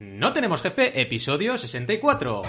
No 0.00 0.32
tenemos 0.32 0.62
jefe, 0.62 1.00
episodio 1.00 1.58
64. 1.58 2.42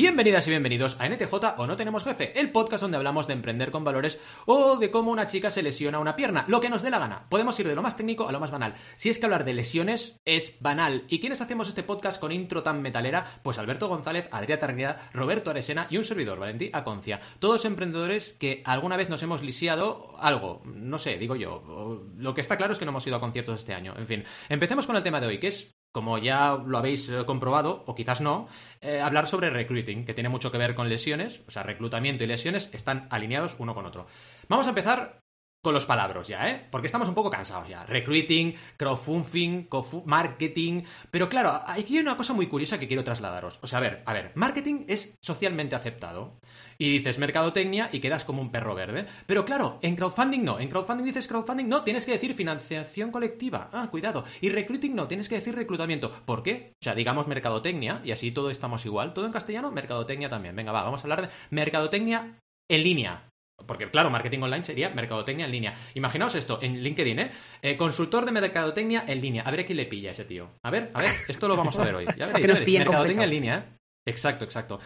Bienvenidas 0.00 0.46
y 0.46 0.50
bienvenidos 0.50 0.96
a 0.98 1.06
NTJ 1.10 1.58
o 1.58 1.66
No 1.66 1.76
Tenemos 1.76 2.04
Jefe, 2.04 2.40
el 2.40 2.50
podcast 2.50 2.80
donde 2.80 2.96
hablamos 2.96 3.26
de 3.26 3.34
emprender 3.34 3.70
con 3.70 3.84
valores 3.84 4.18
o 4.46 4.78
de 4.78 4.90
cómo 4.90 5.10
una 5.10 5.26
chica 5.26 5.50
se 5.50 5.62
lesiona 5.62 5.98
una 5.98 6.16
pierna, 6.16 6.46
lo 6.48 6.62
que 6.62 6.70
nos 6.70 6.80
dé 6.80 6.88
la 6.88 6.98
gana. 6.98 7.26
Podemos 7.28 7.60
ir 7.60 7.68
de 7.68 7.74
lo 7.74 7.82
más 7.82 7.98
técnico 7.98 8.26
a 8.26 8.32
lo 8.32 8.40
más 8.40 8.50
banal. 8.50 8.72
Si 8.96 9.10
es 9.10 9.18
que 9.18 9.26
hablar 9.26 9.44
de 9.44 9.52
lesiones 9.52 10.18
es 10.24 10.56
banal. 10.60 11.04
¿Y 11.08 11.20
quiénes 11.20 11.42
hacemos 11.42 11.68
este 11.68 11.82
podcast 11.82 12.18
con 12.18 12.32
intro 12.32 12.62
tan 12.62 12.80
metalera? 12.80 13.40
Pues 13.42 13.58
Alberto 13.58 13.88
González, 13.88 14.30
Adrià 14.30 14.58
Tarnida, 14.58 15.10
Roberto 15.12 15.50
Aresena 15.50 15.86
y 15.90 15.98
un 15.98 16.06
servidor, 16.06 16.38
Valentí 16.38 16.70
Aconcia. 16.72 17.20
Todos 17.38 17.66
emprendedores 17.66 18.32
que 18.32 18.62
alguna 18.64 18.96
vez 18.96 19.10
nos 19.10 19.22
hemos 19.22 19.42
lisiado 19.42 20.16
algo, 20.18 20.62
no 20.64 20.96
sé, 20.96 21.18
digo 21.18 21.36
yo. 21.36 22.06
Lo 22.16 22.32
que 22.32 22.40
está 22.40 22.56
claro 22.56 22.72
es 22.72 22.78
que 22.78 22.86
no 22.86 22.92
hemos 22.92 23.06
ido 23.06 23.16
a 23.16 23.20
conciertos 23.20 23.58
este 23.58 23.74
año. 23.74 23.92
En 23.98 24.06
fin, 24.06 24.24
empecemos 24.48 24.86
con 24.86 24.96
el 24.96 25.02
tema 25.02 25.20
de 25.20 25.26
hoy, 25.26 25.38
que 25.38 25.48
es 25.48 25.74
como 25.92 26.18
ya 26.18 26.56
lo 26.64 26.78
habéis 26.78 27.08
eh, 27.08 27.24
comprobado, 27.26 27.82
o 27.86 27.94
quizás 27.94 28.20
no, 28.20 28.48
eh, 28.80 29.00
hablar 29.00 29.26
sobre 29.26 29.50
recruiting, 29.50 30.04
que 30.04 30.14
tiene 30.14 30.28
mucho 30.28 30.52
que 30.52 30.58
ver 30.58 30.74
con 30.74 30.88
lesiones, 30.88 31.42
o 31.48 31.50
sea, 31.50 31.62
reclutamiento 31.62 32.24
y 32.24 32.26
lesiones 32.26 32.70
están 32.72 33.06
alineados 33.10 33.56
uno 33.58 33.74
con 33.74 33.86
otro. 33.86 34.06
Vamos 34.48 34.66
a 34.66 34.70
empezar 34.70 35.19
con 35.62 35.74
los 35.74 35.86
palabras 35.86 36.26
ya, 36.26 36.48
¿eh? 36.48 36.66
Porque 36.70 36.86
estamos 36.86 37.08
un 37.08 37.14
poco 37.14 37.30
cansados 37.30 37.68
ya. 37.68 37.84
Recruiting, 37.84 38.54
crowdfunding, 38.76 39.68
marketing. 40.06 40.84
Pero 41.10 41.28
claro, 41.28 41.62
aquí 41.66 41.96
hay 41.96 42.02
una 42.02 42.16
cosa 42.16 42.32
muy 42.32 42.46
curiosa 42.46 42.78
que 42.78 42.88
quiero 42.88 43.04
trasladaros. 43.04 43.58
O 43.62 43.66
sea, 43.66 43.78
a 43.78 43.82
ver, 43.82 44.02
a 44.06 44.12
ver, 44.12 44.32
marketing 44.34 44.84
es 44.88 45.18
socialmente 45.22 45.76
aceptado. 45.76 46.38
Y 46.78 46.90
dices 46.90 47.18
mercadotecnia 47.18 47.90
y 47.92 48.00
quedas 48.00 48.24
como 48.24 48.40
un 48.40 48.50
perro 48.50 48.74
verde. 48.74 49.06
Pero 49.26 49.44
claro, 49.44 49.78
en 49.82 49.96
crowdfunding 49.96 50.42
no. 50.42 50.58
En 50.58 50.70
crowdfunding 50.70 51.04
dices 51.04 51.28
crowdfunding 51.28 51.68
no, 51.68 51.84
tienes 51.84 52.06
que 52.06 52.12
decir 52.12 52.34
financiación 52.34 53.10
colectiva. 53.10 53.68
Ah, 53.72 53.88
cuidado. 53.90 54.24
Y 54.40 54.48
recruiting 54.48 54.94
no, 54.94 55.06
tienes 55.06 55.28
que 55.28 55.34
decir 55.34 55.54
reclutamiento. 55.54 56.10
¿Por 56.24 56.42
qué? 56.42 56.72
O 56.80 56.84
sea, 56.84 56.94
digamos 56.94 57.28
mercadotecnia 57.28 58.00
y 58.02 58.12
así 58.12 58.32
todo 58.32 58.50
estamos 58.50 58.86
igual. 58.86 59.12
Todo 59.12 59.26
en 59.26 59.32
castellano, 59.32 59.70
mercadotecnia 59.70 60.30
también. 60.30 60.56
Venga, 60.56 60.72
va, 60.72 60.84
vamos 60.84 61.00
a 61.00 61.04
hablar 61.04 61.22
de 61.22 61.28
mercadotecnia 61.50 62.38
en 62.70 62.82
línea. 62.82 63.29
Porque, 63.66 63.90
claro, 63.90 64.10
marketing 64.10 64.40
online 64.42 64.64
sería 64.64 64.90
mercadotecnia 64.90 65.46
en 65.46 65.52
línea. 65.52 65.74
Imaginaos 65.94 66.34
esto, 66.34 66.58
en 66.62 66.82
LinkedIn, 66.82 67.18
¿eh? 67.18 67.30
¿eh? 67.62 67.76
Consultor 67.76 68.24
de 68.24 68.32
mercadotecnia 68.32 69.04
en 69.06 69.20
línea. 69.20 69.42
A 69.42 69.50
ver 69.50 69.60
a 69.60 69.64
quién 69.64 69.76
le 69.76 69.86
pilla 69.86 70.10
ese 70.10 70.24
tío. 70.24 70.50
A 70.62 70.70
ver, 70.70 70.90
a 70.94 71.00
ver, 71.00 71.10
esto 71.28 71.48
lo 71.48 71.56
vamos 71.56 71.78
a 71.78 71.84
ver 71.84 71.94
hoy. 71.94 72.06
Ya 72.16 72.26
veréis, 72.32 72.46
ya 72.46 72.54
veréis. 72.54 72.78
Mercadotecnia 72.78 73.24
en 73.24 73.30
línea, 73.30 73.58
¿eh? 73.58 73.78
Exacto, 74.06 74.44
exacto. 74.44 74.78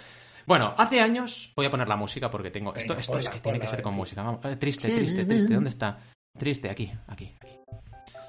Bueno, 0.47 0.75
hace 0.77 1.00
años. 1.00 1.53
Voy 1.56 1.66
a 1.66 1.70
poner 1.70 1.89
la 1.89 1.97
música 1.97 2.31
porque 2.31 2.50
tengo. 2.50 2.75
Esto, 2.75 2.94
esto 2.94 3.19
es 3.19 3.28
que 3.28 3.41
tiene 3.41 3.61
que 3.61 3.69
ser 3.69 3.83
con 3.83 3.94
música. 3.94 4.22
Vamos. 4.22 4.44
Eh, 4.44 4.56
triste, 4.56 4.94
triste, 4.94 5.25
triste. 5.25 5.55
¿Dónde 5.55 5.70
está? 5.70 5.98
Triste, 6.36 6.69
aquí, 6.69 6.92
aquí, 7.06 7.33
aquí. 7.41 7.59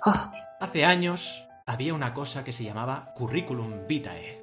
Ah. 0.06 0.32
Hace 0.62 0.86
años 0.86 1.44
había 1.66 1.94
una 1.94 2.14
cosa 2.14 2.44
que 2.44 2.52
se 2.52 2.64
llamaba 2.64 3.14
Curriculum 3.16 3.88
Vitae. 3.88 4.42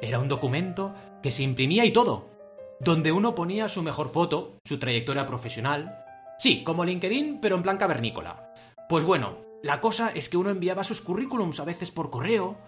Era 0.00 0.18
un 0.18 0.28
documento 0.28 0.94
que 1.22 1.30
se 1.30 1.42
imprimía 1.42 1.84
y 1.84 1.92
todo 1.92 2.33
donde 2.84 3.12
uno 3.12 3.34
ponía 3.34 3.68
su 3.68 3.82
mejor 3.82 4.10
foto, 4.10 4.58
su 4.64 4.78
trayectoria 4.78 5.26
profesional. 5.26 6.04
Sí, 6.38 6.62
como 6.62 6.84
LinkedIn, 6.84 7.40
pero 7.40 7.56
en 7.56 7.62
plan 7.62 7.78
cavernícola. 7.78 8.52
Pues 8.88 9.04
bueno, 9.04 9.38
la 9.62 9.80
cosa 9.80 10.10
es 10.14 10.28
que 10.28 10.36
uno 10.36 10.50
enviaba 10.50 10.84
sus 10.84 11.00
currículums 11.00 11.58
a 11.60 11.64
veces 11.64 11.90
por 11.90 12.10
correo, 12.10 12.58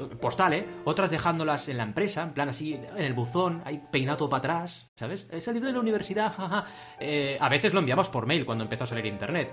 eh, 0.00 0.16
postal, 0.18 0.54
¿eh? 0.54 0.66
Otras 0.86 1.10
dejándolas 1.10 1.68
en 1.68 1.76
la 1.76 1.82
empresa, 1.82 2.22
en 2.22 2.32
plan 2.32 2.48
así, 2.48 2.72
en 2.72 2.96
el 2.96 3.12
buzón, 3.12 3.62
ahí 3.66 3.82
peinado 3.90 4.30
para 4.30 4.38
atrás, 4.38 4.90
¿sabes? 4.96 5.28
He 5.30 5.42
salido 5.42 5.66
de 5.66 5.74
la 5.74 5.80
universidad, 5.80 6.32
jaja. 6.36 6.66
Eh, 6.98 7.36
a 7.38 7.48
veces 7.50 7.74
lo 7.74 7.80
enviamos 7.80 8.08
por 8.08 8.26
mail 8.26 8.46
cuando 8.46 8.64
empezó 8.64 8.84
a 8.84 8.86
salir 8.86 9.04
internet. 9.04 9.52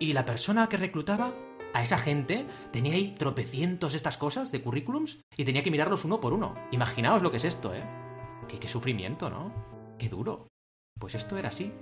Y 0.00 0.12
la 0.12 0.24
persona 0.24 0.68
que 0.68 0.76
reclutaba 0.76 1.32
a 1.72 1.82
esa 1.82 1.98
gente 1.98 2.44
tenía 2.72 2.94
ahí 2.94 3.14
tropecientos 3.16 3.94
estas 3.94 4.18
cosas 4.18 4.50
de 4.50 4.60
currículums 4.60 5.20
y 5.36 5.44
tenía 5.44 5.62
que 5.62 5.70
mirarlos 5.70 6.04
uno 6.04 6.20
por 6.20 6.32
uno. 6.32 6.54
Imaginaos 6.72 7.22
lo 7.22 7.30
que 7.30 7.36
es 7.36 7.44
esto, 7.44 7.72
¿eh? 7.72 8.03
Qué, 8.48 8.68
sufrimiento, 8.68 9.30
¿no? 9.30 9.52
Qué 9.98 10.08
duro. 10.08 10.48
Pues 10.98 11.14
esto 11.14 11.36
era 11.36 11.48
así. 11.48 11.72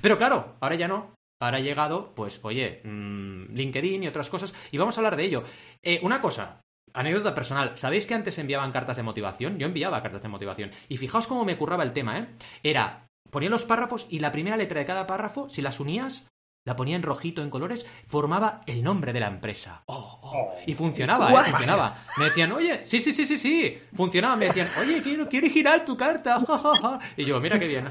Pero 0.00 0.18
claro, 0.18 0.56
ahora 0.60 0.74
ya 0.74 0.88
no. 0.88 1.14
Ahora 1.40 1.58
ha 1.58 1.60
llegado, 1.60 2.14
pues, 2.14 2.40
oye, 2.42 2.80
mm, 2.84 3.52
LinkedIn 3.52 4.04
y 4.04 4.08
otras 4.08 4.30
cosas, 4.30 4.54
y 4.70 4.78
vamos 4.78 4.96
a 4.96 5.00
hablar 5.00 5.16
de 5.16 5.24
ello. 5.24 5.42
Eh, 5.82 6.00
una 6.02 6.20
cosa, 6.20 6.60
anécdota 6.92 7.34
personal. 7.34 7.76
¿Sabéis 7.76 8.06
que 8.06 8.14
antes 8.14 8.38
enviaban 8.38 8.72
cartas 8.72 8.96
de 8.96 9.02
motivación? 9.02 9.58
Yo 9.58 9.66
enviaba 9.66 10.02
cartas 10.02 10.22
de 10.22 10.28
motivación. 10.28 10.70
Y 10.88 10.96
fijaos 10.96 11.26
cómo 11.26 11.44
me 11.44 11.56
curraba 11.56 11.82
el 11.82 11.92
tema, 11.92 12.18
¿eh? 12.18 12.28
Era, 12.62 13.06
ponía 13.30 13.50
los 13.50 13.64
párrafos 13.64 14.06
y 14.08 14.20
la 14.20 14.32
primera 14.32 14.56
letra 14.56 14.80
de 14.80 14.86
cada 14.86 15.06
párrafo, 15.06 15.48
si 15.48 15.60
las 15.60 15.80
unías, 15.80 16.26
la 16.64 16.76
ponía 16.76 16.96
en 16.96 17.02
rojito, 17.02 17.42
en 17.42 17.50
colores, 17.50 17.86
formaba 18.06 18.62
el 18.66 18.82
nombre 18.82 19.12
de 19.12 19.20
la 19.20 19.28
empresa. 19.28 19.82
Oh, 19.86 20.18
oh. 20.22 20.54
Y 20.66 20.74
funcionaba, 20.74 21.30
¿eh? 21.30 21.44
Funcionaba. 21.50 21.96
Me 22.16 22.24
decían, 22.24 22.52
oye, 22.52 22.82
sí, 22.86 23.00
sí, 23.00 23.12
sí, 23.12 23.26
sí, 23.26 23.36
sí. 23.36 23.78
Funcionaba. 23.94 24.36
Me 24.36 24.46
decían, 24.46 24.68
oye, 24.80 25.02
quiero, 25.02 25.28
quiero 25.28 25.48
girar 25.48 25.84
tu 25.84 25.96
carta. 25.96 26.40
Y 27.16 27.24
yo, 27.24 27.40
mira 27.40 27.58
qué 27.58 27.68
bien. 27.68 27.88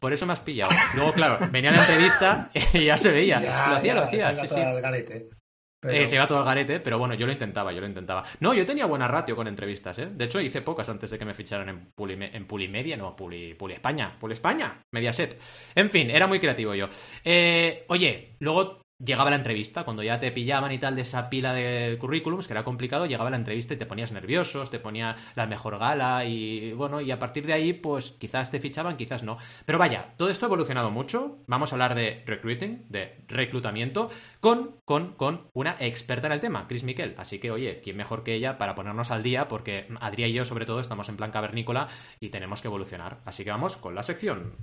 Por 0.00 0.12
eso 0.12 0.26
me 0.26 0.32
has 0.32 0.40
pillado. 0.40 0.70
Luego, 0.94 1.12
claro, 1.12 1.38
venía 1.50 1.70
la 1.70 1.80
entrevista 1.80 2.50
y 2.72 2.86
ya 2.86 2.96
se 2.96 3.10
veía. 3.12 3.40
lo 3.40 3.76
hacía, 3.76 3.94
lo 3.94 4.02
hacía. 4.02 4.34
Sí, 4.36 4.48
sí. 4.48 5.37
Eh, 5.82 6.06
se 6.06 6.16
iba 6.16 6.26
todo 6.26 6.38
al 6.38 6.44
garete, 6.44 6.80
pero 6.80 6.98
bueno, 6.98 7.14
yo 7.14 7.24
lo 7.24 7.32
intentaba, 7.32 7.72
yo 7.72 7.80
lo 7.80 7.86
intentaba. 7.86 8.24
No, 8.40 8.52
yo 8.52 8.66
tenía 8.66 8.86
buena 8.86 9.06
ratio 9.06 9.36
con 9.36 9.46
entrevistas, 9.46 9.98
¿eh? 9.98 10.08
De 10.10 10.24
hecho, 10.24 10.40
hice 10.40 10.60
pocas 10.60 10.88
antes 10.88 11.10
de 11.10 11.18
que 11.18 11.24
me 11.24 11.34
ficharan 11.34 11.68
en, 11.68 11.92
Puli, 11.92 12.16
en 12.20 12.46
Pulimedia, 12.46 12.96
no, 12.96 13.14
Puli, 13.14 13.54
Puli 13.54 13.74
España, 13.74 14.16
Puli 14.18 14.34
España, 14.34 14.82
Mediaset. 14.90 15.40
En 15.76 15.88
fin, 15.88 16.10
era 16.10 16.26
muy 16.26 16.40
creativo 16.40 16.74
yo. 16.74 16.88
Eh, 17.24 17.84
oye, 17.88 18.36
luego 18.40 18.82
llegaba 19.04 19.30
la 19.30 19.36
entrevista, 19.36 19.84
cuando 19.84 20.02
ya 20.02 20.18
te 20.18 20.32
pillaban 20.32 20.72
y 20.72 20.78
tal 20.78 20.96
de 20.96 21.02
esa 21.02 21.30
pila 21.30 21.52
de 21.52 21.96
currículums, 22.00 22.46
que 22.46 22.52
era 22.52 22.64
complicado, 22.64 23.06
llegaba 23.06 23.30
la 23.30 23.36
entrevista 23.36 23.74
y 23.74 23.76
te 23.76 23.86
ponías 23.86 24.12
nerviosos, 24.12 24.70
te 24.70 24.80
ponía 24.80 25.16
la 25.36 25.46
mejor 25.46 25.78
gala 25.78 26.24
y 26.24 26.72
bueno, 26.72 27.00
y 27.00 27.10
a 27.10 27.18
partir 27.18 27.46
de 27.46 27.52
ahí, 27.52 27.72
pues 27.72 28.10
quizás 28.12 28.50
te 28.50 28.60
fichaban, 28.60 28.96
quizás 28.96 29.22
no. 29.22 29.38
Pero 29.64 29.78
vaya, 29.78 30.14
todo 30.16 30.30
esto 30.30 30.46
ha 30.46 30.48
evolucionado 30.48 30.90
mucho. 30.90 31.38
Vamos 31.46 31.72
a 31.72 31.76
hablar 31.76 31.94
de 31.94 32.24
recruiting, 32.26 32.86
de 32.88 33.24
reclutamiento, 33.28 34.10
con, 34.40 34.76
con, 34.84 35.14
con 35.14 35.48
una 35.52 35.76
experta 35.78 36.26
en 36.26 36.32
el 36.32 36.40
tema, 36.40 36.66
Chris 36.66 36.82
Miquel. 36.82 37.14
Así 37.18 37.38
que, 37.38 37.50
oye, 37.50 37.80
¿quién 37.82 37.96
mejor 37.96 38.24
que 38.24 38.34
ella 38.34 38.58
para 38.58 38.74
ponernos 38.74 39.10
al 39.10 39.22
día? 39.22 39.46
Porque 39.48 39.86
Adrià 40.00 40.28
y 40.28 40.32
yo, 40.32 40.44
sobre 40.44 40.66
todo, 40.66 40.80
estamos 40.80 41.08
en 41.08 41.16
plan 41.16 41.30
cavernícola 41.30 41.88
y 42.20 42.30
tenemos 42.30 42.60
que 42.60 42.68
evolucionar. 42.68 43.18
Así 43.24 43.44
que 43.44 43.50
vamos 43.50 43.76
con 43.76 43.94
la 43.94 44.02
sección. 44.02 44.54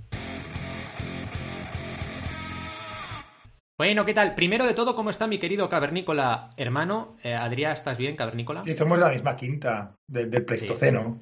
Bueno, 3.78 4.06
¿qué 4.06 4.14
tal? 4.14 4.34
Primero 4.34 4.66
de 4.66 4.72
todo, 4.72 4.96
¿cómo 4.96 5.10
está 5.10 5.26
mi 5.26 5.36
querido 5.36 5.68
cavernícola 5.68 6.48
hermano? 6.56 7.18
Eh, 7.22 7.34
Adrián, 7.34 7.72
¿estás 7.72 7.98
bien, 7.98 8.16
cavernícola? 8.16 8.64
Sí, 8.64 8.72
somos 8.72 8.98
la 8.98 9.10
misma 9.10 9.36
quinta 9.36 9.94
del, 10.08 10.30
Pleistoceno. 10.46 11.18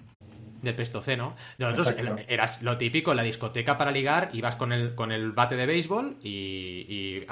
del 0.62 0.75
Pleistoceno. 0.76 1.34
Nosotros 1.59 1.97
eras 2.28 2.62
lo 2.62 2.78
típico, 2.78 3.12
la 3.12 3.25
discoteca 3.25 3.76
para 3.76 3.91
ligar, 3.91 4.31
ibas 4.34 4.54
con 4.54 4.72
el, 4.72 4.94
con 4.94 5.10
el 5.10 5.32
bate 5.32 5.56
de 5.56 5.66
béisbol 5.66 6.19
y, 6.22 7.26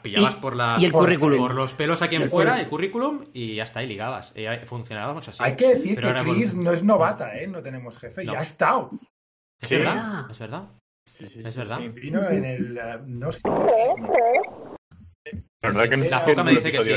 pillabas 0.00 0.36
por 0.36 0.54
la 0.54 0.76
el 0.76 0.92
currículum. 0.92 1.40
por 1.40 1.56
los 1.56 1.74
pelos 1.74 2.00
aquí 2.00 2.14
en 2.14 2.30
fuera, 2.30 2.60
el 2.60 2.68
currículum, 2.68 3.24
y 3.34 3.58
hasta 3.58 3.80
ahí 3.80 3.86
ligabas. 3.86 4.32
Y 4.36 4.46
funcionábamos 4.64 5.26
así. 5.26 5.42
Hay 5.42 5.56
que 5.56 5.74
decir 5.74 5.98
que 5.98 6.14
Chris 6.22 6.54
no 6.54 6.70
es 6.70 6.84
novata, 6.84 7.36
¿eh? 7.36 7.48
No 7.48 7.60
tenemos 7.62 7.98
jefe, 7.98 8.24
ya 8.24 8.38
ha 8.38 8.42
estado. 8.42 8.92
Es 9.60 9.70
verdad, 9.70 10.30
es 10.30 10.38
verdad. 10.38 10.68
es 11.18 11.56
verdad. 11.56 11.80
vino 11.92 12.20
en 12.30 12.44
el. 12.44 12.78
Eh, 12.78 13.00
no 13.06 13.32
sé. 13.32 13.40
La 15.62 15.70
verdad 15.70 15.88
que 15.88 15.96
la 16.08 16.20
foca 16.20 16.44
me 16.44 16.52
dice 16.52 16.70
que 16.70 16.82
sí. 16.82 16.92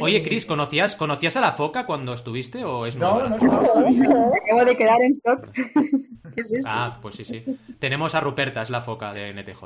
Oye, 0.00 0.22
Chris, 0.22 0.46
¿conocías, 0.46 0.96
¿conocías 0.96 1.36
a 1.36 1.40
la 1.40 1.52
foca 1.52 1.86
cuando 1.86 2.12
estuviste 2.12 2.64
o 2.64 2.86
es 2.86 2.96
No, 2.96 3.28
no 3.28 3.36
estaba. 3.36 3.62
Acabo 3.62 4.64
de 4.64 4.76
quedar 4.76 5.00
en 5.02 5.12
shock. 5.12 5.52
¿Qué 6.34 6.40
es 6.40 6.52
eso? 6.52 6.68
Ah, 6.70 6.98
pues 7.00 7.14
sí, 7.14 7.24
sí. 7.24 7.44
Tenemos 7.78 8.14
a 8.14 8.20
Ruperta, 8.20 8.62
es 8.62 8.70
la 8.70 8.80
foca 8.80 9.12
de 9.12 9.32
NTJ. 9.32 9.62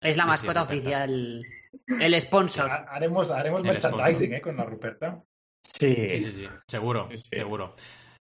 Es 0.00 0.16
la 0.16 0.26
mascota 0.26 0.62
oficial, 0.62 1.44
el 2.00 2.20
sponsor. 2.20 2.68
Haremos, 2.88 3.30
haremos 3.30 3.62
merchandising 3.62 4.34
¿eh? 4.34 4.40
con 4.40 4.56
la 4.56 4.64
Ruperta. 4.64 5.22
Sí, 5.62 5.94
sí, 6.08 6.18
sí, 6.18 6.30
sí. 6.30 6.48
seguro, 6.66 7.08
seguro. 7.30 7.74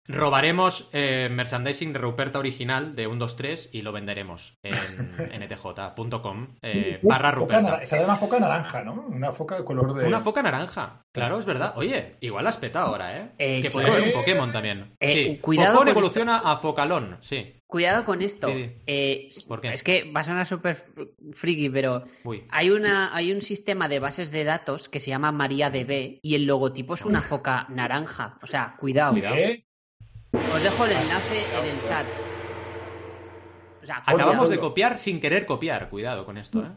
Robaremos 0.07 0.89
eh, 0.93 1.29
merchandising 1.31 1.93
de 1.93 1.99
Ruperta 1.99 2.39
original 2.39 2.95
de 2.95 3.03
123 3.03 3.69
y 3.71 3.81
lo 3.81 3.91
venderemos 3.91 4.57
en 4.63 4.73
ntj.com 5.41 6.47
eh, 6.61 6.99
barra 7.03 7.31
Ruperta. 7.31 7.81
Esa 7.81 7.97
de 7.97 8.05
una 8.05 8.15
foca 8.15 8.39
naranja, 8.39 8.83
¿no? 8.83 9.05
Una 9.07 9.31
foca 9.31 9.57
de 9.57 9.63
color 9.63 9.93
de... 9.93 10.07
Una 10.07 10.19
foca 10.19 10.41
naranja, 10.41 11.03
claro, 11.11 11.39
es 11.39 11.45
verdad. 11.45 11.73
Oye, 11.75 12.17
igual 12.19 12.45
la 12.45 12.49
has 12.49 12.57
petado 12.57 12.87
ahora, 12.87 13.17
¿eh? 13.37 13.61
que 13.61 13.69
puede 13.69 13.91
ser 13.91 14.03
un 14.03 14.11
Pokémon 14.11 14.51
también. 14.51 14.95
sí, 14.99 15.39
cuidado 15.41 15.73
Pokémon 15.73 15.87
evoluciona 15.87 16.37
a 16.39 16.57
Focalón, 16.57 17.17
sí. 17.21 17.57
Cuidado 17.67 18.03
con 18.03 18.21
esto. 18.21 18.47
¿Por 19.47 19.61
qué? 19.61 19.71
Es 19.71 19.83
que 19.83 20.11
va 20.11 20.21
a 20.21 20.23
sonar 20.25 20.45
súper 20.45 20.85
friki, 21.31 21.69
pero 21.69 22.03
hay, 22.49 22.69
una, 22.69 23.15
hay 23.15 23.31
un 23.31 23.41
sistema 23.41 23.87
de 23.87 23.99
bases 23.99 24.29
de 24.31 24.43
datos 24.43 24.89
que 24.89 24.99
se 24.99 25.09
llama 25.09 25.31
MariaDB 25.31 26.19
y 26.21 26.35
el 26.35 26.45
logotipo 26.45 26.95
es 26.95 27.05
una 27.05 27.21
foca 27.21 27.67
naranja. 27.69 28.37
O 28.41 28.47
sea, 28.47 28.75
cuidado. 28.77 29.13
Cuidado. 29.13 29.35
Os 30.53 30.63
dejo 30.63 30.85
el 30.85 30.91
enlace 30.91 31.45
en 31.59 31.65
el 31.65 31.81
chat. 31.83 32.07
Acabamos 34.05 34.49
de 34.49 34.59
copiar 34.59 34.97
sin 34.97 35.19
querer 35.19 35.45
copiar. 35.45 35.89
Cuidado 35.89 36.25
con 36.25 36.37
esto, 36.37 36.61
¿eh? 36.61 36.71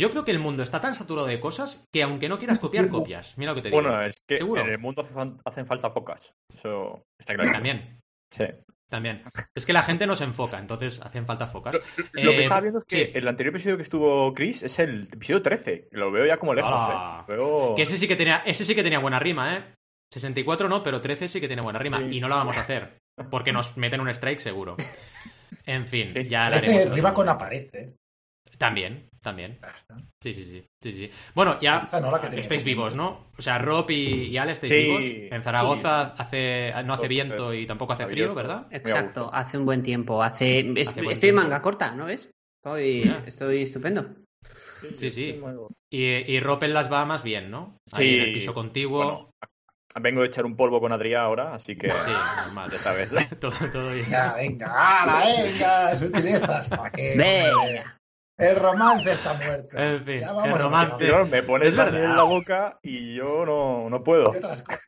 Yo 0.00 0.10
creo 0.10 0.24
que 0.24 0.30
el 0.30 0.38
mundo 0.38 0.62
está 0.62 0.80
tan 0.80 0.94
saturado 0.94 1.26
de 1.26 1.38
cosas 1.38 1.86
que 1.92 2.02
aunque 2.02 2.28
no 2.28 2.38
quieras 2.38 2.58
copiar, 2.58 2.88
copias. 2.88 3.36
Mira 3.36 3.52
lo 3.52 3.56
que 3.56 3.62
te 3.62 3.68
digo. 3.68 3.82
Bueno, 3.82 4.02
es 4.02 4.16
que 4.26 4.36
en 4.36 4.68
el 4.68 4.78
mundo 4.78 5.06
hacen 5.44 5.66
falta 5.66 5.90
focas. 5.90 6.32
Eso 6.52 7.04
está 7.18 7.34
claro. 7.34 7.52
También. 7.52 8.00
Sí. 8.30 8.46
También. 8.88 9.22
Es 9.54 9.64
que 9.64 9.72
la 9.72 9.82
gente 9.82 10.06
no 10.06 10.16
se 10.16 10.24
enfoca, 10.24 10.58
entonces 10.58 11.00
hacen 11.00 11.24
falta 11.24 11.46
focas. 11.46 11.78
Lo, 12.12 12.30
que 12.30 12.38
eh, 12.38 12.40
estaba 12.40 12.60
viendo 12.60 12.78
es 12.78 12.84
que 12.84 13.12
el 13.14 13.26
anterior 13.26 13.54
episodio 13.54 13.76
que 13.76 13.82
estuvo 13.82 14.34
Chris 14.34 14.62
es 14.62 14.78
el 14.78 15.04
episodio 15.04 15.40
13. 15.40 15.88
Lo 15.92 16.10
veo 16.10 16.26
ya 16.26 16.36
como 16.36 16.52
lejos. 16.52 16.70
Ah. 16.74 17.24
Eh. 17.26 17.72
Que 17.76 17.82
ese 17.82 17.96
sí 17.96 18.06
que, 18.06 18.16
tenía, 18.16 18.42
ese 18.44 18.66
sí 18.66 18.74
que 18.74 18.82
tenía 18.82 18.98
buena 18.98 19.18
rima, 19.18 19.56
¿eh? 19.56 19.64
64 20.12 20.68
no, 20.68 20.82
pero 20.82 21.00
13 21.00 21.28
sí 21.28 21.40
que 21.40 21.46
tiene 21.46 21.62
buena 21.62 21.78
rima. 21.78 22.02
Y 22.02 22.20
no 22.20 22.28
la 22.28 22.36
vamos 22.36 22.56
a 22.58 22.60
hacer. 22.60 22.98
Porque 23.30 23.52
nos 23.52 23.76
meten 23.76 24.00
un 24.00 24.08
strike 24.08 24.40
seguro. 24.40 24.76
En 25.66 25.86
fin, 25.86 26.06
ya 26.28 26.50
la 26.50 26.58
haremos. 26.58 26.94
Rima 26.94 27.14
con 27.14 27.28
aparece. 27.28 27.94
También, 28.58 29.08
también. 29.20 29.58
Sí, 30.22 30.32
sí, 30.32 30.44
sí, 30.44 30.64
sí, 30.82 30.92
sí. 30.92 31.10
Bueno, 31.34 31.58
ya 31.60 31.88
estáis 32.36 32.62
vivos, 32.62 32.94
¿no? 32.94 33.26
O 33.36 33.42
sea, 33.42 33.58
Rob 33.58 33.90
y, 33.90 34.36
Ale 34.36 34.52
estáis 34.52 34.72
vivos. 34.72 35.04
En 35.04 35.42
Zaragoza 35.42 36.14
hace, 36.16 36.72
no 36.84 36.94
hace 36.94 37.08
viento 37.08 37.54
y 37.54 37.66
tampoco 37.66 37.94
hace 37.94 38.06
frío, 38.06 38.34
¿verdad? 38.34 38.66
Exacto, 38.70 39.30
hace 39.32 39.58
un 39.58 39.64
buen 39.64 39.82
tiempo. 39.82 40.22
Hace, 40.22 40.72
estoy 40.76 41.30
en 41.30 41.34
manga 41.34 41.62
corta, 41.62 41.92
¿no 41.92 42.06
ves? 42.06 42.30
Estoy, 42.64 43.12
estoy 43.26 43.62
estupendo. 43.62 44.14
Sí, 44.98 45.10
sí. 45.10 45.40
Y, 45.90 46.04
y 46.04 46.40
Rob 46.40 46.62
en 46.64 46.74
las 46.74 46.88
Bahamas 46.88 47.22
bien, 47.22 47.50
¿no? 47.50 47.78
Ahí 47.92 48.14
en 48.14 48.20
el 48.20 48.32
piso 48.34 48.54
contiguo. 48.54 49.30
Vengo 50.00 50.20
de 50.22 50.28
echar 50.28 50.46
un 50.46 50.56
polvo 50.56 50.80
con 50.80 50.92
Adrián 50.92 51.22
ahora, 51.22 51.54
así 51.54 51.76
que. 51.76 51.90
Sí, 51.90 52.10
normal. 52.44 52.70
Ya 52.70 52.78
sabes. 52.78 53.10
todo, 53.40 53.52
todo 53.72 53.90
bien. 53.90 54.06
Venga, 54.06 54.34
venga, 54.34 55.24
venga, 55.24 55.98
sutilezas. 55.98 56.68
¿Para 56.68 56.90
qué? 56.90 57.14
Venga. 57.16 57.98
El 58.38 58.56
romance 58.56 59.12
está 59.12 59.34
muerto. 59.34 59.76
En 59.76 60.04
fin, 60.04 60.22
el 60.44 60.58
romance. 60.58 60.94
me 61.30 61.42
pones 61.42 61.74
la 61.74 61.88
en 61.88 62.16
la 62.16 62.22
boca 62.24 62.78
y 62.82 63.14
yo 63.14 63.44
no, 63.44 63.88
no 63.90 64.02
puedo. 64.02 64.32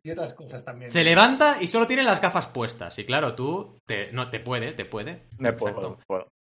Y 0.03 0.11
otras, 0.11 0.33
cosas 0.33 0.65
también. 0.65 0.91
Se 0.91 1.05
levanta 1.05 1.59
y 1.61 1.67
solo 1.67 1.87
tiene 1.87 2.03
las 2.03 2.21
gafas 2.21 2.49
puestas. 2.49 2.99
Y 2.99 3.05
claro, 3.05 3.35
tú 3.35 3.79
te, 3.87 4.11
no, 4.13 4.31
te 4.31 4.41
puede, 4.41 4.73
te 4.73 4.85
puede. 4.85 5.29
No 5.39 5.55
puedo, 5.57 5.99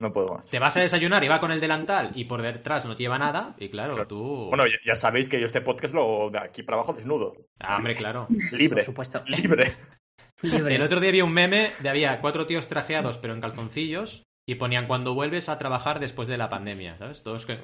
no 0.01 0.11
puedo 0.11 0.35
más. 0.35 0.49
Te 0.49 0.59
vas 0.59 0.75
a 0.75 0.81
desayunar 0.81 1.23
y 1.23 1.27
va 1.27 1.39
con 1.39 1.51
el 1.51 1.61
delantal 1.61 2.11
y 2.15 2.25
por 2.25 2.41
detrás 2.41 2.85
no 2.85 2.95
te 2.95 3.03
lleva 3.03 3.17
nada. 3.17 3.55
Y 3.57 3.69
claro, 3.69 4.07
tú. 4.07 4.47
Bueno, 4.49 4.63
ya, 4.85 4.95
sabéis 4.95 5.29
que 5.29 5.39
yo 5.39 5.45
este 5.45 5.61
podcast 5.61 5.93
lo 5.93 6.29
de 6.29 6.39
aquí 6.39 6.63
para 6.63 6.77
abajo 6.77 6.93
desnudo. 6.93 7.33
Ah, 7.59 7.77
hombre, 7.77 7.95
claro. 7.95 8.27
Libre. 8.57 8.77
Por 8.77 8.83
supuesto. 8.83 9.23
Libre. 9.27 9.75
Libre. 10.41 10.75
El 10.75 10.81
otro 10.81 10.99
día 10.99 11.09
había 11.09 11.23
un 11.23 11.33
meme 11.33 11.71
de 11.79 11.89
había 11.89 12.19
cuatro 12.19 12.47
tíos 12.47 12.67
trajeados 12.67 13.19
pero 13.19 13.33
en 13.33 13.41
calzoncillos 13.41 14.23
y 14.45 14.55
ponían 14.55 14.87
cuando 14.87 15.13
vuelves 15.13 15.49
a 15.49 15.57
trabajar 15.57 15.99
después 15.99 16.27
de 16.27 16.37
la 16.37 16.49
pandemia, 16.49 16.97
¿sabes? 16.97 17.21
Todos 17.21 17.47
eh, 17.49 17.59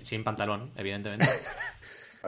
sin 0.00 0.24
pantalón, 0.24 0.72
evidentemente. 0.76 1.28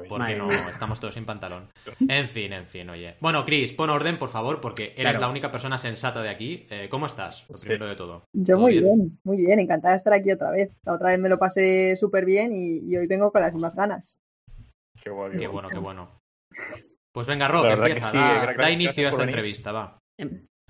Porque 0.09 0.35
no, 0.35 0.51
estamos 0.51 0.99
todos 0.99 1.15
sin 1.15 1.25
pantalón. 1.25 1.69
En 2.09 2.29
fin, 2.29 2.53
en 2.53 2.67
fin, 2.67 2.91
oye. 2.91 3.17
Bueno, 3.21 3.45
Chris, 3.45 3.73
pon 3.73 3.91
orden, 3.91 4.19
por 4.19 4.29
favor, 4.29 4.61
porque 4.61 4.93
eres 4.97 5.21
la 5.21 5.29
única 5.29 5.51
persona 5.51 5.79
sensata 5.79 6.23
de 6.23 6.31
aquí. 6.31 6.67
Eh, 6.71 6.89
¿Cómo 6.91 7.07
estás? 7.07 7.47
Lo 7.49 7.59
primero 7.61 7.87
de 7.87 7.97
todo. 7.97 8.25
Yo 8.33 8.59
muy 8.59 8.81
bien? 8.81 9.19
muy 9.25 9.37
bien, 9.37 9.61
encantada 9.61 9.93
de 9.93 9.99
estar 9.99 10.13
aquí 10.13 10.33
otra 10.33 10.51
vez. 10.51 10.73
La 10.85 10.95
otra 10.95 11.11
vez 11.11 11.19
me 11.19 11.29
lo 11.29 11.39
pasé 11.39 11.97
súper 11.97 12.25
bien 12.25 12.53
y, 12.53 12.97
hoy 12.97 13.07
vengo 13.07 13.31
con 13.31 13.41
las 13.41 13.55
mismas 13.55 13.75
ganas. 13.75 14.19
Qué, 15.03 15.11
bueno, 15.11 15.39
qué 15.69 15.79
bueno. 15.79 16.11
Pues 17.13 17.27
venga, 17.27 17.47
Rob, 17.47 17.67
empieza. 17.67 18.11
da, 18.11 18.71
inicio 18.71 19.07
a 19.07 19.11
esta 19.11 19.25
entrevista, 19.25 19.73
va. 19.73 19.99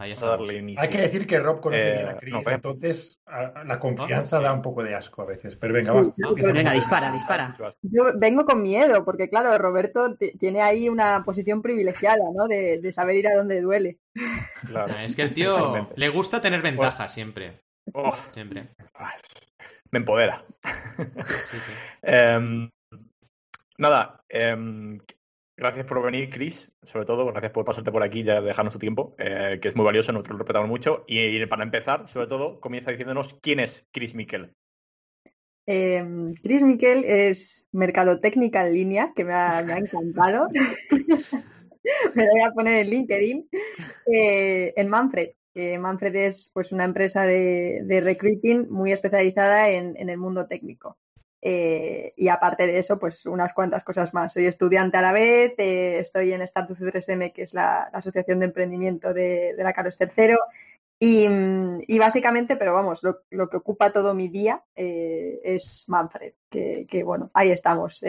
Em, 0.05 0.75
hay 0.79 0.89
que 0.89 1.01
decir 1.01 1.27
que 1.27 1.39
Rob 1.39 1.61
conoce 1.61 1.93
bien 1.93 2.07
a 2.07 2.13
eh, 2.13 2.17
Chris, 2.21 2.47
entonces 2.47 3.21
la 3.27 3.79
confianza 3.79 4.41
da 4.41 4.53
un 4.53 4.63
poco 4.63 4.83
de 4.83 4.95
asco 4.95 5.23
a 5.23 5.27
veces. 5.27 5.57
Pero 5.57 5.75
venga, 5.75 5.93
venga, 6.37 6.73
dispara, 6.73 7.13
dispara. 7.13 7.57
Yo 7.83 8.05
vengo 8.17 8.45
con 8.45 8.63
miedo, 8.63 9.05
porque 9.05 9.29
claro, 9.29 9.57
Roberto 9.59 10.17
tiene 10.17 10.63
ahí 10.63 10.89
una 10.89 11.25
posición 11.25 11.63
privilegiada, 11.63 12.25
¿no? 12.35 12.47
De, 12.47 12.81
saber 12.93 13.17
ir 13.17 13.29
a 13.29 13.35
donde 13.35 13.61
duele. 13.61 13.99
Claro. 14.67 14.95
Es 15.03 15.17
que 15.17 15.23
el 15.23 15.35
tío 15.35 15.89
le 15.97 16.09
gusta 16.09 16.41
tener 16.41 16.63
ventaja 16.63 17.09
siempre. 17.09 17.61
Oh. 17.93 18.15
Siempre. 18.33 18.69
Me 19.91 19.99
empodera. 19.99 20.45
Em, 22.03 22.71
nada, 23.79 24.23
eh, 24.29 24.57
Gracias 25.57 25.87
por 25.87 26.03
venir, 26.03 26.31
Chris, 26.31 26.73
sobre 26.83 27.07
todo, 27.07 27.25
gracias 27.27 27.53
por 27.53 27.65
pasarte 27.65 27.93
por 27.93 28.03
aquí 28.03 28.21
y 28.21 28.23
dejarnos 28.25 28.75
tu 28.75 28.81
tiempo, 28.81 29.15
eh, 29.19 29.61
que 29.63 29.69
es 29.69 29.77
muy 29.77 29.85
valioso, 29.85 30.11
nosotros 30.11 30.35
lo 30.35 30.39
respetamos 30.39 30.69
mucho. 30.69 31.05
Y, 31.07 31.47
para 31.47 31.63
empezar, 31.63 32.09
sobre 32.09 32.27
todo, 32.27 32.61
comienza 32.61 32.91
diciéndonos 32.91 33.35
quién 33.41 33.61
es 33.61 33.87
Chris 33.93 34.17
Miquel. 34.17 34.53
Em, 35.67 36.35
Chris 36.43 36.63
Miquel 36.63 37.05
es 37.05 37.69
mercadotécnica 37.71 38.67
en 38.67 38.75
línea, 38.75 39.13
que 39.15 39.25
me 39.25 39.33
ha, 39.33 39.61
encantado. 39.61 40.49
me 42.15 42.25
lo 42.25 42.31
voy 42.33 42.43
a 42.43 42.51
poner 42.51 42.79
en 42.79 42.91
LinkedIn. 42.91 43.49
Eh, 44.13 44.73
en 44.77 44.89
Manfred. 44.89 45.31
Manfred 45.79 46.17
es 46.17 46.51
pues, 46.53 46.73
una 46.73 46.83
empresa 46.83 47.23
de, 47.23 48.01
recruiting 48.03 48.69
muy 48.71 48.91
especializada 48.91 49.71
en 49.71 50.09
el 50.11 50.19
mundo 50.19 50.49
técnico. 50.49 50.99
Eh, 51.47 52.15
y 52.17 52.29
aparte 52.29 52.67
de 52.67 52.79
eso, 52.79 52.99
pues 52.99 53.27
unas 53.27 53.53
cuantas 53.53 53.85
cosas 53.85 54.15
más. 54.15 54.33
Soy 54.33 54.47
estudiante 54.47 54.97
a 54.97 55.03
la 55.03 55.13
vez, 55.13 55.55
eh, 55.59 55.99
estoy 55.99 56.33
en 56.33 56.41
Status 56.41 56.81
3M, 56.81 57.35
que 57.35 57.43
es 57.43 57.53
la, 57.53 57.83
asociación 57.93 58.39
de 58.39 58.47
emprendimiento 58.47 59.13
de, 59.13 59.55
la 59.59 59.75
Carlos 59.75 59.99
III. 60.01 60.37
Y, 60.99 61.99
básicamente, 61.99 62.57
pero 62.57 62.73
vamos, 62.73 63.03
lo, 63.03 63.51
que 63.51 63.59
ocupa 63.59 63.93
todo 63.93 64.15
mi 64.15 64.29
día 64.29 64.63
eh, 64.75 65.39
es 65.45 65.85
Manfred, 65.87 66.33
que, 66.49 67.03
bueno, 67.05 67.31
ahí 67.35 67.51
estamos. 67.51 68.03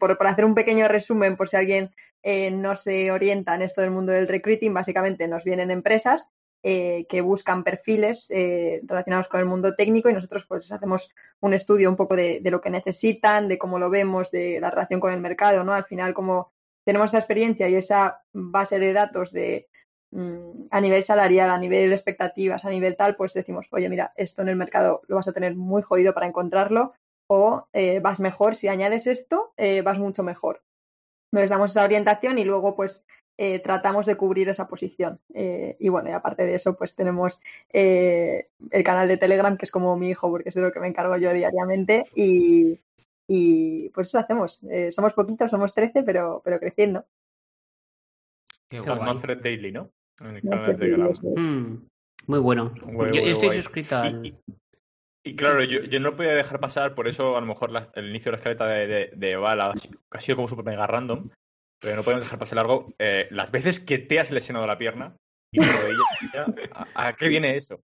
por, 0.00 0.18
por, 0.18 0.26
hacer 0.26 0.44
un 0.44 0.56
pequeño 0.56 0.88
resumen, 0.88 1.36
por 1.36 1.48
si 1.48 1.56
alguien 1.56 1.92
no 2.24 2.74
se 2.74 3.12
orienta 3.12 3.54
en 3.54 3.62
esto 3.62 3.80
del 3.80 3.92
mundo 3.92 4.10
del 4.10 4.26
recruiting, 4.26 4.74
básicamente 4.74 5.28
nos 5.28 5.44
vienen 5.44 5.70
empresas 5.70 6.28
eh, 6.62 7.06
que 7.08 7.20
buscan 7.20 7.62
perfiles 7.62 8.28
eh, 8.30 8.80
relacionados 8.84 9.28
con 9.28 9.38
el 9.38 9.46
mundo 9.46 9.74
técnico 9.74 10.08
y 10.08 10.12
nosotros 10.12 10.46
pues 10.46 10.72
hacemos 10.72 11.12
un 11.40 11.54
estudio 11.54 11.88
un 11.88 11.96
poco 11.96 12.16
de, 12.16 12.40
lo 12.44 12.60
que 12.60 12.70
necesitan, 12.70 13.46
de 13.46 13.58
cómo 13.58 13.78
lo 13.78 13.88
vemos, 13.88 14.30
de 14.30 14.58
la 14.60 14.70
relación 14.70 14.98
con 14.98 15.12
el 15.12 15.20
mercado, 15.20 15.62
¿no? 15.62 15.72
Al 15.72 15.84
final, 15.84 16.12
como 16.12 16.50
tenemos 16.84 17.10
esa 17.10 17.18
experiencia 17.18 17.68
y 17.68 17.76
esa 17.76 18.22
base 18.32 18.78
de 18.78 18.92
datos 18.92 19.30
de 19.30 19.68
mm, 20.10 20.66
a 20.70 20.80
nivel 20.80 21.02
salarial, 21.02 21.50
a 21.50 21.58
nivel 21.58 21.92
expectativas, 21.92 22.64
a 22.64 22.70
nivel 22.70 22.96
tal, 22.96 23.14
pues 23.14 23.34
decimos, 23.34 23.68
oye, 23.70 23.88
mira, 23.88 24.12
esto 24.16 24.42
en 24.42 24.48
el 24.48 24.56
mercado 24.56 25.02
lo 25.06 25.16
vas 25.16 25.28
a 25.28 25.32
tener 25.32 25.54
muy 25.54 25.82
jodido 25.82 26.14
para 26.14 26.26
encontrarlo 26.26 26.94
o 27.28 27.68
eh, 27.72 28.00
vas 28.00 28.18
mejor, 28.18 28.54
si 28.54 28.68
añades 28.68 29.06
esto, 29.06 29.52
vas 29.84 29.98
mucho 29.98 30.22
mejor. 30.22 30.62
Entonces 31.30 31.50
damos 31.50 31.72
esa 31.72 31.84
orientación 31.84 32.38
y 32.38 32.44
luego 32.44 32.74
pues 32.74 33.04
eh, 33.38 33.58
tratamos 33.58 34.06
de 34.06 34.16
cubrir 34.16 34.48
esa 34.48 34.66
posición. 34.66 35.20
Eh, 35.34 35.76
y 35.78 35.90
bueno, 35.90 36.08
y 36.08 36.12
aparte 36.12 36.44
de 36.44 36.54
eso, 36.54 36.74
pues 36.76 36.94
tenemos 36.94 37.42
eh, 37.70 38.48
el 38.70 38.82
canal 38.82 39.08
de 39.08 39.18
Telegram, 39.18 39.56
que 39.58 39.66
es 39.66 39.70
como 39.70 39.96
mi 39.96 40.10
hijo, 40.10 40.30
porque 40.30 40.48
es 40.48 40.54
de 40.54 40.62
lo 40.62 40.72
que 40.72 40.80
me 40.80 40.88
encargo 40.88 41.16
yo 41.18 41.32
diariamente. 41.32 42.04
Y, 42.14 42.78
y 43.28 43.90
pues 43.90 44.08
eso 44.08 44.18
hacemos. 44.18 44.60
somos 44.90 45.12
poquitos, 45.12 45.50
somos 45.50 45.74
13, 45.74 46.02
pero, 46.02 46.40
pero 46.44 46.58
creciendo. 46.58 47.04
Qué 48.70 48.80
Manfred 48.80 49.42
Daily, 49.42 49.70
¿no? 49.70 49.90
En 50.20 50.36
el 50.36 50.42
canal 50.42 50.66
de 50.66 50.74
Telegram. 50.74 51.10
Mm, 51.36 51.86
muy 52.26 52.38
bueno. 52.38 52.74
yo, 53.12 53.20
estoy 53.20 53.50
suscrito 53.50 54.02
Y, 55.24 55.36
claro, 55.36 55.62
yo, 55.62 55.80
yo, 55.80 56.00
no 56.00 56.16
podía 56.16 56.34
dejar 56.34 56.58
pasar, 56.58 56.94
por 56.94 57.06
eso 57.06 57.36
a 57.36 57.40
lo 57.40 57.46
mejor 57.46 57.70
el 57.94 58.08
inicio 58.08 58.30
de 58.30 58.36
la 58.36 58.38
escaleta 58.38 58.66
de, 58.66 58.86
de, 58.86 59.10
de 59.14 59.36
Bala 59.36 59.74
ha 60.10 60.20
sido 60.20 60.36
como 60.36 60.48
súper 60.48 60.64
mega 60.64 60.86
random, 60.86 61.28
pero 61.80 61.96
no 61.96 62.02
podemos 62.02 62.24
dejar 62.24 62.38
pasar 62.38 62.56
largo. 62.56 62.86
Eh, 62.98 63.26
las 63.30 63.50
veces 63.50 63.80
que 63.80 63.98
te 63.98 64.20
has 64.20 64.30
lesionado 64.30 64.66
la 64.66 64.78
pierna 64.78 65.16
y 65.52 65.60
¿a, 66.94 67.12
qué 67.14 67.28
viene 67.28 67.56
eso? 67.56 67.80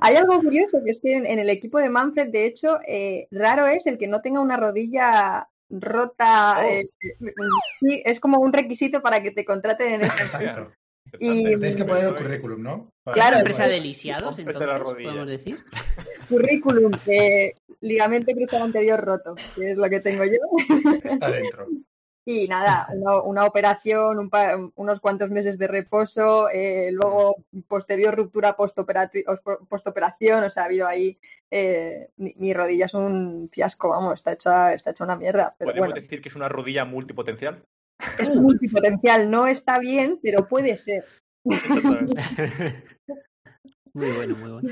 Hay 0.00 0.16
algo 0.16 0.40
curioso, 0.40 0.80
que 0.84 0.90
es 0.90 1.00
que 1.00 1.16
en, 1.16 1.38
el 1.38 1.50
equipo 1.50 1.78
de 1.78 1.88
Manfred, 1.88 2.28
de 2.28 2.46
hecho, 2.46 2.80
eh, 2.86 3.28
raro 3.30 3.66
es 3.66 3.86
el 3.86 3.98
que 3.98 4.08
no 4.08 4.20
tenga 4.20 4.40
una 4.40 4.56
rodilla 4.56 5.48
rota. 5.70 6.58
Oh. 6.58 6.68
Eh, 6.68 6.88
es 7.80 8.20
como 8.20 8.38
un 8.38 8.52
requisito 8.52 9.00
para 9.00 9.22
que 9.22 9.30
te 9.30 9.44
contraten 9.44 9.94
en 9.94 10.02
este 10.02 10.24
Y 11.20 11.44
tenéis 11.44 11.76
que 11.76 11.84
poner 11.84 12.04
el 12.04 12.16
currículum, 12.16 12.62
¿no? 12.62 12.90
claro, 13.12 13.38
empresa 13.38 13.68
de 13.68 13.80
lisiados, 13.80 14.38
entonces, 14.38 14.82
podemos 14.82 15.26
decir. 15.26 15.58
Currículum, 16.28 16.92
ligamento 17.80 18.32
cruzado 18.32 18.64
anterior 18.64 19.00
roto, 19.00 19.34
que 19.54 19.70
es 19.70 19.78
lo 19.78 19.88
que 19.88 20.00
tengo 20.00 20.24
yo. 20.24 20.38
Está 21.04 21.30
dentro. 21.30 21.68
Y 22.24 22.46
nada, 22.46 22.86
una, 23.24 23.44
operación, 23.44 24.30
unos 24.76 25.00
cuantos 25.00 25.30
meses 25.30 25.58
de 25.58 25.66
reposo, 25.66 26.48
eh, 26.50 26.90
luego 26.92 27.44
posterior 27.66 28.14
ruptura 28.14 28.54
postoperación, 28.56 30.44
o 30.44 30.50
sea, 30.50 30.62
ha 30.62 30.66
habido 30.66 30.86
ahí, 30.86 31.18
eh, 31.50 32.10
mi, 32.16 32.54
rodilla 32.54 32.84
es 32.84 32.94
un 32.94 33.50
fiasco, 33.52 33.88
vamos, 33.88 34.14
está 34.14 34.32
hecha, 34.32 34.72
está 34.72 34.92
hecha 34.92 35.02
una 35.02 35.16
mierda. 35.16 35.56
¿Podemos 35.58 35.94
decir 35.94 36.22
que 36.22 36.28
es 36.28 36.36
una 36.36 36.48
rodilla 36.48 36.84
multipotencial? 36.84 37.64
Es 38.18 38.32
multipotencial, 38.34 39.28
no 39.28 39.48
está 39.48 39.80
bien, 39.80 40.20
pero 40.22 40.46
puede 40.46 40.76
ser. 40.76 41.04
muy 43.94 44.10
bueno, 44.12 44.36
muy 44.36 44.50
bueno. 44.52 44.68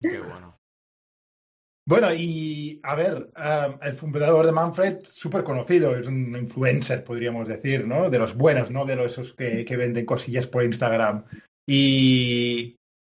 Qué 0.00 0.20
bueno. 0.20 0.55
Bueno, 1.88 2.12
y 2.12 2.80
a 2.82 2.96
ver, 2.96 3.30
um, 3.36 3.78
el 3.80 3.94
fundador 3.94 4.44
de 4.44 4.50
Manfred, 4.50 5.04
súper 5.04 5.44
conocido, 5.44 5.96
es 5.96 6.08
un 6.08 6.36
influencer, 6.36 7.04
podríamos 7.04 7.46
decir, 7.46 7.86
¿no? 7.86 8.10
De 8.10 8.18
los 8.18 8.36
buenos, 8.36 8.72
¿no? 8.72 8.84
De 8.84 8.96
los 8.96 9.12
esos 9.12 9.34
que, 9.34 9.76
venden 9.76 10.04
cosillas 10.04 10.48
por 10.48 10.64
Instagram. 10.64 11.24
Y 11.64 12.76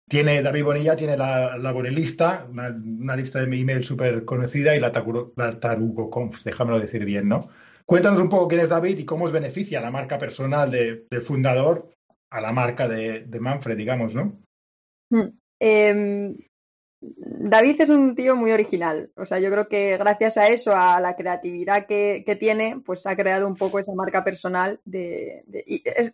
tiene, 0.08 0.42
David 0.42 0.64
Bonilla 0.64 0.96
tiene 0.96 1.16
la, 1.16 1.56
la 1.58 1.70
Bonelista, 1.70 2.44
una, 2.50 3.16
lista 3.16 3.40
de 3.40 3.56
email 3.56 3.84
súper 3.84 4.24
conocida 4.24 4.74
y 4.74 4.80
la, 4.80 4.92
la 5.36 5.60
TarugoConf, 5.60 6.42
déjamelo 6.42 6.80
decir 6.80 7.04
bien, 7.04 7.28
¿no? 7.28 7.48
Cuéntanos 7.84 8.20
un 8.20 8.28
poco 8.28 8.48
quién 8.48 8.62
es 8.62 8.70
David 8.70 8.98
y 8.98 9.04
cómo 9.04 9.26
os 9.26 9.32
beneficia 9.32 9.80
la 9.80 9.92
marca 9.92 10.18
personal 10.18 10.72
del 10.72 11.22
fundador 11.22 11.88
a 12.30 12.40
la 12.40 12.50
marca 12.50 12.88
de, 12.88 13.28
Manfred, 13.38 13.76
digamos, 13.76 14.12
¿no? 14.12 14.40
Hmm. 15.08 15.28
Em, 15.60 16.36
David 17.00 17.80
es 17.80 17.88
un 17.88 18.14
tío 18.14 18.36
muy 18.36 18.52
original. 18.52 19.10
O 19.16 19.26
sea, 19.26 19.38
yo 19.38 19.50
creo 19.50 19.68
que 19.68 19.96
gracias 19.96 20.36
a 20.36 20.48
eso, 20.48 20.72
a 20.72 21.00
la 21.00 21.14
creatividad 21.14 21.86
que, 21.86 22.36
tiene, 22.40 22.80
pues 22.84 23.06
ha 23.06 23.16
creado 23.16 23.46
un 23.46 23.56
poco 23.56 23.78
esa 23.78 23.94
marca 23.94 24.24
personal. 24.24 24.80
De, 24.84 25.44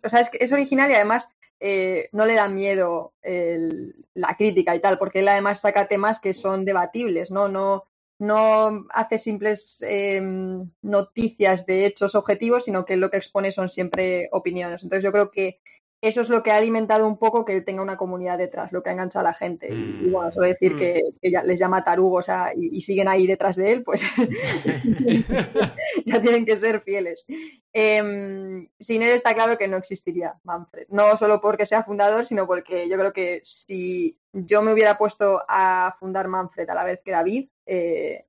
o 0.03 0.09
sea, 0.09 0.21
es, 0.21 0.51
original 0.51 0.91
y 0.91 0.95
además 0.95 1.29
eh, 1.59 2.09
no 2.11 2.25
le 2.25 2.35
da 2.35 2.49
miedo 2.49 3.13
la 3.23 4.35
crítica 4.37 4.75
y 4.75 4.81
tal, 4.81 4.97
porque 4.97 5.19
él 5.19 5.27
además 5.27 5.61
saca 5.61 5.87
temas 5.87 6.19
que 6.19 6.33
son 6.33 6.65
debatibles, 6.65 7.31
¿no? 7.31 7.47
No, 7.47 7.85
no 8.19 8.85
hace 8.89 9.17
simples 9.17 9.83
em, 9.87 10.69
noticias 10.81 11.65
de 11.65 11.85
hechos 11.85 12.15
objetivos, 12.15 12.65
sino 12.65 12.85
que 12.85 12.97
lo 12.97 13.09
que 13.09 13.17
expone 13.17 13.51
son 13.51 13.69
siempre 13.69 14.29
opiniones. 14.31 14.83
Entonces 14.83 15.03
yo 15.03 15.11
creo 15.11 15.31
que 15.31 15.59
eso 16.03 16.19
es 16.19 16.27
lo 16.27 16.43
que 16.43 16.51
ha 16.51 16.57
alimentado 16.57 17.07
un 17.07 17.17
poco 17.17 17.45
que 17.45 17.53
él 17.53 17.63
tenga 17.63 17.81
una 17.81 17.95
comunidad 17.95 18.37
detrás, 18.37 18.73
lo 18.73 18.83
que 18.83 18.89
ha 18.89 18.91
enganchado 18.91 19.25
a 19.25 19.29
la 19.29 19.33
gente. 19.33 19.69
Y, 19.71 20.09
bueno, 20.09 20.33
suele 20.33 20.49
decir 20.49 20.73
mm. 20.73 20.77
que, 20.77 21.03
les 21.21 21.57
llama 21.57 21.85
tarugos 21.85 22.27
y, 22.57 22.81
siguen 22.81 23.07
ahí 23.07 23.25
detrás 23.25 23.55
de 23.55 23.71
él, 23.71 23.83
pues 23.83 24.03
ya 26.05 26.21
tienen 26.21 26.45
que 26.45 26.57
ser 26.57 26.81
fieles. 26.81 27.25
Em, 27.71 28.67
sin 28.81 29.01
él 29.01 29.11
está 29.11 29.33
claro 29.33 29.57
que 29.57 29.69
no 29.69 29.77
existiría 29.77 30.37
Manfred. 30.43 30.87
No 30.89 31.15
solo 31.15 31.39
porque 31.39 31.65
sea 31.65 31.83
fundador, 31.83 32.25
sino 32.25 32.45
porque 32.47 32.89
yo 32.89 32.97
creo 32.97 33.13
que 33.13 33.39
si 33.43 34.19
yo 34.33 34.61
me 34.61 34.73
hubiera 34.73 34.97
puesto 34.97 35.41
a 35.47 35.95
fundar 36.01 36.27
Manfred 36.27 36.69
a 36.69 36.75
la 36.75 36.83
vez 36.83 36.99
que 37.01 37.11
David, 37.11 37.47
eh, 37.65 38.25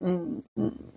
mm, 0.00 0.38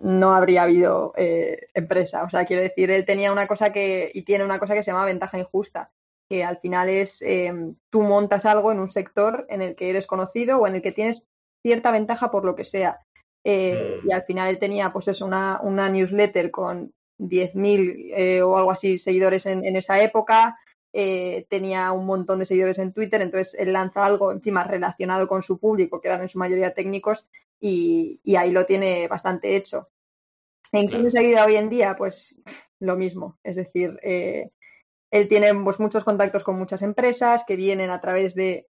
no 0.02 0.34
habría 0.34 0.64
habido 0.64 1.14
eh, 1.16 1.68
empresa. 1.72 2.24
O 2.24 2.28
sea, 2.28 2.44
quiero 2.44 2.62
decir, 2.62 2.90
él 2.90 3.06
tenía 3.06 3.32
una 3.32 3.46
cosa 3.46 3.72
que, 3.72 4.10
y 4.12 4.20
tiene 4.20 4.44
una 4.44 4.58
cosa 4.58 4.74
que 4.74 4.82
se 4.82 4.90
llama 4.90 5.06
ventaja 5.06 5.38
injusta 5.38 5.90
que 6.30 6.44
al 6.44 6.58
final 6.58 6.88
es 6.88 7.22
em, 7.22 7.74
tú 7.90 8.02
montas 8.02 8.46
algo 8.46 8.70
en 8.70 8.78
un 8.78 8.86
sector 8.86 9.46
en 9.48 9.62
el 9.62 9.74
que 9.74 9.90
eres 9.90 10.06
conocido 10.06 10.58
o 10.58 10.66
en 10.68 10.76
el 10.76 10.82
que 10.82 10.92
tienes 10.92 11.28
cierta 11.60 11.90
ventaja 11.90 12.30
por 12.30 12.44
lo 12.44 12.54
que 12.54 12.62
sea. 12.62 13.00
Eh, 13.42 13.98
mm. 14.00 14.08
Y 14.08 14.12
al 14.12 14.22
final 14.22 14.48
él 14.48 14.58
tenía, 14.58 14.92
pues 14.92 15.08
eso, 15.08 15.26
una, 15.26 15.60
una 15.60 15.88
newsletter 15.88 16.52
con 16.52 16.94
10.000 17.18 18.12
eh, 18.16 18.42
o 18.42 18.56
algo 18.56 18.70
así 18.70 18.96
seguidores 18.96 19.44
en, 19.46 19.74
esa 19.74 20.00
época. 20.00 20.56
Eh, 20.92 21.46
tenía 21.48 21.90
un 21.90 22.06
montón 22.06 22.38
de 22.38 22.44
seguidores 22.44 22.78
en 22.78 22.92
Twitter, 22.92 23.20
entonces 23.22 23.56
él 23.58 23.72
lanza 23.72 24.04
algo 24.04 24.30
encima 24.30 24.62
relacionado 24.62 25.26
con 25.26 25.42
su 25.42 25.58
público, 25.58 26.00
que 26.00 26.08
eran 26.08 26.22
en 26.22 26.28
su 26.28 26.38
mayoría 26.38 26.74
técnicos, 26.74 27.28
y, 27.60 28.20
ahí 28.36 28.52
lo 28.52 28.66
tiene 28.66 29.08
bastante 29.08 29.56
hecho. 29.56 29.88
¿En 30.70 30.88
qué 30.88 31.10
se 31.10 31.42
hoy 31.42 31.56
en 31.56 31.68
día? 31.68 31.96
Pues 31.96 32.36
lo 32.78 32.96
mismo, 32.96 33.38
es 33.42 33.56
decir, 33.56 33.98
él 35.10 35.28
tiene 35.28 35.54
pues, 35.54 35.80
muchos 35.80 36.04
contactos 36.04 36.44
con 36.44 36.56
muchas 36.56 36.82
empresas 36.82 37.44
que 37.46 37.56
vienen 37.56 37.90
a 37.90 38.00
través 38.00 38.34
de, 38.34 38.68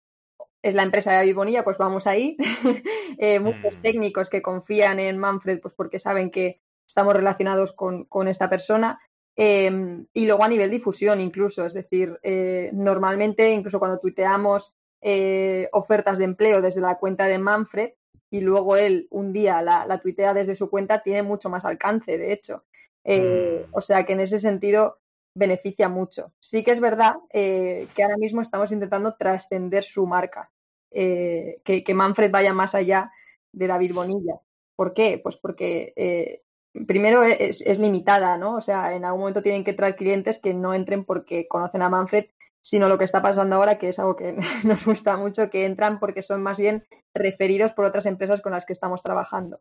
es 0.62 0.74
la 0.74 0.84
empresa 0.84 1.12
de 1.12 1.18
Avivonilla, 1.18 1.64
pues 1.64 1.78
vamos 1.78 2.08
ahí. 2.08 2.38
Eh, 3.18 3.40
muchos 3.40 3.78
mm. 3.78 3.82
técnicos 3.82 4.30
que 4.30 4.42
confían 4.42 5.00
en 5.00 5.18
Manfred 5.18 5.62
pues 5.62 5.74
porque 5.74 6.00
saben 6.00 6.30
que 6.30 6.60
estamos 6.86 7.14
relacionados 7.14 7.72
con, 7.72 8.28
esta 8.28 8.50
persona. 8.50 9.00
Em, 9.38 10.06
y 10.12 10.26
luego 10.26 10.44
a 10.44 10.50
nivel 10.50 10.70
difusión 10.70 11.22
incluso, 11.22 11.66
es 11.66 11.74
decir, 11.74 12.20
eh, 12.24 12.72
normalmente 12.74 13.50
incluso 13.52 13.80
cuando 13.80 14.00
tuiteamos 14.00 14.76
eh, 15.02 15.70
ofertas 15.72 16.18
de 16.18 16.26
empleo 16.26 16.62
desde 16.62 16.82
la 16.82 16.96
cuenta 16.96 17.28
de 17.28 17.38
Manfred 17.38 17.92
y 18.30 18.42
luego 18.42 18.76
él 18.76 19.08
un 19.12 19.32
día 19.32 19.62
la, 19.62 19.86
la 19.86 20.00
tuitea 20.00 20.34
desde 20.34 20.56
su 20.56 20.70
cuenta, 20.70 21.02
tiene 21.02 21.24
mucho 21.24 21.50
más 21.50 21.64
alcance, 21.64 22.18
de 22.18 22.34
hecho. 22.34 22.66
Mm. 23.06 23.72
O 23.72 23.80
sea 23.80 24.06
que 24.06 24.12
en 24.12 24.20
ese 24.20 24.40
sentido 24.40 24.98
beneficia 25.36 25.90
mucho. 25.90 26.32
Sí 26.40 26.64
que 26.64 26.72
es 26.72 26.80
verdad 26.80 27.16
eh, 27.32 27.88
que 27.94 28.04
ahora 28.04 28.18
mismo 28.18 28.42
estamos 28.42 28.72
intentando 28.72 29.16
trascender 29.16 29.84
su 29.84 30.08
marca, 30.08 30.52
eh, 30.92 31.62
que, 31.64 31.94
Manfred 31.94 32.32
vaya 32.32 32.54
más 32.54 32.74
allá 32.74 33.12
de 33.52 33.68
David 33.68 33.94
Bonilla. 33.94 34.40
¿Por 34.76 34.94
qué? 34.94 35.20
Pues 35.22 35.38
porque 35.38 35.94
eh, 35.96 36.42
primero 36.88 37.24
es, 37.24 37.80
limitada, 37.80 38.38
¿no? 38.38 38.56
O 38.56 38.62
sea, 38.62 38.96
en 38.96 39.06
algún 39.06 39.22
momento 39.22 39.42
tienen 39.42 39.64
que 39.64 39.74
traer 39.74 39.96
clientes 39.96 40.40
que 40.40 40.54
no 40.54 40.74
entren 40.74 41.06
porque 41.06 41.48
conocen 41.48 41.82
a 41.82 41.90
Manfred, 41.90 42.26
sino 42.62 42.90
lo 42.90 42.98
que 42.98 43.04
está 43.04 43.22
pasando 43.22 43.58
ahora, 43.58 43.78
que 43.78 43.90
es 43.90 44.00
algo 44.00 44.16
que 44.16 44.38
nos 44.66 44.86
gusta 44.86 45.18
mucho, 45.18 45.50
que 45.50 45.66
entran 45.66 46.00
porque 46.00 46.22
son 46.22 46.42
más 46.42 46.58
bien 46.58 46.86
referidos 47.14 47.74
por 47.74 47.86
otras 47.86 48.06
empresas 48.06 48.42
con 48.42 48.54
las 48.54 48.66
que 48.66 48.74
estamos 48.74 49.04
trabajando. 49.04 49.60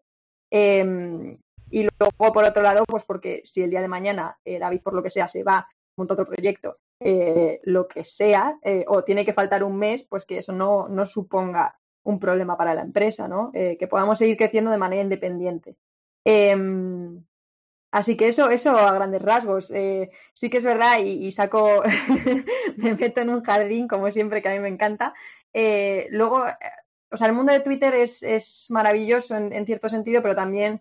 Em, 0.50 1.38
y 1.74 1.88
luego, 1.98 2.32
por 2.32 2.44
otro 2.44 2.62
lado, 2.62 2.84
pues 2.86 3.02
porque 3.02 3.40
si 3.42 3.60
el 3.60 3.70
día 3.70 3.80
de 3.80 3.88
mañana 3.88 4.38
eh, 4.44 4.60
David, 4.60 4.80
por 4.80 4.94
lo 4.94 5.02
que 5.02 5.10
sea, 5.10 5.26
se 5.26 5.42
va, 5.42 5.68
monta 5.96 6.14
otro 6.14 6.24
proyecto, 6.24 6.78
eh, 7.00 7.58
lo 7.64 7.88
que 7.88 8.04
sea, 8.04 8.56
eh, 8.62 8.84
o 8.86 9.02
tiene 9.02 9.24
que 9.24 9.32
faltar 9.32 9.64
un 9.64 9.76
mes, 9.76 10.04
pues 10.04 10.24
que 10.24 10.38
eso 10.38 10.52
no, 10.52 10.86
no 10.86 11.04
suponga 11.04 11.76
un 12.04 12.20
problema 12.20 12.56
para 12.56 12.74
la 12.74 12.82
empresa, 12.82 13.26
¿no? 13.26 13.50
que 13.52 13.88
podamos 13.88 14.18
seguir 14.18 14.36
creciendo 14.36 14.70
de 14.70 14.78
manera 14.78 15.02
independiente. 15.02 15.74
Em, 16.24 17.24
así 17.90 18.16
que 18.16 18.28
eso, 18.28 18.50
eso 18.50 18.76
a 18.76 18.92
grandes 18.92 19.22
rasgos. 19.22 19.72
sí 20.32 20.50
que 20.50 20.58
es 20.58 20.64
verdad, 20.64 20.98
y, 21.00 21.28
saco, 21.32 21.82
me 22.76 22.94
meto 22.94 23.20
en 23.20 23.30
un 23.30 23.42
jardín, 23.42 23.88
como 23.88 24.12
siempre, 24.12 24.42
que 24.42 24.48
a 24.48 24.52
mí 24.52 24.60
me 24.60 24.68
encanta. 24.68 25.12
luego, 26.10 26.44
o 27.10 27.16
sea, 27.16 27.26
el 27.26 27.32
mundo 27.32 27.52
de 27.52 27.60
Twitter 27.60 27.94
es, 27.94 28.22
es 28.22 28.66
maravilloso 28.70 29.34
en, 29.34 29.66
cierto 29.66 29.88
sentido, 29.88 30.22
pero 30.22 30.36
también 30.36 30.80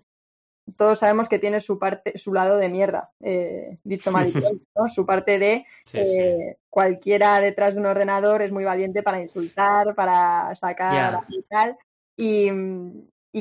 todos 0.77 0.99
sabemos 0.99 1.29
que 1.29 1.39
tiene 1.39 1.61
su 1.61 1.77
parte, 1.77 2.17
su 2.17 2.33
lado 2.33 2.57
de 2.57 2.69
mierda, 2.69 3.11
eh, 3.21 3.77
dicho 3.83 4.11
mal, 4.11 4.31
¿no? 4.75 4.87
Su 4.87 5.05
parte 5.05 5.39
de 5.39 5.65
eh, 5.93 6.57
cualquiera 6.69 7.39
detrás 7.39 7.75
de 7.75 7.81
un 7.81 7.87
ordenador 7.87 8.41
es 8.41 8.51
muy 8.51 8.63
valiente 8.63 9.03
para 9.03 9.21
insultar, 9.21 9.95
para 9.95 10.53
sacar 10.55 11.19
y 11.29 11.41
tal. 11.43 11.77
Y, 12.15 12.49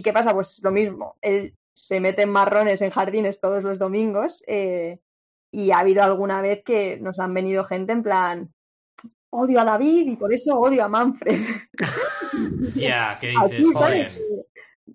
qué 0.03 0.13
pasa? 0.13 0.35
Pues 0.35 0.61
lo 0.63 0.71
mismo. 0.71 1.17
Él 1.21 1.55
se 1.75 2.01
mete 2.01 2.23
en 2.23 2.31
marrones 2.31 2.83
en 2.83 2.91
jardines 2.91 3.41
todos 3.41 3.65
los 3.65 3.79
domingos 3.79 4.43
eh, 4.47 4.99
y 5.51 5.71
ha 5.71 5.79
habido 5.79 6.03
alguna 6.03 6.41
vez 6.43 6.63
que 6.65 6.99
nos 6.99 7.19
han 7.19 7.33
venido 7.35 7.65
gente 7.65 7.93
en 7.93 8.03
plan 8.03 8.53
odio 9.33 9.61
a 9.61 9.65
David 9.65 10.09
y 10.09 10.17
por 10.17 10.33
eso 10.33 10.59
odio 10.59 10.85
a 10.85 10.89
Manfred. 10.89 11.41
Ya, 12.77 13.19
¿qué 13.21 13.35
dices? 13.51 14.23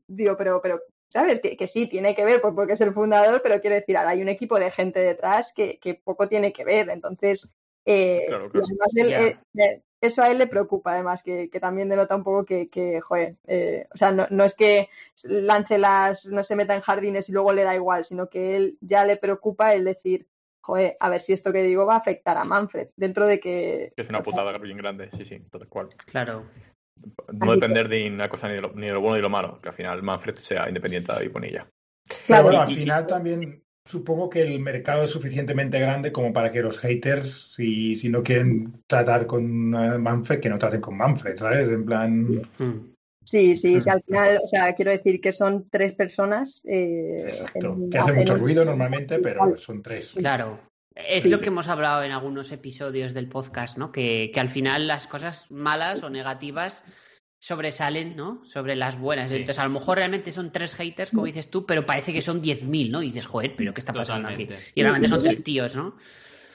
Digo, 0.08 0.36
pero, 0.38 0.62
pero 0.62 0.82
¿sabes? 1.08 1.40
Que, 1.40 1.56
que, 1.56 1.68
sí, 1.68 1.88
tiene 1.88 2.16
que 2.16 2.26
ver 2.26 2.42
pues, 2.42 2.54
porque 2.54 2.74
es 2.74 2.82
el 2.82 2.94
fundador, 2.94 3.42
pero 3.42 3.60
quiero 3.62 3.76
decir, 3.76 3.98
hay 3.98 4.22
un 4.22 4.30
equipo 4.30 4.60
de 4.60 4.70
gente 4.70 5.00
detrás 5.00 5.54
que, 5.54 5.78
que 5.80 5.96
poco 5.96 6.28
tiene 6.28 6.52
que 6.52 6.64
ver. 6.64 6.90
Entonces, 6.90 7.56
eh, 7.86 8.28
además 8.30 8.96
eh, 9.56 9.82
eso 10.02 10.22
a 10.22 10.30
él 10.30 10.38
le 10.38 10.48
preocupa, 10.48 10.94
además, 10.94 11.24
que, 11.24 11.50
que 11.50 11.60
también 11.60 11.90
denota 11.90 12.16
un 12.16 12.24
poco 12.24 12.46
que, 12.46 12.70
que 12.70 13.02
joder, 13.02 13.36
eh, 13.48 13.88
o 13.92 13.98
sea, 13.98 14.12
no, 14.12 14.28
no, 14.30 14.44
es 14.44 14.54
que 14.54 14.90
lance 15.24 15.78
las, 15.78 16.28
no 16.28 16.44
se 16.44 16.56
meta 16.56 16.76
en 16.76 16.82
jardines 16.82 17.30
y 17.30 17.32
luego 17.32 17.54
le 17.54 17.64
da 17.64 17.74
igual, 17.74 18.04
sino 18.04 18.30
que 18.30 18.56
él 18.56 18.78
ya 18.82 19.06
le 19.06 19.18
preocupa 19.18 19.74
el 19.74 19.86
decir, 19.86 20.28
joder, 20.62 20.98
a 21.00 21.10
ver 21.10 21.22
si 21.22 21.34
esto 21.34 21.52
que 21.52 21.64
digo 21.64 21.86
va 21.86 21.96
a 21.96 22.00
afectar 22.00 22.38
a 22.38 22.44
Manfred, 22.44 22.90
dentro 22.96 23.26
de 23.26 23.40
que... 23.40 23.94
Es 23.96 24.10
una 24.10 24.22
putada 24.22 24.58
bien 24.58 24.78
grande, 24.78 25.10
sí, 25.16 25.26
sí, 25.26 25.40
tal 25.50 25.68
cual. 25.68 25.88
Claro. 26.06 26.46
No 27.34 27.52
depender 27.52 27.88
de 27.90 28.08
una 28.08 28.30
cosa 28.30 28.48
ni 28.48 28.56
de, 28.56 28.62
lo, 28.62 28.74
ni 28.74 28.88
de, 28.88 28.94
lo, 28.94 29.02
bueno 29.02 29.16
ni 29.16 29.20
de 29.20 29.24
lo 29.24 29.30
malo, 29.30 29.60
que 29.62 29.70
al 29.70 29.76
final 29.76 30.02
Manfred 30.02 30.36
sea 30.36 30.68
independiente 30.68 31.14
de 31.14 31.28
Bonilla. 31.30 31.68
Claro, 32.26 32.44
bueno, 32.44 32.62
al 32.62 32.74
final 32.74 33.06
también 33.06 33.62
supongo 33.88 34.30
que 34.30 34.42
el 34.42 34.60
mercado 34.60 35.04
es 35.04 35.12
suficientemente 35.12 35.80
grande 35.80 36.12
como 36.12 36.34
para 36.34 36.50
que 36.50 36.62
los 36.62 36.80
haters, 36.80 37.52
si, 37.54 37.96
si 37.96 38.10
no 38.10 38.22
quieren 38.22 38.84
tratar 38.86 39.26
con 39.26 39.70
Manfred, 39.70 40.40
que 40.40 40.50
no 40.50 40.60
traten 40.60 40.82
con 40.82 40.98
Manfred, 40.98 41.38
¿sabes? 41.38 41.72
En 41.72 41.86
plan. 41.86 42.22
Mm. 42.58 42.94
Sí, 43.24 43.58
sí, 43.58 43.82
sí, 43.82 43.90
al 43.90 44.02
final, 44.04 44.40
o 44.42 44.48
sea, 44.48 44.74
quiero 44.74 44.92
decir 44.92 45.20
que 45.20 45.34
son 45.34 45.68
tres 45.70 45.92
personas. 45.92 46.64
Eh, 46.66 47.30
que 47.92 47.98
hacen 47.98 48.16
mucho 48.16 48.38
ruido 48.38 48.64
normalmente, 48.64 49.20
pero 49.20 49.58
son 49.58 49.82
tres. 49.82 50.14
Claro. 50.16 50.60
Es 51.08 51.26
lo 51.26 51.40
que 51.40 51.48
hemos 51.48 51.68
hablado 51.68 52.04
en 52.04 52.12
algunos 52.12 52.52
episodios 52.52 53.14
del 53.14 53.30
podcast, 53.30 53.78
¿no? 53.78 53.92
Que, 53.92 54.32
que, 54.34 54.40
al 54.40 54.50
final 54.50 54.88
las 54.88 55.08
cosas 55.08 55.52
malas 55.52 56.02
o 56.04 56.10
negativas 56.10 56.84
sobresalen, 57.40 58.16
¿no? 58.16 58.44
Sobre 58.46 58.76
las 58.76 59.00
buenas. 59.00 59.32
Entonces, 59.32 59.60
a 59.60 59.64
lo 59.66 59.70
mejor 59.70 59.98
realmente 59.98 60.32
son 60.32 60.52
tres 60.52 60.76
haters, 60.76 61.12
como 61.12 61.26
dices 61.26 61.50
tú, 61.50 61.66
pero 61.66 61.86
parece 61.86 62.14
que 62.14 62.22
son 62.22 62.42
10.000, 62.42 62.92
¿no? 62.92 63.04
Y 63.04 63.08
dices, 63.08 63.28
joder, 63.28 63.56
pero 63.56 63.74
¿qué 63.74 63.82
está 63.82 63.94
pasando 63.94 64.30
aquí? 64.30 64.48
Y 64.74 64.82
realmente 64.82 65.08
son 65.10 65.22
tres 65.22 65.44
tíos, 65.44 65.76
¿no? 65.76 65.96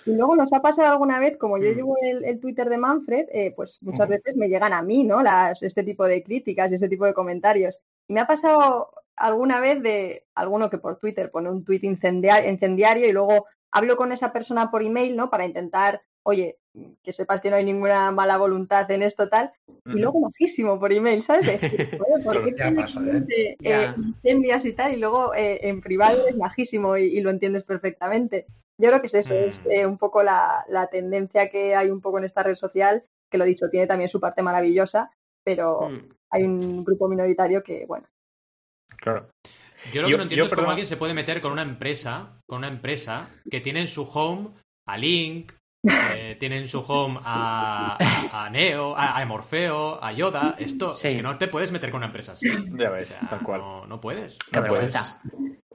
Y 0.04 0.16
luego 0.16 0.34
nos 0.34 0.52
ha 0.52 0.60
pasado 0.60 0.90
alguna 0.90 1.20
vez, 1.20 1.36
como 1.36 1.58
yo 1.58 1.70
mm. 1.70 1.74
llevo 1.74 1.94
el, 2.00 2.40
Twitter 2.40 2.68
de 2.68 2.76
Manfred, 2.76 3.26
eh, 3.32 3.52
pues 3.54 3.78
muchas 3.82 4.08
veces 4.08 4.36
me 4.36 4.48
llegan 4.48 4.72
a 4.72 4.82
mí, 4.82 5.04
¿no? 5.04 5.22
Las, 5.22 5.62
este 5.62 5.84
tipo 5.84 6.04
de 6.04 6.24
críticas 6.24 6.72
y 6.72 6.74
este 6.74 6.88
tipo 6.88 7.06
de 7.06 7.14
comentarios. 7.14 7.80
Y 8.08 8.14
me 8.14 8.20
ha 8.20 8.26
pasado 8.26 8.90
alguna 9.14 9.60
vez 9.60 9.80
de 9.82 10.24
alguno 10.34 10.68
que 10.70 10.78
por 10.78 10.98
Twitter 10.98 11.30
pone 11.30 11.50
un 11.50 11.64
tweet 11.64 11.82
incendiario 11.82 13.08
y 13.08 13.12
luego 13.12 13.46
hablo 13.72 13.96
con 13.96 14.12
esa 14.12 14.32
persona 14.32 14.70
por 14.70 14.82
email, 14.82 15.16
¿no? 15.16 15.30
Para 15.30 15.46
intentar, 15.46 16.02
oye, 16.24 16.58
que 17.02 17.12
sepas 17.12 17.40
que 17.40 17.50
no 17.50 17.56
hay 17.56 17.64
ninguna 17.64 18.10
mala 18.12 18.36
voluntad 18.38 18.90
en 18.90 19.02
esto 19.02 19.28
tal, 19.28 19.52
y 19.86 19.98
luego 19.98 20.20
majísimo 20.20 20.78
por 20.78 20.92
email, 20.92 21.22
¿sabes? 21.22 21.46
¿por 22.24 22.44
qué 22.44 22.54
¿eh? 23.28 23.56
Eh, 23.62 23.94
incendias 23.96 24.64
y 24.64 24.72
tal? 24.72 24.92
Y 24.92 24.96
luego 24.96 25.34
eh, 25.34 25.68
en 25.68 25.80
privado 25.80 26.26
es 26.26 26.36
majísimo 26.36 26.96
y, 26.96 27.20
lo 27.20 27.30
entiendes 27.30 27.64
perfectamente. 27.64 28.46
Yo 28.78 28.88
creo 28.88 29.00
que 29.00 29.06
es 29.06 29.14
eso, 29.14 29.34
es 29.34 29.62
mm. 29.64 29.88
un 29.88 29.98
poco 29.98 30.22
la, 30.22 30.64
tendencia 30.90 31.50
que 31.50 31.74
hay 31.74 31.90
un 31.90 32.00
poco 32.00 32.18
en 32.18 32.24
esta 32.24 32.42
red 32.42 32.54
social, 32.54 33.04
que 33.30 33.38
lo 33.38 33.44
dicho, 33.44 33.68
tiene 33.68 33.86
también 33.86 34.08
su 34.08 34.20
parte 34.20 34.42
maravillosa, 34.42 35.10
pero 35.44 35.90
mm. 35.90 36.08
hay 36.30 36.42
un 36.44 36.84
grupo 36.84 37.08
minoritario 37.08 37.62
que, 37.62 37.84
bueno. 37.86 38.06
Claro. 38.96 39.28
Yo 39.92 40.02
lo 40.02 40.08
que 40.08 40.16
no 40.16 40.22
entiendo 40.22 40.46
es 40.46 40.54
cómo 40.54 40.70
alguien 40.70 40.86
se 40.86 40.96
puede 40.96 41.14
meter 41.14 41.40
con 41.40 41.52
una 41.52 41.62
empresa, 41.62 42.38
con 42.46 42.58
una 42.58 42.68
empresa 42.68 43.28
que 43.50 43.60
tiene 43.60 43.80
en 43.80 43.88
su 43.88 44.02
home 44.02 44.50
a 44.86 44.96
Link, 44.96 45.52
eh, 45.84 46.36
tienen 46.38 46.68
su 46.68 46.80
home 46.80 47.20
a, 47.22 47.96
a, 48.32 48.50
Neo, 48.50 48.94
a, 48.96 49.24
Morfeo, 49.24 50.02
a 50.02 50.12
Yoda. 50.12 50.56
Esto 50.58 50.90
es 50.90 51.00
que 51.00 51.22
no 51.22 51.36
te 51.38 51.48
puedes 51.48 51.72
meter 51.72 51.90
con 51.90 51.98
una 51.98 52.06
empresa 52.06 52.32
así. 52.32 52.48
Ya 52.74 52.90
ves, 52.90 53.18
tal 53.28 53.42
cual. 53.42 53.60
No, 53.88 54.00
puedes. 54.00 54.36
No 54.52 54.64
puedes. 54.64 54.94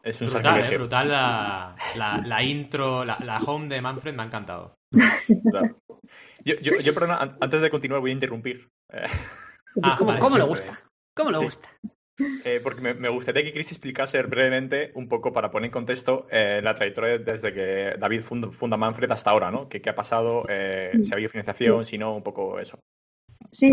Es 0.03 0.21
un 0.21 0.29
brutal, 0.29 0.63
eh, 0.63 0.77
brutal 0.77 1.09
la, 1.09 1.75
la, 2.23 2.43
intro, 2.43 3.03
la, 3.03 3.41
home 3.45 3.67
de 3.67 3.81
Manfred 3.81 4.13
me 4.15 4.23
ha 4.23 4.25
encantado. 4.25 4.77
Yo, 6.45 6.55
yo, 6.61 6.79
yo, 6.81 6.93
perdona, 6.93 7.35
antes 7.41 7.61
de 7.61 7.69
continuar 7.69 7.99
voy 7.99 8.11
a 8.11 8.13
interrumpir. 8.13 8.69
Ah, 9.83 9.97
¿Cómo, 9.97 10.37
lo 10.37 10.47
gusta? 10.47 10.79
¿Cómo 11.13 11.31
lo 11.31 11.41
gusta? 11.41 11.69
Eh, 12.19 12.59
porque 12.63 12.81
me, 12.81 13.09
gustaría 13.09 13.43
que 13.43 13.53
Chris 13.53 13.71
explicase 13.71 14.21
brevemente, 14.23 14.91
un 14.95 15.07
poco 15.07 15.31
para 15.31 15.51
poner 15.51 15.67
en 15.67 15.71
contexto, 15.71 16.27
eh, 16.31 16.61
la 16.63 16.73
trayectoria 16.73 17.19
desde 17.19 17.53
que 17.53 17.95
David 17.99 18.21
funda, 18.21 18.77
Manfred 18.77 19.11
hasta 19.11 19.31
ahora, 19.31 19.51
¿no? 19.51 19.69
¿Qué, 19.69 19.81
ha 19.87 19.95
pasado? 19.95 20.45
Eh, 20.49 20.93
¿Si 21.03 21.11
ha 21.11 21.15
habido 21.15 21.29
financiación? 21.29 21.85
Si 21.85 21.97
no, 21.97 22.15
un 22.15 22.23
poco 22.23 22.59
eso. 22.59 22.79
Sí, 23.51 23.71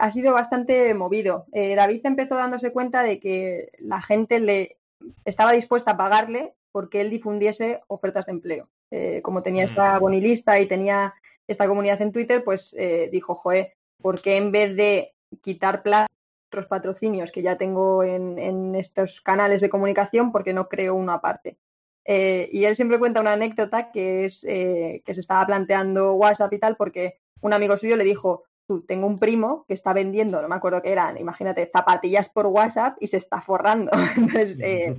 ha 0.00 0.10
sido 0.10 0.32
bastante 0.32 0.92
movido. 0.94 1.46
David 1.52 2.04
empezó 2.04 2.34
dándose 2.34 2.72
cuenta 2.72 3.02
de 3.02 3.20
que 3.20 3.70
la 3.78 4.00
gente 4.00 4.40
le 4.40 4.76
estaba 5.24 5.52
dispuesta 5.52 5.92
a 5.92 5.96
pagarle 5.96 6.54
porque 6.72 7.02
él 7.02 7.10
difundiese 7.10 7.82
ofertas 7.86 8.26
de 8.26 8.32
empleo. 8.32 8.68
como 9.22 9.42
tenía 9.42 9.62
mm. 9.62 9.66
esta 9.66 9.98
bonilista 9.98 10.58
y 10.58 10.66
tenía 10.66 11.14
esta 11.46 11.68
comunidad 11.68 12.02
en 12.02 12.10
Twitter, 12.10 12.42
pues 12.42 12.76
dijo, 13.12 13.34
joe, 13.34 13.74
¿por 14.02 14.20
qué 14.20 14.38
en 14.38 14.50
vez 14.50 14.74
de 14.74 15.12
quitar 15.40 15.82
plata 15.82 16.08
otros 16.48 16.66
patrocinios 16.66 17.32
que 17.32 17.42
ya 17.42 17.56
tengo 17.56 18.02
en, 18.02 18.74
estos 18.74 19.20
canales 19.20 19.60
de 19.60 19.70
comunicación 19.70 20.32
porque 20.32 20.52
no 20.52 20.68
creo 20.68 20.94
uno 20.94 21.12
aparte. 21.12 21.58
Eh, 22.04 22.48
y 22.52 22.64
él 22.64 22.76
siempre 22.76 22.98
cuenta 22.98 23.20
una 23.20 23.32
anécdota 23.32 23.90
que 23.90 24.24
es 24.24 24.44
eh, 24.48 25.02
que 25.04 25.12
se 25.12 25.20
estaba 25.20 25.44
planteando 25.44 26.14
WhatsApp 26.14 26.52
y 26.52 26.58
tal 26.58 26.76
porque 26.76 27.18
un 27.40 27.52
amigo 27.52 27.76
suyo 27.76 27.96
le 27.96 28.04
dijo, 28.04 28.44
tú, 28.66 28.82
tengo 28.82 29.06
un 29.06 29.18
primo 29.18 29.64
que 29.66 29.74
está 29.74 29.92
vendiendo, 29.92 30.40
no 30.40 30.48
me 30.48 30.54
acuerdo 30.54 30.82
qué 30.82 30.92
eran, 30.92 31.18
imagínate, 31.18 31.68
zapatillas 31.72 32.28
por 32.28 32.46
WhatsApp 32.46 32.96
y 33.00 33.08
se 33.08 33.16
está 33.16 33.40
forrando. 33.40 33.90
Entonces, 34.16 34.58
eh, 34.60 34.96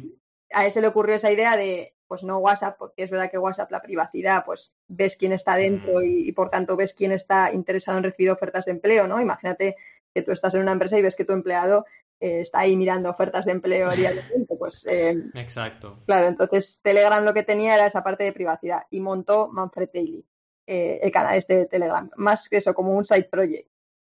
a 0.51 0.65
él 0.65 0.71
se 0.71 0.81
le 0.81 0.87
ocurrió 0.87 1.15
esa 1.15 1.31
idea 1.31 1.55
de, 1.55 1.93
pues 2.07 2.23
no 2.23 2.39
WhatsApp, 2.39 2.77
porque 2.77 3.03
es 3.03 3.09
verdad 3.09 3.31
que 3.31 3.37
WhatsApp, 3.37 3.71
la 3.71 3.81
privacidad, 3.81 4.43
pues 4.45 4.75
ves 4.87 5.15
quién 5.15 5.31
está 5.31 5.55
dentro 5.55 6.01
y, 6.01 6.27
y 6.27 6.31
por 6.33 6.49
tanto 6.49 6.75
ves 6.75 6.93
quién 6.93 7.11
está 7.11 7.51
interesado 7.53 7.97
en 7.97 8.03
recibir 8.03 8.31
ofertas 8.31 8.65
de 8.65 8.71
empleo, 8.71 9.07
¿no? 9.07 9.21
Imagínate 9.21 9.75
que 10.17 10.23
tú 10.23 10.31
estás 10.31 10.55
en 10.55 10.61
una 10.61 10.71
empresa 10.71 10.97
y 10.97 11.03
ves 11.03 11.15
que 11.15 11.25
tu 11.25 11.33
empleado 11.33 11.85
eh, 12.19 12.39
está 12.39 12.61
ahí 12.61 12.75
mirando 12.75 13.07
ofertas 13.07 13.45
de 13.45 13.51
empleo 13.51 13.91
diariamente, 13.91 14.55
pues... 14.57 14.87
Eh, 14.97 15.15
Exacto. 15.35 15.99
Claro, 16.07 16.27
entonces 16.27 16.79
Telegram 16.81 17.23
lo 17.23 17.35
que 17.35 17.43
tenía 17.43 17.75
era 17.75 17.85
esa 17.85 18.03
parte 18.03 18.23
de 18.23 18.33
privacidad 18.33 18.83
y 18.89 18.99
montó 18.99 19.49
Manfred 19.49 19.89
Daily, 19.93 20.25
eh, 20.65 20.99
el 21.03 21.11
canal 21.11 21.35
este 21.35 21.55
de 21.55 21.65
Telegram, 21.67 22.09
más 22.15 22.49
que 22.49 22.57
eso, 22.57 22.73
como 22.73 22.93
un 22.93 23.05
side 23.05 23.29
project. 23.29 23.69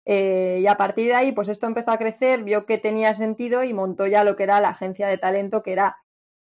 y 0.05 0.65
a 0.67 0.77
partir 0.77 1.07
de 1.07 1.15
ahí, 1.15 1.31
pues 1.33 1.49
esto 1.49 1.67
empezó 1.67 1.91
a 1.91 1.97
crecer, 1.97 2.43
vio 2.43 2.65
que 2.65 2.77
tenía 2.77 3.13
sentido 3.13 3.65
y 3.65 3.73
montó 3.73 4.07
ya 4.07 4.23
lo 4.23 4.37
que 4.37 4.43
era 4.43 4.61
la 4.61 4.69
agencia 4.69 5.07
de 5.09 5.17
talento, 5.17 5.61
que 5.61 5.73
era 5.73 5.97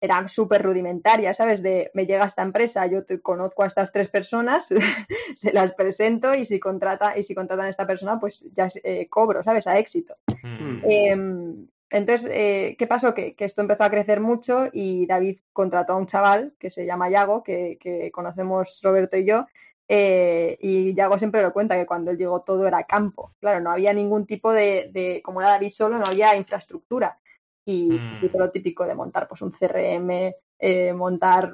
era 0.02 0.26
súper 0.26 0.62
rudimentaria, 0.62 1.32
¿sabes? 1.32 1.62
De 1.62 1.92
me 1.94 2.06
llega 2.06 2.26
esta 2.26 2.42
empresa, 2.42 2.84
yo 2.86 3.04
te 3.04 3.20
conozco 3.20 3.62
a 3.62 3.68
estas 3.68 3.92
tres 3.92 4.08
personas, 4.08 4.66
se 5.34 5.52
las 5.52 5.72
presento 5.72 6.34
y 6.34 6.44
si 6.44 6.58
contrata 6.58 7.16
y 7.16 7.22
si 7.22 7.36
contratan 7.36 7.66
a 7.66 7.68
esta 7.68 7.86
persona, 7.86 8.18
pues 8.18 8.44
ya 8.52 8.66
eh, 8.82 9.06
cobro, 9.08 9.44
¿sabes? 9.44 9.68
A 9.68 9.78
éxito. 9.78 10.16
Hmm. 10.42 10.80
Em, 10.82 11.68
entonces, 11.88 12.28
eh, 12.32 12.74
¿qué 12.76 12.88
pasó? 12.88 13.14
Que, 13.14 13.36
esto 13.38 13.60
empezó 13.60 13.84
a 13.84 13.90
crecer 13.90 14.20
mucho 14.20 14.64
y 14.72 15.06
David 15.06 15.38
contrató 15.52 15.92
a 15.92 15.98
un 15.98 16.06
chaval 16.06 16.52
que 16.58 16.68
se 16.68 16.84
llama 16.84 17.08
Yago, 17.08 17.44
que, 17.44 18.10
conocemos 18.12 18.80
Roberto 18.82 19.16
y 19.16 19.24
yo, 19.24 19.46
eh, 19.86 20.58
y 20.60 20.94
Yago 20.94 21.16
siempre 21.16 21.42
lo 21.42 21.52
cuenta 21.52 21.76
que 21.76 21.86
cuando 21.86 22.10
él 22.10 22.18
llegó 22.18 22.40
todo 22.40 22.66
era 22.66 22.82
campo. 22.84 23.34
Claro, 23.38 23.60
no 23.60 23.70
había 23.70 23.92
ningún 23.92 24.26
tipo 24.26 24.52
de, 24.52 24.90
de, 24.92 25.22
como 25.22 25.40
era 25.40 25.50
David 25.50 25.70
solo, 25.70 25.96
no 25.98 26.06
había 26.06 26.34
infraestructura 26.34 27.20
y, 27.64 27.92
mm. 27.92 28.30
lo 28.38 28.50
típico 28.50 28.84
de 28.84 28.94
montar 28.94 29.28
pues 29.28 29.42
un 29.42 29.50
CRM, 29.50 30.34
eh, 30.58 30.92
montar 30.92 31.52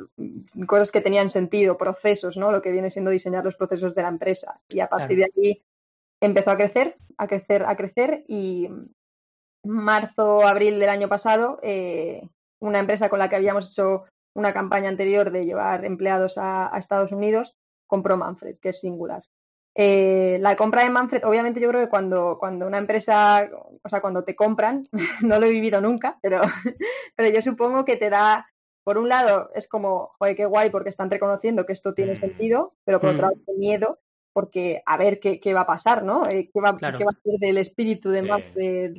cosas 0.66 0.90
que 0.90 1.00
tenían 1.00 1.28
sentido, 1.28 1.76
procesos, 1.76 2.36
¿no? 2.36 2.52
Lo 2.52 2.62
que 2.62 2.72
viene 2.72 2.90
siendo 2.90 3.10
diseñar 3.10 3.44
los 3.44 3.56
procesos 3.56 3.94
de 3.94 4.02
la 4.02 4.08
empresa. 4.08 4.60
Y 4.68 4.80
a 4.80 4.88
partir 4.88 5.18
de 5.18 5.30
ahí 5.36 5.62
empezó 6.20 6.50
a 6.50 6.56
crecer, 6.56 6.96
a 7.16 7.26
crecer, 7.26 7.64
a 7.64 7.76
crecer 7.76 8.24
y 8.28 8.68
marzo, 9.64 10.46
abril 10.46 10.78
del 10.78 10.88
año 10.88 11.08
pasado, 11.08 11.58
eh, 11.62 12.28
una 12.60 12.78
empresa 12.78 13.08
con 13.08 13.18
la 13.18 13.28
que 13.28 13.36
habíamos 13.36 13.68
hecho 13.68 14.04
una 14.34 14.52
campaña 14.52 14.88
anterior 14.88 15.30
de 15.30 15.44
llevar 15.44 15.84
empleados 15.84 16.38
a, 16.38 16.74
a 16.74 16.78
Estados 16.78 17.12
Unidos 17.12 17.54
compró 17.88 18.16
Manfred, 18.16 18.58
que 18.60 18.68
es 18.68 18.80
singular. 18.80 19.24
Eh, 19.74 20.38
la 20.40 20.56
compra 20.56 20.82
de 20.82 20.90
Manfred, 20.90 21.24
obviamente 21.24 21.60
yo 21.60 21.68
creo 21.68 21.82
que 21.82 21.88
cuando, 21.88 22.36
cuando 22.38 22.66
una 22.66 22.78
empresa, 22.78 23.48
o 23.82 23.88
sea, 23.88 24.00
cuando 24.00 24.24
te 24.24 24.34
compran, 24.34 24.88
no 25.24 25.38
lo 25.38 25.46
he 25.46 25.50
vivido 25.50 25.80
nunca, 25.80 26.18
pero, 26.20 26.40
pero 27.16 27.30
yo 27.30 27.40
supongo 27.40 27.84
que 27.84 27.96
te 27.96 28.10
da, 28.10 28.48
por 28.84 28.98
un 28.98 29.08
lado, 29.08 29.50
es 29.54 29.68
como, 29.68 30.10
joder, 30.18 30.36
qué 30.36 30.46
guay, 30.46 30.70
porque 30.70 30.88
están 30.88 31.10
reconociendo 31.10 31.64
que 31.64 31.72
esto 31.72 31.94
tiene 31.94 32.12
mm. 32.12 32.16
sentido, 32.16 32.74
pero 32.84 33.00
por 33.00 33.10
otro 33.10 33.28
mm. 33.28 33.30
lado, 33.30 33.58
miedo, 33.58 33.98
porque 34.32 34.82
a 34.84 34.96
ver 34.96 35.20
qué, 35.20 35.40
qué 35.40 35.54
va 35.54 35.60
a 35.60 35.66
pasar, 35.66 36.02
¿no? 36.02 36.26
Eh, 36.26 36.50
¿Qué 36.52 36.60
va, 36.60 36.76
¿Qué 36.76 37.04
va, 37.04 37.10
a 37.10 37.22
ser 37.22 37.38
del 37.38 37.58
espíritu 37.58 38.10
de 38.10 38.22
Manfred 38.22 38.96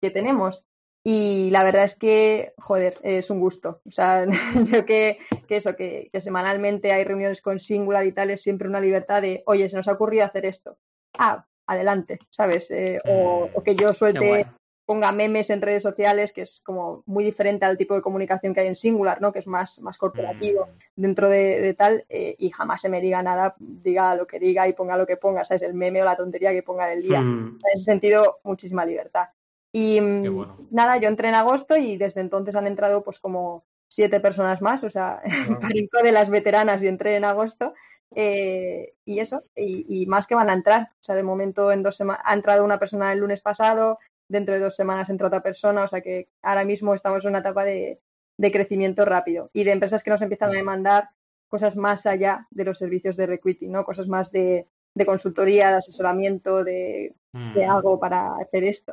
que 0.00 0.10
tenemos? 0.10 0.66
Y 1.04 1.50
la 1.50 1.62
verdad 1.62 1.84
es 1.84 1.94
que, 1.94 2.52
joder, 2.58 2.98
es 3.02 3.30
un 3.30 3.40
gusto. 3.40 3.80
O 3.86 3.90
sea, 3.90 4.26
yo 4.72 4.84
que, 4.84 5.18
que 5.46 5.56
eso, 5.56 5.76
que, 5.76 6.10
semanalmente 6.18 6.92
hay 6.92 7.04
reuniones 7.04 7.40
con 7.40 7.58
Singular 7.58 8.04
y 8.06 8.12
tal, 8.12 8.30
es 8.30 8.42
siempre 8.42 8.68
una 8.68 8.80
libertad 8.80 9.22
de, 9.22 9.42
oye, 9.46 9.68
se 9.68 9.76
nos 9.76 9.88
ha 9.88 9.92
ocurrido 9.92 10.24
hacer 10.24 10.44
esto. 10.44 10.76
Ah, 11.16 11.46
adelante, 11.66 12.18
¿sabes? 12.30 12.70
Eh, 12.70 12.98
o, 13.06 13.62
que 13.62 13.76
yo 13.76 13.92
suelte, 13.94 14.46
ponga 14.88 15.12
memes 15.12 15.50
en 15.50 15.60
redes 15.60 15.82
sociales, 15.82 16.32
que 16.32 16.40
es 16.40 16.62
como 16.64 17.02
muy 17.04 17.22
diferente 17.22 17.66
al 17.66 17.76
tipo 17.76 17.94
de 17.94 18.00
comunicación 18.00 18.54
que 18.54 18.60
hay 18.60 18.68
en 18.68 18.74
Singular, 18.74 19.20
¿no? 19.20 19.32
Que 19.34 19.38
es 19.40 19.46
más, 19.46 19.80
más 19.82 19.98
corporativo 19.98 20.64
mm. 20.64 20.70
dentro 20.96 21.28
de, 21.28 21.74
tal, 21.74 22.06
eh, 22.08 22.36
y 22.38 22.50
jamás 22.50 22.80
se 22.80 22.88
me 22.88 23.02
diga 23.02 23.22
nada, 23.22 23.54
diga 23.58 24.14
lo 24.14 24.26
que 24.26 24.38
diga 24.38 24.66
y 24.66 24.72
ponga 24.72 24.96
lo 24.96 25.06
que 25.06 25.18
ponga, 25.18 25.44
¿sabes? 25.44 25.60
El 25.60 25.74
meme 25.74 26.00
o 26.00 26.06
la 26.06 26.16
tontería 26.16 26.52
que 26.52 26.62
ponga 26.62 26.86
del 26.86 27.02
día. 27.02 27.20
Mm. 27.20 27.58
En 27.62 27.72
ese 27.74 27.84
sentido, 27.84 28.38
muchísima 28.44 28.86
libertad. 28.86 29.28
Y 29.72 30.00
mm, 30.00 30.68
nada, 30.70 30.96
yo 30.96 31.08
entré 31.08 31.28
en 31.28 31.34
agosto 31.34 31.76
y 31.76 31.96
desde 31.96 32.20
entonces 32.20 32.56
han 32.56 32.66
entrado 32.66 33.02
pues 33.04 33.18
como 33.18 33.64
siete 33.88 34.20
personas 34.20 34.62
más, 34.62 34.84
o 34.84 34.90
sea, 34.90 35.22
wow. 35.48 35.58
de 36.04 36.12
las 36.12 36.30
veteranas 36.30 36.82
y 36.82 36.88
entré 36.88 37.16
en 37.16 37.24
agosto. 37.24 37.74
Eh, 38.14 38.94
y 39.04 39.20
eso, 39.20 39.44
y, 39.54 40.06
más 40.06 40.26
que 40.26 40.34
van 40.34 40.50
a 40.50 40.54
entrar. 40.54 40.90
O 40.92 41.04
sea, 41.04 41.14
de 41.14 41.22
momento 41.22 41.72
en 41.72 41.82
dos 41.82 41.96
semanas 41.96 42.22
ha 42.24 42.34
entrado 42.34 42.64
una 42.64 42.78
persona 42.78 43.12
el 43.12 43.18
lunes 43.18 43.40
pasado, 43.40 43.98
dentro 44.28 44.54
de 44.54 44.60
dos 44.60 44.76
semanas 44.76 45.10
entra 45.10 45.26
otra 45.26 45.42
persona, 45.42 45.84
o 45.84 45.88
sea 45.88 46.00
que 46.00 46.28
ahora 46.42 46.64
mismo 46.64 46.94
estamos 46.94 47.24
en 47.24 47.30
una 47.30 47.40
etapa 47.40 47.64
de, 47.64 48.00
de 48.38 48.52
crecimiento 48.52 49.04
rápido 49.04 49.50
y 49.52 49.64
de 49.64 49.72
empresas 49.72 50.02
que 50.02 50.10
nos 50.10 50.22
empiezan 50.22 50.50
a 50.50 50.54
demandar 50.54 51.10
cosas 51.48 51.76
más 51.76 52.06
allá 52.06 52.46
de 52.50 52.64
los 52.64 52.78
servicios 52.78 53.16
de 53.16 53.26
recruiting, 53.26 53.72
¿no? 53.72 53.84
Cosas 53.84 54.06
más 54.06 54.30
de 54.30 54.68
de 54.98 55.06
consultoría, 55.06 55.70
de 55.70 55.76
asesoramiento, 55.76 56.64
de 56.64 57.14
qué 57.54 57.66
mm. 57.66 57.70
hago 57.70 57.98
para 57.98 58.36
hacer 58.36 58.64
esto. 58.64 58.92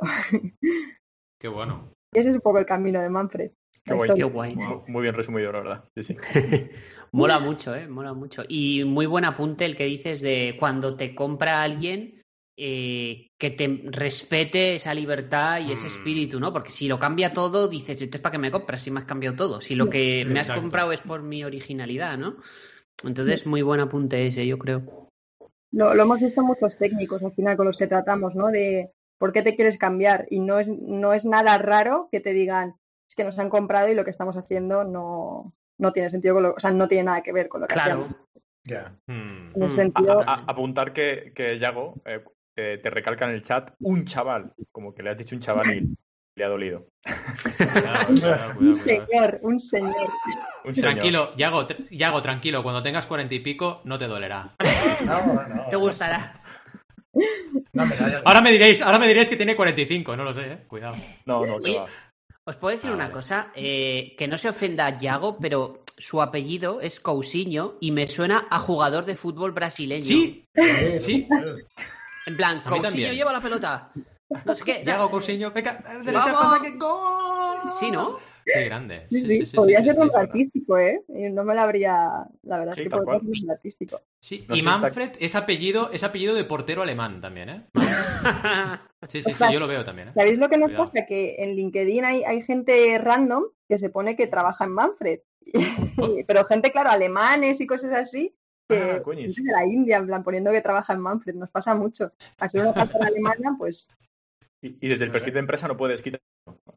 Qué 1.39 1.47
bueno. 1.47 1.91
ese 2.13 2.29
es 2.29 2.35
un 2.35 2.41
poco 2.41 2.59
el 2.59 2.65
camino 2.65 3.01
de 3.01 3.09
Manfred. 3.09 3.51
Qué 3.83 4.23
guay, 4.23 4.55
Muy 4.87 5.01
bien 5.01 5.13
resumido, 5.13 5.51
la 5.51 5.59
verdad. 5.59 5.83
mola 7.11 7.39
mucho, 7.39 7.75
¿eh? 7.75 7.87
Mola 7.87 8.13
mucho. 8.13 8.43
Y 8.47 8.83
muy 8.83 9.05
buen 9.05 9.25
apunte 9.25 9.65
el 9.65 9.75
que 9.75 9.85
dices 9.85 10.21
de 10.21 10.55
cuando 10.59 10.95
te 10.95 11.13
compra 11.13 11.61
alguien, 11.61 12.23
eh, 12.57 13.27
que 13.37 13.51
te 13.51 13.81
respete 13.85 14.75
esa 14.75 14.93
libertad 14.93 15.59
y 15.59 15.71
ese 15.71 15.85
mm. 15.85 15.89
espíritu, 15.89 16.39
¿no? 16.39 16.53
Porque 16.53 16.71
si 16.71 16.87
lo 16.87 16.97
cambia 16.97 17.33
todo, 17.33 17.67
dices, 17.67 18.01
entonces 18.01 18.21
¿para 18.21 18.31
qué 18.31 18.39
me 18.39 18.51
compras 18.51 18.81
si 18.81 18.91
me 18.91 19.01
has 19.01 19.05
cambiado 19.05 19.35
todo? 19.35 19.61
Si 19.61 19.75
lo 19.75 19.89
que 19.89 20.25
me 20.25 20.39
has 20.39 20.49
comprado 20.49 20.91
es 20.91 21.01
por 21.01 21.21
mi 21.21 21.43
originalidad, 21.43 22.17
¿no? 22.17 22.37
Entonces, 23.03 23.45
muy 23.45 23.61
buen 23.61 23.81
apunte 23.81 24.25
ese, 24.25 24.47
yo 24.47 24.57
creo. 24.57 25.04
Lo, 25.75 25.93
lo 25.93 26.03
hemos 26.03 26.21
visto 26.21 26.41
muchos 26.41 26.77
técnicos 26.77 27.23
al 27.23 27.33
final 27.33 27.57
con 27.57 27.65
los 27.65 27.77
que 27.77 27.87
tratamos, 27.87 28.35
¿no? 28.35 28.47
De 28.47 28.91
por 29.17 29.33
qué 29.33 29.41
te 29.41 29.55
quieres 29.55 29.77
cambiar. 29.77 30.25
Y 30.29 30.39
no 30.39 30.57
es, 30.59 30.69
no 30.69 31.13
es 31.13 31.25
nada 31.25 31.57
raro 31.57 32.07
que 32.11 32.19
te 32.21 32.31
digan, 32.33 32.75
es 33.09 33.15
que 33.15 33.23
nos 33.25 33.37
han 33.39 33.49
comprado 33.49 33.89
y 33.89 33.93
lo 33.95 34.03
que 34.05 34.09
estamos 34.09 34.37
haciendo 34.37 34.83
no, 34.85 35.53
no 35.77 35.91
tiene 35.91 36.09
sentido, 36.09 36.35
con 36.35 36.43
lo, 36.43 36.53
o 36.53 36.59
sea, 36.59 36.71
no 36.71 36.87
tiene 36.87 37.03
nada 37.03 37.21
que 37.23 37.33
ver 37.33 37.49
con 37.49 37.61
lo 37.61 37.67
que 37.67 37.73
claro. 37.73 38.01
hacemos. 38.01 38.17
Ya. 38.63 38.95
Hmm. 39.07 39.51
En 39.55 39.61
el 39.63 39.67
Mm. 39.67 39.69
sentido, 39.69 40.19
A- 40.25 40.33
a- 40.33 40.43
apuntar 40.47 40.93
que, 40.93 41.33
que 41.35 41.59
Yago 41.59 42.01
eh, 42.05 42.23
te, 42.55 42.77
te 42.77 42.89
recalca 42.89 43.25
en 43.25 43.31
el 43.31 43.41
chat 43.41 43.71
un 43.81 44.05
chaval, 44.05 44.53
como 44.71 44.93
que 44.95 45.03
le 45.03 45.09
has 45.11 45.17
dicho 45.17 45.35
un 45.35 45.41
chaval 45.41 45.69
y 45.75 45.95
le 46.35 46.43
ha 46.45 46.49
dolido. 46.49 46.87
Cuidado, 47.57 48.07
cuidado, 48.07 48.09
un 48.09 48.15
cuidado, 48.17 48.55
cuidado. 48.55 48.73
señor, 48.73 49.39
un 49.41 49.59
señor. 49.59 50.09
Un 50.65 50.75
señor. 50.75 50.91
Tranquilo, 50.91 51.35
Yago, 51.37 51.67
tr- 51.67 51.87
Yago, 51.91 52.21
tranquilo. 52.21 52.61
Cuando 52.63 52.83
tengas 52.83 53.05
cuarenta 53.05 53.35
y 53.35 53.39
pico, 53.39 53.81
no 53.85 53.97
te 53.97 54.07
dolerá. 54.07 54.55
No, 55.05 55.25
no. 55.47 55.67
Te 55.69 55.75
gustará. 55.77 56.41
Ahora 58.25 58.41
me 58.41 58.51
diréis, 58.51 58.81
ahora 58.81 58.99
me 58.99 59.07
diréis 59.07 59.29
que 59.29 59.37
tiene 59.37 59.55
45, 59.55 60.17
no 60.17 60.23
lo 60.25 60.33
sé, 60.33 60.51
¿eh? 60.51 60.63
Cuidado. 60.67 60.95
No, 61.25 61.45
no, 61.45 61.59
que 61.59 61.69
Oye, 61.71 61.79
va. 61.79 61.85
Os 62.47 62.57
puedo 62.57 62.75
decir 62.75 62.91
Ah, 62.91 62.95
una 62.95 63.11
cosa, 63.11 63.51
eh, 63.55 64.13
que 64.17 64.27
no 64.27 64.37
se 64.37 64.49
ofenda 64.49 64.85
a 64.85 64.97
Yago, 64.99 65.37
pero 65.39 65.83
su 65.97 66.21
apellido 66.21 66.81
es 66.81 66.99
Cousinho 66.99 67.77
y 67.79 67.91
me 67.91 68.07
suena 68.07 68.47
a 68.51 68.59
jugador 68.59 69.05
de 69.05 69.15
fútbol 69.15 69.51
brasileño. 69.53 70.03
Sí, 70.03 70.45
Sí. 70.99 71.27
En 72.27 72.35
plan, 72.37 72.61
Cousinho 72.63 73.13
lleva 73.13 73.31
la 73.31 73.41
pelota. 73.41 73.91
No 74.45 74.55
sé 74.55 74.63
qué. 74.63 74.83
Yago 74.83 75.09
Cousinho, 75.11 75.51
venga, 75.51 75.73
derecha, 76.03 76.11
Vamos. 76.33 76.43
pasa 76.43 76.61
que 76.63 76.71
gol. 76.77 77.71
Sí, 77.79 77.91
¿no? 77.91 78.17
Qué 78.43 78.65
grande. 78.65 79.07
Sí, 79.09 79.45
sí, 79.45 79.55
podría 79.55 79.83
ser 79.83 79.99
un 79.99 80.09
artístico, 80.15 80.77
¿eh? 80.77 81.03
Y 81.09 81.29
no 81.29 81.43
me 81.43 81.53
la 81.55 81.63
habría. 81.63 82.25
La 82.43 82.57
verdad 82.59 82.75
es 82.77 82.81
que 82.81 82.89
podría 82.89 83.19
ser 83.19 83.43
un 83.43 83.51
artístico. 83.51 84.01
Sí, 84.19 84.45
No 84.47 84.55
y 84.55 84.59
está- 84.59 84.77
Manfred 84.79 85.11
es 85.19 85.35
apellido, 85.35 85.89
es 85.91 86.03
apellido 86.03 86.33
de 86.33 86.43
portero 86.43 86.81
alemán 86.81 87.21
también, 87.21 87.49
¿eh? 87.49 87.65
Sí, 89.07 89.21
sí, 89.21 89.33
sí, 89.35 89.43
yo 89.51 89.59
lo 89.59 89.67
veo 89.67 89.83
también, 89.83 90.07
¿eh? 90.09 90.11
¿Sabéis 90.15 90.39
lo 90.39 90.49
que 90.49 90.57
nos 90.57 90.71
Cuidado. 90.71 90.91
pasa? 90.91 91.05
Que 91.05 91.35
en 91.37 91.55
LinkedIn 91.55 92.05
hay, 92.05 92.23
hay 92.23 92.41
gente 92.41 92.97
random 92.97 93.43
que 93.69 93.77
se 93.77 93.89
pone 93.89 94.15
que 94.15 94.25
trabaja 94.25 94.65
en 94.65 94.71
Manfred. 94.71 95.19
Pero 96.27 96.43
gente, 96.45 96.71
claro, 96.71 96.89
alemanes 96.89 97.61
y 97.61 97.67
cosas 97.67 97.91
así, 97.93 98.35
que 98.67 98.77
Ah, 98.77 99.03
de 99.05 99.33
la 99.51 99.65
India, 99.65 99.97
en 99.97 100.07
plan, 100.07 100.23
poniendo 100.23 100.51
que 100.51 100.61
trabaja 100.61 100.93
en 100.93 100.99
Manfred. 101.01 101.35
Nos 101.35 101.51
pasa 101.51 101.75
mucho. 101.75 102.11
Al 102.39 102.49
ser 102.49 102.61
una 102.63 102.73
persona 102.73 103.05
alemana, 103.07 103.55
pues, 103.59 103.89
Y, 104.65 104.77
y 104.81 104.89
desde 104.89 105.05
el 105.05 105.11
perfil 105.11 105.33
de 105.33 105.39
empresa 105.39 105.67
no 105.67 105.77
puedes 105.77 106.01
quitar. 106.01 106.19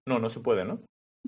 No, 0.07 0.19
no 0.19 0.29
se 0.31 0.41
puede, 0.41 0.65
¿no? 0.65 0.81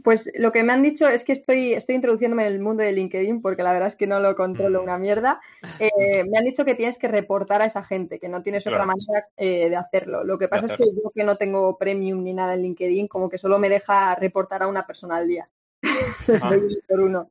pues 0.03 0.31
lo 0.39 0.51
que 0.51 0.63
me 0.63 0.73
han 0.73 0.83
dicho 0.83 1.09
es 1.09 1.25
que 1.25 1.33
estoy, 1.33 1.75
estoy 1.75 1.97
introduciéndome 1.97 2.47
en 2.47 2.53
el 2.55 2.61
mundo 2.61 2.83
de 2.83 2.93
LinkedIn 2.93 3.43
porque 3.43 3.63
la 3.63 3.73
verdad 3.73 3.89
es 3.89 3.97
que 3.97 4.07
no 4.07 4.19
lo 4.21 4.35
controlo 4.35 4.81
Mm. 4.81 4.85
una 4.85 4.99
mierda. 4.99 5.41
Eh, 5.81 6.25
me 6.25 6.39
han 6.39 6.45
dicho 6.45 6.65
que 6.65 6.75
tienes 6.75 6.97
que 6.97 7.09
reportar 7.09 7.61
a 7.61 7.67
esa 7.67 7.83
gente, 7.83 8.19
que 8.19 8.29
no 8.29 8.41
tienes 8.41 8.67
otra 8.67 8.87
manera 8.87 9.27
eh, 9.37 9.69
de 9.69 9.77
hacerlo. 9.77 10.25
Lo 10.25 10.39
que 10.39 10.49
pasa 10.49 10.67
es 10.67 10.77
que 10.77 10.85
yo 10.85 11.11
que 11.15 11.25
no 11.25 11.37
tengo 11.37 11.77
premium 11.77 12.23
ni 12.23 12.33
nada 12.33 12.55
en 12.55 12.63
LinkedIn, 12.63 13.09
como 13.09 13.29
que 13.29 13.37
solo 13.37 13.59
me 13.59 13.69
deja 13.69 14.15
reportar 14.15 14.63
a 14.63 14.69
una 14.69 14.87
persona 14.87 15.17
al 15.17 15.29
día. 15.29 15.49
Ah. 16.43 16.51
por 16.89 17.01
uno. 17.01 17.29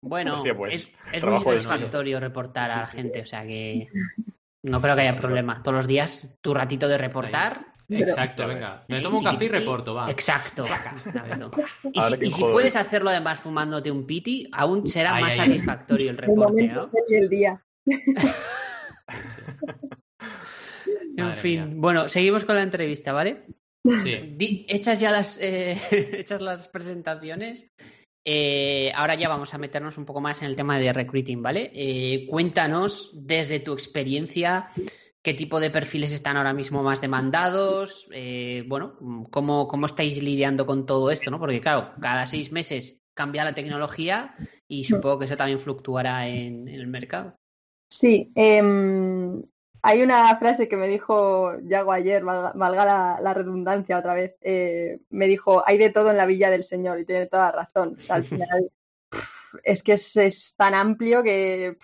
Bueno, 0.00 0.34
Hostia, 0.34 0.56
pues, 0.56 0.74
es, 0.74 0.90
es 1.12 1.24
muy 1.24 1.40
satisfactorio 1.40 2.20
reportar 2.20 2.70
a 2.70 2.76
la 2.78 2.84
Sí, 2.86 2.92
sí. 2.92 2.96
gente, 2.98 3.20
o 3.22 3.26
sea 3.26 3.44
que 3.44 3.88
no 4.62 4.80
creo 4.80 4.94
que 4.94 5.00
haya 5.02 5.10
Sí, 5.10 5.16
sí, 5.16 5.22
problema. 5.22 5.62
Todos 5.62 5.74
los 5.74 5.86
días 5.86 6.28
tu 6.40 6.54
ratito 6.54 6.88
de 6.88 6.96
reportar. 6.98 7.66
Exacto, 7.90 8.46
venga. 8.46 8.84
Me 8.88 9.00
tomo 9.00 9.18
un 9.18 9.24
café 9.24 9.44
y 9.46 9.48
reporto, 9.48 9.94
va. 9.94 10.10
Exacto. 10.10 10.64
exacto. 10.64 11.50
Y, 11.92 12.00
si, 12.30 12.40
y 12.40 12.44
puedes 12.44 12.76
hacerlo 12.76 13.10
además 13.10 13.40
fumándote 13.40 13.90
un 13.90 14.06
piti, 14.06 14.48
aún 14.52 14.86
será 14.88 15.14
Ay, 15.16 15.22
más 15.24 15.32
ay, 15.32 15.46
satisfactorio 15.46 16.10
el 16.10 16.16
El 16.16 16.16
reporte, 16.18 16.52
momento 16.52 16.90
¿no? 16.92 17.04
del 17.08 17.28
día. 17.28 17.62
En 21.16 21.24
Madre 21.26 21.36
fin, 21.40 21.64
mía. 21.66 21.74
bueno, 21.76 22.08
seguimos 22.08 22.44
con 22.44 22.56
la 22.56 22.62
entrevista, 22.62 23.12
¿vale? 23.12 23.44
Sí. 24.02 24.34
Di- 24.36 24.66
hechas 24.68 25.00
ya 25.00 25.10
las, 25.10 25.38
eh, 25.40 25.76
hechas 25.90 26.40
las 26.40 26.68
presentaciones, 26.68 27.72
eh, 28.24 28.92
ahora 28.94 29.14
ya 29.16 29.28
vamos 29.28 29.52
a 29.54 29.58
meternos 29.58 29.98
un 29.98 30.04
poco 30.06 30.20
más 30.20 30.40
en 30.42 30.48
el 30.48 30.56
tema 30.56 30.78
de 30.78 30.92
recruiting, 30.92 31.42
¿vale? 31.42 31.70
Eh, 31.74 32.26
cuéntanos 32.28 33.10
desde 33.14 33.60
tu 33.60 33.72
experiencia 33.72 34.70
qué 35.22 35.34
tipo 35.34 35.60
de 35.60 35.70
perfiles 35.70 36.12
están 36.12 36.36
ahora 36.36 36.54
mismo 36.54 36.82
más 36.82 37.00
demandados, 37.00 38.08
eh, 38.12 38.64
bueno, 38.66 38.96
cómo, 39.30 39.68
cómo 39.68 39.86
estáis 39.86 40.22
lidiando 40.22 40.66
con 40.66 40.86
todo 40.86 41.10
esto, 41.10 41.30
¿no? 41.30 41.38
Porque 41.38 41.60
claro, 41.60 41.92
cada 42.00 42.26
seis 42.26 42.52
meses 42.52 42.98
cambia 43.14 43.44
la 43.44 43.54
tecnología 43.54 44.34
y 44.66 44.84
supongo 44.84 45.18
que 45.18 45.24
eso 45.26 45.36
también 45.36 45.60
fluctuará 45.60 46.26
en, 46.26 46.68
en 46.68 46.74
el 46.74 46.86
mercado. 46.86 47.36
Sí, 47.90 48.30
em, 48.34 49.42
hay 49.82 50.02
una 50.02 50.34
frase 50.38 50.68
que 50.68 50.76
me 50.76 50.88
dijo 50.88 51.58
Yago 51.64 51.92
ayer, 51.92 52.24
valga, 52.24 52.52
valga 52.54 52.84
la, 52.84 53.18
la 53.20 53.34
redundancia 53.34 53.98
otra 53.98 54.14
vez. 54.14 54.36
eh, 54.40 55.00
me 55.10 55.26
dijo, 55.26 55.62
hay 55.66 55.76
de 55.76 55.90
todo 55.90 56.10
en 56.10 56.16
la 56.16 56.26
Villa 56.26 56.50
del 56.50 56.62
Señor 56.64 57.00
y 57.00 57.04
tiene 57.04 57.26
toda 57.26 57.50
razón. 57.52 57.96
O 57.98 58.02
sea, 58.02 58.16
al 58.16 58.24
final 58.24 58.70
es 59.64 59.82
que 59.82 59.94
es, 59.94 60.16
es 60.16 60.54
tan 60.56 60.74
amplio 60.74 61.22
que, 61.22 61.76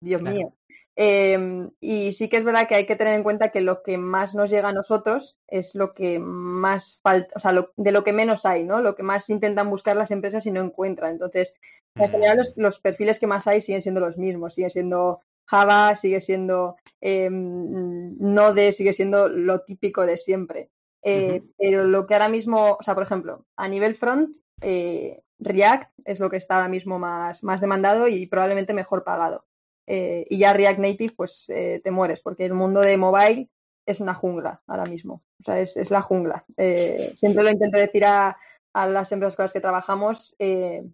Dios 0.00 0.20
Claro. 0.20 0.36
mío. 0.36 0.52
Em, 0.96 1.70
y 1.80 2.12
sí 2.12 2.28
que 2.28 2.36
es 2.36 2.44
verdad 2.44 2.68
que 2.68 2.76
hay 2.76 2.86
que 2.86 2.94
tener 2.94 3.14
en 3.14 3.24
cuenta 3.24 3.50
que 3.50 3.60
lo 3.60 3.82
que 3.82 3.98
más 3.98 4.34
nos 4.36 4.50
llega 4.50 4.68
a 4.68 4.72
nosotros 4.72 5.36
es 5.48 5.74
lo 5.74 5.92
que 5.92 6.20
más 6.20 7.00
falta, 7.02 7.32
o 7.34 7.38
sea, 7.40 7.50
lo- 7.52 7.72
de 7.76 7.90
lo 7.90 8.04
que 8.04 8.12
menos 8.12 8.46
hay, 8.46 8.62
¿no? 8.64 8.80
Lo 8.80 8.94
que 8.94 9.02
más 9.02 9.28
intentan 9.28 9.70
buscar 9.70 9.96
las 9.96 10.12
empresas 10.12 10.46
y 10.46 10.52
no 10.52 10.60
encuentran. 10.60 11.12
Entonces, 11.12 11.54
en 11.96 12.10
general, 12.10 12.38
los, 12.38 12.52
los 12.56 12.78
perfiles 12.80 13.18
que 13.18 13.26
más 13.26 13.46
hay 13.48 13.60
siguen 13.60 13.82
siendo 13.82 14.00
los 14.00 14.18
mismos, 14.18 14.54
siguen 14.54 14.70
siendo 14.70 15.20
Java, 15.48 15.94
sigue 15.96 16.20
siendo 16.20 16.76
eh, 17.00 17.28
Node, 17.30 18.72
sigue 18.72 18.92
siendo 18.92 19.28
lo 19.28 19.60
típico 19.62 20.06
de 20.06 20.16
siempre. 20.16 20.70
Eh. 21.02 21.42
Pero 21.58 21.84
lo 21.84 22.06
que 22.06 22.14
ahora 22.14 22.28
mismo, 22.28 22.76
o 22.78 22.82
sea, 22.82 22.94
por 22.94 23.02
ejemplo, 23.02 23.44
a 23.56 23.68
nivel 23.68 23.94
front, 23.94 24.36
eh, 24.62 25.20
React 25.38 25.90
es 26.04 26.20
lo 26.20 26.30
que 26.30 26.36
está 26.36 26.56
ahora 26.56 26.68
mismo 26.68 26.98
más, 26.98 27.42
más 27.42 27.60
demandado 27.60 28.08
y 28.08 28.26
probablemente 28.26 28.72
mejor 28.72 29.04
pagado. 29.04 29.44
Eh, 29.86 30.26
y 30.30 30.38
ya 30.38 30.52
React 30.52 30.78
Native, 30.78 31.14
pues 31.16 31.46
eh, 31.48 31.80
te 31.82 31.90
mueres, 31.90 32.20
porque 32.20 32.44
el 32.44 32.54
mundo 32.54 32.80
de 32.80 32.96
mobile 32.96 33.50
es 33.86 34.00
una 34.00 34.14
jungla 34.14 34.62
ahora 34.66 34.84
mismo. 34.84 35.22
O 35.40 35.44
sea, 35.44 35.60
es, 35.60 35.76
es 35.76 35.90
la 35.90 36.00
jungla. 36.00 36.44
Eh, 36.56 37.12
siempre 37.14 37.44
lo 37.44 37.50
intento 37.50 37.78
decir 37.78 38.04
a, 38.04 38.36
a 38.72 38.86
las 38.88 39.12
empresas 39.12 39.36
con 39.36 39.44
las 39.44 39.52
que 39.52 39.60
trabajamos. 39.60 40.36
o 40.38 40.84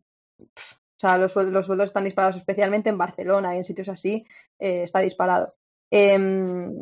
sea, 0.97 1.19
los, 1.19 1.35
los 1.37 1.67
sueldos 1.67 1.91
están 1.91 2.05
disparados, 2.05 2.37
especialmente 2.37 2.91
en 2.91 2.99
Barcelona 2.99 3.55
y 3.55 3.59
en 3.59 3.65
sitios 3.65 3.89
así, 3.89 4.27
está 4.59 5.01
disparado. 5.01 5.55
Em, 5.93 6.73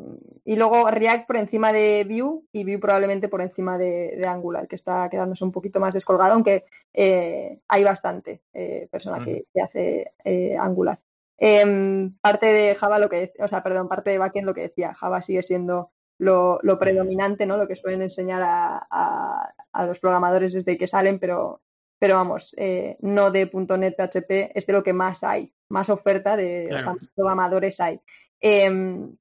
y 0.45 0.57
luego 0.57 0.91
React 0.91 1.27
por 1.27 1.39
encima 1.39 1.73
de 1.73 2.05
Vue 2.05 2.43
y 2.53 2.65
Vue 2.65 2.79
probablemente 2.79 3.29
por 3.29 3.41
encima 3.41 3.79
de, 3.79 4.17
de 4.19 4.29
Angular, 4.29 4.69
que 4.69 4.75
está 4.75 5.09
quedándose 5.09 5.45
un 5.45 5.53
poquito 5.53 5.81
más 5.81 5.95
descolgado, 5.95 6.35
aunque 6.35 6.65
hay 6.95 7.85
bastante 7.85 8.43
persona 8.91 9.23
que, 9.25 9.47
que 9.53 9.61
hace 9.61 10.13
Angular. 10.59 10.99
Em, 11.39 12.17
parte 12.21 12.47
de 12.47 12.75
Java 12.75 12.99
lo 12.99 13.09
que 13.09 13.21
decía, 13.21 13.45
o 13.45 13.49
sea, 13.49 13.63
perdón, 13.63 13.89
parte 13.89 14.11
de 14.11 14.19
backend 14.19 14.47
lo 14.47 14.55
que 14.55 14.63
decía, 14.63 14.93
Java 14.95 15.21
sigue 15.21 15.43
siendo 15.43 15.93
lo, 16.19 16.59
lo 16.63 16.79
predominante, 16.79 17.47
¿no? 17.47 17.57
Lo 17.57 17.69
que 17.69 17.77
suelen 17.77 18.03
enseñar 18.03 18.43
a, 18.43 18.87
a- 18.91 19.55
a 19.73 19.87
los 19.87 20.01
programadores 20.01 20.53
desde 20.53 20.77
que 20.77 20.87
salen, 20.89 21.21
pero, 21.21 21.63
pero 22.01 22.17
vamos, 22.17 22.55
eh, 22.59 22.97
no 23.01 23.31
de 23.31 23.49
.NET 23.79 23.95
PHP 23.97 24.51
es 24.55 24.67
de 24.67 24.73
lo 24.73 24.83
que 24.83 24.93
más 24.93 25.23
hay, 25.23 25.53
más 25.69 25.91
oferta 25.91 26.37
de 26.37 26.67
o 26.75 26.79
sea, 26.81 26.93
Claro. 26.93 26.99
programadores 27.15 27.79
hay. 27.81 28.01
Em, 28.41 29.17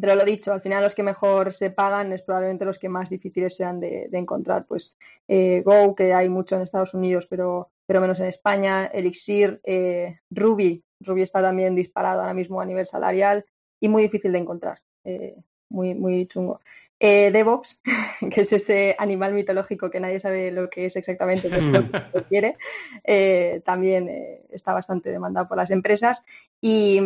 pero 0.00 0.14
lo 0.16 0.24
dicho, 0.24 0.52
al 0.52 0.60
final 0.60 0.82
los 0.82 0.94
que 0.94 1.02
mejor 1.02 1.52
se 1.52 1.70
pagan 1.70 2.12
es 2.12 2.22
probablemente 2.22 2.64
los 2.64 2.78
que 2.78 2.88
más 2.88 3.10
difíciles 3.10 3.56
sean 3.56 3.80
de, 3.80 4.08
encontrar. 4.12 4.66
Pues 4.66 4.96
eh, 5.28 5.62
Go, 5.64 5.94
que 5.94 6.12
hay 6.12 6.28
mucho 6.28 6.56
en 6.56 6.62
Estados 6.62 6.94
Unidos, 6.94 7.26
pero, 7.26 7.70
pero 7.86 8.00
menos 8.00 8.20
en 8.20 8.26
España, 8.26 8.86
Elixir, 8.86 9.60
eh, 9.64 10.18
Ruby. 10.30 10.82
Ruby 11.00 11.22
está 11.22 11.42
también 11.42 11.74
disparado 11.74 12.20
ahora 12.20 12.34
mismo 12.34 12.60
a 12.60 12.66
nivel 12.66 12.86
salarial 12.86 13.44
y 13.80 13.88
muy 13.88 14.02
difícil 14.02 14.32
de 14.32 14.38
encontrar. 14.38 14.78
eh, 15.04 15.36
muy, 15.70 15.94
muy 15.94 16.26
chungo. 16.26 16.60
Eh, 17.06 17.30
DevOps, 17.30 17.82
que 18.32 18.40
es 18.40 18.52
ese 18.54 18.96
animal 18.98 19.34
mitológico 19.34 19.90
que 19.90 20.00
nadie 20.00 20.18
sabe 20.18 20.50
lo 20.50 20.70
que 20.70 20.86
es 20.86 20.96
exactamente, 20.96 21.50
pero 21.50 21.60
lo 22.14 22.24
quiere, 22.24 22.56
eh, 23.04 23.60
también 23.62 24.08
eh, 24.08 24.46
está 24.50 24.72
bastante 24.72 25.10
demandado 25.10 25.46
por 25.46 25.58
las 25.58 25.70
empresas. 25.70 26.24
Y, 26.62 26.98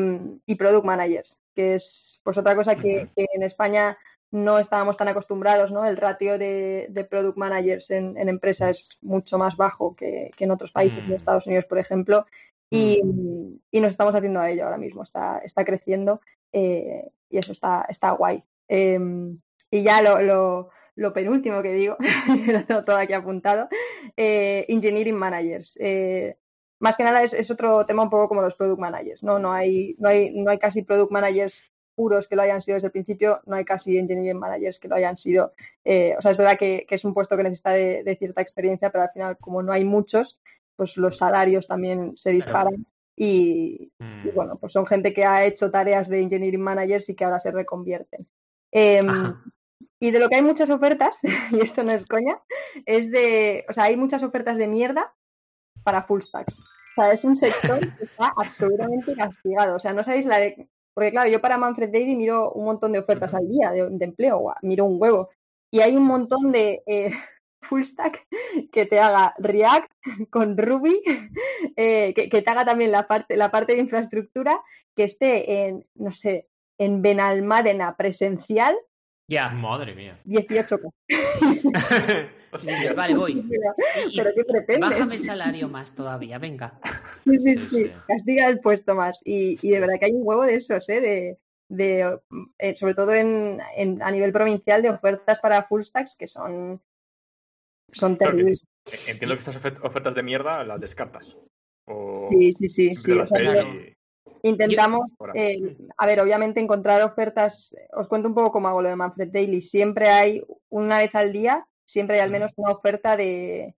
y 0.46 0.54
Product 0.54 0.84
Managers, 0.84 1.40
que 1.52 1.74
es 1.74 2.20
pues 2.22 2.38
otra 2.38 2.54
cosa 2.54 2.76
que, 2.76 3.08
que 3.16 3.26
en 3.34 3.42
España 3.42 3.98
no 4.30 4.60
estábamos 4.60 4.96
tan 4.96 5.08
acostumbrados, 5.08 5.72
¿no? 5.72 5.84
El 5.84 5.96
ratio 5.96 6.38
de, 6.38 6.86
de 6.90 7.02
Product 7.02 7.36
Managers 7.36 7.90
en, 7.90 8.16
en 8.16 8.28
empresa 8.28 8.70
es 8.70 8.98
mucho 9.00 9.36
más 9.36 9.56
bajo 9.56 9.96
que, 9.96 10.30
que 10.36 10.44
en 10.44 10.52
otros 10.52 10.70
países, 10.70 10.98
en 10.98 11.08
Mm. 11.08 11.14
Estados 11.14 11.48
Unidos, 11.48 11.64
por 11.64 11.80
ejemplo, 11.80 12.24
y, 12.70 13.02
y 13.72 13.80
nos 13.80 13.90
estamos 13.90 14.14
haciendo 14.14 14.38
a 14.38 14.48
ello 14.48 14.62
ahora 14.62 14.78
mismo, 14.78 15.02
está, 15.02 15.38
está 15.38 15.64
creciendo 15.64 16.20
y 16.52 17.36
eso 17.36 17.50
está, 17.50 17.84
está 17.88 18.12
guay. 18.12 18.44
Eh, 18.68 19.00
y 19.70 19.82
ya 19.82 20.02
lo, 20.02 20.20
lo, 20.22 20.70
lo 20.98 21.12
penúltimo 21.12 21.62
que 21.62 21.72
digo, 21.72 21.96
lo 22.46 22.64
tengo 22.64 22.84
todo 22.84 22.96
aquí 22.96 23.12
apuntado, 23.12 23.68
eh, 24.16 24.66
Engineering 24.68 25.16
Managers. 25.16 25.78
Eh, 25.80 26.36
más 26.80 26.96
que 26.96 27.04
nada 27.04 27.22
es, 27.22 27.50
otro 27.50 27.86
tema 27.86 28.02
un 28.02 28.10
poco 28.10 28.28
como 28.28 28.42
los 28.42 28.54
product 28.54 28.80
managers, 28.80 29.22
¿no? 29.24 29.38
No 29.38 29.52
hay, 29.52 29.96
no 29.98 30.08
hay, 30.08 30.30
no 30.30 30.50
hay 30.50 30.58
casi 30.58 30.82
product 30.82 31.10
managers 31.10 31.70
puros 31.94 32.28
que 32.28 32.36
lo 32.36 32.42
hayan 32.42 32.60
sido 32.60 32.74
desde 32.74 32.88
el 32.88 32.92
principio, 32.92 33.40
no 33.46 33.56
hay 33.56 33.64
casi 33.64 33.98
engineering 33.98 34.38
managers 34.38 34.78
que 34.78 34.86
lo 34.86 34.94
hayan 34.94 35.16
sido. 35.16 35.52
Eh, 35.84 36.14
o 36.16 36.22
sea, 36.22 36.30
es 36.30 36.36
verdad 36.36 36.56
que, 36.58 36.86
es 36.88 37.04
un 37.04 37.14
puesto 37.14 37.36
que 37.36 37.42
necesita 37.42 37.72
de, 37.72 38.16
cierta 38.18 38.40
experiencia, 38.40 38.90
pero 38.90 39.02
al 39.02 39.10
final, 39.10 39.36
como 39.38 39.62
no 39.62 39.72
hay 39.72 39.84
muchos, 39.84 40.40
pues 40.76 40.96
los 40.96 41.16
salarios 41.16 41.66
también 41.66 42.16
se 42.16 42.30
disparan. 42.30 42.86
Y, 43.16 43.92
mm. 43.98 44.34
bueno, 44.34 44.56
pues 44.60 44.72
son 44.72 44.86
gente 44.86 45.12
que 45.12 45.24
ha 45.24 45.44
hecho 45.44 45.72
tareas 45.72 46.08
de 46.08 46.20
engineering 46.20 46.60
managers 46.60 47.08
y 47.08 47.16
que 47.16 47.24
ahora 47.24 47.40
se 47.40 47.50
reconvierten. 47.50 48.28
Em, 48.70 49.34
y 50.00 50.10
de 50.10 50.18
lo 50.18 50.28
que 50.28 50.36
hay 50.36 50.42
muchas 50.42 50.70
ofertas, 50.70 51.18
y 51.52 51.60
esto 51.60 51.82
no 51.82 51.92
es 51.92 52.06
coña, 52.06 52.40
es 52.86 53.10
de, 53.10 53.64
o 53.68 53.72
sea, 53.72 53.84
hay 53.84 53.96
muchas 53.96 54.22
ofertas 54.22 54.58
de 54.58 54.66
mierda 54.66 55.12
para 55.82 56.02
full 56.02 56.20
stacks. 56.20 56.60
O 56.60 57.02
sea, 57.02 57.12
es 57.12 57.24
un 57.24 57.36
sector 57.36 57.78
que 57.96 58.04
está 58.04 58.32
absolutamente 58.36 59.14
castigado. 59.14 59.76
O 59.76 59.78
sea, 59.78 59.92
no 59.92 60.02
sabéis 60.02 60.26
la 60.26 60.38
de... 60.38 60.68
Porque 60.94 61.12
claro, 61.12 61.30
yo 61.30 61.40
para 61.40 61.58
Manfred 61.58 61.90
Daily 61.90 62.16
miro 62.16 62.50
un 62.52 62.64
montón 62.64 62.90
de 62.90 62.98
ofertas 62.98 63.32
al 63.32 63.48
día 63.48 63.70
de, 63.70 64.04
empleo, 64.04 64.52
miro 64.62 64.84
un 64.84 65.00
huevo. 65.00 65.30
Y 65.70 65.80
hay 65.80 65.96
un 65.96 66.04
montón 66.04 66.50
de 66.50 66.82
eh, 66.86 67.10
full 67.62 67.82
stack 67.82 68.26
que 68.72 68.86
te 68.86 68.98
haga 68.98 69.34
React 69.38 69.92
con 70.30 70.58
Ruby, 70.58 71.00
eh, 71.76 72.14
que, 72.14 72.42
te 72.42 72.50
haga 72.50 72.64
también 72.64 72.90
la 72.90 73.06
parte, 73.06 73.36
la 73.36 73.50
parte 73.52 73.74
de 73.74 73.80
infraestructura, 73.80 74.60
que 74.96 75.04
esté 75.04 75.68
en, 75.68 75.86
no 75.94 76.10
sé, 76.10 76.48
en 76.78 77.00
Benalmádena 77.00 77.96
presencial. 77.96 78.76
Ya. 79.28 79.50
Madre 79.50 79.94
mía. 79.94 80.18
18 80.24 80.78
vale, 82.96 83.14
voy. 83.14 83.44
Pero, 84.16 84.30
¿qué 84.34 84.44
pretendes? 84.44 84.90
Bájame 84.90 85.14
el 85.16 85.22
salario 85.22 85.68
más 85.68 85.94
todavía, 85.94 86.38
venga. 86.38 86.80
Sí, 87.24 87.38
sí, 87.38 87.66
sí. 87.66 87.92
Castiga 88.06 88.48
el 88.48 88.60
puesto 88.60 88.94
más. 88.94 89.20
Y, 89.24 89.56
de 89.56 89.80
verdad 89.80 89.96
que 89.98 90.06
hay 90.06 90.14
un 90.14 90.22
huevo 90.24 90.44
de 90.44 90.54
esos, 90.54 90.88
¿eh? 90.88 91.38
De, 91.68 92.18
eh, 92.58 92.76
sobre 92.76 92.94
todo 92.94 93.12
en, 93.12 93.60
a 94.00 94.10
nivel 94.10 94.32
provincial, 94.32 94.80
de 94.80 94.88
ofertas 94.88 95.40
para 95.40 95.62
full 95.62 95.82
stacks 95.82 96.16
que 96.16 96.26
son, 96.26 96.80
son 97.92 98.16
terribles. 98.16 98.64
Entiendo 99.06 99.34
que 99.34 99.40
estas 99.40 99.56
ofertas 99.56 100.14
de 100.14 100.22
mierda 100.22 100.64
las 100.64 100.80
descartas. 100.80 101.36
sí, 102.30 102.52
sí, 102.52 102.68
sí. 102.70 102.96
sí. 102.96 103.12
Intentamos, 104.48 105.12
eh, 105.34 105.76
a 105.96 106.06
ver, 106.06 106.20
obviamente 106.20 106.60
encontrar 106.60 107.02
ofertas, 107.02 107.74
os 107.92 108.08
cuento 108.08 108.28
un 108.28 108.34
poco 108.34 108.52
cómo 108.52 108.68
hago 108.68 108.82
lo 108.82 108.88
de 108.88 108.96
Manfred 108.96 109.30
Daily. 109.30 109.60
Siempre 109.60 110.08
hay, 110.08 110.42
una 110.70 110.98
vez 110.98 111.14
al 111.14 111.32
día, 111.32 111.66
siempre 111.84 112.16
hay 112.16 112.22
al 112.22 112.30
menos 112.30 112.52
una 112.56 112.72
oferta 112.72 113.16
de, 113.16 113.74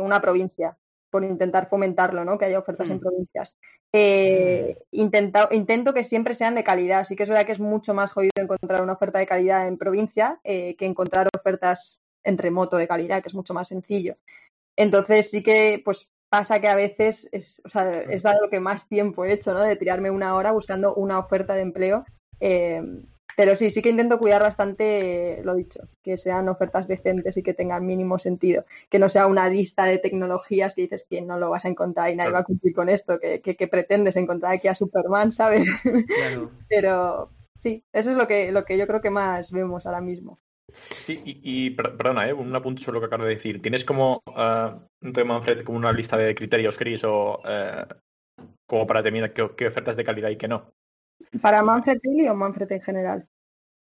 una 0.00 0.20
provincia, 0.20 0.76
por 1.10 1.24
intentar 1.24 1.68
fomentarlo, 1.68 2.24
¿no? 2.24 2.38
Que 2.38 2.46
haya 2.46 2.58
ofertas 2.58 2.90
en 2.90 2.96
mm. 2.96 3.00
provincias. 3.00 3.56
Eh, 3.92 4.76
intento 4.90 5.94
que 5.94 6.04
siempre 6.04 6.34
sean 6.34 6.54
de 6.54 6.64
calidad. 6.64 7.04
Sí 7.04 7.16
que 7.16 7.22
es 7.22 7.28
verdad 7.28 7.46
que 7.46 7.52
es 7.52 7.60
mucho 7.60 7.94
más 7.94 8.12
jodido 8.12 8.32
encontrar 8.36 8.82
una 8.82 8.92
oferta 8.92 9.18
de 9.18 9.26
calidad 9.26 9.66
en 9.66 9.78
provincia 9.78 10.38
eh, 10.44 10.76
que 10.76 10.84
encontrar 10.84 11.28
ofertas 11.34 11.98
en 12.24 12.36
remoto 12.36 12.76
de 12.76 12.86
calidad, 12.86 13.22
que 13.22 13.28
es 13.28 13.34
mucho 13.34 13.54
más 13.54 13.68
sencillo. 13.68 14.16
Entonces 14.76 15.30
sí 15.30 15.42
que 15.42 15.80
pues 15.84 16.10
pasa 16.28 16.60
que 16.60 16.68
a 16.68 16.74
veces 16.74 17.28
es, 17.32 17.62
o 17.64 17.68
sea, 17.68 18.00
es 18.02 18.22
dado 18.22 18.42
lo 18.42 18.50
que 18.50 18.60
más 18.60 18.88
tiempo 18.88 19.24
he 19.24 19.32
hecho, 19.32 19.54
¿no? 19.54 19.62
De 19.62 19.76
tirarme 19.76 20.10
una 20.10 20.34
hora 20.34 20.52
buscando 20.52 20.94
una 20.94 21.18
oferta 21.18 21.54
de 21.54 21.62
empleo. 21.62 22.04
Eh, 22.40 22.82
pero 23.38 23.54
sí, 23.54 23.70
sí 23.70 23.82
que 23.82 23.90
intento 23.90 24.18
cuidar 24.18 24.42
bastante, 24.42 25.42
lo 25.44 25.54
dicho, 25.54 25.88
que 26.02 26.16
sean 26.16 26.48
ofertas 26.48 26.88
decentes 26.88 27.36
y 27.36 27.44
que 27.44 27.54
tengan 27.54 27.86
mínimo 27.86 28.18
sentido. 28.18 28.64
Que 28.90 28.98
no 28.98 29.08
sea 29.08 29.28
una 29.28 29.48
lista 29.48 29.84
de 29.84 29.98
tecnologías 29.98 30.74
que 30.74 30.82
dices 30.82 31.06
que 31.08 31.20
no 31.20 31.38
lo 31.38 31.48
vas 31.48 31.64
a 31.64 31.68
encontrar 31.68 32.10
y 32.10 32.16
nadie 32.16 32.32
va 32.32 32.40
a 32.40 32.44
cumplir 32.44 32.74
con 32.74 32.88
esto, 32.88 33.20
que, 33.20 33.40
que, 33.40 33.68
pretendes 33.68 34.16
encontrar 34.16 34.54
aquí 34.54 34.66
a 34.66 34.74
Superman, 34.74 35.30
¿sabes? 35.30 35.68
pero 36.68 37.30
sí, 37.60 37.84
eso 37.92 38.10
es 38.10 38.16
lo 38.16 38.26
que, 38.26 38.50
lo 38.50 38.64
que 38.64 38.76
yo 38.76 38.88
creo 38.88 39.00
que 39.00 39.10
más 39.10 39.52
vemos 39.52 39.86
ahora 39.86 40.00
mismo. 40.00 40.40
Sí, 41.04 41.20
y, 41.24 41.70
perdona, 41.70 42.28
¿eh? 42.28 42.32
un 42.32 42.54
apunte 42.54 42.82
sobre 42.82 42.96
lo 42.96 43.00
que 43.00 43.06
acabo 43.06 43.24
de 43.24 43.34
decir. 43.34 43.62
¿Tienes 43.62 43.84
como 43.84 44.22
uh, 44.26 44.78
un 45.00 45.12
tema, 45.12 45.34
Manfred, 45.34 45.64
como 45.64 45.78
una 45.78 45.92
lista 45.92 46.16
de 46.16 46.34
criterios, 46.34 46.76
Chris, 46.76 47.02
o 47.04 47.40
eh, 47.46 47.84
como 48.66 48.86
para 48.86 49.00
determinar 49.00 49.32
qué, 49.32 49.66
ofertas 49.66 49.96
de 49.96 50.04
calidad 50.04 50.28
y 50.28 50.36
qué 50.36 50.48
no? 50.48 50.72
¿Para 51.40 51.62
Manfred 51.62 51.98
Daily 52.02 52.28
o 52.28 52.34
Manfred 52.34 52.70
en 52.70 52.82
general? 52.82 53.26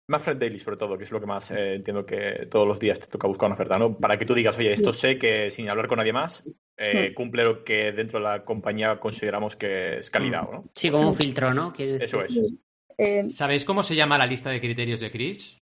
Manfred 0.07 0.37
Daily, 0.37 0.59
sobre 0.59 0.77
todo, 0.77 0.97
que 0.97 1.03
es 1.03 1.11
lo 1.11 1.19
que 1.19 1.25
más 1.25 1.51
eh, 1.51 1.75
entiendo 1.75 2.05
que 2.05 2.47
todos 2.49 2.67
los 2.67 2.79
días 2.79 2.99
te 2.99 3.07
toca 3.07 3.27
buscar 3.27 3.47
una 3.47 3.55
oferta, 3.55 3.77
¿no? 3.77 3.97
Para 3.97 4.17
que 4.17 4.25
tú 4.25 4.33
digas, 4.33 4.57
oye, 4.57 4.73
esto 4.73 4.93
sé 4.93 5.17
que 5.17 5.51
sin 5.51 5.69
hablar 5.69 5.87
con 5.87 5.97
nadie 5.97 6.13
más, 6.13 6.47
eh, 6.77 7.13
cumple 7.15 7.43
lo 7.43 7.63
que 7.63 7.91
dentro 7.91 8.19
de 8.19 8.25
la 8.25 8.43
compañía 8.43 8.99
consideramos 8.99 9.55
que 9.55 9.99
es 9.99 10.09
calidad, 10.09 10.49
¿no? 10.49 10.65
Sí, 10.73 10.89
como 10.89 11.09
un 11.09 11.13
filtro, 11.13 11.53
¿no? 11.53 11.73
Eso 11.77 12.23
es. 12.23 13.35
¿Sabéis 13.35 13.65
cómo 13.65 13.83
se 13.83 13.95
llama 13.95 14.17
la 14.17 14.25
lista 14.25 14.49
de 14.49 14.59
criterios 14.59 14.99
de 14.99 15.11
Chris? 15.11 15.59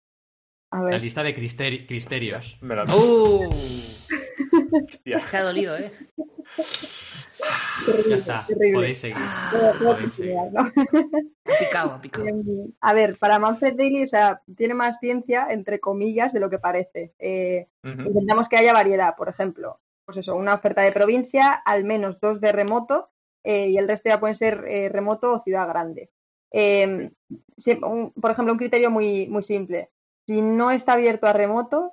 La 0.83 0.99
lista 0.99 1.23
de 1.23 1.35
cristerios. 1.35 2.59
¡Uh! 2.97 3.49
Se 5.27 5.37
ha 5.37 5.43
dolido, 5.43 5.77
¿eh? 5.77 5.93
ya 8.09 8.17
está, 8.17 8.47
podéis 8.73 8.99
seguir. 8.99 9.17
Picado, 11.59 12.01
picado. 12.01 12.27
A 12.81 12.93
ver, 12.93 13.17
para 13.19 13.39
Manfred 13.39 13.75
Daily, 13.77 14.03
o 14.03 14.07
sea, 14.07 14.43
tiene 14.57 14.75
más 14.75 14.99
ciencia, 14.99 15.47
entre 15.51 15.79
comillas, 15.79 16.33
de 16.33 16.41
lo 16.41 16.51
que 16.51 16.59
parece. 16.59 17.13
Eh, 17.19 17.69
intentamos 17.83 18.49
que 18.49 18.57
haya 18.57 18.73
variedad, 18.73 19.15
por 19.17 19.29
ejemplo, 19.29 19.81
pues 20.05 20.19
eso, 20.19 20.35
una 20.35 20.55
oferta 20.55 20.83
de 20.83 20.93
provincia, 20.93 21.53
al 21.53 21.85
menos 21.85 22.19
dos 22.21 22.41
de 22.41 22.51
remoto, 22.51 23.11
eh, 23.45 23.69
y 23.69 23.79
el 23.79 23.87
resto 23.87 24.09
ya 24.09 24.19
pueden 24.21 24.35
ser 24.35 24.65
eh, 24.67 24.89
remoto 24.89 25.33
o 25.33 25.39
ciudad 25.39 25.69
grande. 25.69 26.11
Em, 26.51 27.11
por 28.21 28.31
ejemplo, 28.31 28.53
un 28.53 28.59
criterio 28.59 28.91
muy, 28.91 29.29
muy 29.29 29.43
simple 29.43 29.91
si 30.27 30.43
no 30.43 30.71
está 30.71 30.95
abierto 30.95 31.27
a 31.27 31.33
remoto, 31.33 31.93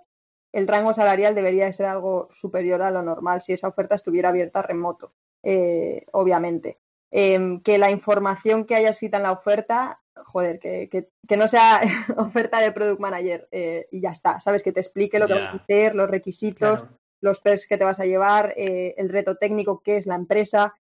el 0.54 0.67
rango 0.67 0.94
salarial 0.94 1.34
debería 1.36 1.65
de 1.65 1.72
ser 1.72 1.86
algo 1.86 2.28
superior 2.30 2.82
a 2.82 2.91
lo 2.91 3.02
normal 3.02 3.41
si 3.41 3.54
esa 3.54 3.70
oferta 3.70 3.96
estuviera 3.96 4.30
abierta 4.30 4.60
a 4.60 4.63
remoto, 4.63 5.13
eh, 5.44 6.06
obviamente. 6.12 6.80
Em, 7.13 7.62
que 7.62 7.78
la 7.78 7.91
información 7.91 8.65
que 8.65 8.76
haya 8.76 8.89
escrita 8.89 9.17
en 9.17 9.24
la 9.24 9.34
oferta, 9.34 10.00
joder, 10.15 10.60
que, 10.60 11.10
no 11.38 11.48
sea 11.48 11.82
oferta 12.17 12.60
de 12.60 12.72
product 12.72 13.00
manager 13.00 13.48
eh, 13.52 13.88
y 13.91 14.02
ya 14.02 14.12
está, 14.12 14.39
¿sabes? 14.39 14.63
Que 14.63 14.72
te 14.72 14.80
explique 14.80 15.20
lo 15.20 15.28
que 15.28 15.34
vas 15.34 15.48
a 15.48 15.52
hacer, 15.52 15.96
los 15.96 16.10
requisitos, 16.10 16.86
los 17.22 17.41
tests 17.41 17.67
que 17.67 17.78
te 17.78 17.84
vas 17.84 18.00
a 18.00 18.06
llevar, 18.06 18.54
eh, 18.56 18.96
el 18.98 19.10
reto 19.10 19.36
técnico, 19.36 19.82
qué 19.84 19.98
es 19.98 20.08
la 20.08 20.15
empresa. 20.15 20.76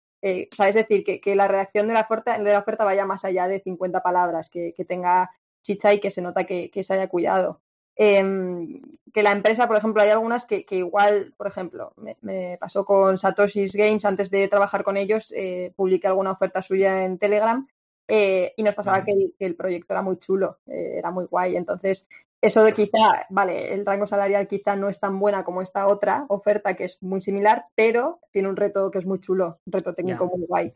¿sabes? 0.51 0.75
Es 0.75 0.89
decir, 0.89 1.05
que, 1.05 1.37
la 1.37 1.47
redacción 1.47 1.87
de 1.87 1.95
la, 1.95 2.01
oferta, 2.01 2.37
de 2.37 2.53
la 2.53 2.59
oferta 2.59 2.85
vaya 2.85 3.07
más 3.07 3.25
allá 3.25 3.47
de 3.47 3.61
50 3.61 4.03
palabras, 4.03 4.51
que, 4.51 4.75
tenga 4.89 5.31
chicha 5.67 5.93
y 5.93 6.01
que 6.01 6.11
se 6.11 6.23
nota 6.23 6.45
que, 6.45 6.71
se 6.83 6.95
haya 6.95 7.09
cuidado. 7.09 7.61
Em, 7.97 8.81
que 9.13 9.23
la 9.23 9.33
empresa, 9.33 9.67
por 9.67 9.77
ejemplo, 9.77 10.03
hay 10.03 10.11
algunas 10.11 10.45
que, 10.45 10.65
igual, 10.71 11.35
por 11.37 11.47
ejemplo, 11.47 11.93
me, 11.97 12.59
pasó 12.59 12.85
con 12.85 13.17
Satoshi's 13.17 13.75
Games, 13.75 14.05
antes 14.05 14.31
de 14.31 14.49
trabajar 14.49 14.85
con 14.85 14.97
ellos, 14.97 15.33
eh, 15.37 15.73
publiqué 15.75 16.07
alguna 16.07 16.33
oferta 16.33 16.63
suya 16.63 17.05
en 17.05 17.19
Telegram 17.19 17.67
eh, 18.09 18.53
y 18.57 18.63
nos 18.63 18.75
pasaba 18.75 19.03
que 19.05 19.13
el, 19.39 19.57
proyecto 19.57 19.95
era 19.95 20.03
muy 20.03 20.19
chulo, 20.19 20.59
eh, 20.67 20.97
era 20.99 21.11
muy 21.11 21.25
guay. 21.25 21.57
Entonces, 21.57 22.09
eso 22.41 22.63
de 22.63 22.73
quizá, 22.73 23.27
vale, 23.31 23.73
el 23.73 23.85
rango 23.85 24.07
salarial 24.07 24.47
quizá 24.47 24.77
no 24.77 24.89
es 24.89 25.01
tan 25.01 25.19
buena 25.19 25.43
como 25.45 25.63
esta 25.63 25.87
otra 25.87 26.27
oferta 26.29 26.75
que 26.75 26.85
es 26.85 27.03
muy 27.03 27.21
similar, 27.21 27.65
pero 27.75 28.21
tiene 28.31 28.49
un 28.49 28.57
reto 28.57 28.91
que 28.91 28.99
es 28.99 29.07
muy 29.07 29.21
chulo, 29.21 29.59
un 29.67 29.73
reto 29.73 29.95
técnico 29.95 30.27
muy 30.27 30.47
guay. 30.47 30.75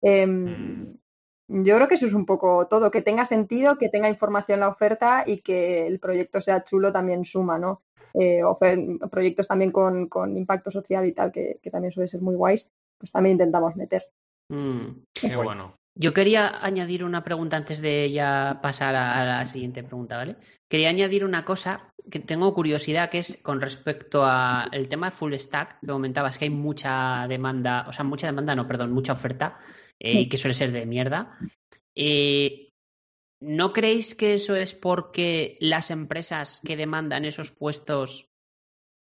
Em, 0.00 0.44
mm. 0.46 0.98
Yo 1.54 1.76
creo 1.76 1.86
que 1.86 1.94
eso 1.94 2.06
es 2.06 2.14
un 2.14 2.24
poco 2.24 2.66
todo, 2.66 2.90
que 2.90 3.02
tenga 3.02 3.26
sentido, 3.26 3.76
que 3.76 3.90
tenga 3.90 4.08
información 4.08 4.60
la 4.60 4.68
oferta 4.68 5.24
y 5.26 5.42
que 5.42 5.86
el 5.86 5.98
proyecto 6.00 6.40
sea 6.40 6.64
chulo 6.64 6.92
también 6.92 7.26
suma, 7.26 7.58
¿no? 7.58 7.82
Eh, 8.14 8.40
proyectos 9.10 9.48
también 9.48 9.70
con, 9.70 10.08
impacto 10.36 10.70
social 10.70 11.06
y 11.06 11.12
tal, 11.12 11.30
que, 11.30 11.60
también 11.70 11.92
suele 11.92 12.08
ser 12.08 12.22
muy 12.22 12.36
guays, 12.36 12.70
pues 12.96 13.12
también 13.12 13.34
intentamos 13.34 13.76
meter. 13.76 14.08
Mm, 14.48 15.02
qué 15.12 15.36
bueno. 15.36 15.76
Yo 15.94 16.14
quería 16.14 16.64
añadir 16.64 17.04
una 17.04 17.22
pregunta 17.22 17.58
antes 17.58 17.82
de 17.82 18.10
ya 18.10 18.60
pasar 18.62 18.94
a, 18.96 19.24
la 19.26 19.44
siguiente 19.44 19.82
pregunta, 19.82 20.16
¿vale? 20.16 20.36
Quería 20.70 20.88
añadir 20.88 21.22
una 21.22 21.44
cosa 21.44 21.92
que 22.10 22.18
tengo 22.18 22.54
curiosidad, 22.54 23.10
que 23.10 23.18
es 23.18 23.38
con 23.42 23.60
respecto 23.60 24.24
al 24.24 24.88
tema 24.88 25.10
de 25.10 25.16
full 25.16 25.34
stack, 25.34 25.80
que 25.80 25.86
comentabas 25.86 26.38
que 26.38 26.46
hay 26.46 26.50
mucha 26.50 27.26
demanda, 27.28 27.84
o 27.86 27.92
sea, 27.92 28.06
mucha 28.06 28.26
demanda, 28.26 28.56
no, 28.56 28.66
perdón, 28.66 28.92
mucha 28.92 29.12
oferta. 29.12 29.58
Eh, 29.98 30.28
que 30.28 30.38
suele 30.38 30.54
ser 30.54 30.72
de 30.72 30.86
mierda. 30.86 31.38
Eh, 31.94 32.72
¿No 33.40 33.72
creéis 33.72 34.14
que 34.14 34.34
eso 34.34 34.54
es 34.54 34.72
porque 34.72 35.56
las 35.60 35.90
empresas 35.90 36.60
que 36.64 36.76
demandan 36.76 37.24
esos 37.24 37.50
puestos 37.50 38.28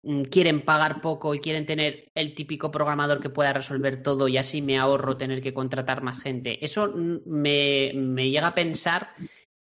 mm, 0.03 0.23
quieren 0.23 0.64
pagar 0.64 1.03
poco 1.03 1.35
y 1.35 1.40
quieren 1.40 1.66
tener 1.66 2.11
el 2.14 2.35
típico 2.35 2.71
programador 2.71 3.21
que 3.21 3.29
pueda 3.29 3.53
resolver 3.53 4.03
todo 4.03 4.29
y 4.29 4.38
así 4.38 4.62
me 4.62 4.79
ahorro 4.79 5.18
tener 5.18 5.42
que 5.42 5.53
contratar 5.53 6.03
más 6.03 6.21
gente? 6.21 6.64
Eso 6.64 6.92
me, 6.95 7.92
llega 8.31 8.49
a 8.49 8.55
pensar 8.55 9.11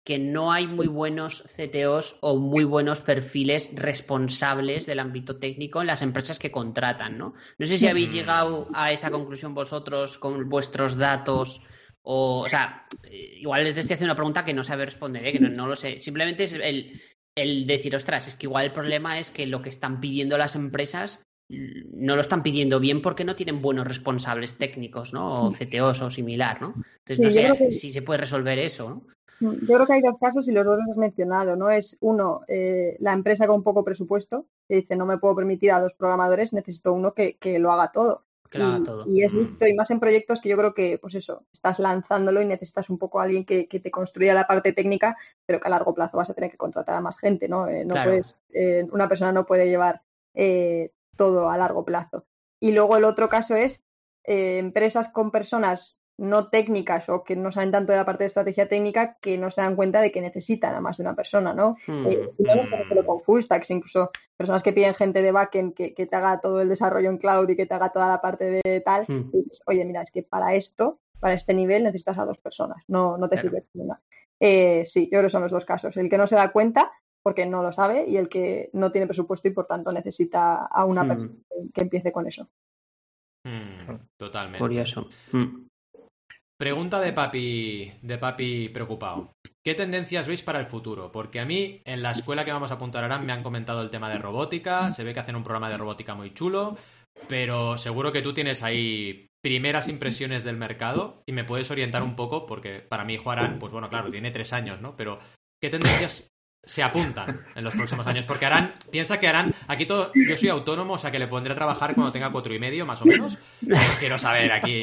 que 0.04 0.18
no 0.18 0.52
hay 0.52 0.66
muy 0.68 0.88
buenos 0.88 1.44
CTOs 1.44 2.18
o 2.22 2.38
muy 2.38 2.64
buenos 2.64 3.02
perfiles 3.02 3.72
responsables 3.76 4.86
del 4.86 5.00
ámbito 5.00 5.38
técnico 5.38 5.82
en 5.82 5.88
las 5.88 6.02
empresas 6.02 6.40
que 6.40 6.52
contratan, 6.52 7.18
¿no? 7.18 7.36
No 7.60 7.66
sé 7.66 7.78
si 7.78 7.88
habéis 7.88 8.12
llegado 8.12 8.68
a 8.74 8.92
esa 8.92 9.12
conclusión 9.12 9.54
vosotros 9.54 10.18
con 10.18 10.50
vuestros 10.50 10.98
datos 10.98 11.62
o, 12.04 12.40
o 12.40 12.50
sea, 12.50 12.88
igual 13.12 13.64
les 13.64 13.78
estoy 13.78 13.94
haciendo 13.94 14.14
una 14.14 14.16
pregunta 14.16 14.44
que 14.44 14.56
no 14.56 14.64
sabe 14.64 14.86
responder, 14.86 15.26
¿eh? 15.26 15.34
que 15.34 15.40
no, 15.40 15.68
lo 15.68 15.76
sé. 15.76 16.00
Simplemente 16.00 16.46
es 16.46 16.54
el, 16.54 17.00
el 17.36 17.68
decir, 17.68 17.96
ostras, 17.96 18.28
es 18.28 18.36
que 18.36 18.48
igual 18.48 18.66
el 18.66 18.72
problema 18.72 19.20
es 19.20 19.30
que 19.30 19.46
lo 19.46 19.62
que 19.62 19.70
están 19.70 20.00
pidiendo 20.02 20.38
las 20.38 20.56
empresas 20.56 21.24
no 21.50 22.16
lo 22.16 22.22
están 22.22 22.44
pidiendo 22.44 22.80
bien 22.80 23.02
porque 23.02 23.26
no 23.26 23.36
tienen 23.36 23.62
buenos 23.62 23.86
responsables 23.86 24.58
técnicos, 24.58 25.14
¿no? 25.14 25.46
O 25.46 25.52
CTOs 25.52 26.02
o 26.02 26.10
similar, 26.10 26.62
¿no? 26.62 26.74
Entonces, 27.06 27.50
no 27.50 27.56
sé 27.56 27.72
si 27.74 27.92
se 27.92 28.02
puede 28.02 28.22
resolver 28.22 28.58
eso, 28.58 28.90
¿no? 28.90 29.08
Yo 29.42 29.76
creo 29.76 29.88
que 29.88 29.94
hay 29.94 30.02
dos 30.02 30.18
casos 30.20 30.48
y 30.48 30.52
los 30.52 30.66
dos 30.66 30.78
los 30.78 30.90
has 30.90 30.98
mencionado, 30.98 31.56
¿no? 31.56 31.72
Es 31.72 31.98
uno, 32.00 32.42
eh, 32.48 32.96
la 33.00 33.14
empresa 33.14 33.48
con 33.48 33.64
poco 33.64 33.84
presupuesto, 33.84 34.46
que 34.68 34.76
dice 34.76 34.96
no 34.96 35.08
me 35.08 35.18
puedo 35.18 35.36
permitir 35.36 35.72
a 35.72 35.82
dos 35.82 35.96
programadores, 35.96 36.54
necesito 36.54 36.94
uno 36.94 37.14
que, 37.14 37.38
lo 37.60 37.72
haga 37.72 37.92
todo. 37.92 38.24
y, 39.08 39.24
es 39.24 39.34
listo, 39.34 39.66
y 39.66 39.74
más 39.74 39.90
en 39.90 40.00
proyectos 40.00 40.42
que 40.42 40.50
yo 40.50 40.58
creo 40.58 40.74
que, 40.76 41.00
pues 41.00 41.16
eso, 41.16 41.46
estás 41.52 41.80
lanzándolo 41.80 42.42
y 42.42 42.46
necesitas 42.46 42.90
un 42.90 43.00
poco 43.00 43.20
a 43.20 43.24
alguien 43.24 43.46
que, 43.46 43.66
te 43.66 43.92
construya 43.92 44.36
la 44.36 44.46
parte 44.46 44.74
técnica, 44.74 45.18
pero 45.46 45.60
que 45.60 45.68
a 45.68 45.72
largo 45.72 45.96
plazo 45.96 46.18
vas 46.18 46.30
a 46.30 46.34
tener 46.36 46.52
que 46.52 46.58
contratar 46.58 46.96
a 46.96 47.02
más 47.02 47.18
gente, 47.18 47.48
¿no? 47.48 47.68
Eh, 47.68 47.84
no 47.84 47.96
puedes, 47.96 48.38
eh, 48.54 48.86
una 48.92 49.08
persona 49.08 49.32
no 49.32 49.46
puede 49.46 49.68
llevar 49.68 50.02
todo 51.18 51.50
a 51.50 51.58
largo 51.58 51.84
plazo. 51.84 52.26
Y 52.60 52.74
luego 52.74 52.96
el 52.96 53.06
otro 53.06 53.28
caso 53.28 53.56
es 53.56 53.82
empresas 54.24 55.10
con 55.10 55.32
personas 55.32 56.01
no 56.22 56.50
técnicas 56.50 57.10
o 57.10 57.24
que 57.24 57.36
no 57.36 57.52
saben 57.52 57.72
tanto 57.72 57.92
de 57.92 57.98
la 57.98 58.06
parte 58.06 58.24
de 58.24 58.28
estrategia 58.28 58.68
técnica 58.68 59.18
que 59.20 59.40
no 59.40 59.50
se 59.50 59.62
dan 59.62 59.76
cuenta 59.76 60.02
de 60.02 60.12
que 60.12 60.22
necesitan 60.22 60.76
a 60.76 60.80
más 60.80 60.98
de 60.98 61.04
una 61.04 61.16
persona, 61.16 61.54
¿no? 61.54 61.76
Hmm, 61.88 62.06
eh, 62.06 62.30
y 62.38 62.44
no 62.44 62.64
solo 62.64 63.02
hmm. 63.02 63.06
con 63.06 63.22
full 63.22 63.42
stacks, 63.42 63.72
incluso 63.72 64.12
personas 64.38 64.62
que 64.62 64.72
piden 64.72 64.94
gente 64.94 65.24
de 65.24 65.32
backend 65.32 65.74
que, 65.74 65.96
que, 65.96 66.06
te 66.06 66.16
haga 66.16 66.40
todo 66.40 66.62
el 66.62 66.70
desarrollo 66.70 67.10
en 67.10 67.18
cloud 67.18 67.50
y 67.50 67.56
que 67.56 67.66
te 67.66 67.74
haga 67.74 67.92
toda 67.92 68.08
la 68.08 68.22
parte 68.22 68.62
de 68.64 68.82
tal, 68.82 69.06
hmm. 69.08 69.32
y 69.34 69.38
dices, 69.38 69.64
oye, 69.66 69.84
mira, 69.84 70.04
es 70.04 70.12
que 70.12 70.22
para 70.22 70.54
esto, 70.54 71.00
para 71.20 71.34
este 71.34 71.56
nivel 71.56 71.84
necesitas 71.84 72.20
a 72.20 72.26
dos 72.26 72.38
personas, 72.38 72.84
no, 72.88 73.18
no 73.18 73.28
te 73.28 73.38
sirve 73.38 73.66
una. 73.74 74.00
Eh, 74.40 74.86
sí, 74.86 75.06
yo 75.06 75.10
creo 75.18 75.24
que 75.24 75.30
son 75.30 75.42
los 75.42 75.52
dos 75.52 75.66
casos. 75.66 75.98
El 75.98 76.08
que 76.08 76.18
no 76.20 76.28
se 76.28 76.36
da 76.36 76.52
cuenta 76.52 76.92
porque 77.24 77.48
no 77.48 77.64
lo 77.64 77.72
sabe 77.72 78.08
y 78.08 78.18
el 78.18 78.30
que 78.30 78.70
no 78.74 78.92
tiene 78.92 79.08
presupuesto 79.08 79.48
y 79.48 79.52
por 79.52 79.66
tanto 79.66 79.92
necesita 79.92 80.66
a 80.66 80.86
una 80.86 81.08
persona 81.08 81.34
que 81.74 81.82
empiece 81.82 82.12
con 82.12 82.28
eso. 82.28 82.48
totalmente. 84.18 84.60
Curioso. 84.60 85.08
Pregunta 86.62 87.00
de 87.00 87.12
papi, 87.12 87.92
de 88.04 88.20
papi 88.20 88.70
preocupado. 88.70 89.34
¿Qué 89.66 89.74
tendencias 89.74 90.28
veis 90.28 90.44
para 90.44 90.60
el 90.60 90.68
futuro? 90.68 91.12
Porque 91.12 91.40
a 91.40 91.46
mí, 91.46 91.82
en 91.86 92.04
la 92.04 92.12
escuela 92.12 92.46
que 92.46 92.54
vamos 92.54 92.70
a 92.70 92.76
apuntar 92.76 93.02
ahora, 93.02 93.18
me 93.18 93.34
han 93.34 93.42
comentado 93.42 93.82
el 93.82 93.90
tema 93.90 94.12
de 94.12 94.20
robótica. 94.20 94.94
Se 94.94 95.04
ve 95.04 95.16
que 95.16 95.22
hacen 95.22 95.36
un 95.36 95.44
programa 95.44 95.72
de 95.72 95.78
robótica 95.80 96.14
muy 96.14 96.36
chulo. 96.36 96.78
Pero 97.28 97.80
seguro 97.80 98.12
que 98.12 98.22
tú 98.22 98.36
tienes 98.36 98.62
ahí 98.62 99.26
primeras 99.42 99.90
impresiones 99.90 100.44
del 100.44 100.56
mercado 100.56 101.24
y 101.26 101.32
me 101.32 101.46
puedes 101.46 101.72
orientar 101.72 102.04
un 102.04 102.16
poco, 102.16 102.46
porque 102.46 102.78
para 102.78 103.06
mí 103.06 103.18
Juarán, 103.18 103.58
pues 103.58 103.74
bueno, 103.74 103.90
claro, 103.90 104.12
tiene 104.12 104.30
tres 104.30 104.54
años, 104.54 104.82
¿no? 104.82 104.96
Pero, 104.96 105.18
¿qué 105.60 105.72
tendencias 105.72 106.30
se 106.64 106.84
apuntan 106.84 107.46
en 107.56 107.64
los 107.64 107.74
próximos 107.74 108.06
años. 108.08 108.26
Porque 108.26 108.46
harán, 108.46 108.74
piensa 108.92 109.20
que 109.20 109.28
harán, 109.28 109.54
aquí 109.68 109.86
todo, 109.86 110.12
yo 110.14 110.38
soy 110.38 110.50
autónomo, 110.50 110.94
o 110.94 110.98
sea 110.98 111.12
que 111.12 111.20
le 111.20 111.28
pondré 111.28 111.54
a 111.54 111.56
trabajar 111.56 111.96
cuando 111.96 112.12
tenga 112.12 112.32
cuatro 112.32 112.54
y 112.54 112.60
medio, 112.60 112.86
más 112.86 113.02
o 113.02 113.06
menos. 113.06 113.38
Pues 113.66 113.98
quiero 114.00 114.18
saber 114.18 114.52
aquí, 114.52 114.82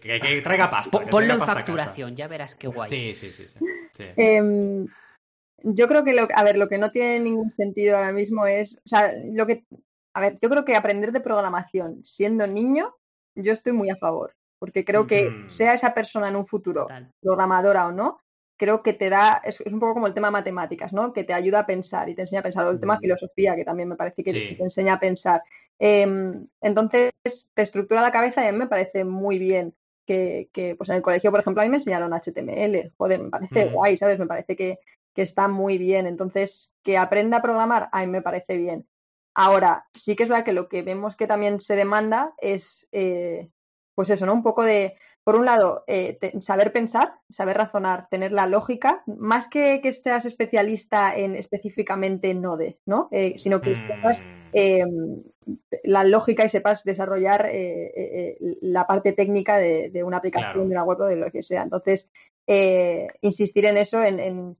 que, 0.00 0.40
traiga 0.42 0.70
pasta. 0.70 1.00
Ponlo 1.00 1.34
en 1.34 1.40
facturación, 1.40 2.16
ya 2.16 2.28
verás 2.28 2.54
qué 2.54 2.68
guay. 2.68 2.90
Sí, 2.90 3.14
sí, 3.14 3.30
sí. 3.30 3.46
Em, 4.16 4.86
yo 5.62 5.88
creo 5.88 6.04
que, 6.04 6.12
lo, 6.12 6.28
a 6.34 6.44
ver, 6.44 6.58
lo 6.58 6.68
que 6.68 6.78
no 6.78 6.90
tiene 6.90 7.20
ningún 7.20 7.50
sentido 7.50 7.96
ahora 7.96 8.12
mismo 8.12 8.46
es, 8.46 8.76
o 8.84 8.88
sea, 8.88 9.12
lo 9.32 9.46
que, 9.46 9.64
a 10.14 10.20
ver, 10.20 10.38
yo 10.40 10.48
creo 10.48 10.64
que 10.64 10.76
aprender 10.76 11.12
de 11.12 11.20
programación 11.20 12.04
siendo 12.04 12.46
niño, 12.46 12.94
yo 13.34 13.52
estoy 13.52 13.72
muy 13.72 13.90
a 13.90 13.96
favor. 13.96 14.34
Porque 14.58 14.86
creo 14.86 15.06
que 15.06 15.44
sea 15.48 15.74
esa 15.74 15.92
persona 15.92 16.28
en 16.28 16.36
un 16.36 16.46
futuro, 16.46 16.86
programadora 17.20 17.88
o 17.88 17.92
no, 17.92 18.18
creo 18.56 18.82
que 18.82 18.92
te 18.94 19.10
da, 19.10 19.40
es, 19.44 19.60
un 19.60 19.80
poco 19.80 19.94
como 19.94 20.06
el 20.06 20.14
tema 20.14 20.30
matemáticas, 20.30 20.92
¿no? 20.92 21.12
Que 21.12 21.24
te 21.24 21.34
ayuda 21.34 21.60
a 21.60 21.66
pensar 21.66 22.08
y 22.08 22.14
te 22.14 22.22
enseña 22.22 22.40
a 22.40 22.42
pensar, 22.42 22.66
o 22.66 22.70
el 22.70 22.80
tema 22.80 22.98
filosofía, 22.98 23.54
que 23.54 23.64
también 23.64 23.88
me 23.88 23.96
parece 23.96 24.22
que 24.24 24.32
te, 24.32 24.62
enseña 24.62 24.94
a 24.94 25.00
pensar. 25.00 25.42
Em, 25.78 26.46
entonces, 26.60 27.12
te 27.54 27.62
estructura 27.62 28.00
la 28.00 28.12
cabeza 28.12 28.44
y 28.44 28.48
a 28.48 28.52
mí 28.52 28.58
me 28.58 28.66
parece 28.66 29.04
muy 29.04 29.38
bien 29.38 29.74
que, 30.06 30.74
pues 30.78 30.88
en 30.88 30.96
el 30.96 31.02
colegio, 31.02 31.30
por 31.30 31.40
ejemplo, 31.40 31.62
a 31.62 31.64
mí 31.64 31.70
me 31.70 31.76
enseñaron 31.76 32.12
HTML, 32.12 32.92
joder, 32.96 33.20
me 33.20 33.30
parece 33.30 33.66
guay, 33.66 33.96
¿sabes? 33.96 34.18
Me 34.18 34.26
parece 34.26 34.56
que, 34.56 34.78
está 35.16 35.48
muy 35.48 35.78
bien. 35.78 36.06
Entonces, 36.06 36.74
que 36.82 36.98
aprenda 36.98 37.38
a 37.38 37.42
programar, 37.42 37.88
a 37.90 38.00
mí 38.00 38.06
me 38.06 38.22
parece 38.22 38.56
bien. 38.56 38.86
Ahora, 39.34 39.86
sí 39.94 40.14
que 40.14 40.22
es 40.22 40.28
verdad 40.28 40.44
que 40.44 40.52
lo 40.52 40.68
que 40.68 40.82
vemos 40.82 41.16
que 41.16 41.26
también 41.26 41.58
se 41.58 41.74
demanda 41.74 42.34
es, 42.38 42.88
eh, 42.92 43.48
pues 43.94 44.10
eso, 44.10 44.26
¿no? 44.26 44.34
Un 44.34 44.42
poco 44.42 44.62
de, 44.62 44.96
por 45.26 45.34
un 45.34 45.44
lado, 45.44 45.82
eh, 45.88 46.16
saber 46.38 46.70
pensar, 46.70 47.14
saber 47.28 47.56
razonar, 47.56 48.08
tener 48.08 48.30
la 48.30 48.46
lógica, 48.46 49.02
más 49.06 49.48
que 49.48 49.80
que 49.80 49.90
seas 49.90 50.24
especialista 50.24 51.16
en 51.16 51.34
específicamente 51.34 52.32
Node, 52.32 52.78
¿no? 52.86 53.08
Eh, 53.10 53.32
sino 53.36 53.60
que 53.60 53.74
sepas 53.74 54.22
mm. 54.22 54.26
em, 54.52 55.22
la 55.82 56.04
lógica 56.04 56.44
y 56.44 56.48
sepas 56.48 56.84
desarrollar 56.84 57.48
eh, 57.50 58.36
la 58.60 58.86
parte 58.86 59.14
técnica 59.14 59.58
de, 59.58 60.04
una 60.04 60.18
aplicación, 60.18 60.68
de 60.68 60.74
una 60.76 60.84
web 60.84 61.00
o 61.00 61.06
de 61.06 61.16
lo 61.16 61.32
que 61.32 61.42
sea. 61.42 61.62
Entonces, 61.64 62.08
insistir 63.20 63.66
en 63.66 63.78
eso, 63.78 64.04
en, 64.04 64.56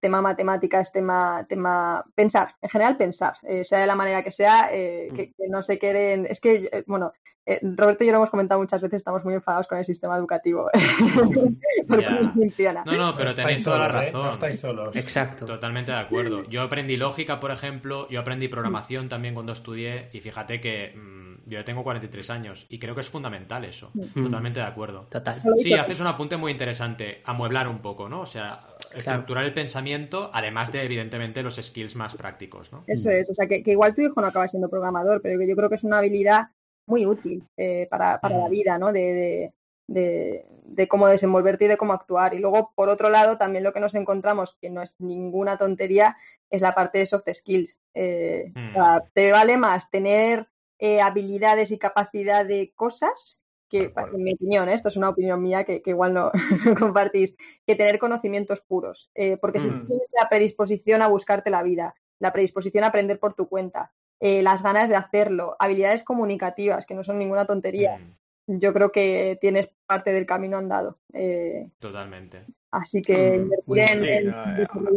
tema 0.00 0.20
matemáticas, 0.20 0.90
tema, 0.90 1.46
tema 1.48 2.04
pensar, 2.16 2.56
en 2.60 2.68
general 2.70 2.96
pensar, 2.96 3.34
sea 3.62 3.78
de 3.78 3.86
la 3.86 3.94
manera 3.94 4.24
que 4.24 4.32
sea, 4.32 4.64
mm. 4.64 5.14
que, 5.14 5.32
que, 5.32 5.48
no 5.48 5.62
se 5.62 5.78
queden. 5.78 6.26
Es 6.26 6.40
que, 6.40 6.82
bueno, 6.88 7.12
eh, 7.44 7.58
Roberto 7.62 8.04
y 8.04 8.06
yo 8.06 8.12
lo 8.12 8.18
hemos 8.18 8.30
comentado 8.30 8.60
muchas 8.60 8.80
veces, 8.80 8.98
estamos 8.98 9.24
muy 9.24 9.34
enfadados 9.34 9.66
con 9.66 9.78
el 9.78 9.84
sistema 9.84 10.16
educativo. 10.16 10.70
Porque 11.88 12.06
no 12.08 12.32
funciona. 12.32 12.84
No, 12.86 12.96
no, 12.96 13.16
pero 13.16 13.34
tenéis 13.34 13.64
toda 13.64 13.78
la 13.78 13.86
¿eh? 13.86 13.88
razón. 13.88 14.26
No 14.26 14.30
estáis 14.30 14.60
solos. 14.60 14.94
Exacto. 14.94 15.44
Totalmente 15.46 15.90
de 15.90 15.98
acuerdo. 15.98 16.44
Yo 16.44 16.62
aprendí 16.62 16.96
lógica, 16.96 17.40
por 17.40 17.50
ejemplo, 17.50 18.08
yo 18.08 18.20
aprendí 18.20 18.48
programación 18.48 19.08
también 19.08 19.34
cuando 19.34 19.52
estudié 19.52 20.08
y 20.12 20.20
fíjate 20.20 20.60
que 20.60 20.94
mm, 20.96 21.50
yo 21.50 21.64
tengo 21.64 21.82
43 21.82 22.30
años 22.30 22.66
y 22.68 22.78
creo 22.78 22.94
que 22.94 23.00
es 23.00 23.08
fundamental 23.08 23.64
eso. 23.64 23.90
Mm. 23.94 24.22
Totalmente 24.22 24.60
de 24.60 24.66
acuerdo. 24.66 25.08
Total. 25.10 25.42
Sí, 25.56 25.72
haces 25.74 25.98
un 26.00 26.06
apunte 26.06 26.36
muy 26.36 26.52
interesante, 26.52 27.22
amueblar 27.24 27.66
un 27.66 27.80
poco, 27.80 28.08
¿no? 28.08 28.20
O 28.20 28.26
sea, 28.26 28.68
estructurar 28.94 29.44
el 29.44 29.52
pensamiento, 29.52 30.30
además 30.32 30.70
de, 30.70 30.82
evidentemente, 30.84 31.42
los 31.42 31.56
skills 31.56 31.96
más 31.96 32.14
prácticos, 32.14 32.72
¿no? 32.72 32.84
Eso 32.86 33.10
es, 33.10 33.28
o 33.30 33.34
sea, 33.34 33.48
que, 33.48 33.64
que 33.64 33.72
igual 33.72 33.94
tu 33.94 34.02
hijo 34.02 34.20
no 34.20 34.28
acaba 34.28 34.46
siendo 34.46 34.68
programador, 34.68 35.20
pero 35.22 35.38
que 35.40 35.48
yo 35.48 35.56
creo 35.56 35.68
que 35.68 35.74
es 35.74 35.84
una 35.84 35.98
habilidad 35.98 36.50
muy 36.86 37.06
útil 37.06 37.44
eh, 37.56 37.86
para, 37.90 38.20
para, 38.20 38.38
la 38.38 38.48
vida, 38.48 38.78
¿no? 38.78 38.92
De, 38.92 39.52
de, 39.86 40.46
de, 40.64 40.88
cómo 40.88 41.06
desenvolverte 41.06 41.64
y 41.64 41.68
de 41.68 41.76
cómo 41.76 41.92
actuar. 41.92 42.34
Y 42.34 42.38
luego, 42.38 42.72
por 42.74 42.88
otro 42.88 43.08
lado, 43.10 43.38
también 43.38 43.64
lo 43.64 43.72
que 43.72 43.80
nos 43.80 43.94
encontramos, 43.94 44.56
que 44.60 44.70
no 44.70 44.82
es 44.82 45.00
ninguna 45.00 45.56
tontería, 45.56 46.16
es 46.50 46.62
la 46.62 46.74
parte 46.74 46.98
de 46.98 47.06
soft 47.06 47.28
skills. 47.32 47.78
Eh, 47.94 48.52
mm. 48.54 48.76
te 49.12 49.32
vale 49.32 49.56
más 49.56 49.90
tener 49.90 50.48
eh, 50.78 51.00
habilidades 51.00 51.70
y 51.70 51.78
capacidad 51.78 52.44
de 52.44 52.72
cosas 52.74 53.44
que, 53.68 53.92
en 54.12 54.22
mi 54.22 54.34
opinión, 54.34 54.68
esto 54.68 54.88
es 54.88 54.96
una 54.96 55.08
opinión 55.08 55.42
mía 55.42 55.64
que, 55.64 55.82
igual 55.86 56.12
no, 56.14 56.30
compartís, 56.78 57.36
que 57.66 57.74
tener 57.74 57.98
conocimientos 57.98 58.60
puros. 58.60 59.10
porque 59.40 59.60
si 59.60 59.70
mm. 59.70 59.86
tienes 59.86 60.08
la 60.12 60.28
predisposición 60.28 61.00
a 61.02 61.08
buscarte 61.08 61.50
la 61.50 61.62
vida, 61.62 61.94
la 62.18 62.32
predisposición 62.32 62.84
a 62.84 62.88
aprender 62.88 63.18
por 63.18 63.34
tu 63.34 63.48
cuenta, 63.48 63.92
eh, 64.24 64.40
las 64.40 64.62
ganas 64.62 64.88
de 64.88 64.94
hacerlo, 64.94 65.56
habilidades 65.58 66.04
comunicativas, 66.04 66.86
que 66.86 66.94
no 66.94 67.02
son 67.02 67.18
ninguna 67.18 67.44
tontería. 67.44 67.98
Mm. 67.98 68.58
Yo 68.60 68.72
creo 68.72 68.92
que 68.92 69.36
tienes 69.40 69.68
parte 69.84 70.12
del 70.12 70.26
camino 70.26 70.58
andado. 70.58 71.00
Eh, 71.12 71.68
Totalmente. 71.80 72.44
Así 72.70 73.02
que 73.02 73.38
mm. 73.38 73.50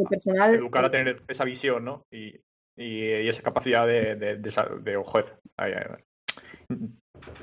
personal. 0.08 0.54
Educar 0.54 0.86
a 0.86 0.92
tener 0.92 1.24
esa 1.28 1.44
visión, 1.44 1.84
¿no? 1.84 2.06
Y, 2.12 2.40
esa 2.78 3.42
capacidad 3.42 3.88
de, 3.88 4.16
de, 4.16 4.36
de, 4.38 4.98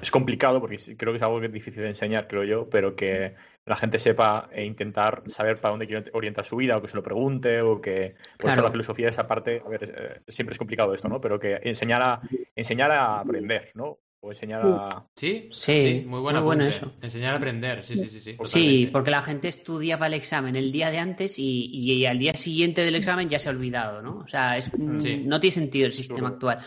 es 0.03 0.11
complicado 0.11 0.61
porque 0.61 0.77
creo 0.97 1.13
que 1.13 1.19
es 1.19 1.23
algo 1.23 1.39
que 1.39 1.47
es 1.47 1.53
difícil 1.53 1.85
de 1.85 1.91
enseñar, 1.91 2.27
creo 2.27 2.43
yo, 2.43 2.69
pero 2.69 2.97
que 2.97 3.37
la 3.65 3.77
gente 3.77 4.01
sepa 4.01 4.49
e 4.51 4.65
intentar 4.65 5.23
saber 5.29 5.61
para 5.61 5.71
dónde 5.71 5.87
quiere 5.87 6.11
orientar 6.13 6.45
su 6.45 6.57
vida 6.57 6.77
o 6.77 6.83
que 6.83 6.89
se 6.89 6.97
lo 6.97 7.05
pregunte 7.05 7.63
o 7.63 7.81
que 7.81 8.17
por 8.37 8.51
eso 8.51 8.63
la 8.63 8.71
filosofía 8.73 9.07
de 9.07 9.11
esa 9.11 9.29
parte, 9.29 9.63
a 9.65 9.69
ver, 9.69 9.95
eh, 9.97 10.21
siempre 10.27 10.55
es 10.55 10.59
complicado 10.59 10.93
esto, 10.93 11.09
¿no? 11.09 11.21
Pero 11.21 11.39
que 11.39 11.61
enseñar 11.63 12.03
a 12.03 12.21
enseñar 12.57 12.91
a 12.91 13.21
aprender, 13.21 13.71
¿no? 13.75 14.01
O 14.25 14.31
enseñar 14.31 14.63
a... 14.65 15.05
Sí, 15.17 15.49
sí, 15.51 16.05
muy, 16.07 16.21
buena 16.21 16.39
bueno 16.39 16.65
eso. 16.65 16.93
Enseñar 17.03 17.35
a 17.35 17.39
aprender, 17.39 17.85
sí, 17.85 17.97
sí, 17.97 18.09
sí. 18.09 18.21
Sí, 18.21 18.37
sí, 18.45 18.89
porque 18.93 19.11
la 19.11 19.21
gente 19.21 19.49
estudia 19.49 19.99
para 19.99 20.07
el 20.07 20.15
examen 20.15 20.55
el 20.55 20.71
día 20.71 20.93
de 20.93 20.99
antes 20.99 21.41
y, 21.41 22.07
al 22.07 22.21
día 22.21 22.33
siguiente 22.35 22.85
del 22.85 22.95
examen 22.95 23.29
ya 23.29 23.41
se 23.41 23.49
ha 23.49 23.53
olvidado, 23.53 24.01
¿no? 24.01 24.19
O 24.19 24.29
sea, 24.29 24.57
es, 24.57 24.71
no 24.79 25.41
tiene 25.41 25.53
sentido 25.53 25.87
el 25.87 25.93
sistema 25.93 26.29
actual. 26.29 26.61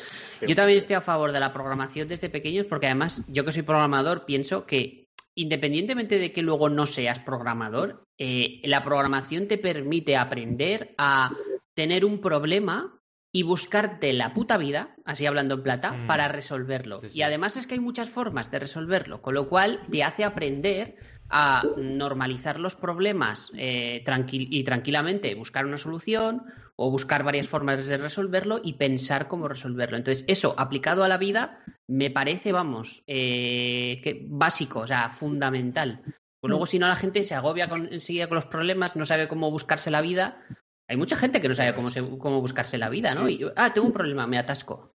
Yo 0.46 0.54
también 0.54 0.80
estoy 0.80 0.98
a 0.98 1.02
favor 1.02 1.32
de 1.32 1.40
la 1.40 1.54
programación 1.54 2.10
desde 2.10 2.30
pequeños 2.30 2.66
porque 2.66 2.88
además 2.88 3.22
yo 3.30 3.46
que 3.46 3.54
soy 3.54 3.62
programador 3.62 4.26
pienso 4.26 4.66
que 4.66 5.08
independientemente 5.36 6.20
de 6.20 6.34
que 6.34 6.42
luego 6.42 6.68
no 6.68 6.88
seas 6.88 7.20
programador, 7.20 8.06
eh, 8.18 8.60
la 8.66 8.84
programación 8.84 9.48
te 9.48 9.58
permite 9.58 10.18
aprender 10.18 10.94
a 10.98 11.32
tener 11.74 12.04
un 12.04 12.20
problema 12.20 13.00
y 13.36 13.44
buscarte 13.44 14.14
la 14.14 14.34
puta 14.34 14.58
vida, 14.58 14.96
así 15.04 15.26
hablando 15.26 15.56
en 15.56 15.64
plata, 15.64 15.92
mm. 15.92 16.08
para 16.08 16.30
resolverlo. 16.30 17.00
Y 17.14 17.22
además 17.24 17.58
es 17.58 17.68
que 17.68 17.74
hay 17.74 17.82
muchas 17.82 18.10
formas 18.10 18.50
de 18.50 18.60
resolverlo, 18.60 19.22
con 19.22 19.34
lo 19.34 19.50
cual 19.50 19.82
te 19.92 20.06
hace 20.06 20.24
aprender 20.24 20.96
a 21.30 21.62
normalizar 21.76 22.62
los 22.62 22.78
problemas 22.78 23.52
eh, 23.58 24.06
y 24.30 24.64
tranquilamente 24.64 25.36
buscar 25.36 25.66
una 25.66 25.78
solución 25.78 26.44
o 26.78 26.90
buscar 26.90 27.26
varias 27.26 27.50
formas 27.50 27.86
de 27.86 27.98
resolverlo 27.98 28.62
y 28.64 28.76
pensar 28.76 29.28
cómo 29.28 29.50
resolverlo. 29.50 29.98
Entonces, 29.98 30.24
eso 30.30 30.56
aplicado 30.58 31.04
a 31.04 31.10
la 31.10 31.18
vida 31.18 31.60
me 31.88 32.10
parece, 32.12 32.54
vamos, 32.54 33.04
eh, 33.06 34.00
que 34.02 34.26
básico, 34.30 34.80
o 34.80 34.88
sea, 34.88 35.10
fundamental. 35.10 36.00
Pues 36.40 36.50
luego, 36.52 36.66
si 36.66 36.80
no, 36.80 36.88
la 36.88 36.96
gente 36.96 37.22
se 37.24 37.36
agobia 37.36 37.70
enseguida 37.92 38.28
con 38.28 38.36
los 38.36 38.46
problemas, 38.46 38.96
no 38.96 39.04
sabe 39.06 39.28
cómo 39.28 39.52
buscarse 39.52 39.92
la 39.92 40.00
vida. 40.00 40.38
Hay 40.88 40.98
mucha 40.98 41.16
gente 41.16 41.42
que 41.42 41.48
no 41.48 41.56
sabe 41.56 41.74
cómo, 41.74 41.90
cómo 42.20 42.42
buscarse 42.42 42.78
la 42.78 42.90
vida, 42.90 43.16
¿no? 43.16 43.28
Y, 43.28 43.46
ah, 43.56 43.74
tengo 43.74 43.88
un 43.88 43.94
problema, 43.94 44.28
me 44.28 44.38
atasco. 44.38 44.92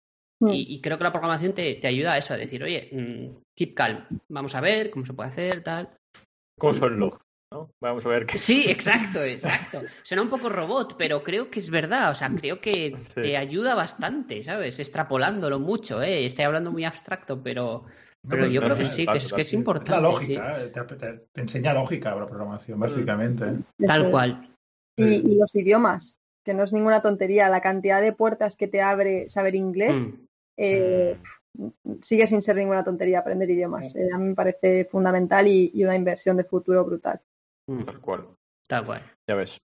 Mm. 0.42 0.50
Y, 0.52 0.82
creo 0.82 0.98
que 0.98 1.04
la 1.04 1.12
programación 1.12 1.54
te, 1.54 1.76
te, 1.76 1.88
ayuda 1.88 2.14
a 2.14 2.18
eso, 2.18 2.34
a 2.34 2.38
decir, 2.38 2.64
oye, 2.64 2.90
mm, 2.92 3.44
keep 3.56 3.74
calm, 3.74 4.06
vamos 4.28 4.56
a 4.56 4.62
ver 4.62 4.90
cómo 4.90 5.06
se 5.06 5.14
puede 5.14 5.30
hacer, 5.30 5.64
tal. 5.64 5.90
Console 6.60 6.98
¿no? 6.98 7.18
Vamos 7.82 8.06
a 8.06 8.10
ver 8.10 8.26
qué. 8.26 8.38
Sí, 8.38 8.66
exacto, 8.70 9.24
exacto. 9.24 9.82
Suena 10.04 10.24
un 10.24 10.30
poco 10.30 10.50
robot, 10.50 10.96
pero 10.98 11.24
creo 11.24 11.50
que 11.50 11.60
es 11.60 11.70
verdad. 11.70 12.12
O 12.12 12.16
sea, 12.16 12.30
creo 12.30 12.60
que 12.60 12.98
te 13.14 13.38
ayuda 13.38 13.76
bastante, 13.76 14.44
¿sabes? 14.44 14.80
Extrapolándolo 14.80 15.60
mucho, 15.60 16.02
¿eh? 16.02 16.26
Estoy 16.26 16.46
hablando 16.46 16.72
muy 16.72 16.84
abstracto, 16.84 17.42
pero. 17.42 17.86
Pero 18.28 18.42
pues 18.42 18.54
yo 18.54 18.62
creo 18.62 18.76
que 18.76 18.88
sí, 18.88 19.06
que 19.06 19.18
es, 19.18 19.32
que 19.32 19.42
es 19.42 19.54
importante. 19.54 19.92
La 19.92 20.00
lógica, 20.00 20.60
¿eh? 20.60 20.72
te, 21.32 21.42
enseña 21.42 21.76
lógica 21.76 22.16
la 22.16 22.26
programación, 22.26 22.80
básicamente. 22.80 23.46
Tal 23.86 24.10
cual. 24.10 24.55
Y, 24.98 25.36
los 25.36 25.56
idiomas, 25.56 26.18
que 26.44 26.54
no 26.54 26.64
es 26.64 26.74
ninguna 26.74 27.02
tontería. 27.02 27.50
La 27.50 27.62
cantidad 27.62 28.02
de 28.02 28.14
puertas 28.14 28.56
que 28.56 28.68
te 28.68 28.82
abre 28.82 29.30
saber 29.30 29.56
inglés, 29.56 29.98
mm. 30.00 30.14
eh, 30.58 31.18
sigue 32.02 32.28
sin 32.28 32.42
ser 32.42 32.56
ninguna 32.56 32.84
tontería 32.84 33.20
aprender 33.20 33.50
idiomas. 33.50 33.96
Eh, 33.96 34.08
a 34.14 34.18
mí 34.18 34.30
me 34.30 34.36
parece 34.36 34.86
fundamental 34.86 35.48
y, 35.48 35.84
una 35.84 35.96
inversión 35.96 36.38
de 36.38 36.44
futuro 36.44 36.84
brutal. 36.86 37.20
Mm. 37.68 37.84
Tal 37.84 38.00
cual. 38.00 38.28
Tal 38.68 38.86
cual. 38.86 39.02
Ya 39.28 39.36
ves. 39.36 39.60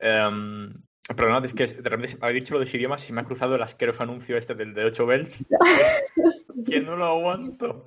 Um, 0.00 0.72
pero 1.16 1.38
es 1.42 1.54
que 1.54 1.66
de 1.66 1.88
repente 1.88 2.16
habéis 2.20 2.42
dicho 2.42 2.54
lo 2.54 2.60
de 2.60 2.66
los 2.66 2.74
idiomas 2.74 3.08
y 3.08 3.12
me 3.12 3.22
ha 3.22 3.24
cruzado 3.24 3.54
el 3.54 3.62
asqueroso 3.62 4.02
anuncio 4.02 4.36
este 4.36 4.54
del 4.54 4.74
de 4.74 4.84
8 4.84 5.06
bells. 5.06 5.44
que 6.66 6.80
no 6.80 6.96
lo 6.96 7.06
aguanto. 7.06 7.86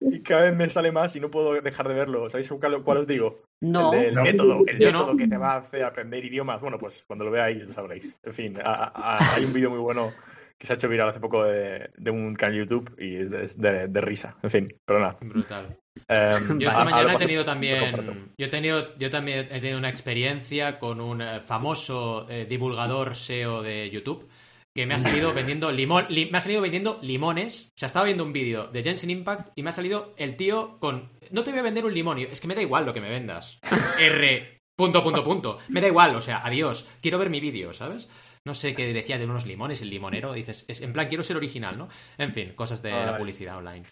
Y 0.00 0.22
cada 0.22 0.42
vez 0.42 0.56
me 0.56 0.68
sale 0.68 0.90
más 0.90 1.14
y 1.14 1.20
no 1.20 1.30
puedo 1.30 1.60
dejar 1.60 1.88
de 1.88 1.94
verlo. 1.94 2.28
¿Sabéis 2.28 2.48
cuál, 2.48 2.82
cuál 2.82 2.98
os 2.98 3.06
digo? 3.06 3.44
No. 3.60 3.92
El, 3.92 4.14
método, 4.16 4.62
el 4.66 4.78
método 4.78 5.16
que 5.16 5.28
te 5.28 5.36
va 5.36 5.52
a 5.52 5.58
hacer 5.58 5.84
aprender 5.84 6.24
idiomas. 6.24 6.60
Bueno, 6.60 6.78
pues 6.78 7.04
cuando 7.06 7.24
lo 7.24 7.30
veáis 7.30 7.62
lo 7.62 7.72
sabréis. 7.72 8.18
En 8.24 8.32
fin, 8.32 8.58
hay 8.62 9.44
un 9.44 9.52
vídeo 9.52 9.70
muy 9.70 9.80
bueno 9.80 10.12
que 10.58 10.66
se 10.66 10.72
ha 10.72 10.76
hecho 10.76 10.88
viral 10.88 11.10
hace 11.10 11.20
poco 11.20 11.44
de, 11.44 11.90
un 12.10 12.34
canal 12.34 12.58
YouTube 12.58 12.94
y 12.98 13.16
es 13.16 13.58
de, 13.58 14.00
risa. 14.00 14.36
En 14.42 14.50
fin, 14.50 14.68
pero 14.84 15.00
nada. 15.00 15.18
Brutal. 15.20 15.78
Em, 16.08 16.58
yo 16.60 16.68
esta 16.68 16.84
mañana 16.84 17.14
he 17.14 17.18
tenido 17.18 17.44
también. 17.44 18.32
Yo 18.38 18.46
he 18.46 18.48
tenido, 18.48 18.96
yo 18.98 19.10
también 19.10 19.48
he 19.50 19.60
tenido 19.60 19.78
una 19.78 19.88
experiencia 19.88 20.78
con 20.78 21.00
un 21.00 21.22
eh, 21.22 21.40
famoso 21.40 22.26
eh, 22.28 22.46
divulgador 22.48 23.16
SEO 23.16 23.62
de 23.62 23.90
YouTube 23.90 24.28
que 24.76 24.86
me 24.86 24.94
ha 24.94 24.98
salido 24.98 25.32
vendiendo 25.34 25.72
limón, 25.72 26.06
me 26.10 26.36
ha 26.36 26.40
salido 26.40 26.60
vendiendo 26.60 27.00
limones. 27.02 27.72
O 27.74 27.78
sea, 27.78 27.86
estaba 27.86 28.04
viendo 28.04 28.24
un 28.24 28.32
vídeo 28.32 28.68
de 28.68 28.84
Jensen 28.84 29.10
Impact 29.10 29.48
y 29.56 29.62
me 29.62 29.70
ha 29.70 29.72
salido 29.72 30.14
el 30.18 30.36
tío 30.36 30.78
con. 30.78 31.10
No 31.30 31.42
te 31.42 31.50
voy 31.50 31.60
a 31.60 31.64
vender 31.64 31.84
un 31.84 31.94
limón. 31.94 32.18
Es 32.18 32.40
que 32.40 32.46
me 32.46 32.54
da 32.54 32.62
igual 32.62 32.84
lo 32.84 32.92
que 32.92 33.00
me 33.00 33.08
vendas. 33.08 33.58
R. 33.98 34.55
Punto, 34.76 35.02
punto, 35.02 35.24
punto. 35.24 35.58
Me 35.68 35.80
da 35.80 35.88
igual, 35.88 36.14
o 36.14 36.20
sea, 36.20 36.44
adiós. 36.44 36.86
Quiero 37.00 37.18
ver 37.18 37.30
mi 37.30 37.40
vídeo, 37.40 37.72
¿sabes? 37.72 38.08
no 38.46 38.54
sé 38.54 38.76
qué 38.76 38.92
decía 38.94 39.18
de 39.18 39.24
unos 39.24 39.44
limones, 39.44 39.82
el 39.82 39.90
limonero, 39.90 40.32
dices, 40.32 40.64
es, 40.68 40.80
en 40.80 40.92
plan, 40.92 41.08
quiero 41.08 41.24
ser 41.24 41.36
original, 41.36 41.76
¿no? 41.76 41.88
En 42.16 42.32
fin, 42.32 42.52
cosas 42.54 42.80
de 42.80 42.92
la 42.92 43.18
publicidad 43.18 43.56
online. 43.56 43.82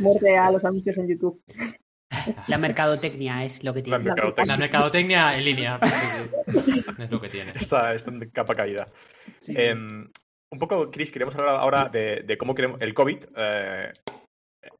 Muerte 0.00 0.36
a 0.36 0.50
los 0.50 0.64
anuncios 0.66 0.98
en 0.98 1.08
YouTube. 1.08 1.42
La 2.46 2.58
mercadotecnia 2.58 3.42
es 3.42 3.64
lo 3.64 3.72
que 3.72 3.80
tiene. 3.80 4.04
La 4.04 4.56
mercadotecnia, 4.58 5.34
en 5.34 5.44
línea 5.46 5.80
es 6.98 7.10
lo 7.10 7.18
que 7.18 7.30
tiene. 7.30 7.52
Está, 7.54 7.94
está 7.94 8.10
en 8.10 8.28
capa 8.28 8.54
caída. 8.54 8.86
Em, 9.48 10.06
un 10.50 10.58
poco, 10.58 10.90
Chris, 10.90 11.10
queremos 11.10 11.34
hablar 11.34 11.56
ahora 11.56 11.88
de, 11.88 12.36
cómo 12.38 12.54
queremos, 12.54 12.78
el 12.82 12.92
COVID 12.92 13.24
eh, 13.34 13.92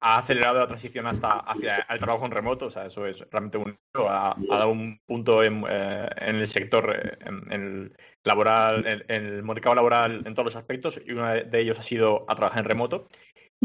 ha 0.00 0.18
acelerado 0.18 0.60
la 0.60 0.66
transición 0.66 1.06
hasta 1.06 1.40
hacia 1.40 1.78
el 1.88 1.98
trabajo 1.98 2.24
en 2.24 2.32
remoto, 2.32 2.66
o 2.66 2.70
sea, 2.70 2.86
eso 2.86 3.06
es 3.06 3.20
realmente 3.30 3.58
un 3.58 3.76
ha, 3.94 4.30
ha 4.50 4.58
dado 4.58 4.70
un 4.70 5.00
punto 5.06 5.42
en, 5.42 5.64
eh, 5.68 6.08
el 6.18 6.46
sector 6.46 6.94
eh, 6.96 7.18
en, 7.20 7.52
el 7.52 7.96
laboral, 8.24 8.86
en, 8.86 9.02
el 9.08 9.42
mercado 9.42 9.74
laboral 9.74 10.22
en 10.26 10.34
todos 10.34 10.46
los 10.46 10.56
aspectos, 10.56 11.00
y 11.04 11.12
uno 11.12 11.28
de 11.28 11.60
ellos 11.60 11.78
ha 11.78 11.82
sido 11.82 12.24
a 12.28 12.34
trabajar 12.34 12.60
en 12.60 12.68
remoto. 12.68 13.08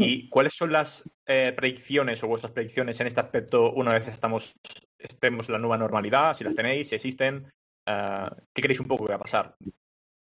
¿Y 0.00 0.28
cuáles 0.28 0.54
son 0.54 0.70
las 0.70 1.08
eh, 1.26 1.52
predicciones 1.56 2.22
o 2.22 2.28
vuestras 2.28 2.52
predicciones 2.52 3.00
en 3.00 3.08
este 3.08 3.20
aspecto 3.20 3.72
una 3.72 3.92
vez 3.92 4.06
estamos 4.06 4.54
estemos 4.96 5.48
en 5.48 5.54
la 5.54 5.58
nueva 5.58 5.76
normalidad? 5.76 6.34
Si 6.34 6.44
las 6.44 6.54
tenéis, 6.54 6.88
si 6.88 6.94
existen, 6.94 7.50
¿qué 7.84 8.62
queréis 8.62 8.78
un 8.78 8.86
poco 8.86 9.06
que 9.06 9.12
va 9.12 9.16
a 9.16 9.20
pasar? 9.20 9.56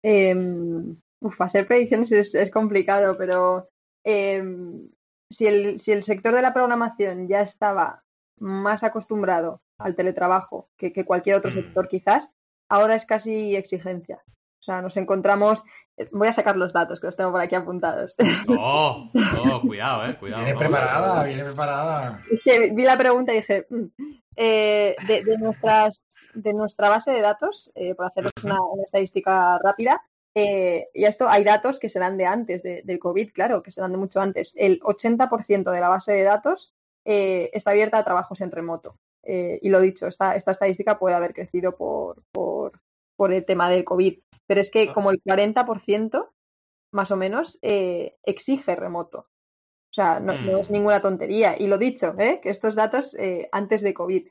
Em, 0.03 0.95
hacer 1.39 1.67
predicciones 1.67 2.11
es, 2.11 2.33
es 2.33 2.49
complicado, 2.49 3.17
pero 3.19 3.69
em, 4.03 4.89
si 5.29 5.47
el, 5.47 5.79
si 5.79 5.91
el 5.91 6.03
sector 6.03 6.33
de 6.33 6.41
la 6.41 6.53
programación 6.53 7.27
ya 7.27 7.41
estaba 7.41 8.03
más 8.39 8.83
acostumbrado 8.83 9.61
al 9.79 9.95
teletrabajo 9.95 10.69
que, 10.77 10.93
cualquier 11.05 11.35
otro 11.35 11.51
mm. 11.51 11.53
sector 11.53 11.87
quizás, 11.87 12.31
ahora 12.69 12.95
es 12.95 13.05
casi 13.05 13.55
exigencia. 13.55 14.23
O 14.59 14.63
sea, 14.67 14.81
nos 14.81 14.97
encontramos. 14.97 15.63
Eh, 15.95 16.09
voy 16.11 16.27
a 16.27 16.33
sacar 16.33 16.57
los 16.57 16.73
datos 16.73 16.99
que 16.99 17.07
los 17.07 17.15
tengo 17.15 17.31
por 17.31 17.41
aquí 17.41 17.55
apuntados. 17.55 18.15
Oh, 18.49 19.09
oh 19.53 19.61
cuidado, 19.61 20.05
eh, 20.05 20.17
cuidado. 20.17 20.43
Viene 20.43 20.59
preparada, 20.59 21.23
viene 21.23 21.45
preparada. 21.45 22.21
Es 22.29 22.41
que 22.43 22.71
vi 22.71 22.83
la 22.83 22.97
pregunta 22.97 23.31
y 23.31 23.35
dije, 23.35 23.65
mm, 23.69 23.85
eh, 24.39 24.95
de, 25.07 25.37
nuestras, 25.39 26.03
de 26.35 26.53
nuestra 26.53 26.89
base 26.89 27.11
de 27.11 27.21
datos, 27.21 27.71
eh, 27.73 27.95
por 27.95 28.05
haceros 28.05 28.31
una, 28.43 28.59
estadística 28.83 29.57
rápida, 29.57 30.01
eh, 30.39 30.89
y 30.93 31.05
esto 31.05 31.27
hay 31.27 31.43
datos 31.43 31.79
que 31.79 31.89
serán 31.89 32.15
de 32.15 32.27
antes 32.27 32.61
del 32.61 32.99
COVID, 32.99 33.31
claro, 33.33 33.63
que 33.63 33.71
serán 33.71 33.91
de 33.91 33.97
mucho 33.97 34.21
antes. 34.21 34.53
El 34.55 34.79
80% 34.81 35.71
de 35.71 35.79
la 35.79 35.89
base 35.89 36.13
de 36.13 36.21
datos 36.21 36.75
eh, 37.05 37.49
está 37.53 37.71
abierta 37.71 37.97
a 37.97 38.03
trabajos 38.03 38.41
en 38.41 38.51
remoto. 38.51 38.99
Eh, 39.23 39.57
y 39.63 39.69
lo 39.69 39.81
dicho, 39.81 40.05
esta, 40.05 40.35
esta 40.35 40.51
estadística 40.51 40.99
puede 40.99 41.15
haber 41.15 41.33
crecido 41.33 41.75
por, 41.75 42.21
por, 42.31 43.33
el 43.33 43.45
tema 43.45 43.67
del 43.67 43.83
COVID. 43.83 44.19
Pero 44.45 44.61
es 44.61 44.69
que 44.69 44.93
como 44.93 45.09
el 45.09 45.23
40% 45.23 46.29
más 46.93 47.09
o 47.09 47.17
menos 47.17 47.57
exige 47.61 48.75
remoto. 48.75 49.21
O 49.89 49.93
sea, 49.93 50.19
no, 50.19 50.33
no, 50.39 50.59
es 50.59 50.69
mm. 50.69 50.73
ninguna 50.73 51.01
tontería. 51.01 51.55
Y 51.57 51.65
lo 51.65 51.79
dicho, 51.79 52.15
que 52.15 52.39
estos 52.43 52.75
datos 52.75 53.17
antes 53.51 53.81
de 53.81 53.93
COVID. 53.95 54.27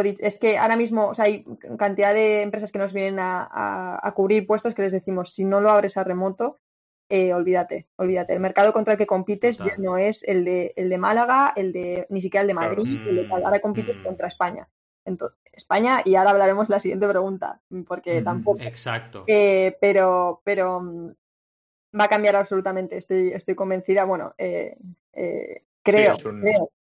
Em, 0.00 0.16
es 0.18 0.38
que 0.38 0.58
ahora 0.58 0.76
mismo 0.76 1.08
o 1.08 1.14
sea, 1.14 1.26
hay 1.26 1.44
cantidad 1.78 2.14
de 2.14 2.42
empresas 2.42 2.72
que 2.72 2.78
nos 2.78 2.92
vienen 2.92 3.18
a, 3.20 4.12
cubrir 4.14 4.46
puestos 4.46 4.74
que 4.74 4.82
les 4.82 4.92
decimos, 4.92 5.32
si 5.32 5.44
no 5.44 5.60
lo 5.60 5.70
abres 5.70 5.96
a 5.96 6.04
remoto, 6.04 6.60
eh, 7.08 7.34
olvídate, 7.34 7.88
olvídate. 7.96 8.32
El 8.32 8.40
mercado 8.40 8.72
contra 8.72 8.94
el 8.94 8.98
que 8.98 9.06
compites 9.06 9.58
ya 9.58 9.76
no 9.78 9.98
es 9.98 10.22
el 10.22 10.44
de, 10.44 10.72
el 10.76 10.88
de 10.88 10.98
Málaga, 10.98 11.52
el 11.56 11.72
de 11.72 12.06
ni 12.08 12.20
siquiera 12.20 12.42
el 12.42 12.48
de 12.48 12.54
Madrid, 12.54 13.28
ahora 13.30 13.60
compites 13.60 13.96
mm. 13.98 14.02
contra 14.02 14.28
España. 14.28 14.68
Entonces, 15.04 15.38
España, 15.52 16.00
y 16.04 16.14
ahora 16.14 16.30
hablaremos 16.30 16.68
la 16.70 16.80
siguiente 16.80 17.08
pregunta, 17.08 17.60
porque 17.86 18.22
tampoco. 18.22 18.62
Exacto. 18.62 19.24
Eh, 19.26 19.76
pero, 19.80 20.40
pero 20.44 20.80
mm, 20.80 21.08
va 21.98 22.04
a 22.04 22.08
cambiar 22.08 22.36
absolutamente, 22.36 22.96
estoy, 22.96 23.28
estoy 23.28 23.54
convencida. 23.54 24.04
Bueno, 24.04 24.34
eh, 24.38 24.76
creo, 25.82 26.14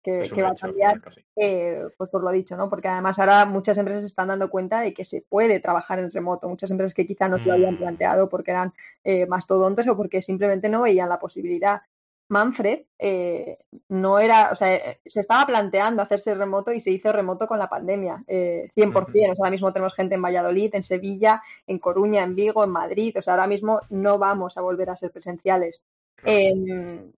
que, 0.03 0.43
va 0.43 0.51
a 0.51 0.55
cambiar, 0.55 1.01
eh, 1.37 1.85
pues 1.97 2.11
por 2.11 2.23
lo 2.23 2.31
dicho, 2.31 2.57
¿no? 2.57 2.69
Porque 2.69 2.89
además 2.89 3.19
ahora 3.19 3.45
muchas 3.45 3.79
empresas 3.79 4.03
se 4.03 4.09
están 4.09 4.29
dando 4.29 4.51
cuenta 4.51 4.81
de 4.81 4.93
que 4.93 5.05
se 5.05 5.23
puede 5.23 5.61
trabajar 5.61 5.99
en 5.99 6.11
remoto. 6.11 6.49
Muchas 6.49 6.71
empresas 6.71 6.95
que 6.95 7.07
quizá 7.07 7.29
no 7.29 7.39
te 7.39 7.45
lo 7.45 7.55
habían 7.55 7.75
mm. 7.75 7.79
planteado 7.79 8.29
porque 8.29 8.51
eran 8.51 8.73
eh, 9.05 9.27
mastodontes 9.27 9.87
o 9.89 9.97
porque 9.97 10.21
simplemente 10.21 10.69
no 10.69 10.83
veían 10.83 11.09
la 11.09 11.19
posibilidad. 11.19 11.83
Manfred 12.31 12.81
eh, 12.99 13.57
no 13.89 14.19
era, 14.19 14.51
o 14.53 14.55
sea, 14.55 14.75
eh, 14.75 15.01
se 15.07 15.21
estaba 15.21 15.47
planteando 15.47 16.03
hacerse 16.03 16.35
remoto 16.35 16.73
y 16.73 16.81
se 16.81 16.91
hizo 16.91 17.11
remoto 17.11 17.47
con 17.47 17.59
la 17.59 17.71
pandemia, 17.71 18.23
100%. 18.27 18.97
O 18.99 19.05
sea, 19.07 19.33
ahora 19.39 19.51
mismo 19.51 19.73
tenemos 19.73 19.95
gente 19.95 20.17
en 20.17 20.23
Valladolid, 20.23 20.75
en 20.75 20.83
Sevilla, 20.83 21.43
en 21.67 21.79
Coruña, 21.79 22.23
en 22.23 22.35
Vigo, 22.35 22.65
en 22.65 22.71
Madrid. 22.71 23.17
O 23.19 23.23
sea, 23.23 23.35
ahora 23.35 23.47
mismo 23.47 23.81
no 23.89 24.19
vamos 24.19 24.59
a 24.59 24.61
volver 24.61 24.91
a 24.91 24.97
ser 24.97 25.11
presenciales. 25.11 25.83
Em, 26.25 27.13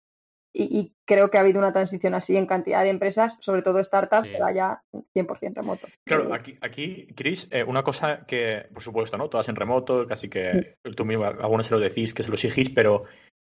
y, 0.53 0.93
creo 1.05 1.31
que 1.31 1.39
ha 1.39 1.41
habido 1.41 1.59
una 1.59 1.73
transición 1.73 2.15
así 2.15 2.37
en 2.37 2.47
cantidad 2.47 2.83
de 2.83 2.91
empresas, 2.91 3.37
sobre 3.41 3.63
todo 3.63 3.83
startups, 3.83 4.29
pero 4.29 4.49
ya 4.51 4.83
100% 5.15 5.55
remoto. 5.55 5.89
Claro, 6.05 6.33
aquí, 6.33 6.57
aquí 6.61 7.09
Chris, 7.17 7.49
eh, 7.51 7.65
una 7.65 7.83
cosa 7.83 8.25
que, 8.27 8.67
por 8.73 8.83
supuesto, 8.83 9.19
¿no? 9.19 9.29
Todas 9.29 9.49
en 9.49 9.57
remoto, 9.57 10.07
casi 10.07 10.29
que 10.29 10.77
tú 10.97 11.05
mismo, 11.05 11.25
algunos 11.25 11.67
se 11.67 11.75
lo 11.75 11.81
decís, 11.81 12.15
que 12.15 12.23
se 12.23 12.29
lo 12.29 12.35
exigís, 12.35 12.71
pero 12.71 13.05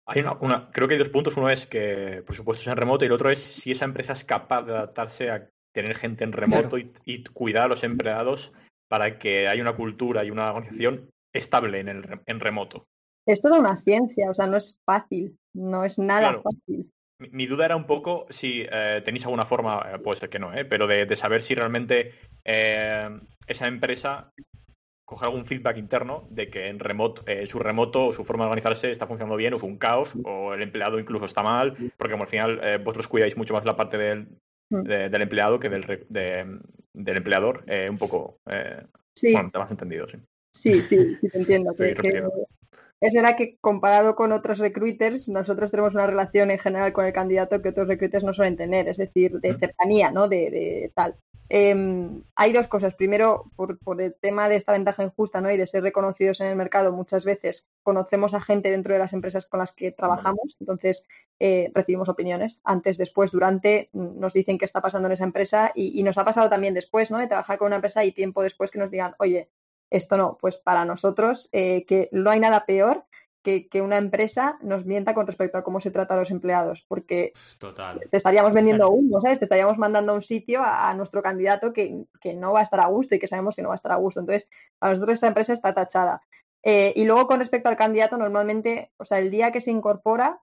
Hay 0.08 0.22
una, 0.22 0.70
creo 0.72 0.88
que 0.88 0.96
hay 0.96 1.00
dos 1.00 1.10
puntos. 1.10 1.38
Uno 1.38 1.50
es 1.50 1.66
que, 1.66 2.24
por 2.26 2.36
supuesto, 2.36 2.62
es 2.62 2.68
en 2.68 2.78
remoto 2.78 3.06
y 3.06 3.08
el 3.08 3.14
otro 3.14 3.30
es 3.30 3.40
si 3.40 3.72
esa 3.72 3.86
empresa 3.86 4.14
es 4.14 4.24
capaz 4.24 4.64
de 4.64 4.74
adaptarse 4.74 5.32
a 5.32 5.50
tener 5.74 5.96
gente 5.96 6.24
en 6.24 6.32
remoto 6.32 6.78
y, 6.78 7.24
cuidar 7.34 7.64
a 7.64 7.68
los 7.68 7.84
empleados 7.84 8.54
para 8.88 9.18
que 9.18 9.48
haya 9.48 9.62
una 9.62 9.76
cultura 9.76 10.24
y 10.24 10.32
una 10.32 10.54
organización 10.54 11.10
estable 11.34 11.80
en, 11.80 11.90
el, 11.90 12.22
en 12.26 12.40
remoto. 12.40 12.88
Es 13.26 13.42
toda 13.42 13.60
una 13.60 13.76
ciencia, 13.76 14.30
o 14.30 14.34
sea, 14.34 14.48
no 14.48 14.58
es 14.58 14.80
fácil, 14.86 15.38
no 15.54 15.84
es 15.84 15.98
nada 15.98 16.42
fácil. 16.42 16.92
Mi, 17.32 17.46
duda 17.46 17.66
era 17.66 17.78
un 17.78 17.86
poco 17.86 18.28
si 18.30 18.66
eh, 18.70 19.02
tenéis 19.04 19.24
alguna 19.24 19.46
forma, 19.46 19.86
eh, 19.94 20.00
puede 20.00 20.20
ser 20.20 20.30
que 20.30 20.38
no, 20.38 20.54
eh, 20.54 20.66
pero 20.66 20.86
de, 20.86 21.16
saber 21.16 21.42
si 21.42 21.56
realmente 21.56 22.12
esa 22.44 23.68
empresa 23.68 24.34
coge 25.06 25.26
algún 25.26 25.46
feedback 25.46 25.78
interno 25.78 26.28
de 26.30 26.50
que 26.50 26.68
en 26.68 26.80
remoto, 26.80 27.24
su 27.46 27.60
remoto 27.60 28.08
o 28.08 28.12
su 28.12 28.26
forma 28.26 28.44
de 28.44 28.50
organizarse 28.50 28.92
está 28.92 29.08
funcionando 29.08 29.38
bien 29.38 29.54
o 29.54 29.58
es 29.58 29.64
un 29.64 29.78
caos 29.78 30.14
o 30.24 30.54
el 30.54 30.62
empleado 30.62 31.00
incluso 31.00 31.26
está 31.26 31.42
mal, 31.42 31.76
porque 31.98 32.12
como 32.12 32.24
al 32.24 32.30
final 32.30 32.80
vosotros 32.80 33.08
cuidáis 33.08 33.38
mucho 33.38 33.54
más 33.54 33.66
la 33.66 33.78
parte 33.78 33.98
del, 33.98 34.28
mm. 34.72 34.82
del 34.84 35.22
empleado 35.22 35.60
que 35.60 35.70
del, 35.70 36.06
del 36.10 37.18
empleador, 37.18 37.64
un 37.90 37.98
poco... 37.98 38.40
sí. 39.14 39.32
Bueno, 39.32 39.52
te 39.52 39.60
has 39.60 39.72
entendido, 39.72 40.08
sí. 40.08 40.18
Sí, 40.54 40.82
sí, 40.82 41.16
sí 41.20 41.30
te 41.30 41.38
entiendo. 41.38 41.76
es 43.06 43.14
verdad 43.14 43.38
que 43.38 43.58
comparado 43.62 44.16
con 44.16 44.32
otros 44.32 44.58
recruiters, 44.58 45.30
nosotros 45.30 45.70
tenemos 45.70 45.94
una 45.94 46.08
relación 46.08 46.50
en 46.50 46.58
general 46.58 46.92
con 46.92 47.06
el 47.06 47.14
candidato 47.14 47.62
que 47.62 47.70
otros 47.70 47.88
recruiters 47.88 48.24
no 48.24 48.34
suelen 48.34 48.58
tener, 48.58 48.88
es 48.88 48.98
decir, 48.98 49.40
de 49.40 49.56
cercanía, 49.60 50.10
¿no? 50.10 50.28
De, 50.28 50.92
tal. 50.96 51.16
Em, 51.48 52.24
hay 52.36 52.52
dos 52.52 52.68
cosas. 52.68 52.96
Primero, 52.96 53.52
por, 53.56 53.78
el 54.02 54.16
tema 54.16 54.50
de 54.50 54.56
esta 54.56 54.72
ventaja 54.72 55.04
injusta 55.04 55.40
¿no? 55.40 55.52
y 55.52 55.58
de 55.58 55.68
ser 55.68 55.84
reconocidos 55.84 56.42
en 56.42 56.48
el 56.48 56.56
mercado, 56.56 56.92
muchas 56.92 57.26
veces 57.26 57.70
conocemos 57.84 58.34
a 58.34 58.42
gente 58.42 58.72
dentro 58.72 58.94
de 58.94 59.00
las 59.00 59.14
empresas 59.14 59.46
con 59.46 59.60
las 59.60 59.72
que 59.72 59.92
trabajamos, 59.92 60.58
entonces 60.60 61.08
eh, 61.40 61.72
recibimos 61.76 62.10
opiniones 62.10 62.62
antes, 62.64 62.98
después, 62.98 63.32
durante, 63.32 63.90
nos 63.94 64.34
dicen 64.34 64.58
qué 64.58 64.66
está 64.66 64.82
pasando 64.82 65.08
en 65.08 65.12
esa 65.12 65.26
empresa 65.26 65.72
y, 65.76 66.00
y, 66.00 66.02
nos 66.02 66.18
ha 66.18 66.26
pasado 66.26 66.50
también 66.50 66.74
después 66.74 67.12
¿no? 67.12 67.20
de 67.20 67.28
trabajar 67.28 67.60
con 67.60 67.68
una 67.68 67.76
empresa 67.76 68.04
y 68.04 68.12
tiempo 68.12 68.42
después 68.42 68.72
que 68.72 68.80
nos 68.80 68.90
digan, 68.90 69.14
oye, 69.20 69.52
esto 69.90 70.18
no, 70.18 70.38
pues 70.40 70.58
para 70.58 70.86
nosotros 70.86 71.50
eh, 71.52 71.86
que 71.86 72.10
no 72.12 72.30
hay 72.32 72.40
nada 72.40 72.66
peor 72.66 73.06
que, 73.44 73.68
que, 73.68 73.82
una 73.82 74.00
empresa 74.00 74.58
nos 74.62 74.86
mienta 74.86 75.14
con 75.14 75.28
respecto 75.28 75.58
a 75.58 75.64
cómo 75.64 75.80
se 75.80 75.92
trata 75.92 76.16
a 76.16 76.18
los 76.18 76.32
empleados, 76.32 76.84
porque 76.88 77.34
te 78.10 78.18
estaríamos 78.18 78.54
vendiendo 78.54 78.90
humo, 78.90 79.22
¿sabes? 79.22 79.38
Te 79.38 79.46
estaríamos 79.46 79.78
mandando 79.78 80.12
a 80.12 80.16
un 80.16 80.24
sitio 80.24 80.62
a, 80.64 80.92
nuestro 80.96 81.22
candidato 81.22 81.72
que, 81.72 82.06
que, 82.20 82.34
no 82.34 82.54
va 82.54 82.62
a 82.62 82.64
estar 82.64 82.80
a 82.80 82.88
gusto 82.88 83.14
y 83.14 83.20
que 83.20 83.28
sabemos 83.28 83.56
que 83.56 83.62
no 83.62 83.68
va 83.68 83.76
a 83.76 83.82
estar 83.82 83.92
a 83.92 83.98
gusto. 83.98 84.20
Entonces, 84.20 84.50
para 84.80 84.94
nosotros 84.94 85.20
esa 85.20 85.28
empresa 85.28 85.54
está 85.54 85.76
tachada. 85.76 86.24
Eh, 86.64 86.94
y 86.96 87.06
luego 87.06 87.28
con 87.28 87.38
respecto 87.38 87.70
al 87.70 87.76
candidato, 87.76 88.18
normalmente, 88.18 88.92
o 88.98 89.06
sea, 89.06 89.20
el 89.20 89.30
día 89.30 89.52
que 89.52 89.62
se 89.62 89.70
incorpora, 89.70 90.42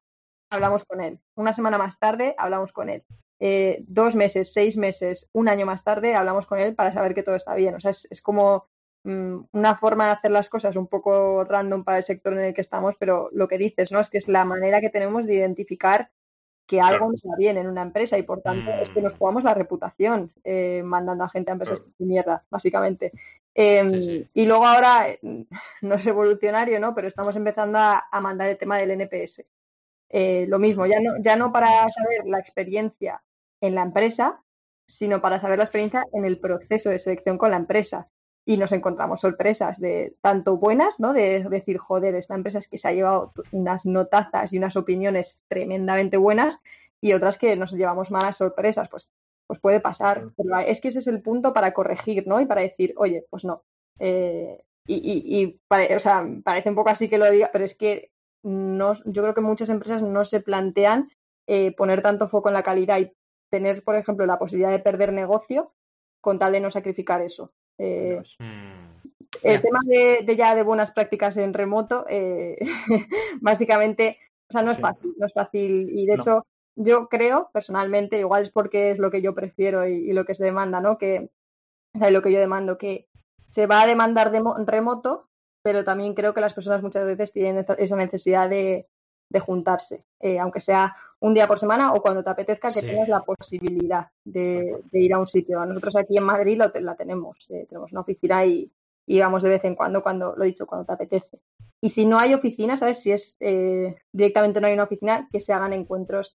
hablamos 0.51 0.85
con 0.85 1.01
él. 1.01 1.19
Una 1.35 1.53
semana 1.53 1.79
más 1.79 1.99
tarde, 1.99 2.37
hablamos 2.39 2.73
con 2.73 2.89
él. 2.89 3.03
Eh, 3.41 3.83
dos 3.89 4.15
meses, 4.15 4.53
seis 4.53 4.77
meses, 4.77 5.29
un 5.33 5.49
año 5.49 5.67
más 5.67 5.83
tarde, 5.83 6.15
hablamos 6.15 6.47
con 6.47 6.61
él 6.61 6.77
para 6.77 6.93
saber 6.93 7.13
que 7.13 7.25
todo 7.25 7.35
está 7.35 7.57
bien. 7.57 7.75
O 7.75 7.81
sea, 7.81 7.91
es, 7.91 8.07
es 8.09 8.23
como 8.23 8.69
una 9.05 9.77
forma 9.77 10.07
de 10.07 10.13
hacer 10.13 10.31
las 10.31 10.49
cosas 10.49 10.77
un 10.77 10.87
poco 10.87 11.45
random 11.45 11.83
para 11.85 11.99
el 11.99 12.05
sector 12.05 12.35
en 12.35 12.41
el 12.41 12.55
que 12.55 12.61
estamos, 12.61 12.97
pero 12.97 13.31
lo 13.33 13.49
que 13.49 13.59
dices, 13.59 13.91
¿no? 13.91 14.01
Es 14.01 14.09
que 14.09 14.19
es 14.19 14.29
la 14.29 14.45
manera 14.45 14.81
que 14.81 14.91
tenemos 14.91 15.27
de 15.27 15.35
identificar 15.35 16.11
que 16.67 16.81
algo 16.81 17.07
no 17.07 17.15
está 17.15 17.35
bien 17.37 17.59
en 17.59 17.67
una 17.67 17.83
empresa 17.83 18.17
y 18.17 18.23
por 18.23 18.41
tanto 18.41 18.71
es 18.71 18.91
que 18.91 19.03
nos 19.03 19.15
mm. 19.15 19.19
jugamos 19.19 19.45
la 19.45 19.55
reputación 19.55 20.33
eh, 20.45 20.83
mandando 20.85 21.25
a 21.25 21.29
gente 21.29 21.51
a 21.51 21.55
empresas 21.55 21.85
de 21.99 22.07
mierda, 22.07 22.45
básicamente. 22.49 23.13
Em, 23.55 24.25
y 24.33 24.47
luego 24.47 24.67
ahora, 24.67 25.07
no 25.83 25.95
es 25.95 26.07
evolucionario, 26.07 26.79
¿no? 26.79 26.95
Pero 26.95 27.09
estamos 27.09 27.37
empezando 27.37 27.79
a, 27.79 28.07
mandar 28.21 28.49
el 28.49 28.57
tema 28.57 28.79
del 28.79 28.93
NPS. 28.93 29.45
Eh, 30.09 30.47
lo 30.49 30.59
mismo, 30.59 30.87
ya 30.87 31.01
no, 31.01 31.13
ya 31.21 31.37
no 31.37 31.53
para 31.53 31.89
saber 31.91 32.27
la 32.27 32.39
experiencia 32.39 33.23
en 33.61 33.75
la 33.75 33.83
empresa, 33.83 34.43
sino 34.87 35.21
para 35.21 35.39
saber 35.39 35.59
la 35.59 35.65
experiencia 35.65 36.05
en 36.13 36.25
el 36.25 36.39
proceso 36.39 36.91
de 36.91 36.99
selección 36.99 37.39
con 37.39 37.51
la 37.51 37.57
empresa 37.57 38.09
y 38.45 38.57
nos 38.57 38.73
encontramos 38.73 39.21
sorpresas 39.21 39.79
de 39.79 40.17
tanto 40.21 40.57
buenas, 40.57 40.99
¿no? 40.99 41.13
De 41.13 41.45
decir, 41.49 41.79
joder, 41.79 42.15
esta 42.15 42.35
empresa 42.35 42.59
es 42.59 42.69
que 42.69 42.79
se 42.79 42.89
ha 42.89 42.93
llevado 42.93 43.33
unas 43.53 43.87
notazas 43.87 44.53
y 44.53 44.59
unas 44.59 44.77
opiniones 44.77 45.43
tremendamente 45.49 46.17
buenas 46.17 46.61
y 47.01 47.13
otras 47.13 47.39
que 47.39 47.57
nos 47.57 47.73
llevamos 47.73 48.11
malas 48.11 48.37
sorpresas, 48.37 48.89
pues, 48.89 49.09
pues 49.47 49.61
puede 49.61 49.81
pasar. 49.81 50.31
Pero 50.37 50.59
es 50.59 50.81
que 50.81 50.89
ese 50.89 50.99
es 50.99 51.07
el 51.07 51.23
punto 51.23 51.53
para 51.53 51.73
corregir, 51.73 52.27
¿no? 52.27 52.41
Y 52.41 52.47
para 52.47 52.63
decir, 52.63 52.95
oye, 52.97 53.27
pues 53.31 53.45
no. 53.45 53.63
Eh, 53.99 54.63
y, 54.87 55.61
o 55.69 56.01
sea, 56.01 56.27
parece 56.43 56.69
un 56.69 56.75
poco 56.75 56.91
así 56.91 57.09
que 57.09 57.19
lo 57.19 57.31
diga, 57.31 57.51
pero 57.53 57.65
es 57.65 57.77
que 57.77 58.11
no, 58.43 58.93
yo 59.05 59.23
creo 59.23 59.35
que 59.35 59.41
muchas 59.41 59.71
empresas 59.71 60.03
no 60.03 60.25
se 60.25 60.41
plantean 60.41 61.11
eh, 61.47 61.75
poner 61.77 62.03
tanto 62.03 62.29
foco 62.29 62.49
en 62.49 62.55
la 62.55 62.65
calidad 62.65 62.99
y 62.99 63.13
tener, 63.51 63.85
por 63.85 63.95
ejemplo, 63.95 64.27
la 64.27 64.39
posibilidad 64.39 64.71
de 64.71 64.81
perder 64.81 65.13
negocio 65.13 65.73
con 66.21 66.39
tal 66.39 66.53
de 66.53 66.61
no 66.61 66.71
sacrificar 66.71 67.21
eso. 67.21 67.53
Eh, 67.83 68.23
mm. 68.39 69.43
el 69.43 69.61
tema 69.61 69.79
de, 69.87 70.37
ya 70.37 70.55
de 70.55 70.63
buenas 70.63 70.93
prácticas 70.93 71.37
en 71.37 71.53
remoto, 71.53 72.07
eh, 72.09 72.59
básicamente, 73.41 74.19
o 74.49 74.53
sea, 74.53 74.63
no 74.63 74.71
es 74.71 74.79
fácil, 74.79 75.15
no 75.19 75.27
es 75.27 75.33
fácil. 75.33 75.91
Y 75.93 76.07
de 76.07 76.15
hecho, 76.15 76.47
yo 76.77 77.09
creo 77.09 77.51
personalmente, 77.53 78.19
igual 78.19 78.43
es 78.43 78.51
porque 78.51 78.91
es 78.91 78.99
lo 78.99 79.11
que 79.11 79.21
yo 79.21 79.35
prefiero 79.35 79.87
y, 79.87 80.13
lo 80.13 80.25
que 80.25 80.35
se 80.35 80.45
demanda, 80.45 80.81
¿no? 80.81 80.97
Que, 80.97 81.31
o 81.95 81.99
sea, 81.99 82.11
lo 82.11 82.23
que 82.23 82.33
yo 82.33 82.39
demando, 82.39 82.79
que 82.79 83.09
se 83.51 83.67
va 83.67 83.83
a 83.83 83.87
demandar 83.87 84.31
de 84.31 84.43
remoto, 84.67 85.29
pero 85.63 85.85
también 85.85 86.15
creo 86.15 86.35
que 86.35 86.41
las 86.41 86.55
personas 86.55 86.83
muchas 86.83 87.05
veces 87.05 87.33
tienen 87.33 87.67
esa 87.79 87.97
necesidad 87.97 88.49
de, 88.49 88.87
de 89.33 89.41
juntarse, 89.41 90.05
eh, 90.21 90.39
aunque 90.39 90.61
sea 90.61 90.95
un 91.21 91.33
día 91.33 91.49
por 91.49 91.59
semana 91.59 91.95
o 91.95 92.03
cuando 92.03 92.23
te 92.23 92.29
apetezca 92.29 92.71
que 92.71 92.83
tengas 92.83 93.09
la 93.09 93.23
posibilidad 93.23 94.09
de, 94.25 94.83
ir 94.93 95.15
a 95.15 95.19
un 95.19 95.27
sitio. 95.27 95.65
Nosotros 95.65 95.97
aquí 95.97 96.19
en 96.19 96.25
Madrid 96.25 96.59
lo, 96.59 96.71
la 96.81 96.95
tenemos, 96.95 97.47
eh, 97.49 97.65
tenemos 97.67 97.93
una 97.93 98.03
oficina 98.03 98.45
y, 98.45 98.71
vamos 99.09 99.43
de 99.43 99.49
vez 99.49 99.65
en 99.65 99.75
cuando, 99.75 100.03
cuando 100.03 100.35
lo 100.37 100.45
he 100.45 100.49
dicho, 100.49 100.67
cuando 100.67 100.85
te 100.85 100.93
apetece. 100.93 101.41
Y 101.81 101.89
si 101.89 102.05
no 102.05 102.19
hay 102.19 102.35
oficina, 102.35 102.77
¿sabes? 102.77 103.01
Si 103.01 103.11
es 103.11 103.37
eh, 103.41 103.97
directamente 104.13 104.61
no 104.61 104.67
hay 104.67 104.75
una 104.75 104.85
oficina, 104.85 105.29
que 105.33 105.41
se 105.41 105.53
hagan 105.53 105.73
encuentros 105.73 106.37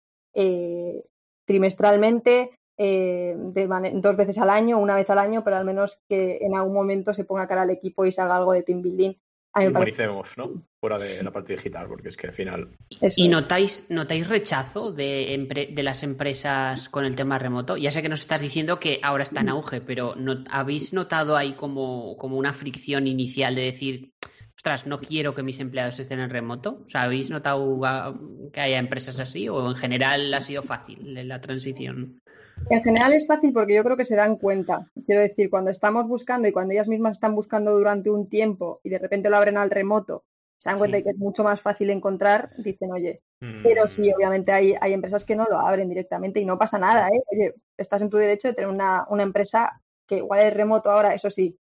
trimestralmente, 1.46 2.52
dos 2.78 4.18
veces 4.18 4.38
al 4.38 4.50
año, 4.50 4.80
una 4.80 4.96
vez 4.96 5.10
al 5.10 5.20
año, 5.20 5.44
pero 5.44 5.58
al 5.58 5.66
menos 5.66 6.02
que 6.10 6.40
en 6.42 6.56
algún 6.56 6.74
momento 6.74 7.14
se 7.14 7.24
ponga 7.24 7.48
cara 7.48 7.62
al 7.62 7.70
equipo 7.70 8.06
y 8.06 8.12
se 8.12 8.22
haga 8.22 8.36
algo 8.36 8.54
de 8.54 8.64
team 8.64 8.82
building 8.82 9.14
humanicemos, 9.56 10.38
¿no? 10.38 10.64
Fuera 10.80 10.98
de 10.98 11.24
la 11.24 11.32
parte 11.32 11.54
digital, 11.54 11.86
porque 11.88 12.10
es 12.10 12.18
que 12.18 12.28
al 12.28 12.34
final. 12.34 12.70
¿Y 13.16 13.30
notáis, 13.30 13.86
notáis 13.90 14.28
rechazo 14.28 14.92
de, 14.92 15.70
de, 15.72 15.84
las 15.84 16.04
empresas 16.04 16.90
con 16.90 17.06
el 17.06 17.16
tema 17.16 17.40
remoto? 17.40 17.78
Ya 17.78 17.92
sé 17.92 18.02
que 18.02 18.10
nos 18.10 18.22
estás 18.22 18.42
diciendo 18.42 18.80
que 18.80 19.00
ahora 19.02 19.24
está 19.24 19.42
en 19.42 19.50
auge, 19.50 19.82
pero 19.82 20.16
no, 20.16 20.44
¿habéis 20.50 20.94
notado 20.94 21.38
ahí 21.38 21.54
como, 21.54 22.18
como 22.18 22.38
una 22.38 22.54
fricción 22.54 23.08
inicial 23.08 23.56
de 23.56 23.64
decir, 23.64 24.12
ostras, 24.56 24.86
no 24.86 25.00
quiero 25.00 25.34
que 25.34 25.44
mis 25.44 25.60
empleados 25.60 26.00
estén 26.00 26.20
en 26.20 26.30
remoto? 26.30 26.82
O 26.86 26.88
sea, 26.88 27.04
¿habéis 27.04 27.30
notado 27.30 27.80
ah, 27.86 28.14
que 28.52 28.62
haya 28.62 28.80
empresas 28.80 29.20
así 29.20 29.48
o 29.48 29.70
en 29.70 29.76
general 29.76 30.34
ha 30.34 30.42
sido 30.42 30.64
fácil 30.64 31.28
la 31.28 31.40
transición? 31.40 32.22
En 32.70 32.82
general 32.82 33.14
es 33.14 33.28
fácil 33.28 33.54
porque 33.54 33.76
yo 33.76 33.84
creo 33.84 33.98
que 33.98 34.06
se 34.06 34.16
dan 34.16 34.38
cuenta. 34.38 34.90
Quiero 35.06 35.22
decir, 35.22 35.50
cuando 35.50 35.72
estamos 35.72 36.08
buscando 36.08 36.48
y 36.48 36.52
cuando 36.52 36.74
ellas 36.74 36.88
mismas 36.88 37.18
están 37.18 37.36
buscando 37.36 37.72
durante 37.72 38.10
un 38.10 38.28
tiempo 38.28 38.80
y 38.84 38.90
de 38.90 39.00
repente 39.00 39.30
lo 39.30 39.38
abren 39.38 39.58
al 39.58 39.70
remoto, 39.70 40.24
se 40.58 40.70
dan 40.70 40.78
cuenta 40.78 40.98
de 40.98 41.04
que 41.04 41.10
es 41.12 41.18
mucho 41.18 41.44
más 41.44 41.62
fácil 41.62 41.90
encontrar, 41.90 42.52
dicen, 42.58 42.92
oye, 42.92 43.22
pero 43.62 43.88
sí, 43.88 44.10
mm. 44.10 44.16
obviamente 44.16 44.52
hay, 44.52 44.74
hay 44.80 44.94
empresas 44.94 45.24
que 45.24 45.36
no 45.36 45.46
lo 45.50 45.60
abren 45.60 45.90
directamente 45.90 46.40
y 46.40 46.46
no 46.46 46.58
pasa 46.58 46.80
nada, 46.80 47.10
¿eh? 47.10 47.22
Oye, 47.32 47.54
estás 47.78 48.02
en 48.02 48.10
tu 48.10 48.18
derecho 48.18 48.48
de 48.48 48.54
tener 48.54 48.70
una, 48.70 49.06
una 49.10 49.24
empresa 49.24 49.82
que 50.08 50.18
igual 50.18 50.42
es 50.42 50.54
remoto 50.54 50.90
ahora, 50.90 51.14
eso 51.14 51.30
sí, 51.30 51.60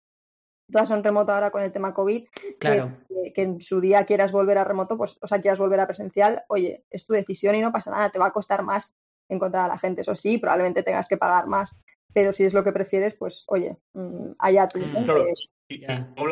todas 0.71 0.89
son 0.89 1.05
remoto 1.05 1.33
ahora 1.33 1.51
con 1.51 1.63
el 1.63 1.73
tema 1.73 1.95
COVID, 1.95 2.27
claro. 2.59 2.93
que, 3.09 3.33
que, 3.33 3.43
en 3.43 3.61
su 3.61 3.81
día 3.81 4.05
quieras 4.05 4.33
volver 4.33 4.59
a 4.59 4.65
remoto, 4.65 4.97
pues, 4.97 5.19
o 5.21 5.27
sea, 5.27 5.41
quieras 5.41 5.59
volver 5.59 5.81
a 5.81 5.87
presencial, 5.87 6.45
oye, 6.49 6.85
es 6.91 7.07
tu 7.07 7.13
decisión 7.13 7.55
y 7.55 7.61
no 7.61 7.73
pasa 7.73 7.91
nada, 7.91 8.11
te 8.11 8.19
va 8.19 8.27
a 8.27 8.33
costar 8.33 8.63
más 8.63 8.97
encontrar 9.29 9.65
a 9.65 9.69
la 9.69 9.79
gente. 9.79 10.01
Eso 10.01 10.15
sí, 10.15 10.39
probablemente 10.39 10.83
tengas 10.83 11.09
que 11.09 11.17
pagar 11.17 11.47
más, 11.47 11.79
pero 12.13 12.33
si 12.33 12.45
es 12.45 12.55
lo 12.55 12.65
que 12.65 12.73
prefieres, 12.73 13.15
pues 13.15 13.45
oye, 13.49 13.77
mm, 13.93 14.33
allá 14.39 14.69
tú. 14.69 14.79
Mm, 14.79 15.11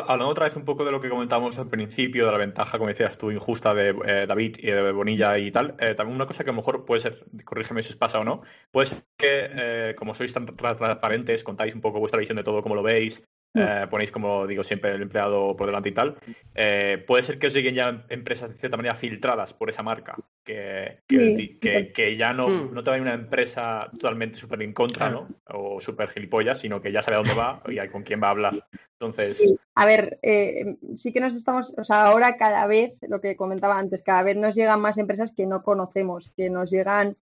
hablando 0.07 0.27
otra 0.29 0.45
vez 0.45 0.55
un 0.55 0.63
poco 0.63 0.85
de 0.85 0.91
lo 0.91 1.01
que 1.01 1.09
comentamos 1.09 1.59
al 1.59 1.67
principio, 1.67 2.25
de 2.25 2.31
la 2.31 2.37
ventaja, 2.37 2.77
como 2.77 2.87
decías 2.87 3.17
tú, 3.17 3.31
injusta 3.31 3.73
de 3.73 3.89
eh, 4.05 4.25
David 4.25 4.55
y 4.59 4.67
de 4.67 4.91
Bonilla 4.93 5.37
y 5.37 5.51
tal, 5.51 5.75
eh, 5.79 5.93
también 5.93 6.15
una 6.15 6.25
cosa 6.25 6.43
que 6.43 6.51
a 6.51 6.53
lo 6.53 6.57
mejor 6.57 6.85
puede 6.85 7.01
ser, 7.01 7.25
corrígeme 7.43 7.83
si 7.83 7.89
os 7.89 7.97
pasa 7.97 8.19
o 8.19 8.23
no, 8.23 8.41
puede 8.71 8.87
ser 8.87 9.03
que 9.17 9.49
eh, 9.51 9.95
como 9.97 10.13
sois 10.13 10.33
tan 10.33 10.45
transparentes, 10.45 11.43
contáis 11.43 11.75
un 11.75 11.81
poco 11.81 11.99
vuestra 11.99 12.19
visión 12.19 12.37
de 12.37 12.43
todo, 12.43 12.63
cómo 12.63 12.75
lo 12.75 12.83
veis. 12.83 13.27
Eh, 13.55 13.87
ponéis, 13.89 14.11
como 14.11 14.45
digo 14.45 14.63
siempre, 14.63 14.91
el 14.91 15.01
empleado 15.01 15.55
por 15.55 15.67
delante 15.67 15.89
y 15.89 15.93
tal, 15.93 16.17
eh, 16.53 17.03
puede 17.07 17.23
ser 17.23 17.39
que 17.39 17.47
os 17.47 17.53
lleguen 17.53 17.75
ya 17.75 18.05
empresas 18.09 18.49
de 18.49 18.57
cierta 18.57 18.75
manera 18.75 18.95
filtradas 18.95 19.53
por 19.53 19.69
esa 19.69 19.81
marca, 19.81 20.15
que, 20.43 20.99
que, 21.07 22.17
ya 22.17 22.33
no, 22.33 22.49
mm. 22.49 22.73
no 22.73 22.83
te 22.83 22.91
va 22.91 22.97
una 22.97 23.13
empresa 23.13 23.89
totalmente 23.93 24.37
súper 24.37 24.61
en 24.61 24.73
contra, 24.73 25.09
¿no? 25.09 25.27
O 25.45 25.79
súper 25.79 26.09
gilipollas, 26.09 26.59
sino 26.59 26.81
que 26.81 26.91
ya 26.91 27.01
sabe 27.01 27.15
a 27.15 27.19
dónde 27.21 27.33
va 27.33 27.61
y 27.67 27.87
con 27.89 28.03
quién 28.03 28.21
va 28.21 28.27
a 28.27 28.31
hablar. 28.31 28.67
Entonces. 28.99 29.55
A 29.73 29.85
ver, 29.85 30.19
eh, 30.21 30.77
sí 30.95 31.13
que 31.13 31.19
nos 31.19 31.35
estamos, 31.35 31.73
o 31.77 31.83
sea, 31.83 32.05
ahora 32.05 32.37
cada 32.37 32.67
vez, 32.67 32.93
lo 33.07 33.21
que 33.21 33.35
comentaba 33.35 33.77
antes, 33.77 34.03
cada 34.03 34.23
vez 34.23 34.35
nos 34.35 34.55
llegan 34.55 34.81
más 34.81 34.97
empresas 34.97 35.33
que 35.33 35.47
no 35.47 35.63
conocemos, 35.63 36.29
que 36.29 36.49
nos 36.49 36.71
llegan 36.71 37.17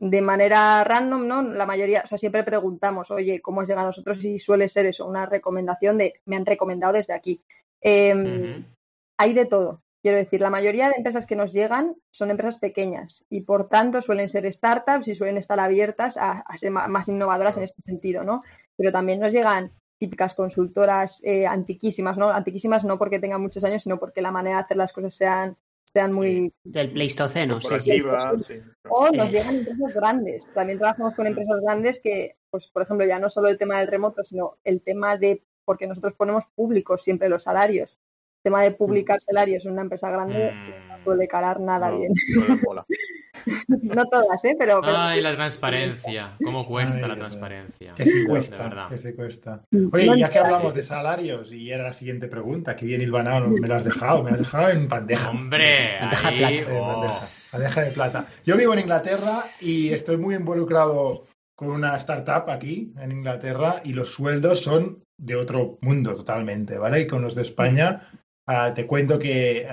de 0.00 0.22
manera 0.22 0.82
random, 0.82 1.28
¿no? 1.28 1.42
La 1.42 1.66
mayoría, 1.66 2.00
o 2.02 2.06
sea, 2.06 2.16
siempre 2.16 2.42
preguntamos, 2.42 3.10
oye, 3.10 3.42
¿cómo 3.42 3.60
os 3.60 3.68
llega 3.68 3.82
a 3.82 3.84
nosotros? 3.84 4.24
Y 4.24 4.38
suele 4.38 4.66
ser 4.66 4.86
eso, 4.86 5.06
una 5.06 5.26
recomendación 5.26 5.98
de, 5.98 6.14
me 6.24 6.36
han 6.36 6.46
recomendado 6.46 6.94
desde 6.94 7.12
aquí. 7.12 7.42
Em, 7.82 8.64
hay 9.18 9.34
de 9.34 9.44
todo. 9.44 9.82
Quiero 10.02 10.16
decir, 10.16 10.40
la 10.40 10.48
mayoría 10.48 10.88
de 10.88 10.94
empresas 10.96 11.26
que 11.26 11.36
nos 11.36 11.52
llegan 11.52 11.94
son 12.10 12.30
empresas 12.30 12.56
pequeñas 12.56 13.26
y 13.28 13.42
por 13.42 13.68
tanto 13.68 14.00
suelen 14.00 14.30
ser 14.30 14.50
startups 14.50 15.08
y 15.08 15.14
suelen 15.14 15.36
estar 15.36 15.60
abiertas 15.60 16.16
a, 16.16 16.44
ser 16.54 16.70
más 16.70 17.08
innovadoras 17.08 17.58
en 17.58 17.64
este 17.64 17.82
sentido, 17.82 18.24
¿no? 18.24 18.42
Pero 18.78 18.92
también 18.92 19.20
nos 19.20 19.34
llegan 19.34 19.72
típicas 19.98 20.32
consultoras 20.34 21.22
eh, 21.24 21.46
antiquísimas, 21.46 22.16
¿no? 22.16 22.30
Antiquísimas 22.30 22.86
no 22.86 22.96
porque 22.96 23.18
tengan 23.18 23.42
muchos 23.42 23.62
años, 23.64 23.82
sino 23.82 23.98
porque 23.98 24.22
la 24.22 24.30
manera 24.30 24.56
de 24.56 24.62
hacer 24.62 24.78
las 24.78 24.94
cosas 24.94 25.12
sean, 25.12 25.58
sean 25.92 26.12
muy... 26.12 26.52
Del 26.64 26.92
Pleistoceno, 26.92 27.60
sí, 27.60 27.78
sí. 27.80 28.00
O 28.88 29.10
nos 29.10 29.32
llegan 29.32 29.56
empresas 29.56 29.94
grandes. 29.94 30.52
También 30.52 30.78
trabajamos 30.78 31.14
con 31.14 31.26
empresas 31.26 31.60
grandes 31.62 32.00
que, 32.00 32.36
pues, 32.50 32.68
por 32.68 32.82
ejemplo, 32.82 33.06
ya 33.06 33.18
no 33.18 33.28
solo 33.30 33.48
el 33.48 33.58
tema 33.58 33.78
del 33.78 33.88
remoto, 33.88 34.22
sino 34.24 34.58
el 34.64 34.82
tema 34.82 35.16
de, 35.16 35.42
porque 35.64 35.86
nosotros 35.86 36.14
ponemos 36.14 36.46
públicos 36.54 37.02
siempre 37.02 37.28
los 37.28 37.42
salarios 37.42 37.98
tema 38.42 38.62
de 38.62 38.72
publicar 38.72 39.18
mm. 39.18 39.20
salarios 39.20 39.64
en 39.64 39.72
una 39.72 39.82
empresa 39.82 40.10
grande 40.10 40.52
mm. 40.52 40.89
Suele 41.04 41.28
calar 41.28 41.60
nada 41.60 41.90
bien. 41.90 42.12
No, 43.68 44.04
todas, 44.06 44.44
¿eh? 44.44 44.54
Pero, 44.58 44.82
Ay, 44.84 45.22
la 45.22 45.34
transparencia. 45.34 46.36
¿Cómo 46.44 46.66
cuesta 46.66 47.08
la 47.08 47.16
transparencia? 47.16 47.94
Que 47.94 48.04
sí 48.04 48.26
cuesta, 48.26 48.86
que 48.90 48.98
sí 48.98 49.14
cuesta. 49.14 49.64
Oye, 49.92 50.18
ya 50.18 50.28
que 50.28 50.40
hablamos 50.40 50.74
de 50.74 50.82
salarios, 50.82 51.50
y 51.50 51.70
era 51.70 51.84
la 51.84 51.92
siguiente 51.94 52.28
pregunta, 52.28 52.76
que 52.76 52.84
bien 52.84 53.00
hilvanado, 53.00 53.48
me 53.48 53.66
lo 53.66 53.76
has 53.76 53.84
dejado, 53.84 54.22
me 54.22 54.30
lo 54.30 54.34
has 54.34 54.40
dejado 54.40 54.68
en 54.68 54.88
bandeja. 54.88 55.30
¡Hombre! 55.30 56.00
Bandeja, 56.00 56.30
de 56.30 56.66
plata. 56.66 56.80
Oh. 56.82 57.20
bandeja 57.52 57.80
de 57.80 57.90
plata. 57.92 58.26
Yo 58.44 58.56
vivo 58.58 58.74
en 58.74 58.80
Inglaterra 58.80 59.44
y 59.60 59.88
estoy 59.88 60.18
muy 60.18 60.34
involucrado 60.34 61.24
con 61.54 61.70
una 61.70 61.96
startup 61.96 62.50
aquí 62.50 62.92
en 62.98 63.10
Inglaterra 63.10 63.80
y 63.84 63.94
los 63.94 64.12
sueldos 64.12 64.60
son 64.60 65.02
de 65.16 65.36
otro 65.36 65.78
mundo 65.80 66.14
totalmente, 66.14 66.76
¿vale? 66.76 67.00
Y 67.00 67.06
con 67.06 67.22
los 67.22 67.34
de 67.34 67.42
España 67.42 68.06
Ah, 68.52 68.74
te 68.74 68.84
cuento 68.84 69.16
que 69.16 69.64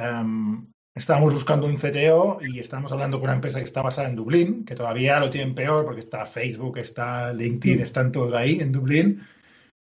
estábamos 0.97 1.33
buscando 1.33 1.67
un 1.67 1.77
CTO 1.77 2.39
y 2.41 2.59
estamos 2.59 2.91
hablando 2.91 3.19
con 3.19 3.25
una 3.25 3.35
empresa 3.35 3.59
que 3.59 3.65
está 3.65 3.81
basada 3.81 4.09
en 4.09 4.15
Dublín, 4.15 4.65
que 4.65 4.75
todavía 4.75 5.19
lo 5.19 5.29
tienen 5.29 5.55
peor 5.55 5.85
porque 5.85 6.01
está 6.01 6.25
Facebook, 6.25 6.77
está 6.77 7.33
LinkedIn, 7.33 7.79
mm. 7.79 7.83
están 7.83 8.11
todos 8.11 8.33
ahí 8.33 8.59
en 8.59 8.71
Dublín. 8.71 9.21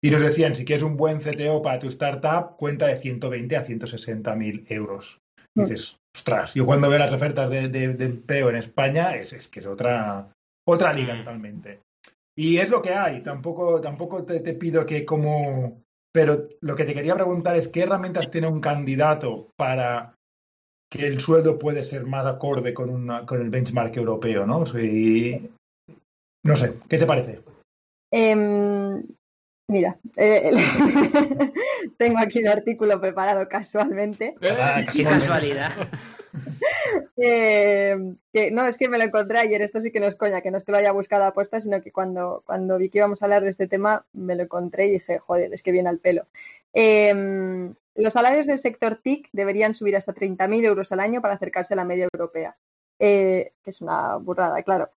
Y 0.04 0.10
nos 0.10 0.22
decían, 0.22 0.56
si 0.56 0.64
quieres 0.64 0.82
un 0.82 0.96
buen 0.96 1.20
CTO 1.20 1.62
para 1.62 1.78
tu 1.78 1.86
startup, 1.88 2.56
cuenta 2.56 2.86
de 2.88 3.00
120 3.00 3.56
a 3.56 3.64
160 3.64 4.34
mil 4.34 4.66
euros. 4.68 5.20
Mm. 5.54 5.64
dices, 5.64 5.96
ostras, 6.16 6.54
yo 6.54 6.66
cuando 6.66 6.88
veo 6.88 6.98
las 6.98 7.12
ofertas 7.12 7.50
de, 7.50 7.68
de, 7.68 8.04
empleo 8.04 8.50
en 8.50 8.56
España, 8.56 9.14
es, 9.14 9.32
es, 9.32 9.48
que 9.48 9.60
es 9.60 9.66
otra, 9.66 10.32
otra 10.66 10.92
liga 10.92 11.14
mm. 11.14 11.18
totalmente. 11.18 11.80
Y 12.36 12.56
es 12.56 12.70
lo 12.70 12.80
que 12.80 12.94
hay. 12.94 13.22
Tampoco, 13.22 13.80
tampoco 13.80 14.24
te, 14.24 14.40
te 14.40 14.54
pido 14.54 14.86
que 14.86 15.04
como 15.04 15.82
pero 16.14 16.46
lo 16.60 16.76
que 16.76 16.84
te 16.84 16.94
quería 16.94 17.14
preguntar 17.14 17.56
es 17.56 17.68
qué 17.68 17.82
herramientas 17.82 18.30
tiene 18.30 18.46
un 18.46 18.60
candidato 18.60 19.50
para 19.56 20.14
que 20.92 21.06
el 21.06 21.20
sueldo 21.20 21.58
puede 21.58 21.84
ser 21.84 22.04
más 22.04 22.26
acorde 22.26 22.74
con, 22.74 22.90
una, 22.90 23.24
con 23.24 23.40
el 23.40 23.48
benchmark 23.48 23.96
europeo, 23.96 24.44
¿no? 24.44 24.58
no 24.58 26.56
sé, 26.56 26.74
¿qué 26.86 26.98
te 26.98 27.06
parece? 27.06 27.40
Em, 28.10 29.02
mira, 29.68 29.96
eh, 30.16 30.50
tengo 31.96 32.18
aquí 32.18 32.40
un 32.40 32.48
artículo 32.48 33.00
preparado 33.00 33.48
casualmente. 33.48 34.34
Ah, 34.42 34.82
qué 34.92 35.04
casualidad. 35.04 35.72
Eh, 37.18 37.94
que, 38.32 38.50
no, 38.50 38.66
es 38.66 38.78
que 38.78 38.88
me 38.88 38.96
lo 38.96 39.04
encontré 39.04 39.38
ayer, 39.38 39.60
esto 39.60 39.80
sí 39.80 39.92
que 39.92 40.00
no 40.00 40.06
es 40.06 40.16
coña, 40.16 40.40
que 40.40 40.50
no 40.50 40.56
es 40.56 40.64
que 40.64 40.72
lo 40.72 40.78
haya 40.78 40.90
buscado 40.90 41.24
a 41.24 41.28
apuesta, 41.28 41.60
sino 41.60 41.82
que 41.82 41.92
cuando, 41.92 42.42
cuando 42.46 42.78
vi 42.78 42.88
que 42.88 42.98
íbamos 42.98 43.20
a 43.20 43.26
hablar 43.26 43.42
de 43.42 43.50
este 43.50 43.68
tema, 43.68 44.06
me 44.14 44.34
lo 44.34 44.44
encontré 44.44 44.86
y 44.86 44.92
dije, 44.92 45.18
joder, 45.18 45.52
es 45.52 45.62
que 45.62 45.72
viene 45.72 45.90
al 45.90 45.98
pelo. 45.98 46.26
Em, 46.72 47.74
los 47.94 48.12
salarios 48.12 48.46
del 48.46 48.58
sector 48.58 48.96
TIC 49.02 49.28
deberían 49.32 49.74
subir 49.74 49.96
hasta 49.96 50.14
30.000 50.14 50.64
euros 50.64 50.92
al 50.92 51.00
año 51.00 51.20
para 51.20 51.34
acercarse 51.34 51.74
a 51.74 51.76
la 51.76 51.84
media 51.84 52.08
europea, 52.12 52.56
eh, 52.98 53.52
que 53.62 53.70
es 53.70 53.80
una 53.80 54.16
burrada, 54.16 54.62
claro. 54.62 54.90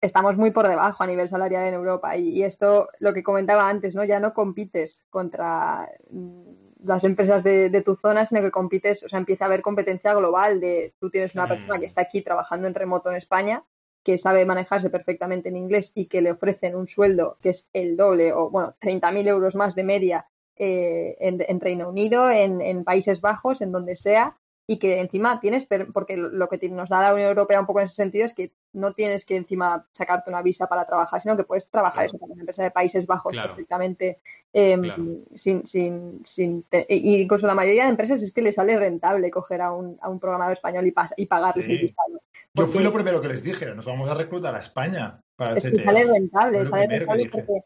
Estamos 0.00 0.36
muy 0.36 0.52
por 0.52 0.68
debajo 0.68 1.02
a 1.02 1.06
nivel 1.08 1.26
salarial 1.26 1.66
en 1.66 1.74
Europa 1.74 2.16
y, 2.16 2.28
y 2.28 2.44
esto, 2.44 2.88
lo 3.00 3.12
que 3.12 3.24
comentaba 3.24 3.68
antes, 3.68 3.96
¿no? 3.96 4.04
Ya 4.04 4.20
no 4.20 4.32
compites 4.32 5.06
contra 5.10 5.90
las 6.84 7.04
empresas 7.04 7.42
de, 7.42 7.82
tu 7.84 7.94
zona, 7.94 8.24
sino 8.24 8.40
que 8.40 8.50
compites, 8.50 9.02
o 9.02 9.08
sea, 9.08 9.18
empieza 9.18 9.44
a 9.44 9.48
haber 9.48 9.62
competencia 9.62 10.14
global 10.14 10.60
de 10.60 10.94
tú 11.00 11.10
tienes 11.10 11.34
una 11.34 11.48
persona 11.48 11.78
que 11.78 11.86
está 11.86 12.02
aquí 12.02 12.22
trabajando 12.22 12.68
en 12.68 12.74
remoto 12.74 13.10
en 13.10 13.16
España, 13.16 13.64
que 14.04 14.16
sabe 14.16 14.44
manejarse 14.44 14.90
perfectamente 14.90 15.48
en 15.48 15.56
inglés 15.56 15.92
y 15.94 16.06
que 16.06 16.22
le 16.22 16.32
ofrecen 16.32 16.76
un 16.76 16.86
sueldo 16.86 17.36
que 17.42 17.50
es 17.50 17.68
el 17.72 17.96
doble 17.96 18.32
o, 18.32 18.48
bueno, 18.50 18.74
30.000 18.80 19.26
euros 19.28 19.56
más 19.56 19.74
de 19.74 19.84
media 19.84 20.26
eh, 20.58 21.16
en, 21.20 21.60
Reino 21.60 21.88
Unido, 21.88 22.30
en, 22.30 22.60
en 22.60 22.84
Países 22.84 23.20
Bajos, 23.20 23.60
en 23.60 23.72
donde 23.72 23.96
sea, 23.96 24.36
y 24.70 24.78
que 24.78 25.00
encima 25.00 25.40
tienes, 25.40 25.66
porque 25.94 26.18
lo 26.18 26.46
que 26.46 26.68
nos 26.68 26.90
da 26.90 27.00
la 27.00 27.14
Unión 27.14 27.30
Europea 27.30 27.58
un 27.58 27.64
poco 27.64 27.80
en 27.80 27.84
ese 27.84 27.94
sentido 27.94 28.26
es 28.26 28.34
que 28.34 28.52
no 28.74 28.92
tienes 28.92 29.24
que 29.24 29.34
encima 29.34 29.86
sacarte 29.92 30.28
una 30.28 30.42
visa 30.42 30.66
para 30.66 30.84
trabajar, 30.84 31.22
sino 31.22 31.38
que 31.38 31.44
puedes 31.44 31.70
trabajar 31.70 32.04
eso 32.04 32.18
para 32.18 32.34
una 32.34 32.42
empresa 32.42 32.64
de 32.64 32.70
Países 32.70 33.06
Bajos 33.06 33.34
perfectamente 33.34 34.18
em, 34.52 35.24
sin, 35.34 35.66
sin, 35.66 36.20
sin 36.22 36.66
incluso 36.90 37.46
la 37.46 37.54
mayoría 37.54 37.84
de 37.84 37.90
empresas 37.90 38.22
es 38.22 38.30
que 38.30 38.42
les 38.42 38.56
sale 38.56 38.78
rentable 38.78 39.30
coger 39.30 39.62
a 39.62 39.72
un, 39.72 39.96
a 40.02 40.10
un 40.10 40.20
programador 40.20 40.52
español 40.52 40.86
y, 40.86 40.94
y 41.16 41.24
pagarles 41.24 41.66
el 41.66 41.78
visado. 41.78 42.20
Yo 42.52 42.66
fui 42.66 42.82
lo 42.82 42.92
primero 42.92 43.22
que 43.22 43.28
les 43.28 43.42
dije, 43.42 43.74
nos 43.74 43.86
vamos 43.86 44.10
a 44.10 44.14
reclutar 44.14 44.54
a 44.54 44.58
España 44.58 45.22
para 45.34 45.56
es 45.56 45.66
que 45.66 45.82
sale 45.82 46.04
rentable, 46.04 46.66
sale 46.66 46.88
rentable 46.88 47.30
porque 47.30 47.62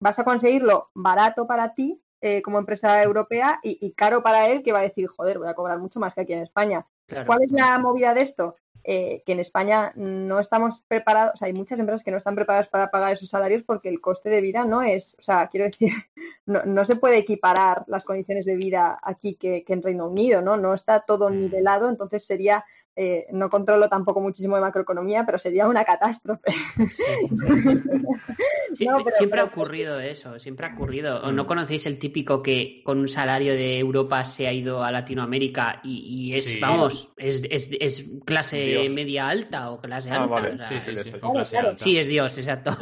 vas 0.00 0.18
a 0.18 0.24
conseguirlo 0.24 0.90
barato 0.92 1.46
para 1.46 1.72
ti 1.72 2.01
eh, 2.22 2.40
como 2.40 2.58
empresa 2.58 3.02
europea 3.02 3.58
y, 3.62 3.92
caro 3.92 4.22
para 4.22 4.48
él 4.48 4.62
que 4.62 4.72
va 4.72 4.78
a 4.78 4.82
decir, 4.82 5.08
joder, 5.08 5.38
voy 5.38 5.48
a 5.48 5.54
cobrar 5.54 5.78
mucho 5.80 5.98
más 5.98 6.14
que 6.14 6.20
aquí 6.20 6.32
en 6.32 6.42
España. 6.42 6.86
¿Cuál 7.26 7.42
es 7.42 7.52
la 7.52 7.78
movida 7.78 8.14
de 8.14 8.22
esto? 8.22 8.56
Eh, 8.84 9.22
que 9.26 9.32
en 9.32 9.40
España 9.40 9.92
no 9.94 10.40
estamos 10.40 10.80
preparados, 10.88 11.34
o 11.34 11.36
sea, 11.36 11.46
hay 11.46 11.52
muchas 11.52 11.78
empresas 11.78 12.02
que 12.02 12.10
no 12.10 12.16
están 12.16 12.34
preparadas 12.34 12.66
para 12.66 12.90
pagar 12.90 13.12
esos 13.12 13.28
salarios 13.28 13.62
porque 13.62 13.88
el 13.88 14.00
coste 14.00 14.28
de 14.28 14.40
vida 14.40 14.64
no 14.64 14.82
es, 14.82 15.16
o 15.20 15.22
sea, 15.22 15.46
quiero 15.48 15.66
decir, 15.66 15.92
no, 16.46 16.84
se 16.84 16.96
puede 16.96 17.18
equiparar 17.18 17.84
las 17.86 18.04
condiciones 18.04 18.44
de 18.44 18.56
vida 18.56 18.98
aquí 19.02 19.36
que, 19.36 19.62
que, 19.64 19.72
en 19.72 19.82
Reino 19.82 20.08
Unido, 20.08 20.42
¿no? 20.42 20.56
No 20.56 20.74
está 20.74 21.00
todo 21.00 21.28
mm. 21.28 21.40
nivelado, 21.40 21.88
entonces 21.88 22.24
sería 22.24 22.64
eh, 22.94 23.26
no 23.30 23.48
controlo 23.48 23.88
tampoco 23.88 24.20
muchísimo 24.20 24.56
de 24.56 24.62
macroeconomía, 24.62 25.24
pero 25.24 25.38
sería 25.38 25.66
una 25.66 25.82
catástrofe. 25.84 26.52
siempre 28.74 29.40
ha 29.40 29.44
ocurrido 29.44 29.98
eso, 29.98 30.38
siempre 30.38 30.66
ha 30.66 30.74
ocurrido. 30.74 31.22
¿O 31.22 31.32
no 31.32 31.46
conocéis 31.46 31.86
el 31.86 31.98
típico 31.98 32.42
que 32.42 32.82
con 32.84 32.98
un 32.98 33.08
salario 33.08 33.54
de 33.54 33.78
Europa 33.78 34.24
se 34.24 34.46
ha 34.46 34.52
ido 34.52 34.84
a 34.84 34.92
Latinoamérica 34.92 35.80
y, 35.82 36.34
es, 36.34 36.60
vamos, 36.60 37.12
es, 37.16 37.44
es, 37.50 38.04
clase 38.26 38.86
media 38.90 39.28
alta 39.28 39.70
o 39.70 39.80
clase 39.80 40.10
ah, 40.10 40.24
alta? 40.24 40.66
sí, 41.76 41.96
es 41.96 42.06
Dios, 42.08 42.36
exacto. 42.36 42.76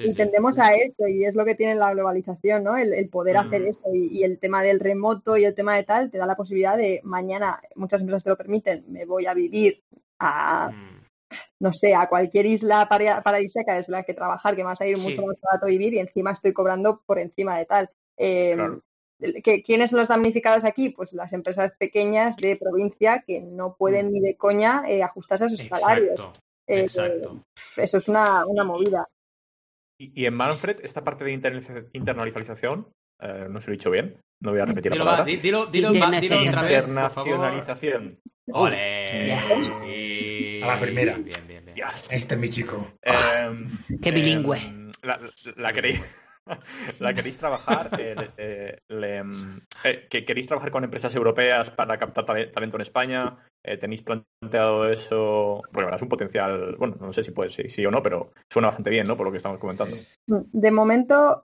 y, 0.00 0.14
tendemos 0.14 0.58
a 0.58 0.74
esto 0.74 1.06
y 1.06 1.24
es 1.24 1.36
lo 1.36 1.44
que 1.44 1.54
tiene 1.54 1.76
la 1.76 1.92
globalización, 1.92 2.64
¿no? 2.64 2.76
El, 2.76 3.08
poder 3.08 3.36
hacer 3.36 3.62
esto 3.62 3.88
y 3.92 4.24
el 4.24 4.38
tema 4.38 4.62
del 4.62 4.80
remoto 4.80 5.36
y 5.36 5.44
el 5.44 5.54
tema 5.54 5.76
de 5.76 5.84
tal 5.84 6.10
te 6.10 6.18
da 6.18 6.26
la 6.26 6.36
posibilidad 6.36 6.76
de 6.76 7.00
mañana, 7.04 7.60
muchas 7.76 8.00
empresas 8.00 8.24
te 8.24 8.30
lo 8.30 8.36
permiten, 8.36 8.79
me 8.88 9.04
voy 9.04 9.26
a 9.26 9.34
vivir 9.34 9.82
a, 10.18 10.70
mm. 10.70 11.06
no 11.60 11.72
sé, 11.72 11.94
a 11.94 12.08
cualquier 12.08 12.46
isla 12.46 12.88
paradisíaca 12.88 13.74
desde 13.74 13.92
la 13.92 14.02
que 14.02 14.14
trabajar, 14.14 14.54
que 14.54 14.62
me 14.62 14.66
va 14.66 14.72
a 14.72 14.76
salir 14.76 14.98
mucho 14.98 15.24
más 15.24 15.40
barato 15.40 15.66
vivir 15.66 15.94
y 15.94 15.98
encima 15.98 16.32
estoy 16.32 16.52
cobrando 16.52 17.02
por 17.06 17.18
encima 17.18 17.58
de 17.58 17.66
tal. 17.66 17.90
Em, 18.16 18.80
¿Quiénes 19.64 19.90
son 19.90 19.98
los 19.98 20.08
damnificados 20.08 20.64
aquí? 20.64 20.88
Pues 20.90 21.12
las 21.12 21.32
empresas 21.32 21.72
pequeñas 21.78 22.36
de 22.36 22.56
provincia 22.56 23.22
que 23.26 23.40
no 23.40 23.76
pueden 23.76 24.08
mm. 24.08 24.12
ni 24.12 24.20
de 24.20 24.36
coña 24.36 24.82
eh, 24.88 25.02
ajustarse 25.02 25.44
a 25.44 25.48
sus 25.48 25.60
salarios. 25.60 26.26
Eh, 26.66 26.84
eso 26.84 27.96
es 27.96 28.08
una, 28.08 28.44
movida. 28.64 29.08
Y, 29.98 30.24
en 30.24 30.34
Manfred, 30.34 30.78
esta 30.82 31.04
parte 31.04 31.24
de 31.24 31.32
internalización, 31.92 32.86
eh, 33.22 33.46
no 33.50 33.60
se 33.60 33.68
lo 33.68 33.74
he 33.74 33.76
dicho 33.76 33.90
bien, 33.90 34.16
no 34.40 34.50
voy 34.52 34.60
a 34.60 34.64
repetir 34.64 34.92
la 34.96 35.04
palabra. 35.04 35.24
dilo, 35.24 35.66
dilo, 35.66 35.66
dilo, 35.66 35.90
otra 35.90 36.10
vez, 36.10 36.22
Internacionalización. 36.24 38.18
¡Ole! 38.52 39.32
A 40.62 40.66
la 40.66 40.80
primera. 40.80 41.14
Bien, 41.14 41.46
bien, 41.46 41.64
bien. 41.64 41.86
Este 42.10 42.34
es 42.34 42.40
mi 42.40 42.50
chico. 42.50 42.92
Em, 43.02 43.68
Qué 44.02 44.10
bilingüe. 44.10 44.58
Em, 44.58 44.92
la, 45.02 45.18
la, 45.56 45.72
queréis. 45.72 46.02
la 47.00 47.14
queréis 47.14 47.38
trabajar, 47.38 47.90
eh, 47.98 48.76
eh, 48.88 50.06
que 50.08 50.24
queréis 50.24 50.46
trabajar 50.46 50.70
con 50.70 50.84
empresas 50.84 51.14
europeas 51.14 51.70
para 51.70 51.98
captar 51.98 52.24
talento 52.24 52.76
en 52.76 52.82
España. 52.82 53.36
¿Tenéis 53.78 54.02
planteado 54.02 54.88
eso? 54.88 55.60
Bueno, 55.70 55.94
es 55.94 56.00
un 56.00 56.08
potencial, 56.08 56.76
bueno, 56.78 56.96
no 56.98 57.12
sé 57.12 57.22
si 57.22 57.30
puede 57.30 57.50
ser 57.50 57.68
sí 57.68 57.84
o 57.84 57.90
no, 57.90 58.02
pero 58.02 58.32
suena 58.50 58.68
bastante 58.68 58.88
bien, 58.88 59.06
¿no? 59.06 59.18
Por 59.18 59.26
lo 59.26 59.30
que 59.30 59.36
estamos 59.36 59.58
comentando. 59.58 59.96
De 60.26 60.70
momento, 60.70 61.42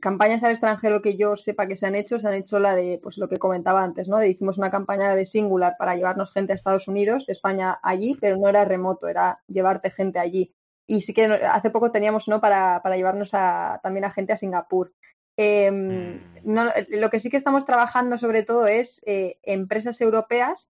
campañas 0.00 0.42
al 0.42 0.50
extranjero 0.50 1.00
que 1.00 1.16
yo 1.16 1.36
sepa 1.36 1.68
que 1.68 1.76
se 1.76 1.86
han 1.86 1.94
hecho, 1.94 2.18
se 2.18 2.26
han 2.26 2.34
hecho 2.34 2.58
la 2.58 2.74
de, 2.74 2.98
pues 3.00 3.18
lo 3.18 3.28
que 3.28 3.38
comentaba 3.38 3.84
antes, 3.84 4.08
¿no? 4.08 4.22
hicimos 4.24 4.58
una 4.58 4.72
campaña 4.72 5.14
de 5.14 5.24
Singular 5.24 5.76
para 5.78 5.94
llevarnos 5.94 6.32
gente 6.32 6.52
a 6.52 6.56
Estados 6.56 6.88
Unidos, 6.88 7.24
de 7.26 7.32
España 7.32 7.78
allí, 7.84 8.16
pero 8.20 8.36
no 8.36 8.48
era 8.48 8.64
remoto, 8.64 9.06
era 9.06 9.38
llevarte 9.46 9.90
gente 9.90 10.18
allí 10.18 10.52
y 10.90 11.02
sí 11.02 11.14
que 11.14 11.24
hace 11.24 11.70
poco 11.70 11.92
teníamos 11.92 12.26
uno 12.26 12.40
para, 12.40 12.82
para 12.82 12.96
llevarnos 12.96 13.32
a, 13.32 13.78
también 13.80 14.04
a 14.04 14.10
gente 14.10 14.32
a 14.32 14.36
Singapur. 14.36 14.92
Em, 15.36 16.16
mm. 16.42 16.66
lo 16.88 17.10
que 17.10 17.20
sí 17.20 17.30
que 17.30 17.36
estamos 17.36 17.64
trabajando 17.64 18.18
sobre 18.18 18.42
todo 18.42 18.66
es 18.66 19.00
eh, 19.06 19.38
empresas 19.44 20.00
europeas 20.00 20.68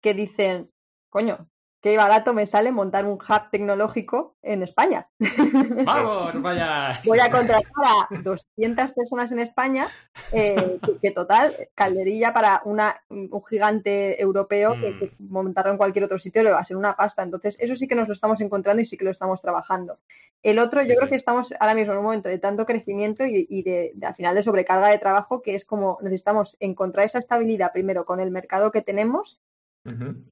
que 0.00 0.14
dicen, 0.14 0.70
coño, 1.10 1.50
qué 1.80 1.96
barato 1.96 2.34
me 2.34 2.46
sale 2.46 2.72
montar 2.72 3.04
un 3.04 3.12
hub 3.12 3.50
tecnológico 3.50 4.36
en 4.42 4.62
España. 4.62 5.08
¡Vamos, 5.84 6.42
vaya! 6.42 7.00
Voy 7.04 7.20
a 7.20 7.30
contratar 7.30 7.72
a 7.84 8.08
200 8.22 8.92
personas 8.92 9.32
en 9.32 9.38
España, 9.38 9.88
eh, 10.32 10.78
que, 11.00 11.10
total, 11.10 11.54
calderilla 11.74 12.32
para 12.32 12.62
una, 12.64 13.00
un 13.08 13.44
gigante 13.44 14.20
europeo 14.20 14.74
que, 14.80 14.98
que, 14.98 15.06
mm. 15.18 15.30
montarlo 15.32 15.72
en 15.72 15.78
cualquier 15.78 16.04
otro 16.04 16.18
sitio 16.18 16.42
le 16.42 16.50
va 16.50 16.58
a 16.58 16.64
ser 16.64 16.76
una 16.76 16.96
pasta. 16.96 17.22
Entonces, 17.22 17.56
eso 17.60 17.76
sí 17.76 17.86
que 17.86 17.94
nos 17.94 18.08
lo 18.08 18.14
estamos 18.14 18.40
encontrando 18.40 18.82
y 18.82 18.86
sí 18.86 18.96
que 18.96 19.04
lo 19.04 19.10
estamos 19.10 19.40
trabajando. 19.40 19.98
El 20.42 20.58
otro, 20.58 20.82
yo 20.82 20.94
creo 20.94 21.08
que 21.08 21.16
estamos 21.16 21.54
ahora 21.58 21.74
mismo 21.74 21.92
en 21.92 21.98
un 21.98 22.04
momento 22.04 22.28
de 22.28 22.38
tanto 22.38 22.66
crecimiento 22.66 23.24
y, 23.24 23.62
de, 23.62 23.94
al 24.02 24.14
final 24.14 24.34
de 24.34 24.42
sobrecarga 24.42 24.88
de 24.88 24.98
trabajo 24.98 25.42
que 25.42 25.54
es 25.54 25.64
como 25.64 25.98
necesitamos 26.02 26.56
encontrar 26.60 27.04
esa 27.04 27.18
estabilidad 27.18 27.72
primero 27.72 28.04
con 28.04 28.20
el 28.20 28.30
mercado 28.30 28.70
que 28.70 28.82
tenemos 28.82 29.40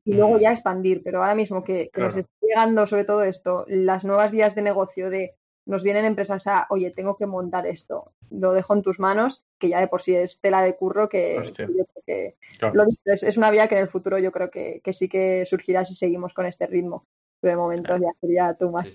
y 0.04 0.14
luego 0.14 0.38
ya 0.38 0.50
expandir. 0.50 1.02
Pero 1.02 1.22
ahora 1.22 1.34
mismo 1.34 1.64
que, 1.64 1.90
nos 1.96 2.16
está 2.16 2.32
llegando 2.40 2.86
sobre 2.86 3.04
todo 3.04 3.22
esto, 3.22 3.64
las 3.68 4.04
nuevas 4.04 4.32
vías 4.32 4.54
de 4.54 4.62
negocio 4.62 5.10
de 5.10 5.34
nos 5.66 5.82
vienen 5.82 6.04
empresas 6.04 6.46
a, 6.46 6.66
oye, 6.70 6.92
tengo 6.92 7.16
que 7.16 7.26
montar 7.26 7.66
esto, 7.66 8.12
lo 8.30 8.52
dejo 8.52 8.72
en 8.74 8.82
tus 8.82 9.00
manos, 9.00 9.42
que 9.58 9.68
ya 9.68 9.80
de 9.80 9.88
por 9.88 10.00
sí 10.00 10.14
es 10.14 10.40
tela 10.40 10.62
de 10.62 10.76
curro, 10.76 11.08
que, 11.08 11.38
es, 11.38 13.36
una 13.36 13.50
vía 13.50 13.66
que 13.66 13.74
en 13.74 13.82
el 13.82 13.88
futuro 13.88 14.18
yo 14.18 14.30
creo 14.30 14.48
que, 14.50 14.80
sí 14.92 15.08
que 15.08 15.44
surgirá 15.44 15.84
si 15.84 15.96
seguimos 15.96 16.34
con 16.34 16.46
este 16.46 16.66
ritmo. 16.66 17.04
Pero 17.40 17.50
de 17.50 17.56
momento 17.56 17.96
ya 17.96 18.12
sería 18.20 18.54
tú 18.54 18.70
más. 18.70 18.88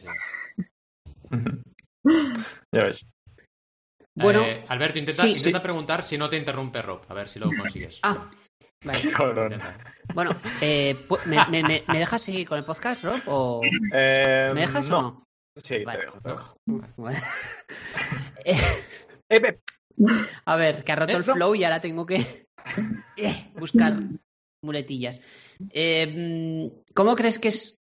ya 2.72 2.84
ves. 2.84 3.06
Bueno, 4.16 4.44
eh, 4.44 4.64
Alberto, 4.68 5.00
intenta, 5.00 5.28
intenta 5.28 5.62
preguntar 5.62 6.04
si 6.04 6.18
no 6.18 6.30
te 6.30 6.38
interrumpe 6.38 6.82
Rob, 6.82 7.02
a 7.08 7.14
ver 7.14 7.28
si 7.28 7.40
lo 7.40 7.50
consigues. 7.50 8.00
ah, 8.04 8.30
Bueno, 10.14 10.36
eh, 10.60 10.98
¿me, 11.26 11.64
me, 11.64 11.84
me, 11.88 12.00
dejas 12.00 12.22
seguir 12.22 12.46
con 12.46 12.58
el 12.58 12.66
podcast, 12.66 13.04
Rob? 13.04 13.22
¿O... 13.28 13.62
Eh, 13.94 14.52
¿Me 14.54 14.62
dejas 14.62 14.90
o 14.90 15.02
no? 15.02 15.24
Sí, 15.56 15.86
te 15.86 15.98
dejo, 15.98 16.18
te 16.18 16.30
dejo. 16.30 16.58
Eh, 18.44 18.58
a 20.46 20.56
ver, 20.58 20.84
que 20.84 20.92
ha 20.92 20.96
roto 20.98 21.16
el 21.16 21.24
flow 21.24 21.56
y 21.56 21.64
ahora 21.64 21.80
tengo 21.80 22.06
que 22.06 22.46
buscar 23.56 23.94
muletillas. 24.62 25.22
¿Cómo 26.94 27.16
crees 27.16 27.40
que 27.40 27.48
es 27.48 27.82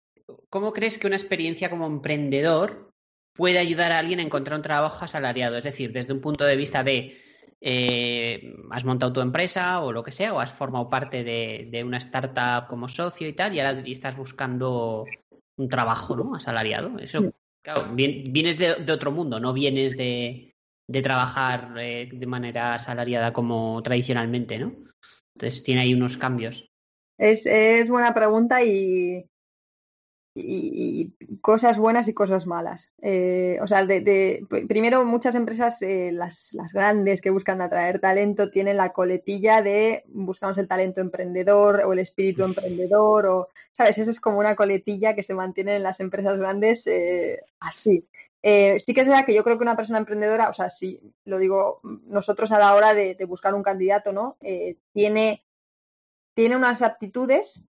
¿Cómo 0.50 0.74
crees 0.74 0.98
que 0.98 1.08
una 1.08 1.16
experiencia 1.16 1.70
como 1.70 1.86
emprendedor 1.86 2.92
puede 3.36 3.60
ayudar 3.60 3.92
a 3.92 4.00
alguien 4.00 4.20
a 4.20 4.24
encontrar 4.24 4.58
un 4.58 4.64
trabajo 4.64 5.06
asalariado? 5.06 5.58
Es 5.58 5.64
decir, 5.64 5.92
desde 5.92 6.14
un 6.14 6.22
punto 6.22 6.46
de 6.46 6.56
vista 6.56 6.84
de 6.84 7.18
eh, 7.62 8.56
has 8.72 8.86
montado 8.86 9.12
tu 9.12 9.22
empresa 9.22 9.82
o 9.82 9.92
lo 9.92 10.04
que 10.04 10.12
sea, 10.12 10.34
o 10.34 10.40
has 10.40 10.52
formado 10.52 10.90
parte 10.90 11.24
de, 11.24 11.84
una 11.84 11.98
startup 11.98 12.68
como 12.68 12.88
socio 12.88 13.28
y 13.28 13.34
tal, 13.34 13.54
y 13.54 13.60
ahora 13.60 13.82
estás 13.86 14.16
buscando 14.16 15.06
un 15.58 15.70
trabajo, 15.70 16.16
¿no? 16.16 16.36
Asalariado. 16.36 16.98
Eso, 17.00 17.34
claro, 17.62 17.94
vienes 17.94 18.58
de, 18.58 18.92
otro 18.92 19.12
mundo, 19.12 19.40
no 19.40 19.54
vienes 19.54 19.98
de, 19.98 20.56
trabajar 21.04 21.74
eh, 21.78 22.10
de 22.12 22.26
manera 22.26 22.76
asalariada 22.76 23.34
como 23.34 23.82
tradicionalmente, 23.84 24.58
¿no? 24.58 24.74
Entonces 25.36 25.64
tiene 25.64 25.82
ahí 25.82 25.94
unos 25.94 26.18
cambios. 26.18 26.70
Es, 27.18 27.46
es 27.46 27.90
buena 27.90 28.14
pregunta 28.14 28.64
y 28.64 29.26
y, 30.40 31.14
cosas 31.42 31.78
buenas 31.78 32.08
y 32.08 32.14
cosas 32.14 32.46
malas. 32.46 32.94
Eh, 33.02 33.60
o 33.62 33.68
sea, 33.68 33.86
de, 33.86 34.46
primero 34.68 35.06
muchas 35.06 35.36
empresas, 35.36 35.82
eh, 35.82 36.12
las, 36.12 36.54
las, 36.54 36.74
grandes 36.74 37.22
que 37.22 37.30
buscan 37.30 37.62
atraer 37.62 38.00
talento, 38.00 38.50
tienen 38.50 38.78
la 38.78 38.92
coletilla 38.92 39.62
de 39.62 40.04
buscamos 40.08 40.58
el 40.58 40.68
talento 40.68 41.02
emprendedor 41.02 41.82
o 41.86 41.94
el 41.94 42.00
espíritu 42.00 42.44
emprendedor 42.44 43.26
o, 43.28 43.48
¿sabes? 43.72 43.98
Eso 43.98 44.12
es 44.12 44.20
como 44.20 44.40
una 44.40 44.56
coletilla 44.56 45.16
que 45.16 45.24
se 45.24 45.34
mantiene 45.34 45.76
en 45.76 45.84
las 45.84 46.00
empresas 46.00 46.40
grandes 46.40 46.88
eh, 46.88 47.40
así. 47.60 48.06
sí 48.42 48.94
que 48.94 49.02
es 49.02 49.08
verdad 49.08 49.26
que 49.26 49.34
yo 49.34 49.44
creo 49.44 49.58
que 49.58 49.64
una 49.64 49.76
persona 49.76 50.00
emprendedora, 50.00 50.50
o 50.50 50.54
sea, 50.54 50.70
si 50.70 51.00
lo 51.26 51.38
digo 51.40 51.82
nosotros 51.84 52.52
a 52.52 52.60
la 52.60 52.76
hora 52.76 52.94
de, 52.94 53.16
de 53.16 53.26
buscar 53.26 53.54
un 53.54 53.64
candidato, 53.64 54.14
¿no? 54.14 54.38
tiene, 54.94 55.44
tiene 56.34 56.56
unas 56.56 56.82
aptitudes 56.82 57.70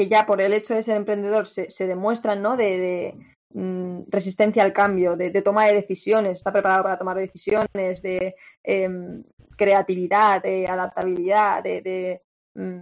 que 0.00 0.08
ya 0.08 0.24
por 0.24 0.40
el 0.40 0.54
hecho 0.54 0.74
de 0.74 0.82
ser 0.82 0.96
emprendedor 0.96 1.46
se, 1.46 1.86
demuestran, 1.86 2.40
¿no? 2.40 2.56
De, 2.56 3.14
mm, 3.52 4.04
resistencia 4.08 4.62
al 4.62 4.72
cambio, 4.72 5.14
de, 5.14 5.42
toma 5.42 5.66
de 5.66 5.74
decisiones, 5.74 6.38
está 6.38 6.50
preparado 6.52 6.84
para 6.84 6.96
tomar 6.96 7.18
decisiones, 7.18 8.00
de 8.00 8.34
em, 8.62 9.22
creatividad, 9.58 10.42
de 10.42 10.66
adaptabilidad, 10.66 11.62
de, 11.62 12.22
mm, 12.54 12.78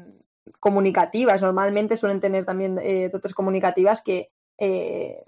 comunicativas. 0.60 1.42
Normalmente 1.42 1.96
suelen 1.96 2.20
tener 2.20 2.44
también 2.44 2.78
eh, 2.80 3.08
dotes 3.12 3.34
comunicativas 3.34 4.00
que 4.00 4.30
eh, 4.56 5.24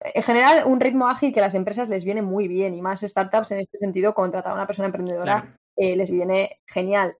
en 0.00 0.22
general, 0.22 0.64
un 0.66 0.78
ritmo 0.78 1.08
ágil 1.08 1.32
que 1.32 1.40
a 1.40 1.44
las 1.44 1.54
empresas 1.54 1.88
les 1.88 2.04
viene 2.04 2.20
muy 2.20 2.48
bien 2.48 2.74
y 2.74 2.82
más 2.82 3.00
startups 3.00 3.50
en 3.52 3.60
este 3.60 3.78
sentido, 3.78 4.12
contratar 4.12 4.52
a 4.52 4.54
una 4.56 4.66
persona 4.66 4.86
emprendedora 4.86 5.58
eh, 5.74 5.96
les 5.96 6.10
viene 6.10 6.60
genial. 6.66 7.16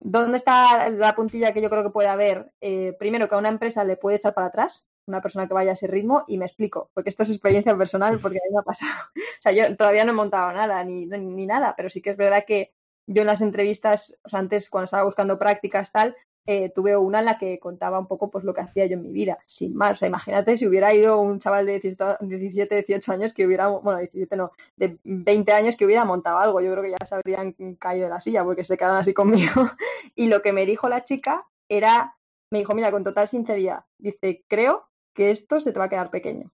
¿Dónde 0.00 0.36
está 0.36 0.88
la 0.90 1.14
puntilla 1.14 1.52
que 1.52 1.62
yo 1.62 1.70
creo 1.70 1.82
que 1.82 1.90
puede 1.90 2.08
haber? 2.08 2.52
Eh, 2.60 2.94
primero, 2.98 3.28
que 3.28 3.34
a 3.34 3.38
una 3.38 3.48
empresa 3.48 3.84
le 3.84 3.96
puede 3.96 4.16
echar 4.16 4.34
para 4.34 4.48
atrás, 4.48 4.90
una 5.06 5.22
persona 5.22 5.46
que 5.46 5.54
vaya 5.54 5.70
a 5.70 5.72
ese 5.72 5.86
ritmo, 5.86 6.24
y 6.28 6.38
me 6.38 6.44
explico, 6.44 6.90
porque 6.94 7.10
esto 7.10 7.22
es 7.22 7.30
experiencia 7.30 7.76
personal, 7.76 8.18
porque 8.20 8.38
a 8.38 8.46
mí 8.46 8.52
me 8.52 8.60
ha 8.60 8.62
pasado. 8.62 8.92
o 9.16 9.40
sea, 9.40 9.52
yo 9.52 9.76
todavía 9.76 10.04
no 10.04 10.12
he 10.12 10.14
montado 10.14 10.52
nada, 10.52 10.84
ni, 10.84 11.06
ni 11.06 11.46
nada, 11.46 11.74
pero 11.76 11.88
sí 11.88 12.02
que 12.02 12.10
es 12.10 12.16
verdad 12.16 12.44
que 12.46 12.74
yo 13.06 13.22
en 13.22 13.28
las 13.28 13.40
entrevistas, 13.40 14.18
o 14.24 14.28
sea, 14.28 14.40
antes 14.40 14.68
cuando 14.68 14.84
estaba 14.84 15.04
buscando 15.04 15.38
prácticas, 15.38 15.92
tal, 15.92 16.16
eh, 16.46 16.70
tuve 16.70 16.96
una 16.96 17.18
en 17.18 17.24
la 17.24 17.38
que 17.38 17.58
contaba 17.58 17.98
un 17.98 18.06
poco 18.06 18.30
pues 18.30 18.44
lo 18.44 18.54
que 18.54 18.60
hacía 18.60 18.86
yo 18.86 18.94
en 18.94 19.02
mi 19.02 19.10
vida, 19.10 19.38
sin 19.44 19.74
más. 19.74 19.92
O 19.92 19.94
sea, 19.96 20.08
imagínate 20.08 20.56
si 20.56 20.66
hubiera 20.66 20.94
ido 20.94 21.20
un 21.20 21.40
chaval 21.40 21.66
de 21.66 21.80
17, 21.80 22.74
18 22.74 23.12
años 23.12 23.34
que 23.34 23.44
hubiera, 23.44 23.66
bueno, 23.68 23.98
17 23.98 24.36
no, 24.36 24.52
de 24.76 24.96
20 25.02 25.52
años 25.52 25.76
que 25.76 25.84
hubiera 25.84 26.04
montado 26.04 26.38
algo. 26.38 26.60
Yo 26.60 26.70
creo 26.72 26.84
que 26.84 26.90
ya 26.92 27.06
se 27.06 27.14
habrían 27.16 27.52
caído 27.78 28.04
de 28.04 28.10
la 28.10 28.20
silla 28.20 28.44
porque 28.44 28.64
se 28.64 28.76
quedaron 28.76 28.98
así 28.98 29.12
conmigo. 29.14 29.70
y 30.14 30.28
lo 30.28 30.40
que 30.40 30.52
me 30.52 30.66
dijo 30.66 30.88
la 30.88 31.04
chica 31.04 31.44
era, 31.68 32.16
me 32.52 32.60
dijo, 32.60 32.74
mira, 32.74 32.92
con 32.92 33.02
total 33.02 33.26
sinceridad, 33.26 33.84
dice, 33.98 34.44
creo 34.48 34.88
que 35.14 35.30
esto 35.30 35.58
se 35.58 35.72
te 35.72 35.78
va 35.78 35.86
a 35.86 35.90
quedar 35.90 36.10
pequeño. 36.10 36.52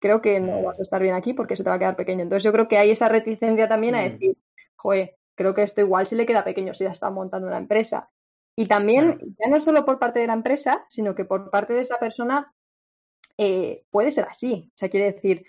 Creo 0.00 0.22
que 0.22 0.40
no 0.40 0.62
vas 0.62 0.78
a 0.78 0.82
estar 0.82 1.02
bien 1.02 1.14
aquí 1.14 1.34
porque 1.34 1.56
se 1.56 1.64
te 1.64 1.70
va 1.70 1.76
a 1.76 1.78
quedar 1.78 1.96
pequeño. 1.96 2.22
Entonces 2.22 2.44
yo 2.44 2.52
creo 2.52 2.68
que 2.68 2.78
hay 2.78 2.92
esa 2.92 3.08
reticencia 3.08 3.68
también 3.68 3.94
a 3.94 4.00
mm. 4.00 4.10
decir, 4.10 4.36
joder, 4.76 5.16
creo 5.34 5.54
que 5.54 5.64
esto 5.64 5.80
igual 5.80 6.06
se 6.06 6.16
le 6.16 6.24
queda 6.24 6.44
pequeño 6.44 6.72
si 6.72 6.84
ya 6.84 6.90
está 6.90 7.10
montando 7.10 7.48
una 7.48 7.58
empresa. 7.58 8.08
Y 8.58 8.66
también, 8.66 9.20
ya 9.38 9.48
no 9.48 9.60
solo 9.60 9.84
por 9.84 10.00
parte 10.00 10.18
de 10.18 10.26
la 10.26 10.32
empresa, 10.32 10.84
sino 10.88 11.14
que 11.14 11.24
por 11.24 11.48
parte 11.48 11.74
de 11.74 11.80
esa 11.82 11.96
persona 11.98 12.52
eh, 13.36 13.84
puede 13.92 14.10
ser 14.10 14.24
así. 14.28 14.68
O 14.74 14.76
sea, 14.76 14.88
quiere 14.88 15.12
decir, 15.12 15.46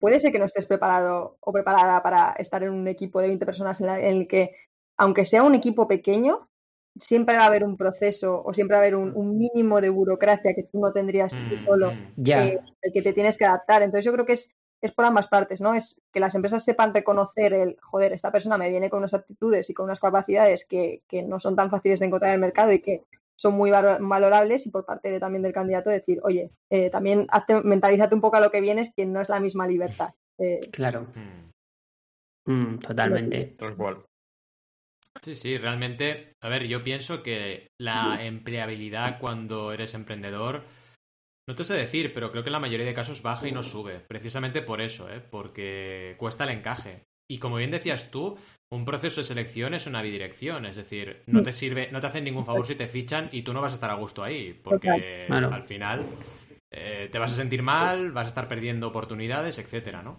puede 0.00 0.18
ser 0.20 0.32
que 0.32 0.38
no 0.38 0.46
estés 0.46 0.64
preparado 0.64 1.36
o 1.40 1.52
preparada 1.52 2.02
para 2.02 2.32
estar 2.38 2.62
en 2.62 2.70
un 2.70 2.88
equipo 2.88 3.20
de 3.20 3.28
20 3.28 3.44
personas 3.44 3.78
en, 3.82 3.90
el 3.90 4.26
que, 4.26 4.56
aunque 4.96 5.26
sea 5.26 5.42
un 5.42 5.54
equipo 5.54 5.86
pequeño, 5.86 6.48
siempre 6.94 7.36
va 7.36 7.42
a 7.42 7.48
haber 7.48 7.62
un 7.62 7.76
proceso 7.76 8.42
o 8.42 8.54
siempre 8.54 8.76
va 8.76 8.78
a 8.78 8.86
haber 8.86 8.96
un, 8.96 9.36
mínimo 9.36 9.82
de 9.82 9.90
burocracia 9.90 10.54
que 10.54 10.62
tú 10.62 10.80
no 10.80 10.90
tendrías 10.90 11.34
tú 11.34 11.56
mm, 11.56 11.56
solo, 11.58 11.92
mm. 11.92 12.30
eh, 12.30 12.58
el 12.80 12.90
que 12.90 13.02
te 13.02 13.12
tienes 13.12 13.36
que 13.36 13.44
adaptar. 13.44 13.82
Entonces 13.82 14.06
yo 14.06 14.14
creo 14.14 14.24
que 14.24 14.32
es 14.32 14.48
es 14.82 14.92
por 14.92 15.04
ambas 15.04 15.28
partes, 15.28 15.60
¿no? 15.60 15.74
Es 15.74 16.00
que 16.12 16.20
las 16.20 16.34
empresas 16.34 16.64
sepan 16.64 16.94
reconocer 16.94 17.52
el, 17.54 17.76
joder, 17.80 18.12
esta 18.12 18.30
persona 18.30 18.58
me 18.58 18.68
viene 18.68 18.90
con 18.90 18.98
unas 18.98 19.14
aptitudes 19.14 19.70
y 19.70 19.74
con 19.74 19.84
unas 19.84 20.00
capacidades 20.00 20.64
que, 20.64 21.02
no 21.26 21.40
son 21.40 21.56
tan 21.56 21.70
fáciles 21.70 22.00
de 22.00 22.06
encontrar 22.06 22.30
en 22.30 22.34
el 22.34 22.40
mercado 22.40 22.72
y 22.72 22.80
que 22.80 23.04
son 23.34 23.54
muy 23.54 23.70
valorables 23.70 24.66
y 24.66 24.70
por 24.70 24.84
parte 24.84 25.18
también 25.20 25.42
del 25.42 25.52
candidato 25.52 25.90
decir, 25.90 26.20
oye, 26.22 26.50
eh, 26.70 26.90
también 26.90 27.26
mentalízate 27.64 28.14
un 28.14 28.20
poco 28.20 28.36
a 28.36 28.40
lo 28.40 28.50
que 28.50 28.60
vienes, 28.60 28.92
que 28.94 29.04
no 29.04 29.20
es 29.20 29.28
la 29.28 29.40
misma 29.40 29.66
libertad. 29.66 30.10
Eh, 30.38 30.60
claro. 30.70 31.06
Mm. 31.14 31.46
Mm, 32.46 32.78
totalmente. 32.78 33.56
Sí, 35.22 35.34
sí, 35.34 35.58
realmente, 35.58 36.34
a 36.40 36.48
ver, 36.48 36.66
yo 36.66 36.84
pienso 36.84 37.22
que 37.22 37.68
la 37.78 38.24
empleabilidad 38.24 39.18
cuando 39.18 39.72
eres 39.72 39.94
emprendedor 39.94 40.64
No 41.48 41.54
te 41.54 41.64
sé 41.64 41.74
decir, 41.74 42.12
pero 42.12 42.30
creo 42.30 42.42
que 42.42 42.48
en 42.48 42.54
la 42.54 42.60
mayoría 42.60 42.86
de 42.86 42.94
casos 42.94 43.22
baja 43.22 43.46
y 43.46 43.52
no 43.52 43.62
sube. 43.62 44.00
Precisamente 44.00 44.62
por 44.62 44.80
eso, 44.80 45.08
¿eh? 45.08 45.20
porque 45.20 46.16
cuesta 46.18 46.44
el 46.44 46.50
encaje. 46.50 47.04
Y 47.28 47.38
como 47.38 47.56
bien 47.56 47.70
decías 47.70 48.10
tú, 48.10 48.36
un 48.70 48.84
proceso 48.84 49.20
de 49.20 49.26
selección 49.26 49.74
es 49.74 49.86
una 49.86 50.02
bidirección, 50.02 50.64
es 50.64 50.76
decir, 50.76 51.22
no 51.26 51.42
te 51.42 51.52
sirve, 51.52 51.88
no 51.90 52.00
te 52.00 52.06
hacen 52.06 52.24
ningún 52.24 52.46
favor 52.46 52.66
si 52.66 52.76
te 52.76 52.86
fichan 52.86 53.28
y 53.32 53.42
tú 53.42 53.52
no 53.52 53.60
vas 53.60 53.72
a 53.72 53.74
estar 53.76 53.90
a 53.90 53.94
gusto 53.94 54.22
ahí, 54.22 54.52
porque 54.52 54.88
al 55.28 55.64
final 55.64 56.06
eh, 56.70 57.08
te 57.10 57.18
vas 57.18 57.32
a 57.32 57.36
sentir 57.36 57.62
mal, 57.62 58.12
vas 58.12 58.26
a 58.26 58.28
estar 58.28 58.46
perdiendo 58.46 58.86
oportunidades, 58.88 59.58
etcétera, 59.58 60.02
¿no? 60.02 60.18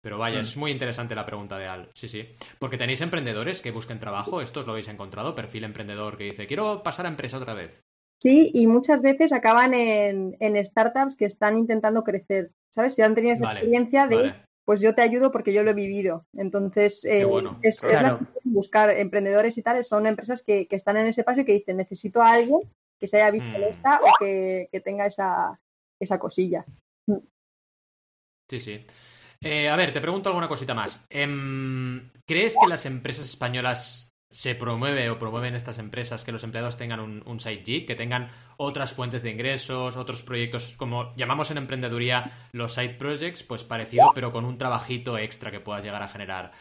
Pero 0.00 0.16
vaya, 0.16 0.40
es 0.40 0.56
muy 0.56 0.70
interesante 0.70 1.14
la 1.14 1.26
pregunta 1.26 1.58
de 1.58 1.66
Al, 1.66 1.90
sí, 1.92 2.08
sí. 2.08 2.28
Porque 2.58 2.78
tenéis 2.78 3.02
emprendedores 3.02 3.60
que 3.60 3.70
busquen 3.70 3.98
trabajo, 3.98 4.40
¿esto 4.40 4.60
os 4.60 4.66
lo 4.66 4.72
habéis 4.72 4.88
encontrado? 4.88 5.34
Perfil 5.34 5.64
emprendedor 5.64 6.16
que 6.16 6.24
dice, 6.24 6.46
quiero 6.46 6.82
pasar 6.82 7.04
a 7.04 7.10
empresa 7.10 7.36
otra 7.36 7.52
vez. 7.52 7.84
Sí, 8.20 8.50
y 8.52 8.66
muchas 8.66 9.00
veces 9.00 9.32
acaban 9.32 9.74
en, 9.74 10.64
startups 10.64 11.16
que 11.16 11.24
están 11.24 11.56
intentando 11.56 12.02
crecer, 12.02 12.50
¿sabes? 12.74 12.94
Si 12.94 13.02
han 13.02 13.14
tenido 13.14 13.34
esa 13.34 13.52
experiencia 13.52 14.06
de 14.06 14.34
pues 14.68 14.82
yo 14.82 14.94
te 14.94 15.00
ayudo 15.00 15.32
porque 15.32 15.54
yo 15.54 15.62
lo 15.62 15.70
he 15.70 15.74
vivido. 15.74 16.26
Entonces, 16.34 17.02
eh, 17.06 17.24
es, 17.62 17.86
buscar 18.44 18.90
emprendedores 18.90 19.56
y 19.56 19.62
tales, 19.62 19.88
son 19.88 20.06
empresas 20.06 20.42
que, 20.42 20.66
están 20.68 20.98
en 20.98 21.06
ese 21.06 21.24
paso 21.24 21.40
y 21.40 21.46
que 21.46 21.54
dicen, 21.54 21.78
necesito 21.78 22.20
a 22.20 22.32
alguien 22.32 22.60
que 23.00 23.06
se 23.06 23.16
haya 23.16 23.30
visto 23.30 23.48
en 23.48 23.62
mm. 23.62 23.64
esta 23.64 23.98
o 24.02 24.12
que, 24.18 24.68
tenga 24.84 25.06
esa, 25.06 25.58
esa 25.98 26.18
cosilla. 26.18 26.66
Mm. 27.06 27.16
Sí, 28.50 28.60
sí. 28.60 28.84
Eh, 29.40 29.70
a 29.70 29.76
ver, 29.76 29.94
te 29.94 30.02
pregunto 30.02 30.28
alguna 30.28 30.48
cosita 30.48 30.74
más. 30.74 31.06
Em, 31.08 32.10
¿Crees 32.26 32.54
que 32.60 32.68
las 32.68 32.84
empresas 32.84 33.24
españolas 33.24 34.07
se 34.30 34.54
promueve 34.54 35.08
o 35.10 35.18
promueven 35.18 35.54
estas 35.54 35.78
empresas 35.78 36.24
que 36.24 36.32
los 36.32 36.44
empleados 36.44 36.76
tengan 36.76 37.00
un, 37.00 37.40
side 37.40 37.62
gig, 37.64 37.86
que 37.86 37.94
tengan 37.94 38.30
otras 38.56 38.92
fuentes 38.92 39.22
de 39.22 39.30
ingresos, 39.30 39.96
otros 39.96 40.22
proyectos, 40.22 40.74
como 40.76 41.14
llamamos 41.16 41.50
en 41.50 41.58
emprendeduría 41.58 42.48
los 42.52 42.74
side 42.74 42.94
projects, 42.94 43.42
pues 43.42 43.64
parecido, 43.64 44.10
pero 44.14 44.32
con 44.32 44.44
un 44.44 44.58
trabajito 44.58 45.16
extra 45.16 45.50
que 45.50 45.60
puedas 45.60 45.84
llegar 45.84 46.02
a 46.02 46.08
generar. 46.08 46.52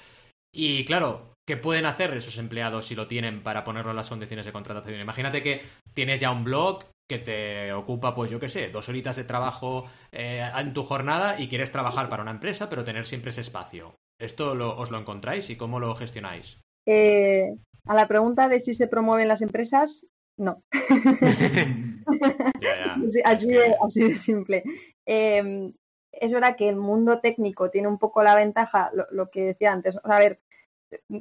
Y 0.54 0.86
claro, 0.86 1.34
¿qué 1.46 1.58
pueden 1.58 1.86
hacer 1.86 2.14
esos 2.14 2.38
empleados 2.38 2.86
si 2.86 2.96
lo 2.96 3.08
tienen 3.08 3.44
para 3.44 3.64
ponerlo 3.64 3.92
en 3.92 3.98
las 3.98 4.10
condiciones 4.10 4.46
de 4.46 4.54
contratación? 4.54 5.00
Imagínate 5.00 5.44
que 5.44 5.64
tienes 5.94 6.20
ya 6.20 6.32
un 6.32 6.46
blog 6.46 6.86
que 7.10 7.20
te 7.20 7.74
ocupa, 7.74 8.16
pues 8.16 8.32
yo 8.32 8.40
qué 8.40 8.50
sé, 8.50 8.70
dos 8.70 8.90
horitas 8.90 9.16
de 9.16 9.24
trabajo 9.24 9.90
eh, 10.12 10.50
en 10.56 10.74
tu 10.74 10.84
jornada 10.84 11.40
y 11.40 11.48
quieres 11.48 11.72
trabajar 11.72 12.10
para 12.10 12.24
una 12.24 12.32
empresa, 12.32 12.70
pero 12.70 12.84
tener 12.84 13.06
siempre 13.06 13.30
ese 13.30 13.42
espacio. 13.42 13.96
¿Esto 14.20 14.52
os 14.52 14.92
lo 14.92 14.98
encontráis 14.98 15.50
y 15.50 15.58
cómo 15.58 15.80
lo 15.80 15.96
gestionáis? 15.96 16.60
Eh, 16.88 17.56
a 17.86 17.94
la 17.94 18.08
pregunta 18.08 18.50
de 18.50 18.60
si 18.60 18.74
se 18.74 18.88
promueven 18.88 19.28
las 19.28 19.42
empresas, 19.42 20.06
no. 20.38 20.64
Así, 23.26 23.52
de, 23.52 24.16
simple. 24.16 24.64
Em, 25.06 25.74
es 26.12 26.34
verdad 26.34 26.56
que 26.56 26.70
el 26.70 26.78
mundo 26.78 27.20
técnico 27.20 27.70
tiene 27.70 27.88
un 27.88 27.98
poco 27.98 28.24
la 28.24 28.36
ventaja, 28.36 28.92
lo, 29.12 29.30
que 29.30 29.44
decía 29.44 29.74
antes. 29.74 29.98
a 30.02 30.20
ver, 30.20 30.40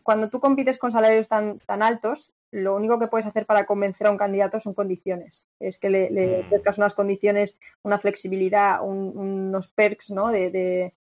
cuando 0.02 0.30
tú 0.30 0.40
compites 0.40 0.78
con 0.78 0.92
salarios 0.92 1.28
tan, 1.28 1.58
tan 1.58 1.82
altos, 1.82 2.32
lo 2.52 2.76
único 2.76 2.98
que 2.98 3.08
puedes 3.08 3.26
hacer 3.26 3.46
para 3.46 3.66
convencer 3.66 4.06
a 4.06 4.10
un 4.10 4.16
candidato 4.16 4.60
son 4.60 4.74
condiciones. 4.74 5.46
Es 5.58 5.78
que 5.78 5.90
le, 5.90 6.10
le 6.10 6.44
mm. 6.44 6.60
unas 6.78 6.94
condiciones, 6.94 7.58
una 7.82 7.98
flexibilidad, 7.98 8.80
unos 8.82 9.68
perks 9.68 10.10
¿no? 10.10 10.28
de, 10.28 10.50
de, 10.50 10.94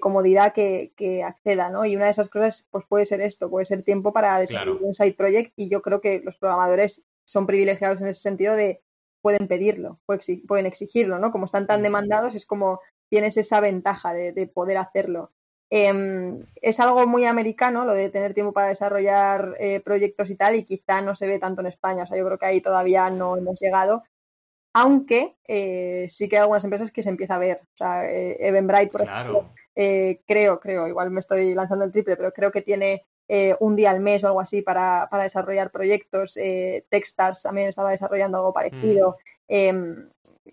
comodidad 0.00 0.52
que, 0.52 1.22
acceda, 1.24 1.70
¿no? 1.70 1.84
Y 1.84 1.96
una 1.96 2.06
de 2.06 2.10
esas 2.10 2.28
cosas, 2.28 2.66
pues 2.70 2.84
puede 2.86 3.04
ser 3.04 3.20
esto, 3.20 3.50
puede 3.50 3.64
ser 3.64 3.82
tiempo 3.82 4.12
para 4.12 4.38
desarrollar 4.38 4.82
un 4.82 4.94
side 4.94 5.14
project 5.14 5.52
y 5.56 5.68
yo 5.68 5.82
creo 5.82 6.00
que 6.00 6.20
los 6.20 6.36
programadores 6.36 7.04
son 7.24 7.46
privilegiados 7.46 8.00
en 8.00 8.08
ese 8.08 8.22
sentido 8.22 8.54
de 8.54 8.82
pueden 9.20 9.48
pedirlo, 9.48 10.00
pueden 10.48 10.66
exigirlo, 10.66 11.18
¿no? 11.18 11.30
Como 11.30 11.44
están 11.44 11.66
tan 11.66 11.82
demandados, 11.82 12.34
es 12.34 12.46
como 12.46 12.80
tienes 13.10 13.36
esa 13.36 13.60
ventaja 13.60 14.14
de, 14.14 14.46
poder 14.46 14.78
hacerlo. 14.78 15.32
Em, 15.68 16.46
es 16.56 16.80
algo 16.80 17.06
muy 17.06 17.26
americano 17.26 17.84
lo 17.84 17.92
de 17.92 18.08
tener 18.08 18.34
tiempo 18.34 18.52
para 18.52 18.68
desarrollar 18.68 19.54
eh, 19.60 19.80
proyectos 19.80 20.30
y 20.30 20.36
tal, 20.36 20.56
y 20.56 20.64
quizá 20.64 21.00
no 21.00 21.14
se 21.14 21.26
ve 21.26 21.38
tanto 21.38 21.60
en 21.60 21.66
España. 21.66 22.04
O 22.04 22.06
sea, 22.06 22.16
yo 22.16 22.24
creo 22.24 22.38
que 22.38 22.46
ahí 22.46 22.60
todavía 22.60 23.10
no 23.10 23.36
hemos 23.36 23.60
llegado 23.60 24.02
aunque 24.72 25.36
eh, 25.46 26.06
sí 26.08 26.28
que 26.28 26.36
hay 26.36 26.42
algunas 26.42 26.64
empresas 26.64 26.92
que 26.92 27.02
se 27.02 27.08
empieza 27.08 27.34
a 27.34 27.38
ver. 27.38 27.60
O 27.62 27.76
sea, 27.76 28.10
eh, 28.10 28.36
Eventbrite, 28.40 28.92
por 28.92 29.02
ejemplo, 29.02 29.50
eh, 29.74 30.20
creo, 30.26 30.60
creo, 30.60 30.86
igual 30.86 31.10
me 31.10 31.20
estoy 31.20 31.54
lanzando 31.54 31.84
el 31.84 31.92
triple, 31.92 32.16
pero 32.16 32.32
creo 32.32 32.52
que 32.52 32.62
tiene 32.62 33.04
un 33.60 33.76
día 33.76 33.92
al 33.92 34.00
mes 34.00 34.24
o 34.24 34.26
algo 34.26 34.40
así 34.40 34.60
para, 34.60 35.08
desarrollar 35.22 35.70
proyectos. 35.70 36.34
Techstars 36.88 37.42
también 37.42 37.68
estaba 37.68 37.90
desarrollando 37.90 38.38
algo 38.38 38.52
parecido. 38.52 39.18
Mm. 39.48 39.52
Em, 39.54 40.10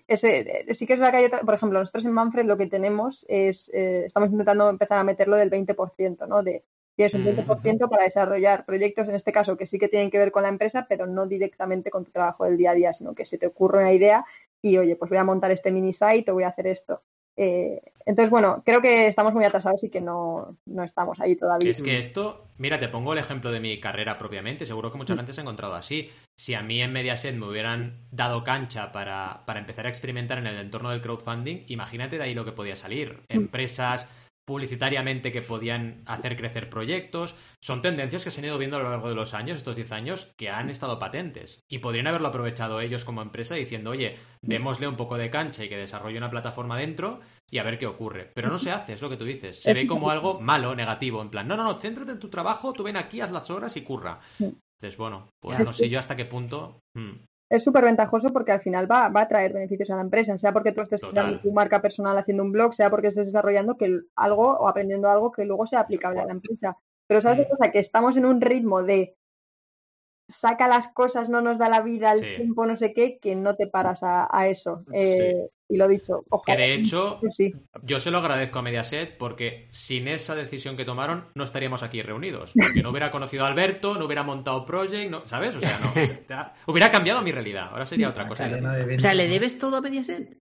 sí 0.08 0.86
que 0.86 0.94
es 0.94 1.00
verdad 1.00 1.10
que 1.10 1.18
hay 1.18 1.26
otra, 1.26 1.40
por 1.40 1.56
ejemplo, 1.56 1.80
nosotros 1.80 2.06
en 2.06 2.12
Manfred 2.12 2.46
lo 2.46 2.56
que 2.56 2.68
tenemos 2.68 3.26
es, 3.30 3.70
estamos 3.74 4.30
intentando 4.30 4.70
empezar 4.70 5.00
a 5.00 5.04
meterlo 5.04 5.38
del 5.38 5.50
20%, 5.50 6.28
¿no? 6.28 6.44
De, 6.44 6.66
tienes 6.98 7.14
un 7.14 7.24
20% 7.24 7.90
para 7.90 8.04
desarrollar 8.04 8.66
proyectos, 8.66 9.08
en 9.08 9.14
este 9.14 9.32
caso, 9.32 9.56
que 9.56 9.68
sí 9.68 9.78
que 9.78 9.88
tienen 9.88 10.10
que 10.10 10.18
ver 10.18 10.32
con 10.32 10.42
la 10.42 10.50
empresa, 10.50 10.88
pero 10.90 11.06
no 11.06 11.28
directamente 11.28 11.92
con 11.92 12.04
tu 12.04 12.12
trabajo 12.12 12.44
del 12.44 12.58
día 12.58 12.72
a 12.72 12.74
día, 12.74 12.92
sino 12.92 13.14
que 13.14 13.24
se 13.24 13.38
te 13.38 13.46
ocurre 13.46 13.80
una 13.80 13.94
idea 13.94 14.26
y, 14.64 14.80
oye, 14.80 14.96
pues 14.96 15.10
voy 15.10 15.20
a 15.20 15.24
montar 15.24 15.52
este 15.52 15.72
mini 15.72 15.94
site 15.94 16.32
o 16.32 16.34
voy 16.34 16.44
a 16.44 16.48
hacer 16.48 16.66
esto. 16.66 17.04
Eh, 17.40 17.80
entonces, 18.04 18.32
bueno, 18.32 18.64
creo 18.66 18.82
que 18.82 19.06
estamos 19.06 19.36
muy 19.36 19.46
atrasados 19.46 19.84
y 19.84 19.92
que 19.92 20.02
no, 20.02 20.58
estamos 20.84 21.20
ahí 21.20 21.36
todavía. 21.36 21.70
Es 21.70 21.84
que 21.84 22.00
esto, 22.00 22.48
mira, 22.58 22.80
te 22.80 22.88
pongo 22.88 23.14
el 23.14 23.20
ejemplo 23.20 23.52
de 23.52 23.60
mi 23.60 23.80
carrera 23.80 24.18
propiamente. 24.18 24.66
Seguro 24.66 24.92
que 24.92 24.98
mucha 24.98 25.14
mm. 25.14 25.18
gente 25.18 25.34
se 25.34 25.42
ha 25.42 25.44
encontrado 25.44 25.76
así. 25.76 26.10
Si 26.36 26.56
a 26.56 26.64
mí 26.64 26.82
en 26.82 26.92
Mediaset 26.94 27.36
me 27.36 27.48
hubieran 27.48 28.08
dado 28.10 28.44
cancha 28.44 28.92
para, 28.92 29.44
para 29.46 29.60
empezar 29.60 29.86
a 29.86 29.90
experimentar 29.90 30.40
en 30.40 30.48
el 30.48 30.58
entorno 30.58 30.90
del 30.90 31.02
crowdfunding, 31.02 31.66
imagínate 31.68 32.18
de 32.18 32.24
ahí 32.24 32.34
lo 32.34 32.44
que 32.44 32.54
podía 32.54 32.76
salir. 32.76 33.22
Mm. 33.30 33.36
Empresas, 33.36 34.10
publicitariamente 34.48 35.34
que 35.34 35.42
podían 35.42 36.04
hacer 36.06 36.38
crecer 36.38 36.70
proyectos. 36.70 37.36
Son 37.60 37.82
tendencias 37.82 38.24
que 38.24 38.32
se 38.32 38.40
han 38.40 38.46
ido 38.46 38.58
viendo 38.58 38.78
a 38.78 38.80
lo 38.80 38.90
largo 38.90 39.10
de 39.10 39.16
los 39.16 39.34
años, 39.34 39.58
estos 39.58 39.76
10 39.76 39.92
años, 39.92 40.34
que 40.38 40.50
han 40.50 40.70
estado 40.70 41.00
patentes. 41.00 41.66
Y 41.68 41.80
podrían 41.80 42.08
haberlo 42.08 42.30
aprovechado 42.30 42.80
ellos 42.80 43.04
como 43.04 43.22
empresa 43.22 43.56
diciendo, 43.56 43.90
oye, 43.90 44.16
démosle 44.42 44.88
un 44.88 44.96
poco 44.96 45.18
de 45.18 45.30
cancha 45.30 45.66
y 45.66 45.70
que 45.70 45.76
desarrolle 45.76 46.18
una 46.18 46.30
plataforma 46.30 46.78
dentro 46.78 47.20
y 47.52 47.58
a 47.58 47.64
ver 47.64 47.78
qué 47.78 47.88
ocurre. 47.88 48.32
Pero 48.34 48.48
no 48.50 48.58
se 48.58 48.72
hace, 48.72 48.94
es 48.94 49.02
lo 49.02 49.10
que 49.10 49.18
tú 49.18 49.26
dices. 49.26 49.62
Se 49.62 49.74
ve 49.74 49.86
como 49.86 50.10
algo 50.10 50.40
malo, 50.40 50.74
negativo, 50.76 51.22
en 51.22 51.30
plan, 51.30 51.46
no, 51.46 51.58
no, 51.58 51.66
no, 51.66 51.78
céntrate 51.78 52.14
en 52.14 52.20
tu 52.20 52.30
trabajo, 52.30 52.72
tú 52.72 52.84
ven 52.84 52.96
aquí, 52.96 53.20
haz 53.20 53.32
las 53.32 53.50
horas 53.50 53.76
y 53.76 53.82
curra. 53.82 54.22
Entonces, 54.40 54.98
bueno, 54.98 55.28
pues 55.42 55.60
no 55.60 55.66
sé 55.66 55.90
yo 55.90 56.00
hasta 56.00 56.16
qué 56.16 56.24
punto. 56.24 56.80
Hmm 56.96 57.16
es 57.50 57.64
súper 57.64 57.86
ventajoso 57.86 58.30
porque 58.30 58.52
al 58.52 58.62
final 58.62 58.92
va, 58.92 59.10
va, 59.10 59.22
a 59.22 59.28
traer 59.28 59.54
beneficios 59.54 59.90
a 59.92 59.96
la 59.96 60.02
empresa, 60.02 60.38
sea 60.38 60.52
porque 60.52 60.74
tú 60.74 60.82
estés 60.82 61.02
creando 61.02 61.40
tu 61.40 61.52
marca 61.52 61.82
personal 61.82 62.18
haciendo 62.18 62.44
un 62.44 62.52
blog, 62.52 62.74
sea 62.74 62.90
porque 62.90 63.08
estés 63.08 63.28
desarrollando 63.28 63.78
que 63.78 64.02
algo 64.16 64.58
o 64.58 64.68
aprendiendo 64.68 65.10
algo 65.10 65.32
que 65.32 65.46
luego 65.46 65.66
sea 65.66 65.82
aplicable 65.82 66.20
a 66.20 66.26
la 66.26 66.34
empresa. 66.34 66.78
Pero 67.08 67.22
sabes 67.22 67.40
mm. 67.40 67.50
cosa 67.50 67.72
que 67.72 67.80
estamos 67.80 68.18
en 68.18 68.26
un 68.26 68.42
ritmo 68.42 68.84
de 68.84 69.16
saca 70.28 70.68
las 70.68 70.90
cosas, 70.90 71.30
no 71.30 71.42
nos 71.42 71.58
da 71.58 71.70
la 71.70 71.82
vida, 71.82 72.14
el 72.14 72.22
tiempo, 72.38 72.66
no 72.66 72.76
sé 72.76 72.94
qué, 72.94 73.18
que 73.20 73.36
no 73.36 73.56
te 73.56 73.68
paras 73.68 74.02
a, 74.04 74.48
eso. 74.48 74.84
Eh, 74.94 75.50
y 75.70 75.78
lo 75.78 75.88
dicho, 75.88 76.24
ojalá. 76.30 76.58
Que 76.58 76.64
de 76.64 76.74
hecho, 76.76 77.20
yo 77.84 78.00
se 78.00 78.12
lo 78.12 78.20
agradezco 78.20 78.60
a 78.60 78.62
Mediaset 78.62 79.18
porque 79.18 79.68
sin 79.72 80.08
esa 80.08 80.36
decisión 80.36 80.78
que 80.78 80.86
tomaron 80.86 81.26
no 81.36 81.44
estaríamos 81.44 81.84
aquí 81.84 82.02
reunidos. 82.02 82.54
Porque 82.54 82.82
no 82.82 82.92
hubiera 82.92 83.12
conocido 83.12 83.44
a 83.44 83.48
Alberto, 83.48 83.96
no 83.96 84.06
hubiera 84.06 84.24
montado 84.24 84.66
Project, 84.66 85.10
no, 85.10 85.26
¿sabes? 85.26 85.56
O 85.56 85.60
sea, 85.60 85.80
no. 85.80 86.52
hubiera 86.72 86.90
cambiado 86.92 87.22
mi 87.22 87.32
realidad. 87.32 87.70
Ahora 87.72 87.86
sería 87.86 88.10
otra 88.10 88.28
cosa. 88.28 88.50
O 88.50 89.00
sea, 89.00 89.14
¿le 89.14 89.28
debes 89.28 89.60
todo 89.60 89.78
a 89.78 89.82
Mediaset? 89.82 90.38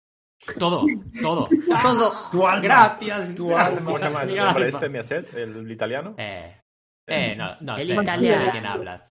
Todo, 0.59 0.85
todo. 1.21 1.49
todo. 1.83 2.13
Tu 2.31 2.47
alma. 2.47 2.63
Gracias. 2.63 3.35
Tu 3.35 3.57
alma. 3.57 3.81
¿Cómo 3.85 3.99
se 3.99 4.05
llama 4.05 4.23
el 4.59 4.63
este 4.63 4.89
Mediaset? 4.89 5.35
¿El 5.35 5.71
italiano? 5.71 6.15
Eh. 6.19 6.61
Eh, 7.09 7.35
no, 7.37 7.57
no, 7.61 7.77
el 7.77 7.91
italiano. 7.91 8.45
de 8.45 8.51
quién 8.51 8.67
hablas. 8.67 9.16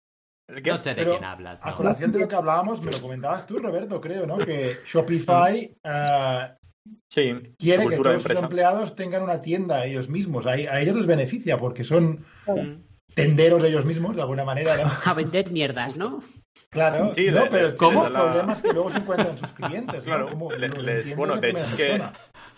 No 0.51 0.85
sé 0.85 0.95
de 0.95 1.05
quién 1.05 1.25
hablas. 1.25 1.61
A 1.63 1.75
colación 1.75 2.13
de 2.13 2.19
lo 2.19 2.29
que 2.29 2.35
hablábamos, 2.35 2.83
me 2.83 2.91
lo 2.91 3.01
comentabas 3.01 3.47
tú, 3.47 3.59
Roberto, 3.59 4.01
creo, 4.01 4.27
¿no? 4.27 4.39
Que 4.39 4.79
Shopify 4.85 5.77
uh, 5.85 6.61
quiere 7.59 7.89
que 7.89 7.97
todos 7.97 8.23
sus 8.23 8.33
empleados 8.33 8.95
tengan 8.95 9.23
una 9.23 9.41
tienda 9.41 9.85
ellos 9.85 10.09
mismos. 10.09 10.47
A, 10.47 10.55
ellos 10.55 10.97
les 10.97 11.07
beneficia 11.07 11.57
porque 11.57 11.85
son 11.85 12.25
tenderos 13.15 13.63
ellos 13.65 13.85
mismos, 13.85 14.17
de 14.17 14.23
alguna 14.23 14.45
manera, 14.45 14.77
¿no? 14.77 14.91
A 15.05 15.15
vender 15.15 15.51
mierdas, 15.51 15.97
¿no? 15.97 16.23
Claro, 16.71 17.13
sí, 17.15 17.31
no, 17.31 17.49
pero 17.51 17.77
¿cómo? 17.77 18.09
los 18.09 18.11
problemas 18.11 18.63
que 18.63 18.73
luego 18.73 18.91
se 18.91 18.99
encuentran 18.99 19.39
sus 19.39 19.51
clientes. 19.53 20.03
Claro, 20.03 20.29
bueno, 21.17 21.37
de 21.37 21.51
hecho 21.51 21.65
es 21.65 21.73
que 21.73 22.03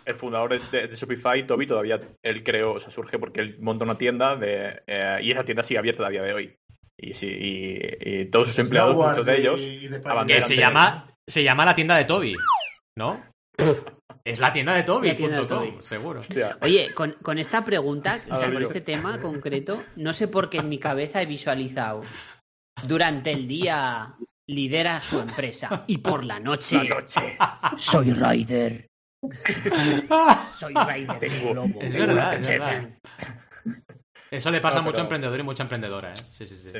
el 0.04 0.14
fundador 0.14 0.60
de, 0.70 0.88
Shopify, 0.88 1.46
Toby, 1.46 1.66
todavía 1.66 2.00
él 2.22 2.42
creó, 2.42 2.74
o 2.74 2.80
sea, 2.80 2.90
surge 2.90 3.18
porque 3.18 3.40
él 3.40 3.56
monta 3.60 3.84
una 3.84 3.96
tienda 3.96 4.36
de, 4.36 4.82
eh, 4.86 5.18
y 5.22 5.32
esa 5.32 5.44
tienda 5.44 5.62
sigue 5.62 5.78
abierta 5.78 6.06
a 6.06 6.10
día 6.10 6.22
de 6.22 6.34
hoy. 6.34 6.58
Y, 6.98 7.14
sí, 7.14 7.28
y, 7.30 8.24
todos 8.26 8.48
sus 8.48 8.58
empleados, 8.58 8.94
muchos 8.96 9.26
de 9.26 9.38
ellos, 9.38 9.60
que 10.26 10.42
se 10.42 10.56
llama, 10.56 11.14
se 11.26 11.42
llama 11.42 11.64
la 11.64 11.74
tienda 11.74 11.96
de 11.96 12.04
Toby, 12.04 12.34
¿no? 12.96 13.22
Es 14.24 14.38
la 14.38 14.52
tienda 14.52 14.76
de 14.76 14.84
Toby, 14.84 15.16
seguro. 15.80 16.20
Oye, 16.60 16.94
con, 16.94 17.16
con, 17.22 17.38
esta 17.38 17.64
pregunta, 17.64 18.20
con 18.28 18.56
este 18.56 18.80
tema 18.80 19.18
concreto, 19.18 19.82
no 19.96 20.12
sé 20.12 20.28
por 20.28 20.48
qué 20.48 20.58
en 20.58 20.68
mi 20.68 20.78
cabeza 20.78 21.20
he 21.20 21.26
visualizado 21.26 22.02
durante 22.84 23.32
el 23.32 23.48
día 23.48 24.14
lidera 24.46 25.00
su 25.00 25.20
empresa 25.20 25.84
y 25.86 25.98
por 25.98 26.24
la 26.24 26.40
noche, 26.40 26.78
soy 27.76 28.12
Ryder. 28.12 28.86
soy 30.54 30.74
Ryder. 30.74 31.18
Tengo, 31.18 31.64
es 31.80 31.94
verdad, 31.94 32.40
Eso 34.32 34.50
le 34.50 34.62
pasa 34.62 34.78
a 34.78 34.82
mucho 34.82 35.02
emprendedor 35.02 35.38
y 35.38 35.42
mucha 35.42 35.62
emprendedora, 35.62 36.12
¿eh? 36.12 36.16
Sí, 36.16 36.46
sí, 36.46 36.56
sí. 36.56 36.70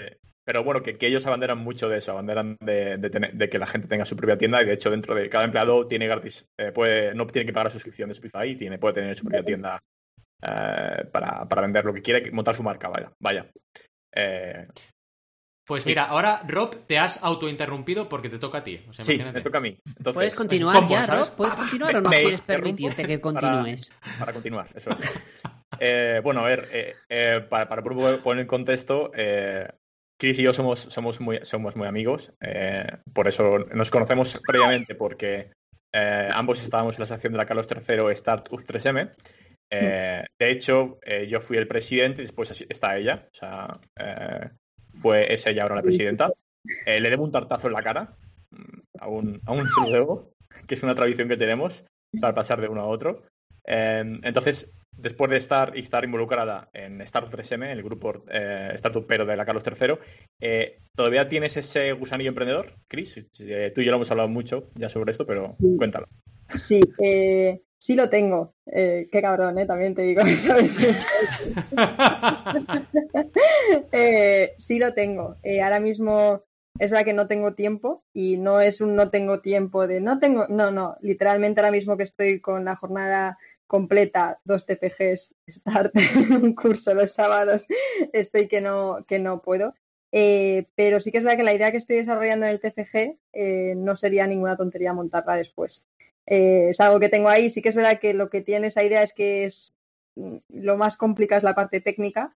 Pero 0.42 0.64
bueno, 0.64 0.82
que, 0.82 0.96
ellos 1.00 1.26
abanderan 1.26 1.59
mucho 1.59 1.86
de 1.86 1.98
eso, 1.98 2.12
abanderan 2.12 2.57
de, 2.61 3.48
que 3.50 3.59
la 3.59 3.66
gente 3.66 3.88
tenga 3.88 4.07
su 4.07 4.16
propia 4.16 4.38
tienda 4.38 4.62
y 4.62 4.64
de 4.64 4.72
hecho 4.72 4.90
dentro 4.90 5.14
de 5.14 5.28
cada 5.28 5.44
empleado 5.44 5.86
tiene 5.86 6.07
gratis, 6.07 6.46
eh, 6.59 6.72
puede, 6.72 7.14
no 7.14 7.26
tiene 7.26 7.44
que 7.44 7.53
pagar 7.53 7.66
la 7.66 7.70
suscripción 7.70 8.09
de 8.09 8.14
Shopify 8.14 8.50
y 8.50 8.57
tiene, 8.57 8.78
puede 8.78 8.94
tener 8.94 9.18
su 9.18 9.24
propia 9.24 9.44
tienda 9.44 9.82
eh, 10.42 11.05
para, 11.12 11.46
para, 11.46 11.62
vender 11.62 11.84
lo 11.84 11.92
que 11.92 12.00
quiere, 12.00 12.30
montar 12.30 12.55
su 12.55 12.62
marca, 12.62 12.88
vaya. 12.88 13.12
vaya. 13.20 13.46
Eh, 14.14 14.66
pues 15.66 15.84
mira, 15.84 16.07
ahora 16.07 16.42
Rob, 16.48 16.86
te 16.86 16.98
has 16.98 17.22
autointerrumpido 17.22 18.09
porque 18.09 18.30
te 18.30 18.38
toca 18.38 18.59
a 18.59 18.64
ti. 18.64 18.80
sí, 18.98 19.18
me 19.18 19.42
toca 19.42 19.59
a 19.59 19.61
mí. 19.61 19.78
¿Puedes 20.14 20.34
continuar 20.34 20.88
ya, 20.88 21.05
Rob? 21.05 21.36
¿Puedes 21.36 21.55
continuar 21.55 21.96
o 21.96 22.00
no 22.00 22.09
quieres 22.09 22.40
permitirte 22.40 23.05
que 23.05 23.20
continúes? 23.20 23.92
Para, 24.18 24.32
continuar, 24.32 24.68
eso 24.74 24.90
eh, 25.82 26.20
bueno, 26.22 26.44
a 26.44 26.48
ver, 26.48 26.96
para, 27.48 27.68
para, 27.68 27.82
poner 27.82 28.40
en 28.40 28.46
contexto, 28.46 29.10
Chris 30.18 30.38
y 30.38 30.42
yo 30.42 30.52
somos, 30.52 30.80
somos, 30.80 31.20
muy, 31.20 31.40
somos 31.42 31.76
muy 31.76 31.88
amigos, 31.88 32.32
por 33.12 33.26
eso 33.26 33.58
nos 33.74 33.90
conocemos 33.90 34.40
previamente 34.46 34.94
porque 34.94 35.50
ambos 35.92 36.62
estábamos 36.62 36.96
en 36.96 37.00
la 37.00 37.06
sección 37.06 37.32
de 37.32 37.38
la 37.38 37.46
Carlos 37.46 37.66
III 37.68 38.14
Start 38.14 38.48
U3M 38.50 39.10
eh, 39.74 40.26
de 40.38 40.50
hecho, 40.50 40.98
eh, 41.02 41.26
yo 41.28 41.40
fui 41.40 41.56
el 41.56 41.66
presidente 41.66 42.20
y 42.20 42.26
después 42.26 42.64
está 42.68 42.96
ella. 42.98 43.26
O 43.32 43.34
sea, 43.34 43.80
eh, 43.98 44.50
fue, 45.00 45.32
es 45.32 45.46
ella 45.46 45.62
ahora 45.62 45.76
la 45.76 45.82
presidenta. 45.82 46.30
le 46.86 47.10
debo 47.10 47.24
un 47.24 47.32
tartazo 47.32 47.68
en 47.68 47.72
la 47.72 47.82
cara, 47.82 48.14
mm, 48.50 48.80
a 48.98 49.08
un, 49.08 49.40
a 49.46 49.52
un 49.52 49.62
que 50.68 50.74
es 50.74 50.82
una 50.82 50.94
tradición 50.94 51.28
que 51.28 51.38
tenemos 51.38 51.84
para 52.20 52.34
pasar 52.34 52.60
de 52.60 52.68
uno 52.68 52.82
a 52.82 52.86
otro. 52.86 53.22
entonces, 53.64 54.74
después 54.97 55.30
de 55.30 55.36
estar 55.36 55.76
y 55.76 55.80
estar 55.80 56.05
involucrada 56.05 56.68
en 56.72 57.01
Startup 57.03 57.30
3M, 57.30 57.70
el 57.70 57.82
grupo 57.82 58.24
Startup 58.74 59.07
Pero 59.07 59.26
de 59.26 59.36
la 59.36 59.45
Carlos 59.45 59.64
III, 59.66 60.70
¿todavía 60.95 61.28
tienes 61.28 61.57
ese 61.57 61.93
gusanillo 61.93 62.30
emprendedor, 62.30 62.74
Chris? 62.88 63.14
tú 63.14 63.80
y 63.80 63.84
yo 63.84 63.90
lo 63.90 63.97
hemos 63.97 64.11
hablado 64.11 64.28
mucho 64.28 64.70
ya 64.74 64.88
sobre 64.88 65.12
esto, 65.12 65.26
pero 65.26 65.51
cuéntalo. 65.76 66.07
Sí, 66.55 66.80
Sí 67.82 67.97
lo 67.97 68.09
tengo. 68.09 68.55
Eh, 68.66 69.09
qué 69.11 69.20
cabrón, 69.20 69.59
¿eh? 69.59 69.66
También 69.66 69.93
te 69.97 70.03
digo, 70.03 70.24
¿sabes? 70.26 70.78
eh, 73.93 74.55
sí 74.57 74.78
lo 74.78 74.95
tengo. 74.95 75.34
Eh, 75.43 75.61
ahora 75.61 75.80
mismo 75.80 76.45
es 76.78 76.93
verdad 76.93 77.05
que 77.05 77.12
no 77.12 77.26
tengo 77.26 77.55
tiempo 77.55 78.05
y 78.12 78.36
no 78.36 78.61
es 78.61 78.80
un 78.80 78.95
no 78.95 79.11
tengo 79.11 79.40
tiempo 79.40 79.88
de 79.88 80.01
no 80.01 80.20
tengo, 80.20 80.47
no, 80.49 80.70
no, 80.70 80.95
literalmente 81.01 81.61
ahora 81.61 81.72
mismo 81.72 81.97
que 81.97 82.05
estoy 82.05 82.40
con 82.40 82.64
la 82.64 82.76
jornada 82.76 83.36
completa, 83.72 84.38
dos 84.44 84.66
TFGs, 84.66 85.34
start, 85.48 85.94
un 86.42 86.54
curso 86.54 86.92
los 86.92 87.12
sábados, 87.12 87.66
estoy 88.12 88.46
que 88.46 88.60
no, 88.60 89.02
que 89.08 89.18
no 89.18 89.40
puedo. 89.40 89.74
Eh, 90.14 90.66
pero 90.74 91.00
sí 91.00 91.10
que 91.10 91.16
es 91.16 91.24
verdad 91.24 91.38
que 91.38 91.42
la 91.42 91.54
idea 91.54 91.70
que 91.70 91.78
estoy 91.78 91.96
desarrollando 91.96 92.44
en 92.44 92.52
el 92.52 92.60
TFG 92.60 93.76
no 93.76 93.96
sería 93.96 94.26
ninguna 94.26 94.58
tontería 94.58 94.92
montarla 94.92 95.36
después. 95.36 95.86
Eh, 96.26 96.68
es 96.68 96.80
algo 96.80 97.00
que 97.00 97.08
tengo 97.08 97.30
ahí. 97.30 97.48
Sí 97.48 97.62
que 97.62 97.70
es 97.70 97.76
verdad 97.76 97.98
que 97.98 98.12
lo 98.12 98.28
que 98.28 98.42
tiene 98.42 98.66
esa 98.66 98.84
idea 98.84 99.02
es 99.02 99.14
que 99.14 99.44
es 99.44 99.72
mm, 100.16 100.36
lo 100.50 100.76
más 100.76 100.98
complicado 100.98 101.38
es 101.38 101.44
la 101.44 101.54
parte 101.54 101.80
técnica, 101.80 102.36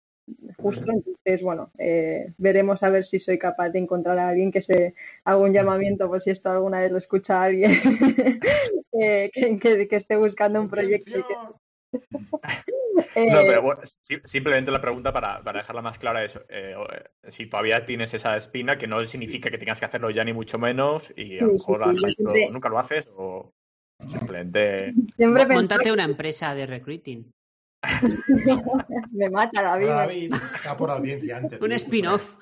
justo. 0.56 0.90
Entonces, 0.90 1.42
bueno, 1.42 1.70
eh, 1.78 2.32
veremos 2.38 2.82
a 2.82 2.90
ver 2.90 3.04
si 3.04 3.18
soy 3.18 3.38
capaz 3.38 3.70
de 3.70 3.80
encontrar 3.80 4.18
a 4.18 4.28
alguien 4.28 4.50
que 4.50 4.60
se 4.60 4.94
haga 5.24 5.38
un 5.38 5.52
llamamiento 5.52 6.08
por 6.08 6.20
si 6.20 6.30
esto 6.30 6.50
alguna 6.50 6.80
vez 6.80 6.90
lo 6.90 6.98
escucha 6.98 7.42
alguien 7.42 7.70
eh, 8.92 9.30
que, 9.32 9.88
esté 9.90 10.16
buscando 10.16 10.60
un 10.60 10.68
proyecto. 10.68 11.26
no, 11.92 13.40
pero 13.46 13.62
bueno, 13.62 13.80
simplemente 14.24 14.70
la 14.70 14.80
pregunta 14.80 15.12
para, 15.12 15.40
dejarla 15.52 15.82
más 15.82 15.98
clara 15.98 16.24
es 16.24 16.38
si 17.28 17.46
todavía 17.46 17.84
tienes 17.84 18.14
esa 18.14 18.36
espina, 18.36 18.78
que 18.78 18.86
no 18.86 19.04
significa 19.04 19.50
que 19.50 19.58
tengas 19.58 19.78
que 19.78 19.86
hacerlo 19.86 20.10
ya 20.10 20.24
ni 20.24 20.32
mucho 20.32 20.58
menos 20.58 21.12
y 21.16 21.38
a 21.38 21.44
lo 21.44 21.52
mejor 21.52 22.52
nunca 22.52 22.68
lo 22.68 22.78
haces 22.78 23.08
o... 23.16 23.52
Simplemente. 24.00 24.92
Montate 25.18 25.92
una 25.92 26.04
empresa 26.04 26.54
de 26.54 26.66
recruiting. 26.66 27.30
Me 29.12 29.30
mata 29.30 29.62
David. 29.62 29.88
David 29.88 30.34
está 30.54 30.76
por 30.76 30.90
audiencia 30.90 31.36
antes. 31.36 31.60
Un 31.60 31.72
spin-off. 31.72 32.36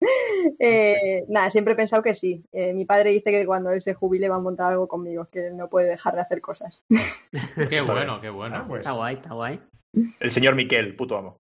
Eh, 0.58 1.24
nada, 1.28 1.48
siempre 1.48 1.72
he 1.72 1.76
pensado 1.76 2.02
que 2.02 2.14
sí. 2.14 2.44
Eh, 2.52 2.74
mi 2.74 2.84
padre 2.84 3.10
dice 3.10 3.30
que 3.30 3.46
cuando 3.46 3.70
él 3.70 3.80
se 3.80 3.94
jubile 3.94 4.28
va 4.28 4.36
a 4.36 4.40
montar 4.40 4.72
algo 4.72 4.86
conmigo, 4.86 5.26
que 5.30 5.50
no 5.50 5.70
puede 5.70 5.88
dejar 5.88 6.14
de 6.14 6.20
hacer 6.20 6.42
cosas. 6.42 6.84
qué 7.70 7.80
bueno, 7.80 8.20
qué 8.20 8.28
bueno. 8.28 8.56
Ah, 8.58 8.64
pues. 8.68 8.80
Está 8.80 8.92
guay, 8.92 9.14
está 9.14 9.32
guay. 9.32 9.60
El 10.20 10.30
señor 10.30 10.56
Miquel, 10.56 10.94
puto 10.94 11.16
amo. 11.16 11.38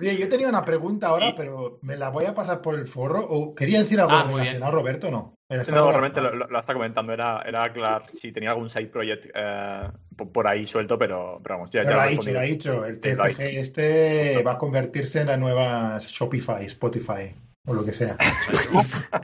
Oye, 0.00 0.18
yo 0.18 0.28
tenía 0.28 0.48
una 0.48 0.64
pregunta 0.64 1.08
ahora, 1.08 1.34
pero 1.36 1.78
me 1.82 1.96
la 1.96 2.10
voy 2.10 2.24
a 2.26 2.34
pasar 2.34 2.60
por 2.60 2.74
el 2.74 2.86
forro. 2.86 3.24
¿O 3.26 3.54
quería 3.54 3.78
decir 3.80 4.00
algo 4.00 4.12
ah, 4.12 4.54
¿no, 4.58 4.70
Roberto? 4.70 5.10
No. 5.10 5.34
No, 5.72 5.90
realmente 5.90 6.20
lo, 6.20 6.58
está 6.58 6.72
comentando. 6.72 7.12
Era, 7.12 7.42
era 7.46 7.72
claro 7.72 8.04
si 8.08 8.32
tenía 8.32 8.50
algún 8.50 8.68
side 8.68 8.86
project 8.86 9.26
eh, 9.34 9.88
por 10.32 10.46
ahí 10.46 10.66
suelto, 10.66 10.98
pero, 10.98 11.40
vamos, 11.40 11.70
ya, 11.70 11.82
lo 11.84 12.00
ha 12.00 12.06
dicho, 12.06 12.32
lo 12.32 12.40
ha 12.40 12.42
dicho. 12.42 12.84
El 12.84 13.00
TFG 13.00 13.40
este 13.40 14.42
va 14.42 14.52
a 14.52 14.58
convertirse 14.58 15.20
en 15.20 15.28
la 15.28 15.36
nueva 15.36 15.98
Shopify, 16.00 16.64
Spotify. 16.66 17.34
O 17.66 17.72
lo 17.72 17.84
que 17.84 17.94
sea. 17.94 18.16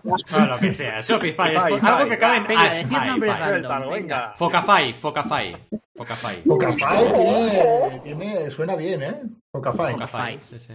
o 0.04 0.46
lo 0.46 0.58
que 0.58 0.72
sea. 0.72 1.00
Shopify, 1.02 1.56
algo 1.56 2.08
que 2.08 2.18
cabe 2.18 2.36
en 2.38 2.46
venga, 2.46 2.74
decir 2.74 2.98
nombres 2.98 3.38
random, 3.38 3.90
venga. 3.90 4.32
Focafy, 4.34 4.94
Focafy. 4.94 5.56
Focafy. 5.94 6.42
Focafy 6.46 6.82
tiene, 7.12 8.00
tiene, 8.02 8.50
suena 8.50 8.76
bien, 8.76 9.02
¿eh? 9.02 9.22
Focafy. 9.52 9.92
Focafy, 9.92 10.38
sí, 10.48 10.58
sí. 10.58 10.74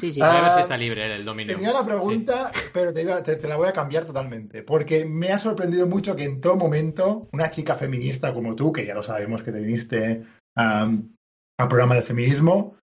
sí, 0.00 0.12
sí. 0.12 0.20
a 0.20 0.42
ver 0.42 0.52
si 0.54 0.60
está 0.62 0.76
libre 0.76 1.14
el 1.14 1.24
dominio. 1.24 1.54
Tenía 1.54 1.72
la 1.72 1.84
pregunta, 1.84 2.50
pero 2.72 2.92
te, 2.92 3.36
te, 3.36 3.46
la 3.46 3.56
voy 3.56 3.68
a 3.68 3.72
cambiar 3.72 4.06
totalmente. 4.06 4.64
Porque 4.64 5.04
me 5.04 5.30
ha 5.30 5.38
sorprendido 5.38 5.86
mucho 5.86 6.16
que 6.16 6.24
en 6.24 6.40
todo 6.40 6.56
momento 6.56 7.28
una 7.32 7.48
chica 7.50 7.76
feminista 7.76 8.34
como 8.34 8.56
tú, 8.56 8.72
que 8.72 8.84
ya 8.84 8.94
lo 8.94 9.04
sabemos 9.04 9.44
que 9.44 9.52
te 9.52 9.60
viniste 9.60 10.24
um, 10.56 11.14
al 11.58 11.68
programa 11.68 11.94
de 11.94 12.02
feminismo, 12.02 12.76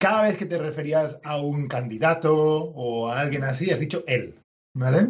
cada 0.00 0.22
vez 0.22 0.38
que 0.38 0.46
te 0.46 0.58
referías 0.58 1.20
a 1.22 1.36
un 1.36 1.68
candidato 1.68 2.34
o 2.34 3.08
a 3.08 3.20
alguien 3.20 3.44
así, 3.44 3.70
has 3.70 3.80
dicho 3.80 4.02
él, 4.06 4.34
¿vale? 4.74 5.08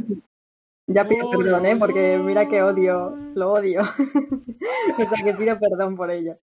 Ya 0.89 1.07
pido 1.07 1.31
perdón, 1.31 1.65
¿eh? 1.65 1.77
Porque 1.77 2.19
mira 2.19 2.49
que 2.49 2.61
odio, 2.61 3.17
lo 3.35 3.53
odio. 3.53 3.83
o 4.99 5.07
sea 5.07 5.25
que 5.25 5.35
pido 5.35 5.59
perdón 5.61 5.95
por 5.95 6.11
ello. 6.11 6.39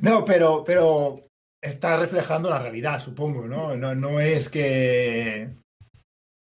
No, 0.00 0.24
pero, 0.24 0.62
pero 0.64 1.28
está 1.60 1.96
reflejando 1.96 2.48
la 2.48 2.60
realidad, 2.60 3.00
supongo, 3.00 3.48
¿no? 3.48 3.76
No, 3.76 3.96
no 3.96 4.20
es 4.20 4.48
que 4.48 5.50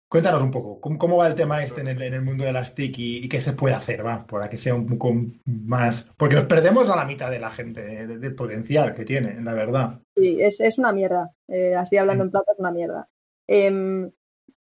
Cuéntanos 0.10 0.41
un 0.41 0.51
poco, 0.51 0.80
¿cómo, 0.80 1.18
va 1.18 1.28
el 1.28 1.36
tema 1.36 1.62
este 1.62 1.82
en 1.82 1.89
el, 1.89 2.22
mundo 2.22 2.45
de 2.45 2.53
las 2.53 2.74
TIC 2.74 2.95
y, 2.97 3.28
qué 3.28 3.41
se 3.41 3.51
puede 3.51 3.76
hacer, 3.76 4.05
va? 4.05 4.26
Para 4.26 4.49
que 4.49 4.55
sea 4.55 4.74
un 4.74 4.88
poco 4.88 5.14
más. 5.45 6.10
Porque 6.16 6.36
nos 6.36 6.45
perdemos 6.45 6.89
a 6.89 6.95
la 6.95 7.03
mitad 7.03 7.30
de 7.30 7.39
la 7.39 7.51
gente, 7.51 8.08
del 8.08 8.36
potencial 8.36 8.95
que 8.95 9.03
tiene, 9.03 9.41
la 9.41 9.53
verdad. 9.53 9.99
Sí, 10.16 10.38
es, 10.39 10.78
una 10.78 10.93
mierda. 10.93 11.34
Eh, 11.49 11.76
así 11.76 11.97
hablando 11.97 12.24
en 12.24 12.32
plata, 12.32 12.53
es 12.53 12.60
una 12.60 12.72
mierda. 12.72 13.10
Em, 13.47 14.10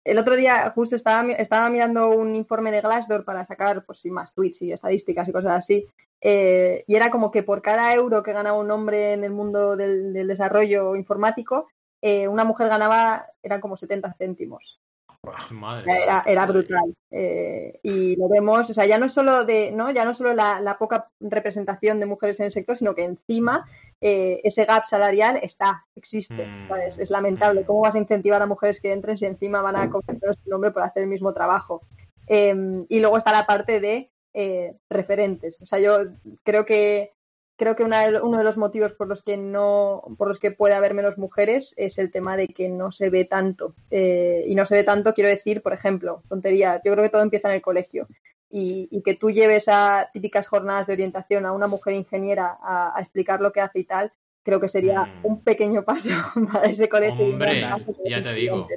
el 0.04 0.18
otro 0.18 0.36
día 0.36 0.72
justo 0.72 0.98
estaba, 0.98 1.32
estaba 1.32 1.70
mirando 1.70 2.10
un 2.10 2.36
informe 2.36 2.72
de 2.72 2.82
Glassdoor 2.82 3.24
para 3.24 3.46
sacar, 3.46 3.86
pues 3.86 4.00
sí, 4.00 4.12
más 4.12 4.34
tweets 4.34 4.62
y 4.64 4.74
estadísticas 4.74 5.30
y 5.30 5.32
cosas 5.32 5.54
así. 5.54 5.88
Eh, 6.22 6.84
y 6.86 6.96
era 6.96 7.12
como 7.12 7.32
que 7.32 7.44
por 7.44 7.62
cada 7.62 7.94
euro 7.94 8.24
que 8.24 8.34
ganaba 8.34 8.58
un 8.58 8.72
hombre 8.72 9.14
en 9.14 9.24
el 9.24 9.32
mundo 9.32 9.78
del, 9.78 10.28
desarrollo 10.28 10.98
informático, 10.98 11.70
eh, 12.02 12.28
una 12.28 12.44
mujer 12.44 12.68
ganaba, 12.68 13.28
eran 13.42 13.62
como 13.62 13.78
70 13.78 14.14
céntimos. 14.18 14.82
Era, 16.26 16.46
brutal. 16.46 16.96
Eh, 17.12 17.80
y 17.84 18.16
lo 18.16 18.30
vemos, 18.30 18.70
o 18.70 18.74
sea, 18.74 18.86
ya 18.86 18.98
no 18.98 19.10
solo 19.10 19.46
de, 19.46 19.72
¿no? 19.72 19.92
Ya 19.92 20.06
no 20.06 20.14
solo 20.14 20.34
la, 20.34 20.78
poca 20.80 21.10
representación 21.20 22.00
de 22.00 22.06
mujeres 22.06 22.40
en 22.40 22.46
el 22.46 22.52
sector, 22.52 22.78
sino 22.78 22.96
que 22.96 23.04
encima 23.04 23.66
eh, 24.02 24.42
ese 24.44 24.66
gap 24.66 24.86
salarial 24.86 25.38
está, 25.42 25.86
existe. 25.96 26.46
Mm. 26.46 26.72
Es 26.88 27.10
lamentable. 27.10 27.66
¿Cómo 27.66 27.82
vas 27.82 27.96
a 27.96 28.00
incentivar 28.00 28.42
a 28.42 28.46
mujeres 28.46 28.80
que 28.80 28.92
entren 28.92 29.18
si 29.18 29.26
encima 29.26 29.62
van 29.62 29.76
a 29.76 29.90
convertir 29.90 30.34
su 30.44 30.50
nombre 30.50 30.72
por 30.72 30.84
hacer 30.84 31.04
el 31.04 31.10
mismo 31.10 31.34
trabajo? 31.34 31.82
Em, 32.28 32.86
y 32.88 33.00
luego 33.00 33.18
está 33.18 33.32
la 33.32 33.46
parte 33.46 33.80
de 33.80 34.12
eh, 34.34 34.76
referentes. 34.90 35.60
O 35.62 35.66
sea, 35.66 35.80
yo 35.80 36.12
creo 36.44 36.66
que 36.66 37.14
creo 37.60 37.76
que 37.76 37.84
uno 37.84 38.38
de 38.38 38.44
los 38.44 38.58
motivos 38.58 38.94
por 38.94 39.08
los 39.08 39.22
que 39.22 39.38
no, 39.38 40.02
por 40.18 40.30
los 40.30 40.40
que 40.40 40.50
puede 40.50 40.74
haber 40.74 40.94
menos 40.94 41.18
mujeres 41.18 41.76
es 41.78 42.00
el 42.00 42.10
tema 42.10 42.38
de 42.38 42.48
que 42.48 42.70
no 42.70 42.92
se 42.92 43.10
ve 43.10 43.26
tanto. 43.26 43.76
Eh, 43.92 44.46
y 44.48 44.56
no 44.56 44.66
se 44.66 44.78
ve 44.78 44.84
tanto, 44.84 45.14
quiero 45.14 45.30
decir, 45.30 45.62
por 45.62 45.74
ejemplo, 45.74 46.24
tontería, 46.30 46.82
yo 46.84 46.94
creo 46.94 47.04
que 47.04 47.10
todo 47.10 47.22
empieza 47.22 47.50
en 47.50 47.56
el 47.56 47.62
colegio. 47.62 48.08
Y, 48.50 49.04
que 49.06 49.14
tú 49.14 49.30
lleves 49.30 49.68
a 49.68 50.10
típicas 50.12 50.48
jornadas 50.48 50.88
de 50.88 50.94
orientación 50.94 51.46
a 51.46 51.52
una 51.52 51.68
mujer 51.68 51.94
ingeniera 51.94 52.58
a, 52.64 52.96
explicar 52.98 53.42
lo 53.42 53.52
que 53.52 53.62
hace 53.62 53.80
y 53.80 53.84
tal, 53.84 54.12
creo 54.42 54.60
que 54.60 54.68
sería 54.68 55.04
mm. 55.04 55.26
un 55.26 55.44
pequeño 55.44 55.84
paso 55.84 56.10
para 56.52 56.68
ese 56.68 56.90
colegio. 56.90 57.26
Hombre, 57.26 57.62
ya 58.06 58.24
te 58.24 58.34
digo. 58.34 58.68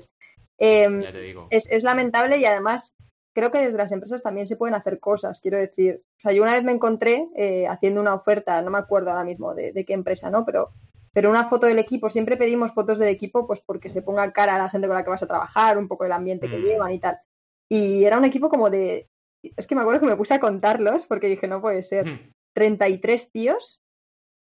Em, 0.59 1.03
es, 1.49 1.71
es 1.71 1.85
lamentable 1.85 2.37
y 2.37 2.45
además 2.45 2.95
creo 3.33 3.51
que 3.51 3.59
desde 3.59 3.79
las 3.79 3.93
empresas 3.93 4.23
también 4.23 4.47
se 4.47 4.57
pueden 4.57 4.75
hacer 4.75 5.01
cosas, 5.01 5.41
quiero 5.41 5.59
decir. 5.59 6.03
O 6.17 6.21
sea, 6.21 6.33
yo 6.33 6.43
una 6.43 6.53
vez 6.53 6.65
me 6.65 6.73
encontré 6.73 7.29
eh, 7.37 7.67
haciendo 7.67 8.01
una 8.01 8.15
oferta, 8.15 8.61
no 8.63 8.71
me 8.71 8.79
acuerdo 8.79 9.11
ahora 9.11 9.25
mismo 9.25 9.55
de, 9.55 9.85
qué 9.87 9.93
empresa, 9.93 10.31
¿no? 10.31 10.45
Pero, 10.45 10.71
pero 11.13 11.31
una 11.31 11.45
foto 11.45 11.67
del 11.67 11.79
equipo, 11.79 12.11
siempre 12.11 12.37
pedimos 12.37 12.73
fotos 12.73 12.99
del 12.99 13.09
equipo 13.09 13.47
pues 13.47 13.61
porque 13.61 13.89
se 13.89 14.03
ponga 14.03 14.33
cara 14.33 14.57
a 14.57 14.59
la 14.59 14.69
gente 14.69 14.87
con 14.87 14.97
la 14.97 15.05
que 15.05 15.11
vas 15.11 15.23
a 15.23 15.29
trabajar, 15.29 15.79
un 15.79 15.89
poco 15.89 16.05
el 16.05 16.13
ambiente 16.13 16.49
que 16.49 16.59
mm. 16.59 16.63
llevan 16.63 16.93
y 16.93 17.01
tal. 17.01 17.19
Y 17.69 18.05
era 18.05 18.19
un 18.19 18.25
equipo 18.25 18.49
como 18.49 18.71
de... 18.71 19.09
Es 19.57 19.67
que 19.67 19.75
me 19.75 19.81
acuerdo 19.81 20.01
que 20.01 20.07
me 20.07 20.17
puse 20.17 20.35
a 20.35 20.41
contarlos 20.41 21.07
porque 21.07 21.27
dije, 21.27 21.49
no 21.49 21.61
puede 21.61 21.83
ser. 21.83 22.31
33 22.55 23.27
hmm. 23.27 23.31
tíos, 23.33 23.81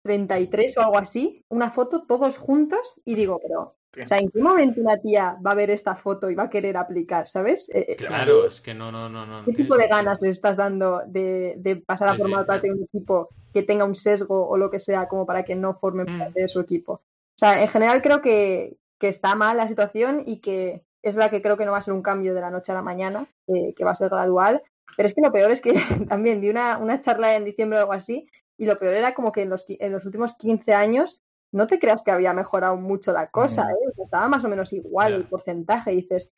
33 0.04 0.78
o 0.78 0.82
algo 0.82 0.98
así, 0.98 1.44
una 1.50 1.70
foto 1.70 2.06
todos 2.08 2.38
juntos 2.38 2.96
y 3.06 3.16
digo, 3.16 3.40
pero 3.42 3.76
o 3.98 4.08
sea, 4.08 4.20
¿en 4.20 4.30
qué 4.30 4.40
momento 4.40 4.82
una 4.82 4.98
tía 4.98 5.38
va 5.46 5.52
a 5.52 5.56
ver 5.56 5.72
esta 5.72 5.96
foto 5.96 6.30
y 6.30 6.36
va 6.36 6.44
a 6.44 6.50
querer 6.50 6.78
aplicar, 6.78 7.28
¿sabes? 7.28 7.70
Eh, 7.70 7.86
eh, 7.90 7.96
claro, 7.96 8.46
es 8.46 8.62
que 8.62 8.74
no, 8.74 8.92
no, 8.92 9.10
no. 9.10 9.26
no 9.26 9.44
¿Qué 9.46 9.54
tipo 9.54 9.76
de 9.76 9.88
ganas 9.88 10.22
le 10.22 10.30
estás 10.30 10.58
dando 10.58 11.02
de, 11.08 11.82
pasar 11.86 12.10
a 12.10 12.16
formar 12.16 12.46
parte 12.46 12.68
de 12.68 12.74
un 12.74 12.84
equipo 12.84 13.30
que 13.52 13.64
tenga 13.64 13.86
un 13.86 13.96
sesgo 13.96 14.48
o 14.48 14.58
lo 14.58 14.70
que 14.70 14.80
sea 14.80 15.08
como 15.08 15.26
para 15.26 15.44
que 15.44 15.56
no 15.56 15.74
forme 15.74 16.04
mm. 16.04 16.20
parte 16.20 16.42
de 16.42 16.48
su 16.48 16.60
equipo? 16.60 16.94
O 16.94 17.40
sea, 17.40 17.62
en 17.62 17.68
general 17.68 18.02
creo 18.02 18.22
que, 18.22 18.78
está 19.02 19.34
mal 19.34 19.56
la 19.56 19.68
situación 19.68 20.24
y 20.26 20.40
que 20.40 20.84
es 21.02 21.16
verdad 21.16 21.32
que 21.32 21.42
creo 21.42 21.56
que 21.56 21.66
no 21.66 21.72
va 21.72 21.78
a 21.78 21.82
ser 21.82 21.94
un 21.94 22.02
cambio 22.02 22.36
de 22.36 22.42
la 22.42 22.52
noche 22.52 22.74
a 22.74 22.76
la 22.76 22.82
mañana, 22.82 23.28
eh, 23.48 23.74
que 23.74 23.86
va 23.86 23.92
a 23.92 23.96
ser 23.96 24.10
gradual, 24.10 24.62
pero 24.98 25.08
es 25.08 25.14
que 25.14 25.22
lo 25.22 25.32
peor 25.32 25.50
es 25.50 25.62
que 25.62 25.74
también 26.10 26.42
di 26.42 26.50
una, 26.50 26.78
una 26.78 27.00
charla 27.00 27.36
en 27.36 27.46
diciembre 27.46 27.80
o 27.80 27.82
algo 27.82 27.94
así 27.94 28.30
y 28.58 28.66
lo 28.66 28.76
peor 28.78 28.94
era 28.94 29.14
como 29.14 29.32
que 29.32 29.44
en 29.44 29.50
los, 29.50 29.66
en 29.68 29.94
los 29.94 30.06
últimos 30.06 30.34
15 30.34 30.74
años 30.74 31.22
no 31.52 31.68
te 31.68 31.80
creas 31.80 32.04
que 32.04 32.12
había 32.12 32.34
mejorado 32.34 32.76
mucho 32.78 33.12
la 33.12 33.28
cosa, 33.28 33.70
¿eh? 33.72 33.92
estaba 34.02 34.28
más 34.28 34.46
o 34.46 34.50
menos 34.50 34.74
igual 34.74 35.14
el 35.14 35.24
porcentaje. 35.26 35.94
Y 35.94 36.02
dices, 36.02 36.34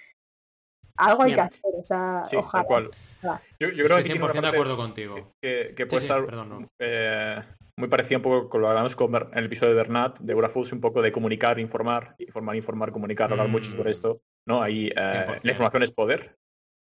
algo 0.95 1.24
hay 1.24 1.34
que 1.34 1.41
hacer, 1.41 1.72
o 1.80 1.86
sea, 1.86 2.24
ojalá. 2.38 2.89
Yo, 3.59 3.70
yo, 3.70 3.86
creo 3.86 3.97
Estoy 3.97 4.18
100% 4.18 4.41
de 4.41 4.47
acuerdo 4.47 4.78
contigo. 4.78 5.34
Que, 5.41 5.86
puede 5.89 6.03
estar 6.03 6.24
eh, 6.80 7.41
muy 7.78 7.89
parecido 7.89 8.20
un 8.20 8.24
poco 8.24 8.49
con 8.49 8.62
lo 8.62 8.68
que 8.68 8.70
hablamos 8.70 8.95
con, 8.95 9.16
en 9.16 9.38
el 9.38 9.45
episodio 9.45 9.72
de 9.72 9.78
Bernat, 9.78 10.20
de 10.20 10.34
Eurafoods, 10.34 10.72
un 10.74 10.82
poco 10.82 11.01
de 11.01 11.12
comunicar, 11.12 11.59
informar, 11.59 12.16
informar, 12.20 12.55
informar, 12.55 12.91
comunicar, 12.91 13.32
hablar 13.32 13.47
mucho 13.47 13.70
sobre 13.70 13.89
mm. 13.89 13.91
esto. 13.91 14.22
¿no? 14.47 14.62
Ahí 14.62 14.88
eh, 14.88 15.39
la 15.43 15.51
información 15.51 15.84
es 15.84 15.91
poder. 15.91 16.36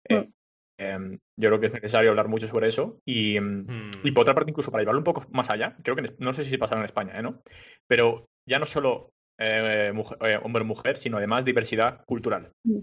Eh, 0.08 0.30
mm. 0.78 0.84
Em, 0.84 1.20
yo 1.38 1.50
creo 1.50 1.60
que 1.60 1.68
es 1.68 1.74
necesario 1.74 2.10
hablar 2.10 2.28
mucho 2.28 2.48
sobre 2.48 2.68
eso. 2.68 3.00
Y, 3.06 3.38
em, 3.38 3.66
hmm. 3.66 3.92
y, 4.04 4.12
por 4.12 4.24
otra 4.24 4.36
parte, 4.36 4.52
incluso 4.52 4.72
para 4.72 4.82
llevarlo 4.82 5.00
un 5.00 5.06
poco 5.06 5.26
más 5.32 5.50
allá, 5.50 5.76
creo 5.84 5.96
que 5.96 6.06
no 6.20 6.34
sé 6.34 6.44
si 6.44 6.58
pasará 6.58 6.82
en 6.82 6.86
España, 6.86 7.18
¿eh? 7.18 7.22
¿no? 7.22 7.42
Pero 7.88 8.26
ya 8.48 8.60
no 8.60 8.66
solo 8.66 9.12
eh, 9.38 9.92
eh, 10.22 10.40
hombre-mujer, 10.42 10.98
sino 10.98 11.18
además 11.18 11.46
diversidad 11.46 12.04
cultural. 12.06 12.52
Hmm. 12.64 12.80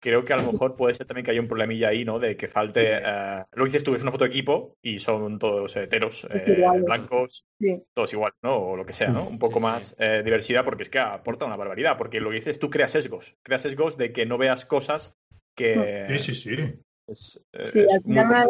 Creo 0.00 0.22
que 0.22 0.34
a 0.34 0.36
lo 0.36 0.52
mejor 0.52 0.76
puede 0.76 0.94
ser 0.94 1.06
también 1.06 1.24
que 1.24 1.30
hay 1.30 1.38
un 1.38 1.48
problemilla 1.48 1.88
ahí, 1.88 2.04
¿no? 2.04 2.18
De 2.18 2.36
que 2.36 2.46
falte. 2.46 3.00
lo 3.54 3.64
que 3.64 3.70
dices 3.70 3.84
tú, 3.84 3.94
es 3.94 4.02
una 4.02 4.12
foto 4.12 4.24
de 4.24 4.28
equipo 4.28 4.76
y 4.82 4.98
son 4.98 5.38
todos 5.38 5.74
heteros, 5.76 6.28
blancos, 6.84 7.46
todos 7.94 8.12
igual, 8.12 8.32
¿no? 8.42 8.54
O 8.54 8.76
lo 8.76 8.84
que 8.84 8.92
sea, 8.92 9.08
¿no? 9.08 9.26
Un 9.26 9.38
poco 9.38 9.60
más 9.60 9.96
diversidad, 9.96 10.62
porque 10.62 10.82
es 10.82 10.90
que 10.90 10.98
aporta 10.98 11.46
una 11.46 11.56
barbaridad. 11.56 11.96
Porque 11.96 12.20
lo 12.20 12.28
que 12.28 12.36
dices 12.36 12.58
tú, 12.58 12.68
creas 12.68 12.92
sesgos. 12.92 13.34
Creas 13.42 13.62
sesgos 13.62 13.96
de 13.96 14.12
que 14.12 14.26
no 14.26 14.36
veas 14.36 14.66
cosas 14.66 15.16
que. 15.54 16.06
Sí, 16.18 16.34
sí, 16.34 16.34
sí. 16.34 16.83
Eh, 17.06 17.66
sí, 17.66 17.80
al 17.80 18.02
final 18.02 18.46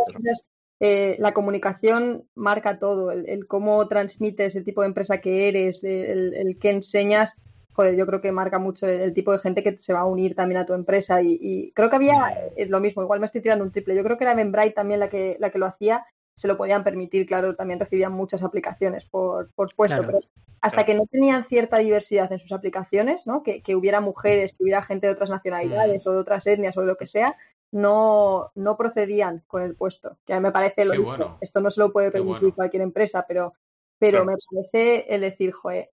eh, 0.81 1.17
la 1.19 1.33
comunicación 1.33 2.29
marca 2.35 2.79
todo, 2.79 3.11
el, 3.11 3.47
cómo 3.47 3.87
transmites 3.89 4.57
el 4.57 4.65
tipo 4.65 4.83
de 4.83 4.89
empresa 4.89 5.21
que 5.21 5.49
eres, 5.49 5.85
el, 5.85 6.35
el 6.35 6.59
qué 6.59 6.71
enseñas, 6.71 7.37
joder, 7.73 7.97
yo 7.97 8.07
creo 8.07 8.21
que 8.21 8.33
marca 8.33 8.59
mucho 8.59 8.87
el, 8.87 9.13
tipo 9.13 9.33
de 9.33 9.39
gente 9.39 9.63
que 9.63 9.77
se 9.79 9.93
va 9.93 10.01
a 10.01 10.07
unir 10.07 10.35
también 10.35 10.61
a 10.61 10.65
tu 10.65 10.75
empresa 10.75 11.21
y, 11.23 11.73
creo 11.75 11.91
que 11.91 11.97
había 11.97 12.51
es 12.57 12.71
lo 12.71 12.81
mismo, 12.81 13.03
igual 13.03 13.21
me 13.21 13.27
estoy 13.27 13.43
tirando 13.43 13.65
un 13.65 13.73
triple, 13.73 13.97
yo 13.97 14.05
creo 14.05 14.17
que 14.17 14.25
era 14.25 14.35
Membright 14.35 14.75
también 14.75 15.01
la 15.01 15.09
que, 15.09 15.37
la 15.41 15.51
que 15.51 15.59
lo 15.59 15.67
hacía, 15.67 16.07
se 16.37 16.49
lo 16.49 16.57
podían 16.57 16.83
permitir, 16.83 17.27
claro, 17.27 17.55
también 17.55 17.79
recibían 17.79 18.13
muchas 18.13 18.43
aplicaciones 18.43 19.05
por, 19.05 19.53
por 19.55 19.75
puesto, 19.75 20.03
pero 20.05 20.19
hasta 20.61 20.85
que 20.85 20.95
no 20.95 21.05
tenían 21.07 21.45
cierta 21.45 21.79
diversidad 21.79 22.33
en 22.33 22.39
sus 22.39 22.53
aplicaciones, 22.53 23.27
¿no? 23.27 23.43
Que, 23.43 23.61
que, 23.61 23.77
hubiera 23.77 24.01
mujeres, 24.01 24.55
que 24.55 24.65
hubiera 24.65 24.83
gente 24.83 25.07
de 25.07 25.13
otras 25.13 25.31
nacionalidades 25.31 26.05
mm. 26.05 26.09
o 26.09 26.13
de 26.13 26.19
otras 26.19 26.47
etnias 26.47 26.77
o 26.77 26.81
de 26.81 26.87
lo 26.87 26.97
que 26.97 27.07
sea, 27.07 27.37
no, 27.75 28.53
no 28.55 28.77
procedían 28.77 29.43
con 29.49 29.63
el 29.63 29.75
puesto. 29.75 30.17
Que 30.25 30.33
a 30.33 30.37
mí 30.37 30.43
me 30.43 30.53
parece 30.53 30.85
lo 30.85 31.39
Esto 31.41 31.61
no 31.61 31.71
se 31.71 31.81
lo 31.81 31.93
puede 31.93 32.13
permitir 32.13 32.55
cualquier 32.55 32.83
empresa, 32.83 33.25
pero, 33.27 33.55
pero 33.99 34.25
me 34.25 34.37
parece 34.37 35.13
el 35.13 35.23
decir, 35.23 35.51
joder, 35.53 35.91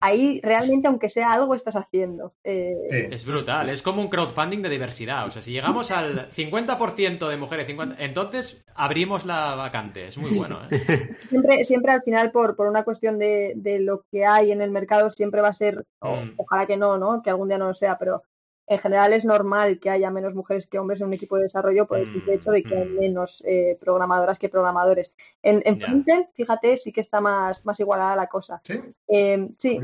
ahí 0.00 0.40
realmente, 0.42 0.88
aunque 0.88 1.08
sea 1.08 1.32
algo, 1.32 1.54
estás 1.54 1.76
haciendo. 1.76 2.34
Eh, 2.42 3.08
es 3.12 3.24
brutal, 3.24 3.68
es 3.68 3.82
como 3.82 4.02
un 4.02 4.08
crowdfunding 4.08 4.62
de 4.62 4.68
diversidad. 4.68 5.24
O 5.24 5.30
sea, 5.30 5.42
si 5.42 5.52
llegamos 5.52 5.92
al 5.92 6.28
50% 6.30 7.28
de 7.28 7.36
mujeres, 7.36 7.68
50... 7.68 8.02
entonces 8.02 8.60
abrimos 8.74 9.24
la 9.24 9.54
vacante. 9.54 10.08
Es 10.08 10.18
muy 10.18 10.32
bueno. 10.36 10.58
¿eh? 10.72 11.16
Siempre, 11.28 11.62
siempre 11.62 11.92
al 11.92 12.02
final, 12.02 12.32
por, 12.32 12.56
por 12.56 12.66
una 12.66 12.82
cuestión 12.82 13.20
de, 13.20 13.52
de, 13.54 13.78
lo 13.78 14.04
que 14.10 14.26
hay 14.26 14.50
en 14.50 14.60
el 14.60 14.72
mercado, 14.72 15.08
siempre 15.08 15.40
va 15.40 15.48
a 15.48 15.54
ser, 15.54 15.84
mm. 16.00 16.32
ojalá 16.36 16.66
que 16.66 16.76
no, 16.76 16.98
¿no? 16.98 17.22
Que 17.22 17.30
algún 17.30 17.46
día 17.46 17.58
no 17.58 17.68
lo 17.68 17.74
sea, 17.74 17.96
pero 17.96 18.24
en 18.72 18.78
general 18.78 19.12
es 19.12 19.24
normal 19.24 19.78
que 19.78 19.90
haya 19.90 20.10
menos 20.10 20.34
mujeres 20.34 20.66
que 20.66 20.78
hombres 20.78 21.00
en 21.00 21.08
un 21.08 21.14
equipo 21.14 21.36
de 21.36 21.42
desarrollo 21.42 21.86
por 21.86 21.98
el 21.98 22.06
simple 22.06 22.34
hecho 22.34 22.50
de 22.50 22.62
que 22.62 22.74
hay 22.74 22.88
mm. 22.88 22.98
menos 22.98 23.42
eh, 23.46 23.76
programadoras 23.78 24.38
que 24.38 24.48
programadores. 24.48 25.14
En, 25.42 25.62
en 25.66 25.78
frontend, 25.78 26.26
fíjate, 26.32 26.76
sí 26.76 26.90
que 26.92 27.00
está 27.00 27.20
más, 27.20 27.66
más 27.66 27.78
igualada 27.80 28.16
la 28.16 28.28
cosa. 28.28 28.62
Sí, 28.64 28.80
eh, 29.08 29.48
sí, 29.58 29.80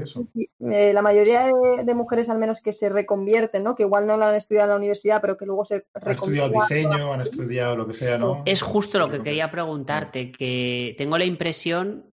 eh, 0.71 0.93
la 0.93 1.03
mayoría 1.03 1.51
de, 1.85 1.95
mujeres 1.95 2.31
al 2.31 2.39
menos 2.39 2.61
que 2.61 2.73
se 2.73 2.89
reconvierten, 2.89 3.63
¿no? 3.63 3.75
que 3.75 3.83
igual 3.83 4.07
no 4.07 4.17
la 4.17 4.31
han 4.31 4.37
estudiado 4.37 4.67
en 4.67 4.71
la 4.71 4.77
universidad, 4.77 5.21
pero 5.21 5.37
que 5.37 5.45
luego 5.45 5.65
se 5.65 5.85
Han 5.95 6.11
estudiado 6.11 6.51
diseño, 6.51 7.13
han 7.13 7.21
estudiado 7.21 7.77
lo 7.77 7.87
que 7.87 7.95
sea, 7.95 8.17
¿no? 8.19 8.43
Es 8.47 8.63
justo 8.63 8.99
lo 8.99 9.11
que 9.11 9.23
quería 9.23 9.51
preguntarte, 9.51 10.33
que 10.33 10.95
tengo 10.97 11.19
la 11.19 11.25
impresión, 11.25 12.08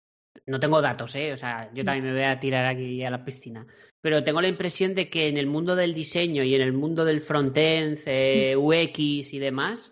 no 0.47 0.59
tengo 0.59 0.81
datos, 0.81 1.15
¿eh? 1.15 1.33
o 1.33 1.37
sea, 1.37 1.71
yo 1.73 1.83
también 1.83 2.05
me 2.05 2.13
voy 2.13 2.23
a 2.23 2.39
tirar 2.39 2.65
aquí 2.65 3.03
a 3.03 3.11
la 3.11 3.23
piscina, 3.23 3.65
pero 4.01 4.23
tengo 4.23 4.41
la 4.41 4.47
impresión 4.47 4.95
de 4.95 5.09
que 5.09 5.27
en 5.27 5.37
el 5.37 5.47
mundo 5.47 5.75
del 5.75 5.93
diseño 5.93 6.43
y 6.43 6.55
en 6.55 6.61
el 6.61 6.73
mundo 6.73 7.05
del 7.05 7.21
frontend, 7.21 7.99
eh, 8.05 8.55
UX 8.57 9.33
y 9.33 9.39
demás, 9.39 9.91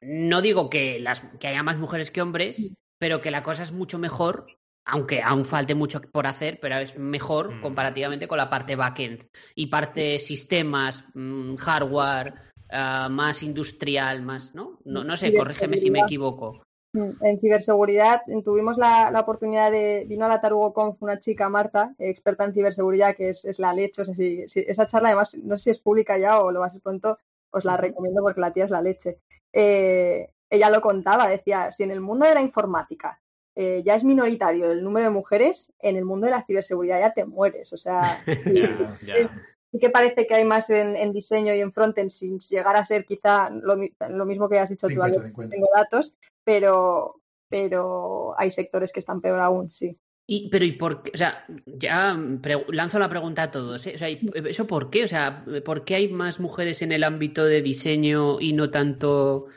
no 0.00 0.42
digo 0.42 0.70
que, 0.70 0.98
las, 1.00 1.22
que 1.38 1.48
haya 1.48 1.62
más 1.62 1.78
mujeres 1.78 2.10
que 2.10 2.22
hombres, 2.22 2.72
pero 2.98 3.20
que 3.20 3.30
la 3.30 3.42
cosa 3.42 3.62
es 3.62 3.72
mucho 3.72 3.98
mejor, 3.98 4.46
aunque 4.84 5.22
aún 5.22 5.44
falte 5.44 5.74
mucho 5.74 6.00
por 6.00 6.26
hacer, 6.26 6.58
pero 6.60 6.76
es 6.76 6.96
mejor 6.96 7.54
mm. 7.54 7.60
comparativamente 7.60 8.28
con 8.28 8.38
la 8.38 8.50
parte 8.50 8.76
backend 8.76 9.28
y 9.54 9.66
parte 9.66 10.18
sistemas, 10.18 11.04
mm, 11.14 11.56
hardware, 11.56 12.34
ah, 12.70 13.08
más 13.10 13.42
industrial, 13.42 14.22
más, 14.22 14.54
¿no? 14.54 14.80
No, 14.84 15.04
no 15.04 15.16
sé, 15.16 15.34
corrígeme 15.34 15.76
si 15.76 15.90
me 15.90 16.00
equivoco. 16.00 16.62
Mm, 16.94 17.24
en 17.24 17.40
ciberseguridad 17.40 18.22
tuvimos 18.44 18.76
la, 18.76 19.10
oportunidad 19.18 19.70
de, 19.70 20.04
vino 20.06 20.26
a 20.26 20.28
la 20.28 20.40
Tarugo 20.40 20.74
Conf 20.74 21.02
una 21.02 21.18
chica, 21.18 21.48
Marta, 21.48 21.94
experta 21.98 22.44
en 22.44 22.52
ciberseguridad, 22.52 23.16
que 23.16 23.30
es, 23.30 23.58
la 23.58 23.72
leche. 23.72 24.02
O 24.02 24.04
sea, 24.04 24.14
si, 24.14 24.44
esa 24.46 24.86
charla 24.86 25.08
además, 25.08 25.36
no 25.42 25.56
sé 25.56 25.64
si 25.64 25.70
es 25.70 25.78
pública 25.78 26.18
ya 26.18 26.40
o 26.40 26.50
lo 26.50 26.60
va 26.60 26.66
a 26.66 26.70
ser 26.70 26.82
pronto, 26.82 27.18
os 27.50 27.64
la 27.64 27.76
recomiendo 27.76 28.22
porque 28.22 28.40
la 28.40 28.52
tía 28.52 28.64
es 28.64 28.70
la 28.70 28.82
leche. 28.82 29.18
Eh, 29.52 30.30
ella 30.50 30.70
lo 30.70 30.82
contaba, 30.82 31.28
decía, 31.28 31.70
si 31.70 31.82
en 31.82 31.90
el 31.90 32.00
mundo 32.00 32.26
de 32.26 32.34
la 32.34 32.42
informática 32.42 33.18
eh, 33.54 33.82
ya 33.84 33.94
es 33.94 34.04
minoritario 34.04 34.70
el 34.70 34.82
número 34.82 35.06
de 35.06 35.12
mujeres, 35.12 35.72
en 35.78 35.96
el 35.96 36.04
mundo 36.04 36.26
de 36.26 36.32
la 36.32 36.44
ciberseguridad 36.44 37.00
ya 37.00 37.12
te 37.12 37.24
mueres. 37.24 37.72
O 37.72 37.78
sea, 37.78 38.22
sí 39.72 39.78
que 39.78 39.90
parece 39.90 40.26
que 40.26 40.34
hay 40.34 40.44
más 40.44 40.68
en, 40.70 41.12
diseño 41.12 41.54
y 41.54 41.60
en 41.60 41.72
frontend, 41.72 42.10
sin 42.10 42.38
llegar 42.38 42.76
a 42.76 42.84
ser 42.84 43.06
quizá 43.06 43.50
lo, 43.50 43.76
mismo 44.26 44.48
que 44.48 44.58
has 44.58 44.70
dicho 44.70 44.86
tú, 44.86 45.00
tengo 45.48 45.68
datos, 45.74 46.18
pero, 46.44 47.20
pero 47.48 48.38
hay 48.38 48.50
sectores 48.50 48.92
que 48.92 49.00
están 49.00 49.22
peor 49.22 49.40
aún, 49.40 49.72
sí. 49.72 49.96
Y, 50.26 50.50
pero 50.50 50.64
¿y 50.64 50.72
por 50.72 51.02
qué? 51.02 51.10
O 51.14 51.16
sea, 51.16 51.44
ya 51.66 52.16
lanzo 52.68 52.98
la 52.98 53.08
pregunta 53.08 53.44
a 53.44 53.50
todos. 53.50 53.86
¿eh? 53.86 53.92
O 53.96 53.98
sea, 53.98 54.08
¿eso 54.08 54.66
por 54.66 54.88
qué? 54.88 55.04
O 55.04 55.08
sea, 55.08 55.44
¿por 55.64 55.84
qué 55.84 55.96
hay 55.96 56.08
más 56.08 56.38
mujeres 56.38 56.80
en 56.82 56.92
el 56.92 57.02
ámbito 57.02 57.44
de 57.44 57.60
diseño 57.60 58.40
y 58.40 58.52
no 58.52 58.70
tanto... 58.70 59.34
O 59.34 59.48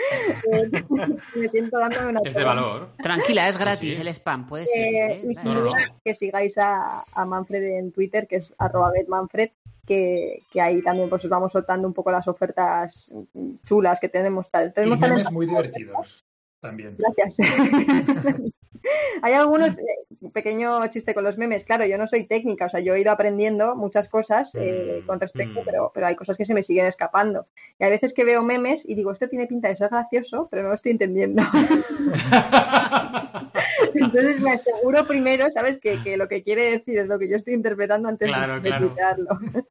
me 1.37 1.49
siento 1.49 1.79
dándome 1.79 2.09
una 2.09 2.21
es 2.25 2.35
de 2.35 2.45
valor. 2.45 2.91
Tranquila 2.99 3.49
es 3.49 3.59
gratis 3.59 3.99
el 3.99 4.09
spam 4.09 4.47
puede 4.47 4.67
ser 4.67 4.95
¿eh? 4.95 5.23
y 5.29 5.35
sin 5.35 5.55
duda 5.55 5.73
que 6.05 6.15
sigáis 6.15 6.59
a, 6.59 7.05
Manfred 7.27 7.63
en 7.79 7.93
Twitter 7.93 8.27
que 8.27 8.37
es 8.37 8.55
arroba 8.59 8.93
Manfred 9.09 9.51
que, 9.87 10.39
que, 10.53 10.61
ahí 10.61 10.83
también 10.83 11.09
pues 11.09 11.25
os 11.25 11.31
vamos 11.31 11.53
soltando 11.53 11.89
un 11.89 11.95
poco 11.95 12.13
las 12.13 12.29
ofertas 12.29 13.13
chulas 13.65 13.99
que 13.99 14.09
tenemos 14.09 14.51
tenemos 14.51 15.33
muy 15.33 15.47
divertidos 15.47 16.25
también. 16.61 16.97
Gracias 16.97 17.39
Hay 19.23 19.35
algunos, 19.35 19.77
pequeño 20.31 20.87
chiste 20.89 21.15
con 21.15 21.25
los 21.25 21.39
memes, 21.39 21.65
claro, 21.65 21.85
yo 21.87 21.99
no 21.99 22.07
soy 22.07 22.25
técnica, 22.25 22.67
o 22.67 22.69
sea, 22.69 22.81
yo 22.81 22.95
he 22.95 23.01
ido 23.01 23.11
aprendiendo 23.11 23.75
muchas 23.75 24.09
cosas 24.09 24.55
eh, 24.55 25.01
mm, 25.03 25.07
con 25.07 25.19
respecto, 25.21 25.63
mm. 25.63 25.65
pero, 25.65 25.91
pero 25.95 26.07
hay 26.07 26.15
cosas 26.15 26.37
que 26.37 26.45
se 26.45 26.55
me 26.55 26.63
siguen 26.63 26.87
escapando. 26.87 27.47
Y 27.79 27.85
hay 27.85 27.91
veces 27.91 28.13
que 28.13 28.25
veo 28.25 28.43
memes 28.43 28.89
y 28.89 28.95
digo, 28.95 29.11
esto 29.11 29.29
tiene 29.29 29.47
pinta 29.47 29.69
de 29.69 29.77
ser 29.77 29.91
gracioso, 29.91 30.49
pero 30.51 30.63
no 30.63 30.69
lo 30.69 30.75
estoy 30.75 30.93
entendiendo. 30.93 31.43
Entonces 33.95 34.41
me 34.41 34.53
aseguro 34.53 35.07
primero, 35.07 35.51
¿sabes? 35.51 35.79
Que, 35.79 36.17
lo 36.17 36.29
que 36.29 36.43
quiere 36.43 36.71
decir 36.71 36.99
es 36.99 37.07
lo 37.07 37.19
que 37.19 37.29
yo 37.29 37.37
estoy 37.37 37.55
interpretando 37.55 38.09
antes 38.09 38.31
de 38.31 38.69
explicarlo. 38.69 39.39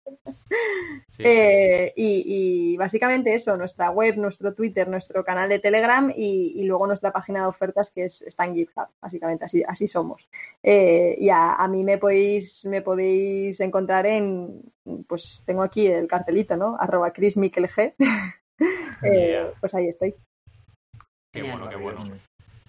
Eh, 1.19 1.94
y, 1.95 2.78
básicamente 2.78 3.34
eso, 3.34 3.56
nuestra 3.57 3.91
web, 3.91 4.18
nuestro 4.18 4.53
Twitter, 4.53 4.88
nuestro 4.88 5.23
canal 5.23 5.49
de 5.49 5.60
Telegram 5.60 6.11
y, 6.15 6.64
luego 6.64 6.88
nuestra 6.88 7.11
página 7.11 7.41
de 7.41 7.48
ofertas 7.48 7.91
que 7.91 8.06
es, 8.06 8.22
está 8.22 8.45
en 8.45 8.56
GitHub, 8.56 8.88
básicamente 9.02 9.45
así, 9.45 9.64
así 9.68 9.88
somos. 9.88 10.30
Eh, 10.63 11.18
y 11.19 11.30
a, 11.30 11.68
mí 11.68 11.84
me 11.84 11.97
podéis, 11.97 12.65
me 12.65 12.81
podéis 12.81 13.59
encontrar 13.61 14.05
en, 14.05 14.61
pues 15.07 15.43
tengo 15.45 15.63
aquí 15.63 15.88
el 15.88 16.07
cartelito, 16.07 16.55
¿no? 16.55 16.77
Arroba 16.80 17.11
Chris 17.11 17.35
eh, 19.03 19.51
pues 19.59 19.73
ahí 19.73 19.88
estoy. 19.88 20.13
Qué 21.34 21.41
bueno, 21.43 21.69
qué 21.69 21.76
bueno 21.77 22.03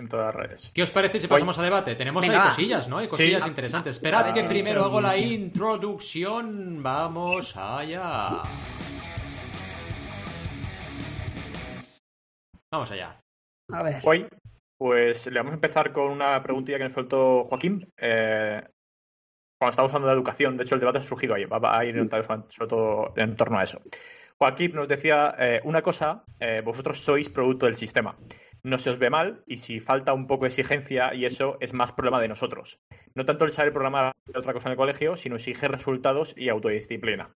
en 0.02 0.08
todas 0.08 0.26
las 0.26 0.34
redes. 0.34 0.70
¿Qué 0.74 0.82
os 0.82 0.90
parece 0.90 1.20
si 1.20 1.26
pasamos 1.26 1.58
a 1.58 1.62
debate? 1.62 1.94
Tenemos 1.94 2.24
ahí 2.24 2.36
cosillas, 2.36 2.88
¿no? 2.88 2.98
Hay 2.98 3.08
cosillas 3.08 3.46
interesantes. 3.46 3.96
Esperad 3.96 4.32
que 4.34 4.44
primero 4.44 4.84
hago 4.84 5.00
la 5.00 5.16
introducción. 5.16 6.82
Vamos 6.82 7.56
allá. 7.56 8.42
Vamos 12.70 12.90
allá. 12.90 13.20
A 13.70 13.82
ver. 13.82 14.02
Hoy, 14.04 14.26
pues 14.82 15.28
le 15.28 15.38
vamos 15.38 15.52
a 15.52 15.54
empezar 15.54 15.92
con 15.92 16.10
una 16.10 16.42
preguntilla 16.42 16.76
que 16.76 16.82
nos 16.82 16.92
soltó 16.92 17.44
Joaquín. 17.44 17.88
Eh, 17.96 18.60
cuando 19.56 19.70
estamos 19.70 19.94
hablando 19.94 20.08
de 20.08 20.14
educación, 20.14 20.56
de 20.56 20.64
hecho 20.64 20.74
el 20.74 20.80
debate 20.80 20.98
ha 20.98 21.02
surgido 21.02 21.36
ahí, 21.36 21.44
va 21.44 21.78
a 21.78 21.84
ir 21.84 21.94
orientado 21.94 22.24
sobre 22.48 22.68
todo 22.68 23.14
en 23.16 23.36
torno 23.36 23.60
a 23.60 23.62
eso. 23.62 23.80
Joaquín 24.38 24.74
nos 24.74 24.88
decía 24.88 25.36
eh, 25.38 25.60
una 25.62 25.82
cosa, 25.82 26.24
eh, 26.40 26.62
vosotros 26.64 26.98
sois 26.98 27.28
producto 27.28 27.66
del 27.66 27.76
sistema 27.76 28.16
no 28.64 28.78
se 28.78 28.90
os 28.90 28.98
ve 28.98 29.08
mal 29.08 29.44
y 29.46 29.58
si 29.58 29.78
falta 29.78 30.12
un 30.12 30.26
poco 30.26 30.44
de 30.44 30.48
exigencia 30.48 31.14
y 31.14 31.26
eso 31.26 31.58
es 31.60 31.72
más 31.72 31.92
problema 31.92 32.20
de 32.20 32.28
nosotros. 32.28 32.80
No 33.14 33.24
tanto 33.24 33.44
el 33.44 33.52
saber 33.52 33.72
programar 33.72 34.12
otra 34.34 34.52
cosa 34.52 34.68
en 34.68 34.72
el 34.72 34.76
colegio, 34.76 35.16
sino 35.16 35.36
exigir 35.36 35.70
resultados 35.70 36.34
y 36.36 36.48
autodisciplina. 36.48 37.36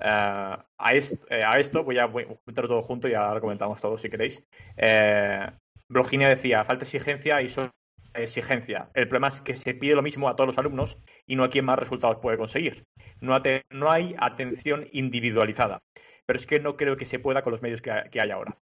Eh, 0.00 0.58
a, 0.78 0.94
esto 0.94 1.84
voy 1.84 1.98
a, 1.98 2.06
voy 2.06 2.26
todo 2.54 2.82
junto 2.82 3.08
y 3.08 3.14
ahora 3.14 3.40
comentamos 3.40 3.80
todo 3.80 3.96
si 3.96 4.10
queréis. 4.10 4.42
Eh, 4.76 5.46
decía, 5.88 6.64
falta 6.64 6.84
exigencia 6.84 7.42
y 7.42 7.48
solo 7.48 7.70
exigencia. 8.14 8.90
El 8.94 9.08
problema 9.08 9.28
es 9.28 9.40
que 9.40 9.56
se 9.56 9.74
pide 9.74 9.94
lo 9.94 10.02
mismo 10.02 10.28
a 10.28 10.36
todos 10.36 10.48
los 10.48 10.58
alumnos 10.58 10.98
y 11.26 11.36
no 11.36 11.44
a 11.44 11.50
quien 11.50 11.64
más 11.64 11.78
resultados 11.78 12.18
puede 12.22 12.38
conseguir. 12.38 12.84
No, 13.20 13.40
no 13.70 13.90
hay 13.90 14.14
atención 14.18 14.86
individualizada. 14.92 15.80
Pero 16.26 16.38
es 16.38 16.46
que 16.46 16.60
no 16.60 16.76
creo 16.76 16.96
que 16.96 17.04
se 17.04 17.18
pueda 17.18 17.42
con 17.42 17.50
los 17.50 17.60
medios 17.60 17.82
que 17.82 18.20
hay 18.20 18.30
ahora. 18.30 18.56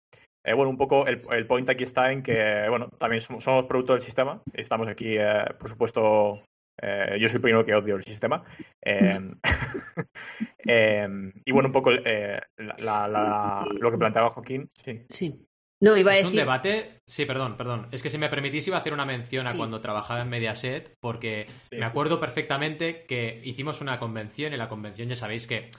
Eh, 0.45 0.53
bueno, 0.53 0.69
un 0.69 0.77
poco 0.77 1.07
el, 1.07 1.21
el, 1.31 1.47
point 1.47 1.69
aquí 1.69 1.83
está 1.83 2.11
en 2.11 2.21
que, 2.21 2.65
bueno, 2.67 2.89
también 2.99 3.21
somos, 3.21 3.45
producto 3.65 3.93
del 3.93 4.01
sistema. 4.01 4.41
Estamos 4.51 4.87
aquí, 4.89 5.15
eh, 5.17 5.45
por 5.57 5.69
supuesto, 5.69 6.43
eh, 6.81 7.17
yo 7.19 7.29
soy 7.29 7.37
el 7.37 7.41
primero 7.41 7.65
que 7.65 7.73
odio 7.73 7.95
el 7.95 8.03
sistema. 8.03 8.43
Em, 8.81 9.39
em, 10.59 11.31
y 11.45 11.51
bueno, 11.51 11.67
un 11.69 11.73
poco 11.73 11.91
lo 11.91 12.01
que 12.01 13.97
planteaba 13.97 14.29
Joaquín. 14.31 14.69
Sí. 14.73 15.05
sí. 15.09 15.45
No, 15.83 15.97
iba 15.97 16.11
a 16.11 16.15
es 16.15 16.23
decir... 16.23 16.39
un 16.39 16.45
debate. 16.45 17.01
Sí, 17.07 17.25
perdón, 17.25 17.57
perdón. 17.57 17.89
Es 17.91 18.01
que 18.01 18.09
si 18.09 18.17
me 18.17 18.29
permitís, 18.29 18.65
iba 18.67 18.77
a 18.77 18.79
hacer 18.79 18.93
una 18.93 19.05
mención 19.05 19.47
a 19.47 19.57
cuando 19.57 19.81
trabajaba 19.81 20.21
en 20.21 20.29
Mediaset, 20.29 20.95
porque 21.01 21.47
me 21.71 21.83
acuerdo 21.83 22.21
perfectamente 22.21 23.03
que 23.05 23.41
hicimos 23.43 23.81
una 23.81 23.99
convención 23.99 24.53
y 24.53 24.57
la 24.57 24.69
convención 24.69 25.09
ya 25.09 25.17
sabéis 25.17 25.45
que 25.45 25.71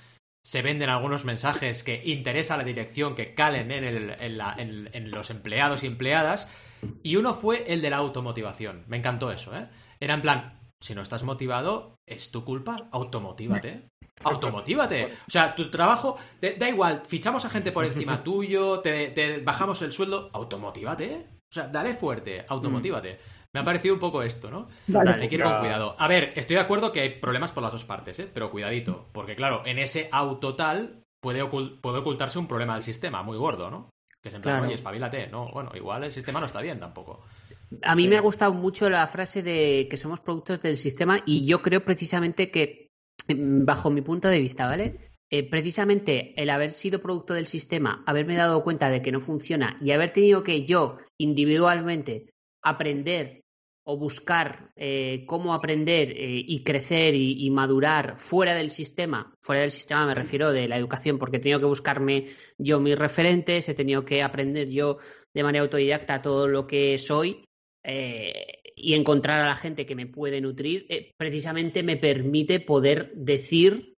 se 0.44 0.60
venden 0.60 0.90
algunos 0.90 1.24
mensajes 1.24 1.82
que 1.82 2.02
interesa 2.04 2.52
a 2.52 2.58
la 2.58 2.64
dirección 2.64 3.14
que 3.14 3.34
calen 3.34 3.70
en, 3.72 3.82
el, 3.82 4.16
en, 4.20 5.10
los 5.10 5.30
empleados 5.30 5.82
y 5.82 5.86
empleadas. 5.86 6.50
Y 7.02 7.16
uno 7.16 7.32
fue 7.32 7.72
el 7.72 7.80
de 7.80 7.88
la 7.88 7.96
automotivación. 7.96 8.84
Me 8.86 8.98
encantó 8.98 9.32
eso, 9.32 9.56
¿eh? 9.56 9.68
Era 10.00 10.12
en 10.12 10.20
plan, 10.20 10.60
si 10.84 10.94
no 10.94 11.00
estás 11.00 11.22
motivado, 11.22 11.96
es 12.06 12.30
tu 12.30 12.44
culpa, 12.44 12.88
automotívate. 12.92 13.88
Automotívate. 14.24 15.06
O 15.06 15.30
sea, 15.30 15.56
tu 15.56 15.70
trabajo, 15.70 16.16
da 16.40 16.68
igual, 16.68 17.02
fichamos 17.06 17.44
a 17.44 17.50
gente 17.50 17.72
por 17.72 17.84
encima 17.84 18.22
tuyo, 18.22 18.78
te, 18.80 19.08
te 19.08 19.38
bajamos 19.38 19.82
el 19.82 19.92
sueldo, 19.92 20.30
automotívate. 20.32 21.26
O 21.50 21.54
sea, 21.54 21.66
dale 21.68 21.94
fuerte, 21.94 22.44
automotívate. 22.46 23.18
Me 23.52 23.60
ha 23.60 23.64
parecido 23.64 23.94
un 23.94 24.00
poco 24.00 24.22
esto, 24.22 24.50
¿no? 24.50 24.68
Vale. 24.88 25.12
Hay 25.22 25.28
que 25.28 25.36
ir 25.36 25.42
con 25.42 25.58
cuidado. 25.58 25.96
A 25.98 26.06
ver, 26.06 26.32
estoy 26.36 26.56
de 26.56 26.62
acuerdo 26.62 26.92
que 26.92 27.00
hay 27.00 27.10
problemas 27.18 27.50
por 27.50 27.62
las 27.62 27.72
dos 27.72 27.84
partes, 27.84 28.18
¿eh? 28.18 28.30
Pero 28.32 28.50
cuidadito. 28.50 29.08
Porque, 29.12 29.34
claro, 29.34 29.62
en 29.64 29.78
ese 29.78 30.08
auto 30.12 30.54
tal 30.54 31.02
puede, 31.20 31.42
ocultarse 31.42 32.38
un 32.38 32.46
problema 32.46 32.74
del 32.74 32.82
sistema 32.82 33.22
muy 33.22 33.38
gordo, 33.38 33.70
¿no? 33.70 33.88
Que 34.20 34.28
es 34.28 34.34
en 34.34 34.42
plan, 34.42 34.62
oye, 34.62 34.74
espabilate. 34.74 35.28
No, 35.28 35.48
bueno, 35.48 35.70
igual 35.74 36.04
el 36.04 36.12
sistema 36.12 36.40
no 36.40 36.46
está 36.46 36.60
bien 36.60 36.78
tampoco. 36.78 37.22
A 37.82 37.96
mí 37.96 38.08
me 38.08 38.16
ha 38.16 38.20
gustado 38.20 38.52
mucho 38.52 38.88
la 38.90 39.06
frase 39.06 39.42
de 39.42 39.86
que 39.90 39.96
somos 39.96 40.20
productos 40.20 40.60
del 40.62 40.76
sistema 40.76 41.20
y 41.26 41.46
yo 41.46 41.62
creo 41.62 41.84
precisamente 41.84 42.50
que, 42.50 42.90
mm, 43.28 43.64
bajo 43.64 43.90
mi 43.90 44.02
punto 44.02 44.28
de 44.28 44.40
vista, 44.40 44.66
¿vale? 44.66 45.12
Eh, 45.30 45.48
precisamente 45.48 46.40
el 46.40 46.50
haber 46.50 46.70
sido 46.70 47.00
producto 47.00 47.34
del 47.34 47.46
sistema, 47.46 48.04
haberme 48.06 48.36
dado 48.36 48.62
cuenta 48.62 48.90
de 48.90 49.02
que 49.02 49.10
no 49.10 49.20
funciona 49.20 49.78
y 49.80 49.90
haber 49.90 50.10
tenido 50.10 50.44
que 50.44 50.64
yo 50.64 50.98
individualmente 51.18 52.30
aprender 52.62 53.42
o 53.86 53.98
buscar 53.98 54.70
eh, 54.76 55.24
cómo 55.26 55.52
aprender 55.52 56.10
eh, 56.12 56.42
y 56.46 56.64
crecer 56.64 57.14
y, 57.14 57.50
madurar 57.50 58.18
fuera 58.18 58.54
del 58.54 58.70
sistema, 58.70 59.34
fuera 59.42 59.60
del 59.60 59.70
sistema 59.70 60.06
me 60.06 60.14
refiero 60.14 60.52
de 60.52 60.68
la 60.68 60.78
educación, 60.78 61.18
porque 61.18 61.36
he 61.36 61.40
tenido 61.40 61.60
que 61.60 61.66
buscarme 61.66 62.26
yo 62.56 62.80
mis 62.80 62.98
referentes, 62.98 63.68
he 63.68 63.74
tenido 63.74 64.04
que 64.04 64.22
aprender 64.22 64.68
yo 64.70 64.98
de 65.34 65.42
manera 65.42 65.64
autodidacta 65.64 66.22
todo 66.22 66.48
lo 66.48 66.66
que 66.66 66.98
soy 66.98 67.44
eh, 67.84 68.62
y 68.76 68.94
encontrar 68.94 69.40
a 69.40 69.46
la 69.46 69.56
gente 69.56 69.86
que 69.86 69.94
me 69.94 70.06
puede 70.06 70.40
nutrir, 70.40 70.86
precisamente 71.16 71.82
me 71.82 71.96
permite 71.96 72.60
poder 72.60 73.12
decir 73.14 73.94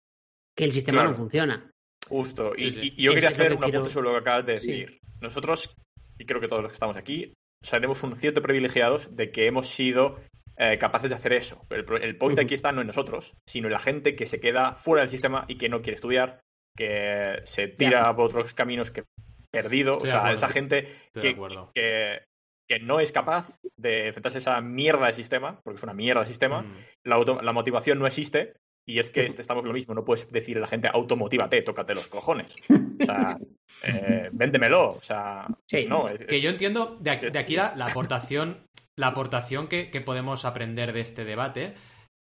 que 0.56 0.64
el 0.64 0.72
sistema 0.72 1.04
no 1.04 1.14
funciona. 1.14 1.70
Justo, 2.08 2.52
y, 2.56 2.94
yo 3.02 3.14
quería 3.14 3.30
hacer 3.30 3.56
un 3.56 3.64
apunte 3.64 3.90
sobre 3.90 4.08
lo 4.08 4.14
que 4.14 4.20
acabas 4.20 4.46
de 4.46 4.52
decir. 4.54 4.98
Nosotros, 5.20 5.74
y 6.18 6.24
creo 6.24 6.40
que 6.40 6.48
todos 6.48 6.62
los 6.62 6.70
que 6.70 6.74
estamos 6.74 6.96
aquí, 6.96 7.32
seremos 7.62 8.02
un 8.02 8.16
cierto 8.16 8.42
privilegiados 8.42 9.16
de 9.16 9.30
que 9.30 9.46
hemos 9.46 9.68
sido 9.68 10.20
eh, 10.56 10.78
capaces 10.78 11.10
de 11.10 11.16
hacer 11.16 11.32
eso. 11.32 11.64
Pero 11.68 11.96
el, 11.96 12.16
point 12.16 12.38
aquí 12.38 12.54
está 12.54 12.72
no 12.72 12.80
en 12.80 12.86
nosotros, 12.86 13.34
sino 13.46 13.66
en 13.66 13.72
la 13.72 13.78
gente 13.78 14.14
que 14.14 14.26
se 14.26 14.40
queda 14.40 14.74
fuera 14.74 15.02
del 15.02 15.10
sistema 15.10 15.44
y 15.48 15.58
que 15.58 15.68
no 15.68 15.82
quiere 15.82 15.96
estudiar, 15.96 16.40
que 16.76 17.40
se 17.44 17.68
tira 17.68 18.14
por 18.14 18.26
otros 18.26 18.54
caminos 18.54 18.90
que 18.90 19.04
perdido. 19.50 19.98
o 19.98 20.06
sea, 20.06 20.32
esa 20.32 20.48
gente 20.48 20.88
que, 21.14 21.36
que, 21.74 22.20
no 22.82 23.00
es 23.00 23.12
capaz 23.12 23.58
de 23.76 24.08
enfrentarse 24.08 24.38
a 24.38 24.40
esa 24.40 24.60
mierda 24.60 25.06
de 25.06 25.12
sistema, 25.12 25.60
porque 25.62 25.78
es 25.78 25.82
una 25.82 25.94
mierda 25.94 26.20
de 26.20 26.26
sistema, 26.26 26.62
mm. 26.62 26.74
la, 27.04 27.52
motivación 27.52 27.98
no 27.98 28.06
existe. 28.06 28.54
Y 28.88 29.00
es 29.00 29.10
que 29.10 29.24
estamos 29.24 29.64
lo 29.64 29.72
mismo, 29.72 29.94
no 29.94 30.04
puedes 30.04 30.30
decirle 30.30 30.60
a 30.60 30.62
la 30.62 30.68
gente 30.68 30.88
automotívate, 30.88 31.60
tócate 31.62 31.92
los 31.92 32.06
cojones. 32.06 32.54
O 33.00 33.04
sea, 33.04 33.36
eh, 33.82 34.30
véndemelo. 34.32 34.90
O 34.90 35.02
sea, 35.02 35.48
no. 35.88 36.04
que 36.28 36.40
yo 36.40 36.50
entiendo 36.50 36.96
de 37.00 37.10
aquí, 37.10 37.56
la, 37.56 37.72
aportación, 37.84 38.68
la 38.94 39.08
aportación 39.08 39.66
que, 39.66 39.90
que 39.90 40.00
podemos 40.00 40.44
aprender 40.44 40.92
de 40.92 41.00
este 41.00 41.24
debate 41.24 41.74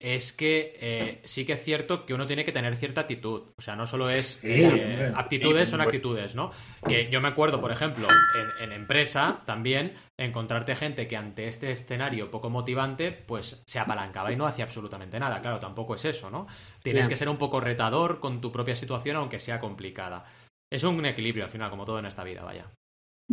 es 0.01 0.33
que 0.33 0.77
eh, 0.81 1.21
sí 1.25 1.45
que 1.45 1.55
es 1.55 1.63
cierto 1.63 2.07
que 2.07 2.15
uno 2.15 2.27
tiene 2.27 2.45
que 2.45 2.53
tener 2.53 2.77
cierta 2.77 3.03
actitud. 3.03 3.49
O 3.57 3.61
sea, 3.61 3.75
no 3.75 3.87
solo 3.87 4.11
es 4.11 4.39
eh, 4.45 5.13
aptitudes, 5.15 5.69
son 5.69 5.81
actitudes, 5.81 6.37
¿no? 6.37 6.51
Que 6.87 7.09
yo 7.11 7.21
me 7.21 7.29
acuerdo, 7.29 7.61
por 7.61 7.73
ejemplo, 7.73 8.07
en, 8.61 8.73
empresa 8.73 9.43
también, 9.45 9.95
encontrarte 10.17 10.77
gente 10.77 11.09
que 11.09 11.17
ante 11.17 11.49
este 11.49 11.73
escenario 11.73 12.31
poco 12.31 12.49
motivante, 12.49 13.11
pues 13.11 13.63
se 13.67 13.79
apalancaba 13.81 14.33
y 14.33 14.37
no 14.37 14.47
hacía 14.47 14.65
absolutamente 14.65 15.19
nada. 15.19 15.41
Claro, 15.41 15.59
tampoco 15.59 15.97
es 15.97 16.05
eso, 16.05 16.31
¿no? 16.31 16.47
Tienes 16.83 17.09
que 17.09 17.17
ser 17.17 17.29
un 17.29 17.39
poco 17.39 17.61
retador 17.61 18.21
con 18.21 18.41
tu 18.41 18.53
propia 18.53 18.77
situación, 18.77 19.17
aunque 19.17 19.41
sea 19.41 19.59
complicada. 19.59 20.25
Es 20.71 20.85
un 20.85 21.05
equilibrio 21.07 21.45
al 21.45 21.51
final, 21.51 21.71
como 21.71 21.85
todo 21.85 21.99
en 21.99 22.07
esta 22.07 22.23
vida, 22.23 22.45
vaya. 22.45 22.71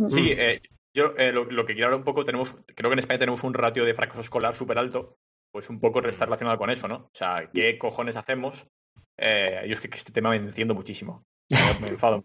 Sí, 0.08 0.32
eh, 0.32 0.60
yo 0.94 1.14
lo, 1.16 1.44
lo, 1.44 1.64
que 1.64 1.74
quiero 1.74 1.86
hablar 1.86 2.00
un 2.00 2.04
poco, 2.04 2.24
tenemos, 2.24 2.56
creo 2.74 2.90
que 2.90 2.94
en 2.94 2.98
España 2.98 3.20
tenemos 3.20 3.44
un 3.44 3.54
ratio 3.54 3.84
de 3.84 3.94
fracaso 3.94 4.20
escolar 4.20 4.56
súper 4.56 4.78
alto 4.78 5.16
pues 5.56 5.70
un 5.70 5.80
poco 5.80 6.06
está 6.06 6.26
relacionado 6.26 6.58
con 6.58 6.68
eso, 6.68 6.86
¿no? 6.86 6.96
O 6.96 7.10
sea, 7.14 7.48
¿qué 7.50 7.78
cojones 7.78 8.14
hacemos? 8.14 8.68
Eh, 9.16 9.62
yo 9.66 9.72
es 9.72 9.80
que 9.80 9.88
este 9.88 10.12
tema 10.12 10.28
me 10.28 10.36
entiendo 10.36 10.74
muchísimo. 10.74 11.24
Me 11.80 11.88
enfado. 11.88 12.22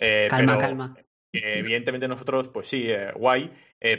Eh, 0.00 0.26
calma, 0.28 0.58
calma. 0.58 0.94
evidentemente 1.32 2.06
nosotros, 2.08 2.50
pues 2.52 2.68
sí, 2.68 2.84
eh, 2.90 3.10
guay. 3.16 3.50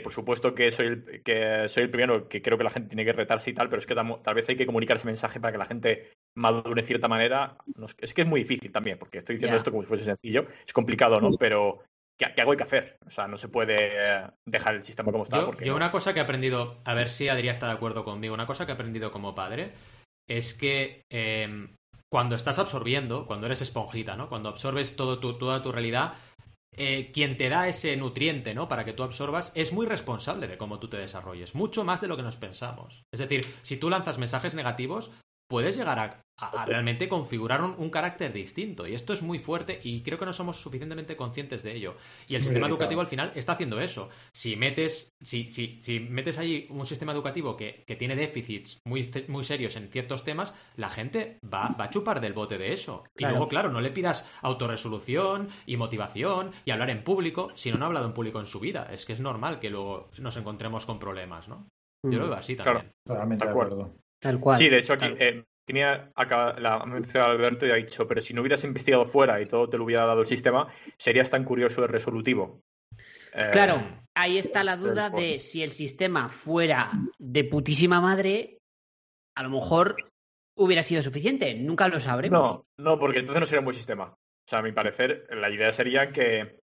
por 0.04 0.12
supuesto 0.12 0.54
que 0.54 0.70
soy, 0.70 0.86
el, 0.86 1.22
que 1.24 1.68
soy 1.68 1.82
el 1.82 1.90
primero 1.90 2.28
que 2.28 2.40
creo 2.40 2.56
que 2.56 2.62
la 2.62 2.70
gente 2.70 2.90
tiene 2.90 3.04
que 3.04 3.12
retarse 3.12 3.50
y 3.50 3.54
tal, 3.54 3.68
pero 3.68 3.80
es 3.80 3.86
que 3.86 3.96
tal, 3.96 4.34
vez 4.36 4.48
hay 4.48 4.56
que 4.56 4.66
comunicar 4.66 4.98
ese 4.98 5.06
mensaje 5.08 5.40
para 5.40 5.50
que 5.50 5.58
la 5.58 5.64
gente 5.64 6.12
madure 6.36 6.80
de 6.80 6.86
cierta 6.86 7.08
manera. 7.08 7.56
es 7.98 8.14
que 8.14 8.22
es 8.22 8.28
muy 8.28 8.42
difícil 8.42 8.70
también, 8.70 9.00
porque 9.00 9.18
estoy 9.18 9.34
diciendo 9.34 9.56
esto 9.56 9.72
como 9.72 9.82
si 9.82 9.88
fuese 9.88 10.04
sencillo. 10.04 10.46
Es 10.64 10.72
complicado, 10.72 11.20
¿no? 11.20 11.30
Pero 11.40 11.82
¿qué, 12.18 12.40
hago 12.40 12.52
hay 12.52 12.56
que 12.56 12.64
hacer? 12.64 12.96
O 13.06 13.10
sea, 13.10 13.26
no 13.26 13.36
se 13.36 13.48
puede 13.48 13.98
dejar 14.44 14.74
el 14.74 14.84
sistema 14.84 15.12
como 15.12 15.24
está. 15.24 15.38
Yo, 15.38 15.52
yo 15.58 15.76
una 15.76 15.90
cosa 15.90 16.12
que 16.12 16.20
he 16.20 16.22
aprendido, 16.22 16.80
a 16.84 16.94
ver 16.94 17.10
si 17.10 17.28
Adrián 17.28 17.52
está 17.52 17.66
de 17.66 17.72
acuerdo 17.72 18.04
conmigo, 18.04 18.34
una 18.34 18.46
cosa 18.46 18.66
que 18.66 18.72
he 18.72 18.74
aprendido 18.74 19.12
como 19.12 19.34
padre 19.34 19.72
es 20.28 20.54
que 20.54 21.04
em, 21.10 21.74
cuando 22.10 22.34
estás 22.34 22.58
absorbiendo, 22.58 23.26
cuando 23.26 23.46
eres 23.46 23.62
esponjita, 23.62 24.16
¿no? 24.16 24.28
Cuando 24.28 24.48
absorbes 24.48 24.96
todo 24.96 25.18
toda 25.18 25.62
tu 25.62 25.72
realidad, 25.72 26.14
eh, 26.76 27.10
quien 27.12 27.36
te 27.36 27.48
da 27.48 27.68
ese 27.68 27.96
nutriente, 27.96 28.54
¿no? 28.54 28.68
Para 28.68 28.84
que 28.84 28.92
tú 28.92 29.02
absorbas, 29.02 29.52
es 29.54 29.72
muy 29.72 29.86
responsable 29.86 30.46
de 30.46 30.58
cómo 30.58 30.78
tú 30.78 30.88
te 30.88 30.98
desarrolles, 30.98 31.54
mucho 31.54 31.84
más 31.84 32.00
de 32.00 32.08
lo 32.08 32.16
que 32.16 32.22
nos 32.22 32.36
pensamos. 32.36 33.04
Es 33.12 33.20
decir, 33.20 33.46
si 33.62 33.76
tú 33.76 33.88
lanzas 33.88 34.18
mensajes 34.18 34.54
negativos, 34.54 35.10
puedes 35.48 35.76
llegar 35.76 35.98
a, 35.98 36.22
realmente 36.66 37.08
configurar 37.08 37.62
un, 37.62 37.90
carácter 37.90 38.32
distinto. 38.32 38.86
Y 38.86 38.94
esto 38.94 39.14
es 39.14 39.22
muy 39.22 39.38
fuerte 39.38 39.80
y 39.82 40.02
creo 40.02 40.18
que 40.18 40.26
no 40.26 40.32
somos 40.32 40.60
suficientemente 40.60 41.16
conscientes 41.16 41.62
de 41.62 41.74
ello. 41.74 41.96
Y 42.28 42.34
el 42.34 42.42
sistema 42.42 42.66
educativo 42.66 43.00
al 43.00 43.06
final 43.06 43.32
está 43.34 43.52
haciendo 43.52 43.80
eso. 43.80 44.10
Si 44.32 44.54
metes, 44.54 45.14
si, 45.20 45.50
si, 45.50 45.80
si 45.80 46.00
metes 46.00 46.36
allí 46.36 46.66
un 46.68 46.84
sistema 46.84 47.12
educativo 47.12 47.56
que, 47.56 47.84
tiene 47.98 48.16
déficits 48.16 48.80
muy, 48.84 49.10
muy 49.28 49.44
serios 49.44 49.76
en 49.76 49.88
ciertos 49.88 50.24
temas, 50.24 50.54
la 50.76 50.90
gente 50.90 51.38
va, 51.42 51.74
va 51.80 51.84
a 51.84 51.90
chupar 51.90 52.20
del 52.20 52.34
bote 52.34 52.58
de 52.58 52.74
eso. 52.74 53.02
Y 53.16 53.24
luego, 53.24 53.48
claro, 53.48 53.70
no 53.70 53.80
le 53.80 53.90
pidas 53.90 54.28
autorresolución 54.42 55.48
y 55.64 55.78
motivación 55.78 56.52
y 56.66 56.70
hablar 56.70 56.90
en 56.90 57.02
público 57.02 57.48
si 57.54 57.72
no 57.72 57.82
ha 57.82 57.86
hablado 57.86 58.06
en 58.06 58.12
público 58.12 58.40
en 58.40 58.46
su 58.46 58.60
vida. 58.60 58.88
Es 58.92 59.06
que 59.06 59.14
es 59.14 59.20
normal 59.20 59.58
que 59.58 59.70
luego 59.70 60.10
nos 60.18 60.36
encontremos 60.36 60.84
con 60.84 60.98
problemas, 60.98 61.48
¿no? 61.48 61.66
Yo 62.02 62.18
lo 62.18 62.28
veo 62.28 62.36
así 62.36 62.54
también. 62.54 62.92
totalmente 63.04 63.44
de 63.44 63.50
acuerdo. 63.50 63.92
Tal 64.26 64.40
cual. 64.40 64.58
Sí, 64.58 64.68
de 64.68 64.78
hecho 64.78 64.94
aquí 64.94 65.06
eh, 65.18 65.44
tenía 65.64 66.10
acá, 66.16 66.58
la 66.58 66.84
mencionado 66.84 67.32
Alberto 67.32 67.64
y 67.64 67.70
ha 67.70 67.76
dicho, 67.76 68.08
pero 68.08 68.20
si 68.20 68.34
no 68.34 68.40
hubieras 68.40 68.64
investigado 68.64 69.06
fuera 69.06 69.40
y 69.40 69.46
todo 69.46 69.68
te 69.68 69.78
lo 69.78 69.84
hubiera 69.84 70.04
dado 70.04 70.22
el 70.22 70.26
sistema, 70.26 70.72
serías 70.98 71.30
tan 71.30 71.44
curioso 71.44 71.82
de 71.82 71.86
resolutivo. 71.86 72.60
Eh, 73.32 73.50
claro, 73.52 73.82
ahí 74.16 74.38
está 74.38 74.64
la 74.64 74.76
duda 74.76 75.10
de 75.10 75.38
si 75.38 75.62
el 75.62 75.70
sistema 75.70 76.28
fuera 76.28 76.90
de 77.18 77.44
putísima 77.44 78.00
madre, 78.00 78.58
a 79.36 79.44
lo 79.44 79.50
mejor 79.50 79.96
hubiera 80.56 80.82
sido 80.82 81.02
suficiente. 81.02 81.54
Nunca 81.54 81.86
lo 81.86 82.00
sabremos. 82.00 82.40
No, 82.40 82.66
no, 82.78 82.98
porque 82.98 83.20
entonces 83.20 83.40
no 83.40 83.46
sería 83.46 83.60
un 83.60 83.66
buen 83.66 83.76
sistema. 83.76 84.06
O 84.06 84.48
sea, 84.48 84.60
a 84.60 84.62
mi 84.62 84.72
parecer, 84.72 85.26
la 85.30 85.50
idea 85.50 85.72
sería 85.72 86.10
que. 86.10 86.58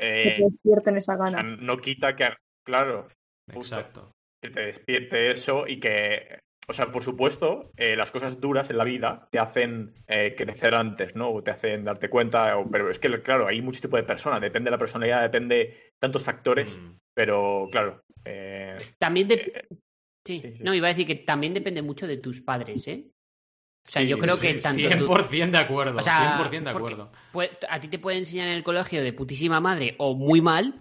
Eh, 0.00 0.22
que 0.22 0.34
te 0.36 0.44
despierten 0.44 0.96
esa 0.96 1.16
gana. 1.16 1.28
O 1.28 1.30
sea, 1.30 1.42
no 1.42 1.78
quita 1.78 2.16
que. 2.16 2.28
Claro. 2.64 3.08
Exacto. 3.50 4.12
Que 4.40 4.50
te 4.50 4.60
despierte 4.60 5.30
eso 5.30 5.66
y 5.66 5.80
que 5.80 6.40
o 6.70 6.74
sea, 6.74 6.92
por 6.92 7.02
supuesto, 7.02 7.72
eh, 7.78 7.96
las 7.96 8.10
cosas 8.10 8.40
duras 8.40 8.68
en 8.68 8.76
la 8.76 8.84
vida 8.84 9.26
te 9.30 9.38
hacen 9.38 9.94
eh, 10.06 10.34
crecer 10.36 10.74
antes, 10.74 11.16
¿no? 11.16 11.30
O 11.30 11.42
te 11.42 11.50
hacen 11.50 11.82
darte 11.82 12.10
cuenta, 12.10 12.54
pero 12.70 12.90
es 12.90 12.98
que, 12.98 13.22
claro, 13.22 13.46
hay 13.46 13.62
mucho 13.62 13.80
tipo 13.80 13.96
de 13.96 14.02
personas, 14.02 14.42
depende 14.42 14.66
de 14.66 14.72
la 14.72 14.78
personalidad, 14.78 15.22
depende 15.22 15.94
tantos 15.98 16.22
factores, 16.22 16.76
mm. 16.76 16.98
pero 17.14 17.68
claro. 17.72 18.04
Eh, 18.22 18.76
también 18.98 19.28
de... 19.28 19.66
sí, 20.26 20.42
no, 20.60 20.74
iba 20.74 20.88
a 20.88 20.90
decir 20.90 21.06
que 21.06 21.14
también 21.14 21.54
depende 21.54 21.80
mucho 21.80 22.06
de 22.06 22.18
tus 22.18 22.42
padres, 22.42 22.86
¿eh? 22.86 23.06
O 23.86 23.90
sea, 23.90 24.02
yo 24.02 24.18
creo 24.18 24.38
que 24.38 24.52
tanto. 24.54 24.82
100% 24.82 25.50
de 25.50 25.56
acuerdo. 25.56 25.98
O 25.98 26.02
sea, 26.02 26.38
100% 26.50 26.64
de 26.64 26.70
acuerdo. 26.70 27.10
A 27.70 27.80
ti 27.80 27.88
te 27.88 27.98
puede 27.98 28.18
enseñar 28.18 28.48
en 28.48 28.52
el 28.52 28.62
colegio 28.62 29.02
de 29.02 29.14
putísima 29.14 29.60
madre 29.60 29.94
o 29.96 30.14
muy 30.14 30.42
mal, 30.42 30.78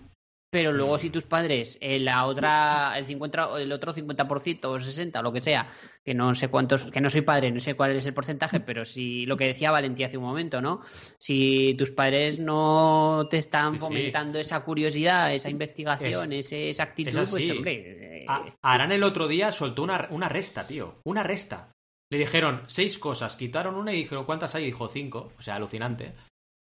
pero 0.50 0.72
luego 0.72 0.98
si 0.98 1.10
tus 1.10 1.26
padres, 1.26 1.78
eh, 1.82 2.00
la 2.00 2.26
otra, 2.26 2.98
el 2.98 3.06
50, 3.06 3.60
el 3.60 3.72
otro 3.72 3.94
50% 3.94 4.66
o 4.66 4.80
60 4.80 5.20
o 5.20 5.24
lo 5.24 5.34
que 5.34 5.42
sea, 5.42 5.74
que 6.06 6.14
no 6.14 6.34
sé 6.36 6.48
cuántos, 6.48 6.86
que 6.86 7.02
no 7.02 7.10
soy 7.10 7.22
padre, 7.22 7.52
no 7.52 7.60
sé 7.60 7.74
cuál 7.74 7.96
es 7.96 8.06
el 8.06 8.14
porcentaje, 8.14 8.62
pero 8.62 8.86
si 8.86 9.26
lo 9.26 9.36
que 9.36 9.48
decía 9.48 9.72
Valentía 9.72 10.08
hace 10.08 10.18
un 10.18 10.24
momento, 10.24 10.62
¿no? 10.62 10.82
Si 11.18 11.76
tus 11.78 11.92
padres 11.92 12.40
no 12.40 13.28
te 13.30 13.38
están 13.38 13.78
fomentando 13.78 14.40
esa 14.40 14.62
curiosidad, 14.62 15.34
esa 15.34 15.50
investigación, 15.50 16.32
esa 16.32 16.84
actitud, 16.84 17.28
pues 17.30 17.52
hombre. 17.52 18.22
Eh, 18.22 18.26
Arán 18.62 18.92
el 18.92 19.04
otro 19.04 19.28
día 19.28 19.52
soltó 19.52 19.84
una, 19.84 20.08
una 20.12 20.30
resta, 20.30 20.66
tío. 20.66 21.02
Una 21.04 21.24
resta. 21.24 21.72
Le 22.10 22.20
dijeron 22.20 22.64
seis 22.68 22.98
cosas, 22.98 23.36
quitaron 23.36 23.76
una 23.76 23.94
y 23.94 23.98
dijeron, 23.98 24.26
¿cuántas 24.26 24.56
hay? 24.56 24.66
Dijo 24.66 24.88
cinco. 24.88 25.34
O 25.38 25.42
sea, 25.42 25.56
alucinante. 25.56 26.14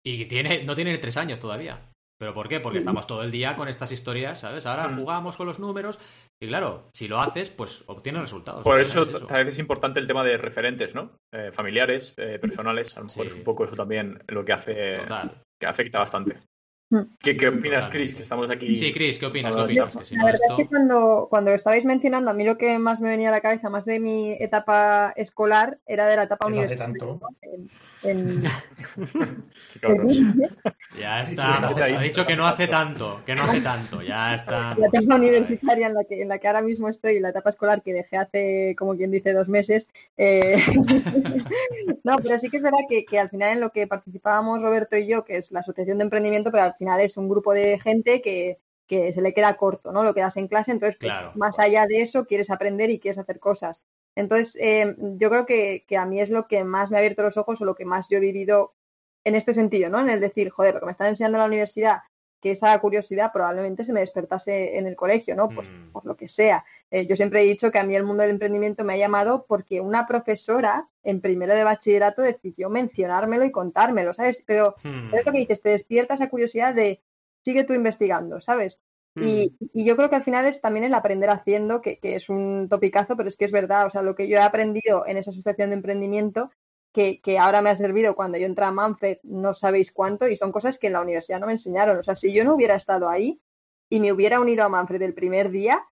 Y 0.03 0.25
tiene, 0.25 0.63
no 0.63 0.75
tiene 0.75 0.97
tres 0.97 1.15
años 1.15 1.39
todavía. 1.39 1.90
¿Pero 2.21 2.35
por 2.35 2.47
qué? 2.47 2.59
Porque 2.59 2.77
estamos 2.77 3.07
todo 3.07 3.23
el 3.23 3.31
día 3.31 3.55
con 3.55 3.67
estas 3.67 3.91
historias, 3.91 4.41
¿sabes? 4.41 4.67
Ahora 4.67 4.87
jugamos 4.95 5.35
con 5.37 5.47
los 5.47 5.57
números 5.57 5.97
y 6.39 6.45
claro, 6.45 6.87
si 6.93 7.07
lo 7.07 7.19
haces, 7.19 7.49
pues 7.49 7.83
obtienes 7.87 8.21
resultados. 8.21 8.63
Por 8.63 8.79
eso, 8.79 9.07
tal 9.07 9.43
vez 9.43 9.53
es 9.55 9.57
importante 9.57 9.99
el 9.99 10.05
tema 10.05 10.23
de 10.23 10.37
referentes, 10.37 10.93
¿no? 10.93 11.17
Eh, 11.33 11.49
familiares, 11.51 12.13
eh, 12.17 12.37
personales, 12.37 12.95
a 12.95 12.99
lo 12.99 13.07
mejor 13.07 13.25
es 13.25 13.33
un 13.33 13.43
poco 13.43 13.65
eso 13.65 13.75
también 13.75 14.23
lo 14.27 14.45
que 14.45 14.53
hace, 14.53 15.01
que 15.59 15.65
afecta 15.65 15.97
bastante. 15.97 16.37
Mm. 16.91 17.03
¿Qué, 17.19 17.47
opinas, 17.47 17.87
Chris? 17.87 18.13
Que 18.13 18.21
estamos 18.21 18.49
aquí. 18.49 18.75
Sí, 18.75 18.91
Chris, 18.91 19.17
¿qué 19.17 19.25
opinas? 19.25 19.55
la 19.55 19.63
verdad 19.63 19.89
es 19.95 20.57
que 20.57 20.65
cuando, 20.65 21.27
cuando 21.29 21.51
estabais 21.51 21.85
mencionando, 21.85 22.29
a 22.29 22.33
mí 22.33 22.43
lo 22.43 22.57
que 22.57 22.77
más 22.79 22.99
me 22.99 23.09
venía 23.09 23.29
a 23.29 23.31
la 23.31 23.39
cabeza, 23.39 23.69
más 23.69 23.85
de 23.85 24.01
mi 24.01 24.33
etapa 24.33 25.13
escolar, 25.15 25.77
era 25.87 26.05
de 26.05 26.17
la 26.17 26.23
etapa 26.23 26.47
universitaria. 26.47 26.99
tanto. 26.99 27.21
ya 30.99 31.21
está. 31.21 31.67
Ha 31.67 32.01
dicho 32.01 32.25
que 32.25 32.35
no 32.35 32.45
hace 32.45 32.67
tanto, 32.67 33.21
que 33.25 33.35
no 33.35 33.43
hace 33.43 33.61
tanto, 33.61 34.01
ya 34.01 34.35
está. 34.35 34.75
La 34.81 34.87
etapa 34.87 35.15
universitaria 35.15 35.87
en 35.87 35.93
la 35.93 36.03
que, 36.03 36.21
en 36.21 36.27
la 36.27 36.39
que 36.39 36.47
ahora 36.47 36.61
mismo 36.61 36.89
estoy, 36.89 37.21
la 37.21 37.29
etapa 37.29 37.51
escolar 37.51 37.81
que 37.81 37.93
dejé 37.93 38.17
hace, 38.17 38.75
como 38.77 38.97
quien 38.97 39.11
dice, 39.11 39.31
dos 39.31 39.47
meses. 39.47 39.87
Eh, 40.17 40.57
no, 42.03 42.17
pero 42.17 42.37
sí 42.37 42.49
que 42.49 42.57
es 42.57 42.63
verdad 42.63 42.79
que, 42.89 43.05
que 43.05 43.19
al 43.19 43.29
final 43.29 43.53
en 43.53 43.61
lo 43.61 43.69
que 43.69 43.87
participábamos 43.87 44.61
Roberto 44.61 44.97
y 44.97 45.07
yo, 45.07 45.23
que 45.23 45.37
es 45.37 45.51
la 45.51 45.61
Asociación 45.61 45.99
de 45.99 46.03
Emprendimiento, 46.05 46.51
pero 46.51 46.63
al 46.63 46.73
final 46.81 46.99
es 46.99 47.15
un 47.15 47.29
grupo 47.29 47.53
de 47.53 47.79
gente 47.79 48.21
que, 48.21 48.57
se 48.87 49.21
le 49.21 49.33
queda 49.33 49.55
corto, 49.55 49.93
¿no? 49.93 50.03
Lo 50.03 50.13
que 50.13 50.19
das 50.19 50.35
en 50.35 50.49
clase, 50.49 50.71
entonces, 50.71 50.97
pues, 50.99 51.13
más 51.35 51.59
allá 51.59 51.85
de 51.87 52.01
eso, 52.01 52.25
quieres 52.25 52.49
aprender 52.49 52.89
y 52.89 52.99
quieres 52.99 53.19
hacer 53.19 53.39
cosas. 53.39 53.85
Entonces, 54.17 54.57
eh, 54.59 54.95
yo 54.97 55.29
creo 55.29 55.45
que, 55.45 55.85
a 55.97 56.05
mí 56.05 56.19
es 56.19 56.29
lo 56.29 56.47
que 56.47 56.65
más 56.65 56.91
me 56.91 56.97
ha 56.97 56.99
abierto 56.99 57.23
los 57.23 57.37
ojos 57.37 57.61
o 57.61 57.65
lo 57.65 57.75
que 57.75 57.85
más 57.85 58.09
yo 58.09 58.17
he 58.17 58.19
vivido 58.19 58.73
en 59.23 59.35
este 59.35 59.53
sentido, 59.53 59.89
¿no? 59.89 60.01
En 60.01 60.09
el 60.09 60.19
decir, 60.19 60.49
joder, 60.49 60.73
lo 60.73 60.79
que 60.81 60.87
me 60.87 60.91
están 60.91 61.07
enseñando 61.07 61.37
en 61.37 61.41
la 61.41 61.47
universidad, 61.47 61.99
que 62.41 62.51
esa 62.51 62.77
curiosidad 62.79 63.31
probablemente 63.31 63.83
se 63.83 63.93
me 63.93 63.99
despertase 63.99 64.77
en 64.77 64.87
el 64.87 64.95
colegio, 64.95 65.35
¿no? 65.35 65.49
Pues 65.49 65.69
mm. 65.69 65.91
por 65.91 66.05
lo 66.05 66.17
que 66.17 66.27
sea. 66.27 66.65
Eh, 66.89 67.05
yo 67.05 67.15
siempre 67.15 67.41
he 67.41 67.45
dicho 67.45 67.71
que 67.71 67.79
a 67.79 67.83
mí 67.83 67.95
el 67.95 68.03
mundo 68.03 68.23
del 68.23 68.31
emprendimiento 68.31 68.83
me 68.83 68.93
ha 68.93 68.97
llamado 68.97 69.45
porque 69.47 69.79
una 69.79 70.07
profesora 70.07 70.87
en 71.03 71.21
primero 71.21 71.53
de 71.53 71.63
bachillerato 71.63 72.23
decidió 72.23 72.69
mencionármelo 72.69 73.45
y 73.45 73.51
contármelo, 73.51 74.13
¿sabes? 74.13 74.43
Pero 74.45 74.75
mm. 74.83 75.13
es 75.13 75.25
lo 75.25 75.31
que 75.31 75.37
dices, 75.37 75.61
te 75.61 75.69
despierta 75.69 76.15
esa 76.15 76.29
curiosidad 76.29 76.73
de 76.73 76.99
sigue 77.43 77.63
tú 77.63 77.73
investigando, 77.73 78.41
¿sabes? 78.41 78.81
Y, 79.15 79.55
mm. 79.59 79.65
y, 79.73 79.85
yo 79.85 79.95
creo 79.95 80.09
que 80.09 80.15
al 80.15 80.23
final 80.23 80.45
es 80.45 80.61
también 80.61 80.85
el 80.85 80.93
aprender 80.93 81.29
haciendo, 81.29 81.81
que, 81.81 81.99
que, 81.99 82.15
es 82.15 82.29
un 82.29 82.67
topicazo, 82.69 83.15
pero 83.15 83.29
es 83.29 83.37
que 83.37 83.45
es 83.45 83.51
verdad, 83.51 83.85
o 83.85 83.89
sea, 83.89 84.01
lo 84.01 84.15
que 84.15 84.27
yo 84.27 84.37
he 84.37 84.41
aprendido 84.41 85.05
en 85.05 85.17
esa 85.17 85.31
asociación 85.31 85.69
de 85.69 85.75
emprendimiento 85.75 86.49
que, 86.91 87.21
que, 87.21 87.37
ahora 87.39 87.61
me 87.61 87.69
ha 87.69 87.75
servido 87.75 88.15
cuando 88.15 88.37
yo 88.37 88.45
entré 88.45 88.65
a 88.65 88.71
Manfred, 88.71 89.17
no 89.23 89.53
sabéis 89.53 89.91
cuánto, 89.91 90.27
y 90.27 90.35
son 90.35 90.51
cosas 90.51 90.77
que 90.77 90.87
en 90.87 90.93
la 90.93 91.01
universidad 91.01 91.39
no 91.39 91.45
me 91.45 91.53
enseñaron. 91.53 91.97
O 91.97 92.03
sea, 92.03 92.15
si 92.15 92.33
yo 92.33 92.43
no 92.43 92.55
hubiera 92.55 92.75
estado 92.75 93.09
ahí 93.09 93.39
y 93.89 93.99
me 93.99 94.11
hubiera 94.11 94.39
unido 94.39 94.63
a 94.63 94.69
Manfred 94.69 95.01
el 95.01 95.13
primer 95.13 95.51
día, 95.51 95.83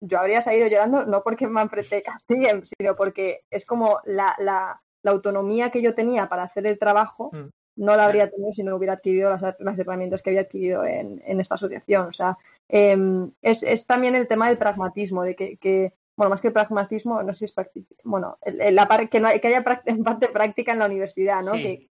yo 0.00 0.18
habría 0.18 0.40
salido 0.40 0.68
llorando, 0.68 1.04
no 1.06 1.22
porque 1.22 1.46
Manfred 1.46 1.86
te 1.88 2.02
castiguen, 2.02 2.62
sino 2.64 2.94
porque 2.96 3.42
es 3.50 3.66
como 3.66 3.98
la, 4.04 4.34
la, 4.38 4.80
la 5.02 5.10
autonomía 5.10 5.70
que 5.70 5.82
yo 5.82 5.94
tenía 5.94 6.28
para 6.28 6.44
hacer 6.44 6.66
el 6.66 6.78
trabajo, 6.78 7.30
mm. 7.32 7.48
no 7.76 7.96
la 7.96 8.06
habría 8.06 8.30
tenido 8.30 8.52
si 8.52 8.62
no 8.62 8.76
hubiera 8.76 8.94
adquirido 8.94 9.30
las, 9.30 9.42
las 9.58 9.78
herramientas 9.78 10.22
que 10.22 10.30
había 10.30 10.42
adquirido 10.42 10.84
en, 10.84 11.22
en 11.26 11.40
esta 11.40 11.56
asociación. 11.56 12.06
O 12.06 12.12
sea, 12.12 12.38
eh, 12.68 12.96
es, 13.42 13.62
es, 13.62 13.86
también 13.86 14.14
el 14.14 14.28
tema 14.28 14.48
del 14.48 14.58
pragmatismo, 14.58 15.24
de 15.24 15.34
que, 15.34 15.56
que 15.56 15.92
bueno, 16.18 16.30
más 16.30 16.40
que 16.40 16.48
el 16.48 16.52
pragmatismo, 16.52 17.22
no 17.22 17.32
sé 17.32 17.46
si 17.46 17.54
es 17.56 17.84
bueno, 18.02 18.38
la 18.44 19.08
que, 19.08 19.20
no, 19.20 19.28
que 19.40 19.46
haya 19.46 19.62
parte 20.04 20.28
práctica 20.32 20.72
en 20.72 20.80
la 20.80 20.86
universidad, 20.86 21.44
¿no? 21.44 21.52
Que, 21.52 21.88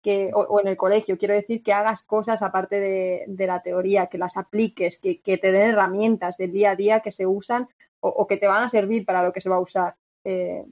que, 0.00 0.30
o, 0.32 0.60
en 0.60 0.68
el 0.68 0.76
colegio, 0.76 1.18
quiero 1.18 1.34
decir 1.34 1.60
que 1.60 1.72
hagas 1.72 2.04
cosas 2.04 2.42
aparte 2.42 2.78
de, 2.78 3.24
de 3.26 3.46
la 3.48 3.62
teoría, 3.62 4.06
que 4.06 4.16
las 4.16 4.36
apliques, 4.36 4.98
que, 4.98 5.20
que, 5.20 5.38
te 5.38 5.50
den 5.50 5.70
herramientas 5.70 6.36
del 6.36 6.52
día 6.52 6.70
a 6.70 6.76
día 6.76 7.00
que 7.00 7.10
se 7.10 7.26
usan 7.26 7.68
o, 7.98 8.10
o, 8.10 8.28
que 8.28 8.36
te 8.36 8.46
van 8.46 8.62
a 8.62 8.68
servir 8.68 9.04
para 9.04 9.24
lo 9.24 9.32
que 9.32 9.40
se 9.40 9.50
va 9.50 9.56
a 9.56 9.60
usar. 9.60 9.96
Eh, 10.22 10.64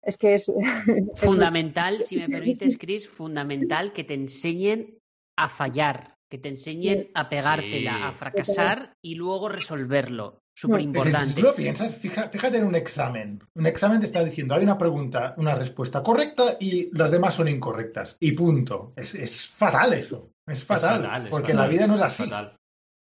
es 0.00 0.16
que 0.16 0.32
es... 0.32 0.50
Fundamental, 1.16 2.04
si 2.04 2.16
me 2.16 2.28
permites, 2.30 2.78
Chris, 2.80 3.06
fundamental 3.06 3.92
que 3.92 4.04
te 4.04 4.14
enseñen 4.14 4.98
a 5.36 5.50
fallar, 5.50 6.14
que 6.30 6.38
te 6.38 6.48
enseñen 6.48 7.10
a 7.12 7.28
pegártela, 7.28 8.08
a 8.08 8.12
fracasar 8.12 8.94
y 9.02 9.16
luego 9.16 9.50
resolverlo. 9.50 10.40
Súper 10.56 10.80
importante. 10.80 11.28
Si 11.28 11.34
tú 11.34 11.42
lo 11.42 11.54
piensas, 11.54 11.96
fíjate 11.96 12.56
en 12.56 12.64
un 12.64 12.74
examen. 12.74 13.42
Un 13.54 13.66
examen 13.66 14.00
te 14.00 14.06
está 14.06 14.24
diciendo, 14.24 14.54
hay 14.54 14.62
una 14.64 14.78
pregunta, 14.78 15.34
una 15.36 15.54
respuesta 15.54 16.02
correcta 16.02 16.56
y 16.58 16.96
las 16.96 17.10
demás 17.10 17.34
son 17.34 17.48
incorrectas. 17.48 18.16
Y 18.20 18.32
punto. 18.32 18.94
Es, 18.96 19.14
es 19.14 19.46
fatal 19.46 19.92
eso. 19.92 20.30
Es 20.46 20.64
fatal. 20.64 21.28
porque 21.30 21.52
la 21.52 21.66
vida 21.68 21.86
no 21.86 21.96
es 21.96 22.00
así. 22.00 22.24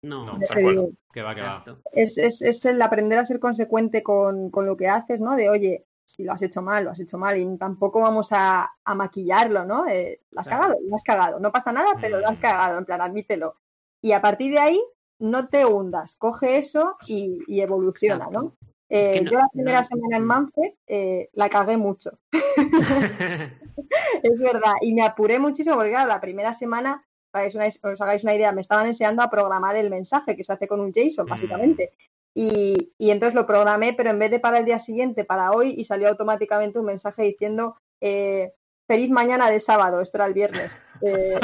No, 0.01 0.25
no 0.25 0.39
acuerdo. 0.49 0.89
Que 1.13 1.21
va, 1.21 1.35
que 1.35 1.41
va. 1.41 1.63
Es, 1.91 2.17
es, 2.17 2.41
es, 2.41 2.65
el 2.65 2.81
aprender 2.81 3.19
a 3.19 3.25
ser 3.25 3.39
consecuente 3.39 4.01
con, 4.01 4.49
con, 4.49 4.65
lo 4.65 4.75
que 4.75 4.87
haces, 4.87 5.21
¿no? 5.21 5.35
De, 5.35 5.49
oye, 5.49 5.85
si 6.03 6.23
lo 6.23 6.33
has 6.33 6.41
hecho 6.41 6.63
mal, 6.63 6.83
lo 6.83 6.91
has 6.91 6.99
hecho 6.99 7.19
mal 7.19 7.37
y 7.37 7.57
tampoco 7.57 8.01
vamos 8.01 8.29
a, 8.31 8.69
a 8.83 8.95
maquillarlo, 8.95 9.63
¿no? 9.63 9.87
Eh, 9.87 10.21
lo 10.31 10.39
has 10.39 10.49
cagado, 10.49 10.75
lo 10.83 10.95
has 10.95 11.03
cagado. 11.03 11.39
No 11.39 11.51
pasa 11.51 11.71
nada, 11.71 11.91
pero 12.01 12.19
lo 12.19 12.27
has 12.27 12.39
mm. 12.39 12.41
cagado, 12.41 12.77
en 12.79 12.85
plan, 12.85 12.99
admítelo. 12.99 13.57
Y 14.01 14.11
a 14.11 14.21
partir 14.21 14.51
de 14.51 14.59
ahí, 14.59 14.83
no 15.19 15.47
te 15.47 15.65
hundas, 15.65 16.15
coge 16.15 16.57
eso 16.57 16.95
y, 17.07 17.39
y 17.47 17.61
evoluciona, 17.61 18.27
¿no? 18.31 18.53
Eh, 18.95 19.23
yo 19.23 19.39
la 19.39 19.47
primera 19.51 19.81
semana 19.81 20.17
en 20.17 20.23
Manfred 20.23 20.73
eh, 20.85 21.29
la 21.33 21.49
cagué 21.49 21.77
mucho. 21.77 22.11
es 24.23 24.39
verdad. 24.39 24.73
Y 24.81 24.93
me 24.93 25.01
apuré 25.01 25.39
muchísimo 25.39 25.75
porque, 25.75 25.89
claro, 25.89 26.09
la 26.09 26.21
primera 26.21 26.53
semana, 26.53 27.03
para 27.31 27.47
que 27.47 27.57
os 27.57 28.01
hagáis 28.01 28.23
una 28.23 28.35
idea, 28.35 28.51
me 28.51 28.61
estaban 28.61 28.85
enseñando 28.85 29.23
a 29.23 29.31
programar 29.31 29.75
el 29.77 29.89
mensaje 29.89 30.35
que 30.35 30.43
se 30.43 30.53
hace 30.53 30.67
con 30.67 30.79
un 30.79 30.93
JSON, 30.93 31.25
mm. 31.25 31.29
básicamente. 31.29 31.93
Y, 32.35 32.93
y, 32.99 33.09
entonces 33.09 33.33
lo 33.33 33.47
programé, 33.47 33.93
pero 33.93 34.11
en 34.11 34.19
vez 34.19 34.29
de 34.29 34.39
para 34.39 34.59
el 34.59 34.65
día 34.65 34.77
siguiente, 34.77 35.23
para 35.23 35.51
hoy, 35.51 35.73
y 35.75 35.85
salió 35.85 36.07
automáticamente 36.07 36.77
un 36.77 36.85
mensaje 36.85 37.23
diciendo 37.23 37.77
eh, 37.99 38.53
feliz 38.93 39.09
mañana 39.09 39.49
de 39.49 39.59
sábado, 39.59 40.01
esto 40.01 40.17
era 40.17 40.27
el 40.27 40.33
viernes. 40.33 40.79
Eh, 41.01 41.39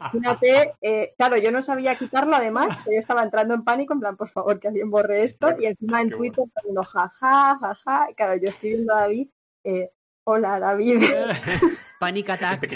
imagínate, 0.00 0.74
eh, 0.80 1.12
claro, 1.18 1.36
yo 1.36 1.50
no 1.50 1.60
sabía 1.60 1.94
quitarlo 1.94 2.34
además, 2.34 2.74
yo 2.86 2.98
estaba 2.98 3.22
entrando 3.22 3.52
en 3.52 3.64
pánico, 3.64 3.92
en 3.92 4.00
plan, 4.00 4.16
por 4.16 4.30
favor, 4.30 4.58
que 4.58 4.68
alguien 4.68 4.90
borre 4.90 5.24
esto, 5.24 5.48
y 5.60 5.66
encima 5.66 6.00
en 6.00 6.10
Twitter 6.10 6.44
poniendo 6.54 6.84
jaja, 6.84 7.58
jaja, 7.60 8.08
claro, 8.16 8.36
yo 8.36 8.48
estoy 8.48 8.70
viendo 8.70 8.94
a 8.94 9.00
David, 9.00 9.28
eh, 9.64 9.90
hola 10.24 10.58
David. 10.58 11.02
Panic 12.00 12.30
attack. 12.30 12.68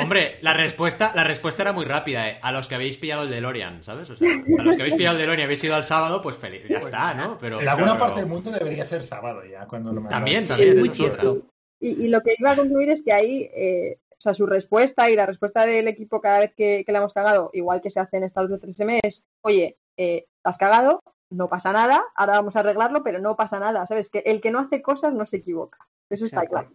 Hombre, 0.00 0.38
la 0.42 0.52
respuesta, 0.54 1.12
la 1.14 1.24
respuesta 1.24 1.62
era 1.62 1.72
muy 1.72 1.84
rápida, 1.84 2.28
¿eh? 2.28 2.38
A 2.42 2.52
los 2.52 2.68
que 2.68 2.74
habéis 2.74 2.96
pillado 2.96 3.24
el 3.24 3.30
DeLorean, 3.30 3.84
¿sabes? 3.84 4.08
O 4.08 4.16
sea, 4.16 4.28
a 4.30 4.62
los 4.62 4.76
que 4.76 4.82
habéis 4.82 4.96
pillado 4.96 5.16
el 5.16 5.20
DeLorean 5.20 5.40
y 5.40 5.44
habéis 5.44 5.64
ido 5.64 5.74
al 5.74 5.84
sábado, 5.84 6.22
pues 6.22 6.36
feliz, 6.36 6.62
ya 6.62 6.80
pues 6.80 6.86
está, 6.86 7.12
¿no? 7.14 7.38
Pero, 7.38 7.60
en 7.60 7.68
alguna 7.68 7.98
parte 7.98 8.20
del 8.20 8.28
mundo 8.28 8.50
debería 8.50 8.84
ser 8.84 9.02
sábado 9.02 9.42
ya, 9.44 9.66
cuando 9.66 9.92
lo 9.92 10.02
También, 10.08 10.46
también, 10.46 10.78
muy 10.78 10.88
cierto. 10.88 11.51
Y, 11.82 12.04
y, 12.04 12.08
lo 12.08 12.20
que 12.20 12.36
iba 12.38 12.52
a 12.52 12.56
concluir 12.56 12.90
es 12.90 13.02
que 13.02 13.12
ahí, 13.12 13.50
eh, 13.52 13.98
o 14.12 14.20
sea, 14.20 14.34
su 14.34 14.46
respuesta 14.46 15.10
y 15.10 15.16
la 15.16 15.26
respuesta 15.26 15.66
del 15.66 15.88
equipo 15.88 16.20
cada 16.20 16.38
vez 16.38 16.54
que, 16.54 16.84
que 16.86 16.92
le 16.92 16.98
hemos 16.98 17.12
cagado, 17.12 17.50
igual 17.52 17.80
que 17.80 17.90
se 17.90 17.98
hace 17.98 18.18
en 18.18 18.22
estados 18.22 18.50
de 18.50 18.60
3M, 18.60 19.00
es, 19.02 19.26
oye, 19.40 19.76
eh, 19.96 20.26
has 20.44 20.58
cagado, 20.58 21.02
no 21.28 21.48
pasa 21.48 21.72
nada, 21.72 22.04
ahora 22.14 22.34
vamos 22.34 22.54
a 22.54 22.60
arreglarlo, 22.60 23.02
pero 23.02 23.18
no 23.18 23.34
pasa 23.34 23.58
nada, 23.58 23.84
¿sabes? 23.86 24.10
Que 24.10 24.20
el 24.20 24.40
que 24.40 24.52
no 24.52 24.60
hace 24.60 24.80
cosas 24.80 25.12
no 25.12 25.26
se 25.26 25.38
equivoca. 25.38 25.78
Eso 26.08 26.24
está 26.24 26.46
claro. 26.46 26.70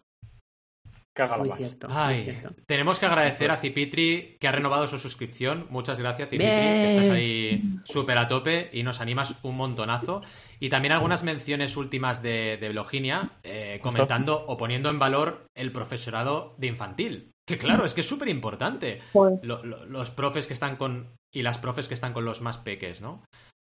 Muy 1.37 1.51
cierto, 1.51 1.87
Ay, 1.89 2.41
tenemos 2.65 2.99
que 2.99 3.05
agradecer 3.05 3.51
a 3.51 3.57
Cipitri 3.57 4.37
que 4.39 4.47
ha 4.47 4.51
renovado 4.51 4.87
su 4.87 4.99
suscripción. 4.99 5.67
Muchas 5.69 5.99
gracias, 5.99 6.29
Cipitri, 6.29 6.47
que 6.47 6.95
estás 6.95 7.09
ahí 7.09 7.63
súper 7.83 8.17
a 8.17 8.27
tope 8.27 8.69
y 8.73 8.83
nos 8.83 9.01
animas 9.01 9.35
un 9.43 9.57
montonazo. 9.57 10.21
Y 10.59 10.69
también 10.69 10.91
algunas 10.91 11.23
menciones 11.23 11.77
últimas 11.77 12.21
de, 12.21 12.57
de 12.57 12.69
Bloginia, 12.69 13.31
eh, 13.43 13.79
comentando 13.81 14.45
o 14.47 14.57
poniendo 14.57 14.89
en 14.89 14.99
valor 14.99 15.45
el 15.55 15.71
profesorado 15.71 16.55
de 16.57 16.67
infantil. 16.67 17.31
Que 17.47 17.57
claro, 17.57 17.85
es 17.85 17.93
que 17.93 18.01
es 18.01 18.07
súper 18.07 18.27
importante. 18.27 18.99
Lo, 19.13 19.63
lo, 19.63 19.85
los 19.85 20.11
profes 20.11 20.47
que 20.47 20.53
están 20.53 20.75
con. 20.75 21.15
y 21.33 21.43
las 21.43 21.57
profes 21.57 21.87
que 21.87 21.93
están 21.93 22.13
con 22.13 22.25
los 22.25 22.41
más 22.41 22.57
peques, 22.57 23.01
¿no? 23.01 23.23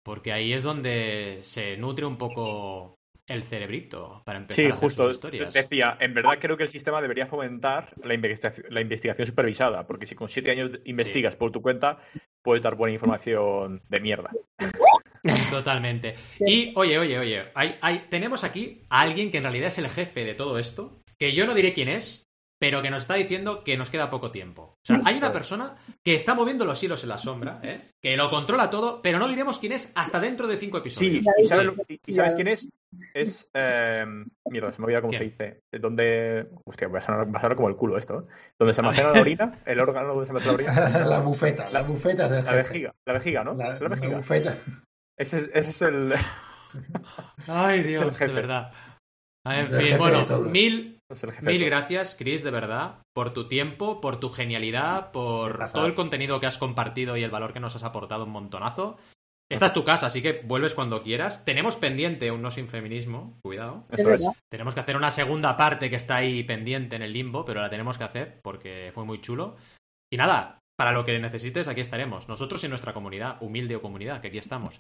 Porque 0.05 0.33
ahí 0.33 0.55
es 0.55 0.63
donde 0.63 1.39
se 1.43 1.77
nutre 1.77 2.07
un 2.07 2.17
poco 2.17 2.98
el 3.29 3.45
cerebrito 3.45 4.23
para 4.25 4.39
empezar 4.39 4.57
sí, 4.57 4.71
a 4.71 4.75
hacer 4.75 4.81
justo, 4.81 5.05
sus 5.05 5.13
historias. 5.13 5.55
Decía, 5.55 5.97
en 6.01 6.15
verdad 6.15 6.33
creo 6.41 6.57
que 6.57 6.63
el 6.65 6.69
sistema 6.69 7.01
debería 7.01 7.27
fomentar 7.27 7.93
la 8.03 8.15
investigación, 8.15 8.67
la 8.71 8.81
investigación 8.81 9.27
supervisada, 9.27 9.87
porque 9.87 10.07
si 10.07 10.15
con 10.15 10.29
siete 10.29 10.51
años 10.51 10.71
investigas 10.85 11.35
sí. 11.35 11.39
por 11.39 11.53
tu 11.53 11.63
cuenta, 11.63 11.99
puedes 12.43 12.63
dar 12.63 12.75
buena 12.75 12.95
información 12.95 13.83
de 13.89 14.01
mierda. 14.01 14.31
Totalmente. 15.51 16.15
Y 16.41 16.73
oye, 16.75 16.99
oye, 16.99 17.19
oye, 17.19 17.45
hay, 17.55 17.75
hay, 17.83 18.07
tenemos 18.09 18.45
aquí 18.45 18.83
a 18.89 19.03
alguien 19.03 19.31
que 19.31 19.39
en 19.39 19.45
realidad 19.45 19.69
es 19.69 19.79
el 19.79 19.89
jefe 19.89 20.25
de 20.25 20.35
todo 20.35 20.59
esto, 20.59 21.03
que 21.19 21.33
yo 21.33 21.47
no 21.47 21.55
diré 21.55 21.75
quién 21.75 21.89
es, 21.89 22.28
pero 22.59 22.83
que 22.83 22.91
nos 22.91 23.03
está 23.03 23.15
diciendo 23.15 23.63
que 23.63 23.77
nos 23.77 23.91
queda 23.91 24.11
poco 24.11 24.31
tiempo. 24.31 24.77
O 24.83 24.87
sea, 24.87 24.97
hay 25.05 25.17
una 25.17 25.33
persona 25.33 25.77
que 26.05 26.15
está 26.15 26.35
moviendo 26.35 26.65
los 26.65 26.83
hilos 26.83 27.03
en 27.03 27.09
la 27.11 27.19
sombra, 27.19 27.61
¿eh? 27.63 27.93
que 28.03 28.17
lo 28.17 28.31
controla 28.31 28.71
todo, 28.71 29.01
pero 29.01 29.19
no 29.19 29.29
diremos 29.29 29.59
quién 29.59 29.73
es 29.73 29.93
hasta 29.95 30.19
dentro 30.21 30.47
de 30.49 30.57
cinco 30.57 30.79
episodios. 30.79 31.25
Sí, 31.25 31.31
¿y 31.39 31.45
sabes, 31.45 31.73
¿y 32.07 32.13
sabes 32.13 32.35
quién 32.35 32.49
es? 32.49 32.69
Es. 33.15 33.51
Eh, 33.55 34.05
mierda, 34.51 34.73
se 34.73 34.81
me 34.81 34.87
olvida 34.87 35.01
cómo 35.01 35.11
¿Quién? 35.11 35.23
se 35.23 35.45
dice. 35.45 35.61
Donde. 35.79 36.49
Hostia, 36.65 36.89
va 36.89 36.99
a, 36.99 37.03
sonar, 37.03 37.33
va 37.33 37.39
a 37.39 37.41
sonar 37.41 37.57
como 37.57 37.69
el 37.69 37.77
culo 37.77 37.97
esto. 37.97 38.21
¿eh? 38.21 38.33
Donde 38.59 38.75
se 38.75 38.81
almacena 38.81 39.13
la 39.13 39.21
orina, 39.21 39.53
el 39.67 39.81
órgano 39.81 40.09
donde 40.09 40.25
se 40.25 40.33
almacena 40.33 40.53
la 40.53 40.91
orina. 40.91 41.07
la 41.07 41.21
bufeta, 41.21 41.71
la 41.71 41.83
bufeta 41.83 42.27
es 42.27 42.33
el 42.33 42.45
La 42.45 42.55
vejiga, 42.55 42.95
la 43.07 43.13
vejiga, 43.13 43.45
¿no? 43.45 43.55
La, 43.55 43.79
la 43.79 43.89
vejiga. 43.89 44.09
La 44.09 44.19
bufeta. 44.19 44.59
Ese, 45.17 45.39
es, 45.39 45.51
ese 45.53 45.71
es 45.71 45.83
el. 45.83 46.15
Ay, 47.47 47.83
Dios, 47.83 48.03
es 48.03 48.09
el 48.09 48.15
jefe. 48.15 48.27
de 48.29 48.35
verdad. 48.35 48.73
En 49.45 49.67
fin, 49.67 49.99
bueno, 49.99 50.27
mil, 50.43 50.98
mil 51.43 51.65
gracias, 51.65 52.15
Chris, 52.19 52.43
de 52.43 52.51
verdad, 52.51 53.03
por 53.15 53.33
tu 53.33 53.49
tiempo, 53.49 54.01
por 54.01 54.21
tu 54.21 54.31
genialidad, 54.31 55.11
por 55.11 55.71
todo 55.71 55.87
el 55.87 55.95
contenido 55.95 56.41
que 56.41 56.47
has 56.47 56.59
compartido 56.59 57.17
y 57.17 57.25
el 57.25 57.31
valor 57.31 57.53
que 57.53 57.61
nos 57.61 57.77
has 57.77 57.83
aportado 57.83 58.25
un 58.25 58.31
montonazo. 58.31 58.99
Esta 59.51 59.67
es 59.67 59.73
tu 59.73 59.83
casa, 59.83 60.07
así 60.07 60.21
que 60.21 60.43
vuelves 60.45 60.75
cuando 60.75 61.03
quieras. 61.03 61.47
Tenemos 61.47 61.77
pendiente 61.77 62.31
un 62.31 62.43
No 62.43 62.51
Sin 62.51 62.69
Feminismo, 62.69 63.39
cuidado. 63.43 63.87
Eso 63.91 64.13
es. 64.13 64.27
Tenemos 64.51 64.75
que 64.75 64.81
hacer 64.81 64.97
una 64.97 65.11
segunda 65.11 65.57
parte 65.57 65.89
que 65.89 65.97
está 65.97 66.17
ahí 66.17 66.43
pendiente 66.43 66.97
en 66.97 67.03
el 67.03 67.15
limbo, 67.15 67.47
pero 67.47 67.63
la 67.63 67.71
tenemos 67.71 67.97
que 67.97 68.05
hacer 68.05 68.41
porque 68.43 68.91
fue 68.93 69.07
muy 69.07 69.23
chulo. 69.23 69.57
Y 70.13 70.19
nada, 70.19 70.59
para 70.77 70.93
lo 70.93 71.07
que 71.07 71.19
necesites, 71.19 71.67
aquí 71.67 71.81
estaremos. 71.81 72.29
Nosotros 72.29 72.63
y 72.65 72.69
nuestra 72.69 72.93
comunidad, 72.93 73.39
humilde 73.41 73.77
o 73.77 73.83
comunidad, 73.83 74.21
que 74.21 74.29
aquí 74.29 74.39
estamos. 74.39 74.79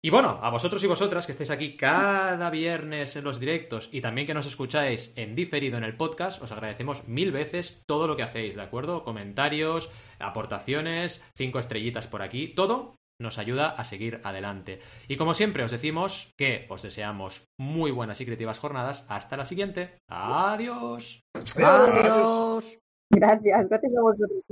Y 0.00 0.10
bueno, 0.10 0.38
a 0.42 0.50
vosotros 0.50 0.82
y 0.84 0.86
vosotras 0.86 1.26
que 1.26 1.32
estáis 1.32 1.50
aquí 1.50 1.76
cada 1.76 2.50
viernes 2.50 3.16
en 3.16 3.24
los 3.24 3.40
directos 3.40 3.88
y 3.90 4.00
también 4.00 4.28
que 4.28 4.34
nos 4.34 4.46
escucháis 4.46 5.12
en 5.16 5.34
diferido 5.34 5.76
en 5.76 5.82
el 5.82 5.96
podcast, 5.96 6.40
os 6.40 6.52
agradecemos 6.52 7.08
mil 7.08 7.32
veces 7.32 7.82
todo 7.84 8.06
lo 8.06 8.14
que 8.14 8.22
hacéis, 8.22 8.54
¿de 8.54 8.62
acuerdo? 8.62 9.02
Comentarios, 9.02 9.90
aportaciones, 10.20 11.20
cinco 11.34 11.58
estrellitas 11.58 12.06
por 12.06 12.22
aquí, 12.22 12.46
todo 12.54 12.94
nos 13.20 13.38
ayuda 13.38 13.70
a 13.70 13.84
seguir 13.84 14.20
adelante. 14.22 14.78
Y 15.08 15.16
como 15.16 15.34
siempre 15.34 15.64
os 15.64 15.72
decimos 15.72 16.32
que 16.36 16.66
os 16.70 16.82
deseamos 16.82 17.48
muy 17.58 17.90
buenas 17.90 18.20
y 18.20 18.24
creativas 18.24 18.60
jornadas. 18.60 19.04
Hasta 19.08 19.36
la 19.36 19.44
siguiente. 19.44 19.98
Adiós. 20.08 21.20
Adiós. 21.56 22.78
Gracias, 23.10 23.68
gracias 23.68 23.96
a 23.96 24.02
vosotros. 24.02 24.44